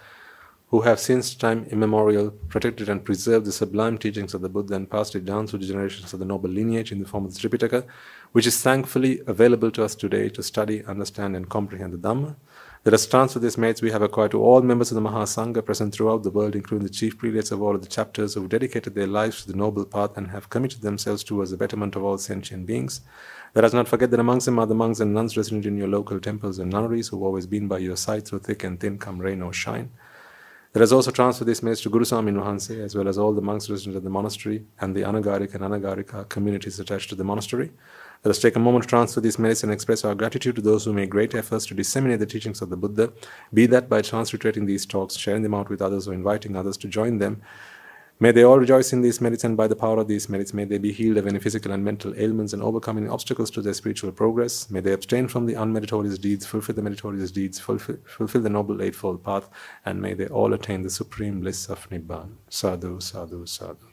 who 0.70 0.82
have 0.82 1.00
since 1.00 1.34
time 1.34 1.66
immemorial 1.72 2.30
protected 2.48 2.90
and 2.90 3.04
preserved 3.04 3.46
the 3.46 3.52
sublime 3.52 3.98
teachings 3.98 4.36
of 4.36 4.42
the 4.42 4.50
Buddha 4.50 4.76
and 4.76 4.90
passed 4.90 5.16
it 5.16 5.26
down 5.26 5.48
through 5.48 5.60
the 5.60 5.66
generations 5.66 6.14
of 6.14 6.20
the 6.20 6.26
noble 6.26 6.50
lineage 6.50 6.92
in 6.92 7.00
the 7.00 7.08
form 7.08 7.26
of 7.26 7.34
the 7.34 7.40
Tripitaka, 7.40 7.86
which 8.34 8.46
is 8.46 8.62
thankfully 8.62 9.20
available 9.26 9.72
to 9.72 9.84
us 9.84 9.96
today 9.96 10.30
to 10.30 10.44
study, 10.44 10.86
understand, 10.86 11.36
and 11.36 11.50
comprehend 11.50 11.94
the 11.94 11.98
Dhamma. 11.98 12.36
The 12.84 12.92
response 12.92 13.34
to 13.34 13.40
these 13.40 13.58
merits 13.58 13.82
we 13.82 13.90
have 13.90 14.04
acquired 14.04 14.32
to 14.32 14.42
all 14.42 14.62
members 14.62 14.92
of 14.92 14.96
the 14.96 15.10
Mahasangha 15.10 15.66
present 15.66 15.94
throughout 15.94 16.22
the 16.22 16.30
world, 16.30 16.56
including 16.56 16.86
the 16.86 16.94
chief 16.94 17.18
prelates 17.18 17.52
of 17.52 17.64
all 17.64 17.74
of 17.74 17.82
the 17.82 17.90
chapters 17.90 18.36
who 18.36 18.42
have 18.42 18.50
dedicated 18.50 18.94
their 18.94 19.08
lives 19.08 19.42
to 19.42 19.52
the 19.52 19.58
noble 19.58 19.86
path 19.86 20.16
and 20.16 20.28
have 20.28 20.52
committed 20.52 20.82
themselves 20.82 21.24
towards 21.24 21.50
the 21.50 21.58
betterment 21.58 21.96
of 21.96 22.04
all 22.04 22.20
sentient 22.20 22.68
beings. 22.68 23.02
Let 23.56 23.66
us 23.66 23.74
not 23.74 23.88
forget 23.88 24.12
that 24.12 24.20
amongst 24.20 24.46
them 24.46 24.60
are 24.60 24.68
the 24.68 24.76
monks 24.76 25.00
and 25.00 25.16
nuns 25.16 25.36
resident 25.36 25.66
in 25.66 25.78
your 25.78 25.88
local 25.88 26.20
temples 26.20 26.60
and 26.60 26.72
nunneries 26.72 27.08
who 27.08 27.18
have 27.18 27.24
always 27.24 27.48
been 27.48 27.68
by 27.68 27.80
your 27.80 27.98
side 27.98 28.28
through 28.28 28.40
thick 28.40 28.64
and 28.64 28.80
thin, 28.80 29.00
come 29.00 29.18
rain 29.18 29.42
or 29.42 29.52
shine. 29.52 29.90
Let 30.76 30.84
us 30.84 30.92
also 30.92 31.10
transfer 31.10 31.46
this 31.46 31.64
message 31.64 31.82
to 31.84 31.90
Guru 31.90 32.06
Swami 32.06 32.32
Wahanse 32.32 32.80
as 32.86 32.94
well 32.94 33.08
as 33.08 33.18
all 33.18 33.34
the 33.34 33.42
monks 33.42 33.72
resident 33.72 33.96
at 33.96 34.04
the 34.04 34.10
monastery 34.12 34.66
and 34.80 34.96
the 34.96 35.02
Anagarika 35.02 35.56
and 35.56 35.64
Anagarika 35.64 36.30
communities 36.30 36.80
attached 36.80 37.10
to 37.10 37.16
the 37.16 37.24
monastery. 37.24 37.72
Let 38.24 38.30
us 38.30 38.40
take 38.40 38.56
a 38.56 38.60
moment 38.60 38.84
to 38.84 38.90
transfer 38.90 39.20
these 39.20 39.40
merits 39.40 39.64
and 39.64 39.72
express 39.72 40.06
our 40.06 40.14
gratitude 40.14 40.58
to 40.58 40.62
those 40.62 40.86
who 40.86 40.94
made 40.94 41.10
great 41.10 41.34
efforts 41.34 41.66
to 41.68 41.74
disseminate 41.74 42.20
the 42.20 42.28
teachings 42.28 42.62
of 42.62 42.70
the 42.70 42.78
Buddha, 42.78 43.12
be 43.52 43.66
that 43.66 43.90
by 43.90 44.04
transliterating 44.04 44.68
these 44.68 44.86
talks, 44.86 45.18
sharing 45.18 45.42
them 45.42 45.56
out 45.56 45.72
with 45.72 45.82
others, 45.82 46.08
or 46.08 46.14
inviting 46.14 46.56
others 46.56 46.78
to 46.78 46.88
join 46.88 47.18
them. 47.18 47.42
May 48.22 48.34
they 48.34 48.44
all 48.44 48.60
rejoice 48.60 48.92
in 48.92 49.02
these 49.02 49.22
merits, 49.22 49.46
and 49.46 49.56
by 49.56 49.68
the 49.68 49.78
power 49.78 49.98
of 49.98 50.10
these 50.10 50.28
merits, 50.28 50.54
may 50.54 50.66
they 50.66 50.78
be 50.78 50.92
healed 50.92 51.16
of 51.16 51.26
any 51.26 51.40
physical 51.40 51.72
and 51.72 51.86
mental 51.86 52.14
ailments 52.18 52.52
and 52.52 52.62
overcoming 52.62 53.10
obstacles 53.10 53.50
to 53.52 53.62
their 53.62 53.74
spiritual 53.74 54.12
progress. 54.12 54.70
May 54.70 54.82
they 54.82 54.92
abstain 54.92 55.30
from 55.30 55.46
the 55.46 55.54
unmeritorious 55.54 56.20
deeds, 56.20 56.46
fulfill 56.46 56.76
the 56.76 56.82
meritorious 56.82 57.32
deeds, 57.32 57.60
fulfill, 57.60 57.96
fulfill 58.06 58.42
the 58.42 58.50
noble 58.50 58.82
eightfold 58.82 59.24
path, 59.24 59.50
and 59.86 60.02
may 60.02 60.16
they 60.16 60.28
all 60.28 60.54
attain 60.54 60.82
the 60.82 60.90
supreme 60.90 61.40
bliss 61.40 61.70
of 61.70 61.90
Nibbana. 61.90 62.36
Sadhu, 62.50 63.00
sadhu, 63.00 63.46
sadhu. 63.46 63.89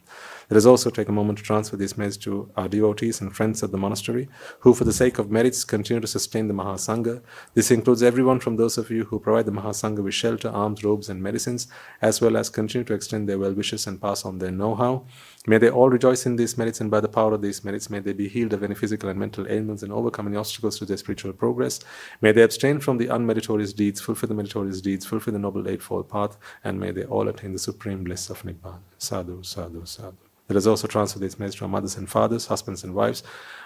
Let 0.48 0.59
us 0.59 0.66
also 0.66 0.90
take 0.90 1.09
a 1.09 1.12
moment 1.12 1.39
to 1.39 1.44
transfer 1.44 1.77
these 1.77 1.98
merits 1.98 2.16
to 2.18 2.51
our 2.56 2.68
devotees 2.68 3.20
and 3.20 3.35
friends 3.35 3.62
at 3.64 3.73
the 3.73 3.78
monastery, 3.78 4.28
who, 4.60 4.74
for 4.74 4.85
the 4.85 4.93
sake 4.93 5.18
of 5.18 5.31
merits, 5.31 5.64
continue 5.64 6.01
to 6.01 6.06
sustain 6.06 6.47
the 6.47 6.55
Mahasangha. 6.55 7.20
This 7.55 7.73
includes 7.73 8.02
everyone 8.02 8.39
from 8.39 8.56
those 8.56 8.78
of 8.78 8.89
you 8.89 9.05
who 9.06 9.18
provide 9.18 9.47
the 9.47 9.52
Mahasangha 9.52 10.05
with 10.05 10.14
shelter, 10.14 10.48
alms, 10.48 10.85
robes, 10.85 11.09
and 11.09 11.20
medicines, 11.20 11.66
as 12.01 12.20
well 12.20 12.36
as 12.36 12.48
continue 12.48 12.85
to 12.85 12.94
extend 12.94 13.28
their 13.28 13.39
well 13.39 13.55
wishes 13.55 13.89
and 13.89 14.01
pass 14.01 14.24
on 14.24 14.39
their 14.39 14.52
know 14.52 14.77
how. 14.77 15.05
May 15.48 15.59
they 15.59 15.70
all 15.70 15.89
rejoice 15.89 16.27
in 16.27 16.35
these 16.35 16.59
merits, 16.59 16.81
and 16.81 16.90
by 16.90 17.01
the 17.01 17.09
power 17.09 17.32
of 17.32 17.40
these 17.40 17.64
merits, 17.64 17.89
may 17.89 18.01
they 18.01 18.12
be 18.12 18.28
healed 18.28 18.52
of 18.52 18.64
any 18.64 18.74
physical 18.74 19.09
and 19.09 19.18
mental 19.18 19.47
ailments 19.48 19.85
and 19.85 19.93
overcome 19.93 20.27
any 20.27 20.36
obstacles 20.36 20.77
to 20.78 20.85
their 20.85 20.97
spiritual 20.97 21.32
progress. 21.32 21.78
May 22.20 22.32
they 22.32 22.43
abstain 22.43 22.81
from 22.81 22.98
the 22.98 23.06
unmeritorious 23.06 23.74
deeds, 23.74 24.01
fulfill 24.01 24.28
the 24.28 24.35
meritorious 24.35 24.81
deeds, 24.81 25.06
fulfill 25.06 25.35
the 25.35 25.39
noble 25.39 25.68
eightfold 25.68 26.09
path, 26.09 26.36
and 26.64 26.81
may 26.81 26.90
they 26.90 27.05
all 27.05 27.28
attain 27.28 27.52
the 27.52 27.60
supreme 27.60 28.02
bliss 28.02 28.28
of 28.28 28.43
Nibbana. 28.43 28.81
Sadhu, 28.98 29.43
sadhu, 29.44 29.85
sadhu. 29.85 30.16
Let 30.48 30.56
us 30.56 30.66
also 30.66 30.86
transfer 30.86 31.18
these 31.18 31.39
merits 31.39 31.56
to 31.56 31.64
our 31.64 31.68
mothers 31.68 31.97
and 31.97 32.09
fathers, 32.09 32.47
husbands 32.47 32.85
and 32.85 32.94
wives, 32.94 33.23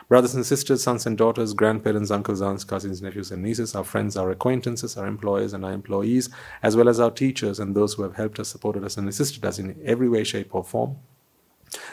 brothers 0.09 0.35
and 0.35 0.45
sisters, 0.47 0.83
sons 0.83 1.07
and 1.07 1.17
daughters, 1.17 1.53
grandparents, 1.53 2.11
uncles, 2.11 2.41
aunts, 2.41 2.65
cousins, 2.65 3.03
nephews, 3.03 3.31
and 3.31 3.43
nieces, 3.43 3.75
our 3.75 3.85
friends, 3.85 4.17
our 4.17 4.31
acquaintances, 4.31 4.97
our 4.97 5.07
employers, 5.07 5.53
and 5.53 5.65
our 5.65 5.73
employees, 5.73 6.31
as 6.63 6.77
well 6.77 6.89
as 6.89 6.99
our 6.99 7.11
teachers 7.11 7.59
and 7.59 7.75
those 7.75 7.95
who 7.95 8.03
have 8.03 8.17
helped 8.17 8.39
us, 8.39 8.49
supported 8.49 8.83
us, 8.83 8.97
and 8.97 9.09
assisted 9.09 9.45
us 9.45 9.59
in 9.59 9.79
every 9.85 10.09
way, 10.09 10.25
shape, 10.25 10.55
or 10.55 10.65
form. 10.65 10.97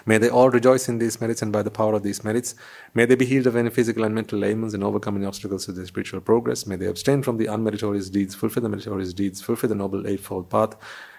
May 0.05 0.17
they 0.17 0.29
all 0.29 0.49
rejoice 0.49 0.89
in 0.89 0.97
these 0.97 1.19
merits 1.21 1.41
and 1.41 1.51
by 1.51 1.63
the 1.63 1.71
power 1.71 1.93
of 1.93 2.03
these 2.03 2.23
merits. 2.23 2.55
May 2.93 3.05
they 3.05 3.15
be 3.15 3.25
healed 3.25 3.47
of 3.47 3.55
any 3.55 3.69
physical 3.69 4.03
and 4.03 4.15
mental 4.15 4.43
ailments 4.43 4.73
and 4.73 4.83
overcome 4.83 5.17
any 5.17 5.25
obstacles 5.25 5.65
to 5.65 5.71
their 5.71 5.85
spiritual 5.85 6.21
progress. 6.21 6.65
May 6.65 6.75
they 6.75 6.87
abstain 6.87 7.23
from 7.23 7.37
the 7.37 7.45
unmeritorious 7.45 8.11
deeds, 8.11 8.35
fulfill 8.35 8.63
the 8.63 8.69
meritorious 8.69 9.13
deeds, 9.13 9.41
fulfill 9.41 9.69
the 9.69 9.75
noble 9.75 10.07
eightfold 10.07 10.49
path, 10.49 10.75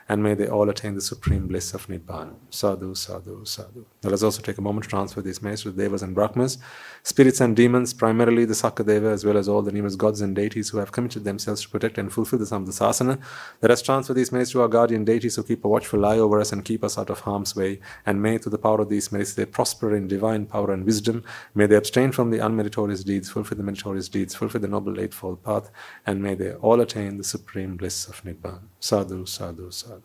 and 0.08 0.22
may 0.22 0.34
they 0.34 0.48
all 0.48 0.70
attain 0.70 0.94
the 0.94 1.00
supreme 1.00 1.46
bliss 1.46 1.74
of 1.74 1.86
Nibbana. 1.86 2.34
Sadhu, 2.50 2.94
sadhu, 2.94 3.44
sadhu. 3.44 3.84
Let 4.02 4.14
us 4.14 4.22
also 4.22 4.40
take 4.40 4.58
a 4.58 4.62
moment 4.62 4.84
to 4.84 4.90
transfer 4.90 5.20
these 5.20 5.42
merits 5.42 5.62
to 5.62 5.70
Devas 5.70 6.02
and 6.02 6.14
Brahmas, 6.14 6.58
spirits 7.02 7.40
and 7.40 7.56
demons, 7.56 7.94
primarily 7.94 8.44
the 8.44 8.54
Sakadeva, 8.54 9.12
as 9.12 9.24
well 9.24 9.36
as 9.36 9.48
all 9.48 9.62
the 9.62 9.72
numerous 9.72 9.96
gods 9.96 10.20
and 10.20 10.34
deities 10.34 10.68
who 10.68 10.78
have 10.78 10.92
committed 10.92 11.24
themselves 11.24 11.62
to 11.62 11.68
protect 11.68 11.98
and 11.98 12.12
fulfill 12.12 12.38
the 12.38 12.44
Samdasasana. 12.44 13.20
Let 13.62 13.70
us 13.70 13.82
transfer 13.82 14.14
these 14.14 14.32
merits 14.32 14.52
to 14.52 14.62
our 14.62 14.68
guardian 14.68 15.04
deities 15.04 15.36
who 15.36 15.42
keep 15.42 15.64
a 15.64 15.68
watchful 15.68 16.04
eye 16.04 16.18
over 16.18 16.40
us 16.40 16.52
and 16.52 16.64
keep 16.64 16.84
us 16.84 16.98
out 16.98 17.10
of 17.10 17.20
harm's 17.20 17.54
way. 17.56 17.80
And 18.06 18.22
may, 18.22 18.38
through 18.38 18.52
the 18.52 18.58
power 18.58 18.80
of 18.80 18.88
these 18.88 19.10
merits, 19.12 19.34
they 19.34 19.46
prosper 19.46 19.94
in 19.94 20.08
divine 20.08 20.46
power 20.46 20.72
and 20.72 20.84
wisdom. 20.84 21.24
May 21.54 21.66
they 21.66 21.76
abstain 21.76 22.12
from 22.12 22.30
the 22.30 22.38
unmeritorious 22.38 23.04
deeds, 23.04 23.30
fulfill 23.30 23.58
the 23.58 23.64
meritorious 23.64 24.08
deeds, 24.08 24.34
fulfill 24.34 24.60
the 24.60 24.68
noble 24.68 25.00
eightfold 25.00 25.42
path, 25.42 25.70
and 26.06 26.22
may 26.22 26.34
they 26.34 26.52
all 26.54 26.80
attain 26.80 27.16
the 27.16 27.24
supreme 27.24 27.76
bliss 27.76 28.06
of 28.08 28.22
Nibbana. 28.22 28.60
Sadhu, 28.80 29.26
sadhu, 29.26 29.70
sadhu. 29.70 30.02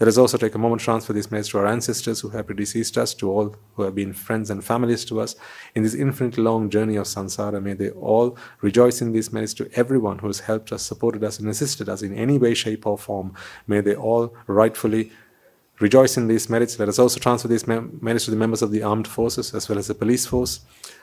Let 0.00 0.08
us 0.08 0.18
also 0.18 0.36
take 0.36 0.54
a 0.54 0.58
moment 0.58 0.80
to 0.80 0.84
transfer 0.84 1.12
these 1.12 1.30
merits 1.30 1.48
to 1.50 1.58
our 1.58 1.66
ancestors 1.66 2.20
who 2.20 2.30
have 2.30 2.46
predeceased 2.46 2.96
us, 2.98 3.14
to 3.14 3.30
all 3.30 3.56
who 3.74 3.82
have 3.82 3.94
been 3.94 4.12
friends 4.12 4.50
and 4.50 4.64
families 4.64 5.04
to 5.06 5.20
us 5.20 5.36
in 5.74 5.82
this 5.82 5.94
infinitely 5.94 6.42
long 6.42 6.70
journey 6.70 6.96
of 6.96 7.06
samsara. 7.06 7.62
May 7.62 7.74
they 7.74 7.90
all 7.90 8.36
rejoice 8.60 9.00
in 9.00 9.12
these 9.12 9.32
merits 9.32 9.54
to 9.54 9.70
everyone 9.74 10.18
who 10.18 10.26
has 10.26 10.40
helped 10.40 10.72
us, 10.72 10.82
supported 10.82 11.22
us, 11.24 11.38
and 11.38 11.48
assisted 11.48 11.88
us 11.88 12.02
in 12.02 12.14
any 12.14 12.38
way, 12.38 12.54
shape, 12.54 12.86
or 12.86 12.98
form. 12.98 13.34
May 13.66 13.80
they 13.80 13.94
all 13.94 14.34
rightfully 14.46 15.12
rejoice 15.80 16.16
in 16.16 16.28
these 16.28 16.48
merits. 16.48 16.78
Let 16.78 16.88
us 16.88 16.98
also 16.98 17.18
transfer 17.20 17.48
these 17.48 17.66
merits 17.66 18.24
to 18.26 18.30
the 18.30 18.36
members 18.36 18.62
of 18.62 18.70
the 18.70 18.82
armed 18.82 19.08
forces 19.08 19.54
as 19.54 19.68
well 19.68 19.78
as 19.78 19.88
the 19.88 19.94
police 19.94 20.26
force 20.26 20.60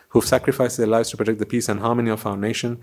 who've 0.10 0.26
sacrificed 0.26 0.77
their 0.77 0.88
lives 0.88 1.10
to 1.10 1.18
protect 1.18 1.39
the 1.39 1.45
peace 1.45 1.69
and 1.69 1.80
harmony 1.80 2.10
of 2.10 2.26
our 2.26 2.38
nation. 2.38 2.81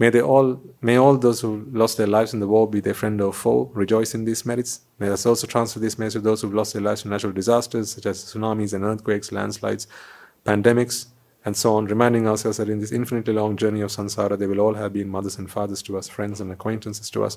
May 0.00 0.08
they 0.08 0.22
all, 0.22 0.58
may 0.80 0.96
all 0.96 1.18
those 1.18 1.42
who 1.42 1.66
lost 1.72 1.98
their 1.98 2.06
lives 2.06 2.32
in 2.32 2.40
the 2.40 2.48
war 2.48 2.66
be 2.66 2.80
their 2.80 2.94
friend 2.94 3.20
or 3.20 3.34
foe, 3.34 3.70
rejoice 3.74 4.14
in 4.14 4.24
these 4.24 4.46
merits. 4.46 4.80
May 4.98 5.10
us 5.10 5.26
also 5.26 5.46
transfer 5.46 5.78
these 5.78 5.98
merits 5.98 6.14
to 6.14 6.20
those 6.20 6.40
who've 6.40 6.54
lost 6.54 6.72
their 6.72 6.80
lives 6.80 7.04
in 7.04 7.10
natural 7.10 7.34
disasters 7.34 7.92
such 7.92 8.06
as 8.06 8.24
tsunamis 8.24 8.72
and 8.72 8.82
earthquakes, 8.82 9.30
landslides, 9.30 9.86
pandemics, 10.46 11.08
and 11.44 11.54
so 11.54 11.74
on, 11.74 11.84
reminding 11.84 12.26
ourselves 12.26 12.56
that 12.56 12.70
in 12.70 12.78
this 12.78 12.92
infinitely 12.92 13.34
long 13.34 13.58
journey 13.58 13.82
of 13.82 13.90
samsara, 13.90 14.38
they 14.38 14.46
will 14.46 14.60
all 14.60 14.72
have 14.72 14.94
been 14.94 15.10
mothers 15.10 15.36
and 15.36 15.50
fathers 15.50 15.82
to 15.82 15.98
us, 15.98 16.08
friends 16.08 16.40
and 16.40 16.50
acquaintances 16.50 17.10
to 17.10 17.22
us. 17.22 17.36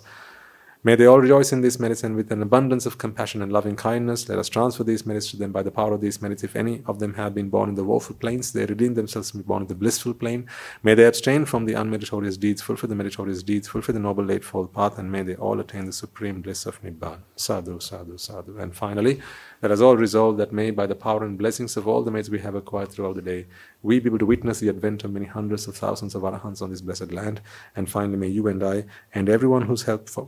May 0.86 0.96
they 0.96 1.06
all 1.06 1.22
rejoice 1.22 1.54
in 1.54 1.62
these 1.62 1.80
merits 1.80 2.04
and 2.04 2.14
with 2.14 2.30
an 2.30 2.42
abundance 2.42 2.86
of 2.86 2.98
compassion 2.98 3.42
and 3.42 3.54
loving 3.54 3.78
kindness, 3.78 4.28
let 4.28 4.38
us 4.38 4.50
transfer 4.50 4.84
these 4.84 5.06
merits 5.06 5.32
to 5.32 5.38
them 5.38 5.54
by 5.54 5.64
the 5.64 5.72
power 5.72 5.94
of 5.94 6.02
these 6.02 6.22
merits. 6.22 6.44
If 6.44 6.58
any 6.58 6.84
of 6.86 7.00
them 7.00 7.14
have 7.14 7.34
been 7.34 7.48
born 7.48 7.70
in 7.70 7.76
the 7.76 7.86
woeful 7.86 8.18
planes, 8.18 8.52
they 8.52 8.66
redeem 8.66 8.94
themselves 8.94 9.34
and 9.34 9.42
be 9.42 9.48
born 9.48 9.62
in 9.62 9.70
the 9.70 9.76
blissful 9.76 10.14
plane. 10.14 10.46
May 10.84 10.94
they 10.94 11.06
abstain 11.06 11.46
from 11.46 11.64
the 11.64 11.72
unmeritorious 11.72 12.38
deeds, 12.38 12.62
fulfill 12.62 12.90
the 12.90 12.96
meritorious 12.96 13.44
deeds, 13.44 13.70
fulfill 13.70 13.94
the 13.94 14.02
noble 14.02 14.30
eightfold 14.30 14.74
path, 14.74 14.98
and 14.98 15.10
may 15.10 15.24
they 15.24 15.36
all 15.36 15.62
attain 15.62 15.86
the 15.86 15.94
supreme 15.94 16.42
bliss 16.42 16.66
of 16.66 16.82
Nibbana. 16.82 17.22
Sadhu, 17.38 17.80
sadhu, 17.80 18.18
sadhu. 18.18 18.58
And 18.58 18.76
finally, 18.76 19.22
let 19.62 19.72
us 19.72 19.80
all 19.80 19.96
resolve 19.96 20.36
that 20.36 20.52
may, 20.52 20.72
by 20.72 20.86
the 20.86 20.96
power 20.96 21.24
and 21.24 21.38
blessings 21.38 21.78
of 21.78 21.88
all 21.88 22.04
the 22.04 22.12
merits 22.12 22.28
we 22.28 22.40
have 22.40 22.56
acquired 22.56 22.90
throughout 22.90 23.16
the 23.16 23.22
day, 23.22 23.46
we 23.84 24.02
be 24.02 24.10
able 24.10 24.20
to 24.20 24.26
witness 24.26 24.60
the 24.60 24.68
advent 24.68 25.06
of 25.06 25.14
many 25.14 25.28
hundreds 25.28 25.66
of 25.66 25.78
thousands 25.78 26.14
of 26.14 26.24
arahants 26.24 26.62
on 26.62 26.72
this 26.72 26.82
blessed 26.82 27.14
land. 27.14 27.40
And 27.74 27.90
finally, 27.90 28.18
may 28.18 28.28
you 28.28 28.48
and 28.48 28.62
I, 28.62 28.84
and 29.14 29.30
everyone 29.30 29.62
who's 29.62 29.84
helped 29.84 30.10
for 30.10 30.28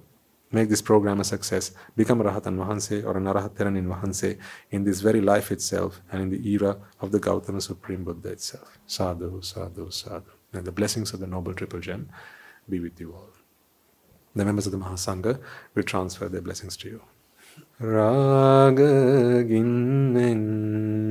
make 0.51 0.69
this 0.69 0.81
program 0.81 1.19
a 1.19 1.23
success, 1.23 1.71
become 1.95 2.21
a 2.21 2.23
Rahatan 2.23 2.57
Vahanse 2.57 3.03
or 3.03 3.17
an 3.17 3.25
Arahat 3.25 3.51
Theranin 3.51 3.87
Vahanse 3.87 4.37
in 4.71 4.83
this 4.83 5.01
very 5.01 5.21
life 5.21 5.51
itself 5.51 6.01
and 6.11 6.21
in 6.21 6.29
the 6.29 6.49
era 6.49 6.77
of 7.01 7.11
the 7.11 7.19
Gautama 7.19 7.61
Supreme 7.61 8.03
Buddha 8.03 8.29
itself. 8.29 8.77
Sadhu, 8.85 9.41
sadhu, 9.41 9.89
sadhu. 9.91 10.31
And 10.53 10.65
the 10.65 10.71
blessings 10.71 11.13
of 11.13 11.19
the 11.19 11.27
Noble 11.27 11.53
Triple 11.53 11.79
Gem 11.79 12.09
be 12.69 12.79
with 12.79 12.99
you 12.99 13.13
all. 13.13 13.29
The 14.35 14.45
members 14.45 14.65
of 14.65 14.71
the 14.71 14.77
Mahasangha 14.77 15.39
will 15.73 15.83
transfer 15.83 16.29
their 16.29 16.41
blessings 16.41 16.77
to 16.77 16.89
you. 16.89 17.01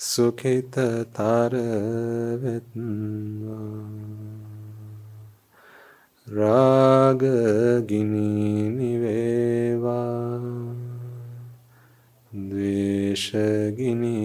සුඛිතතර 0.00 1.54
වෙත්වා 2.38 3.90
රාග 6.28 7.22
ගිනි 7.82 8.70
නිවේවා 8.70 10.38
ද්වේෂ 12.30 13.26
ගිනි 13.74 14.18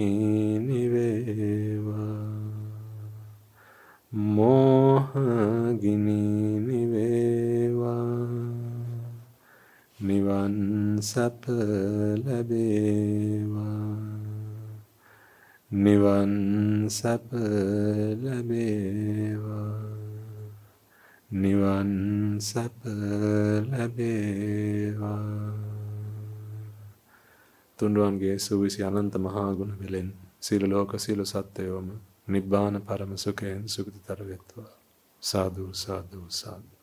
නිවේවා 0.60 2.22
මෝහ 4.12 5.10
ගිනි 5.74 6.22
නිවේවා 6.60 8.31
නිවන් 10.02 10.98
සැප 11.00 11.46
ලැබේවා. 12.26 13.98
නිවන් 15.70 16.32
සැප 16.90 17.30
ලැබේවා. 18.18 19.78
නිවන් 21.32 21.90
සැප 22.40 22.78
ලැබේවා. 23.70 25.22
තුන්රුවන්ගේ 27.78 28.38
සුවිසි 28.38 28.82
අනන්ත 28.82 29.14
මහා 29.16 29.54
ගුණ 29.54 29.78
වෙලෙන් 29.80 30.08
සියලු 30.40 30.66
ලෝක 30.66 30.90
සියලු 30.98 31.24
සත්වයෝම 31.24 31.88
නිබ්බාන 32.26 32.74
පරම 32.82 33.12
සුඛයෙන් 33.16 33.68
සුගතිතර 33.68 34.20
වෙත්වා. 34.26 34.72
සාදු 35.22 35.64
සාදු 35.74 36.20
සාදු. 36.30 36.81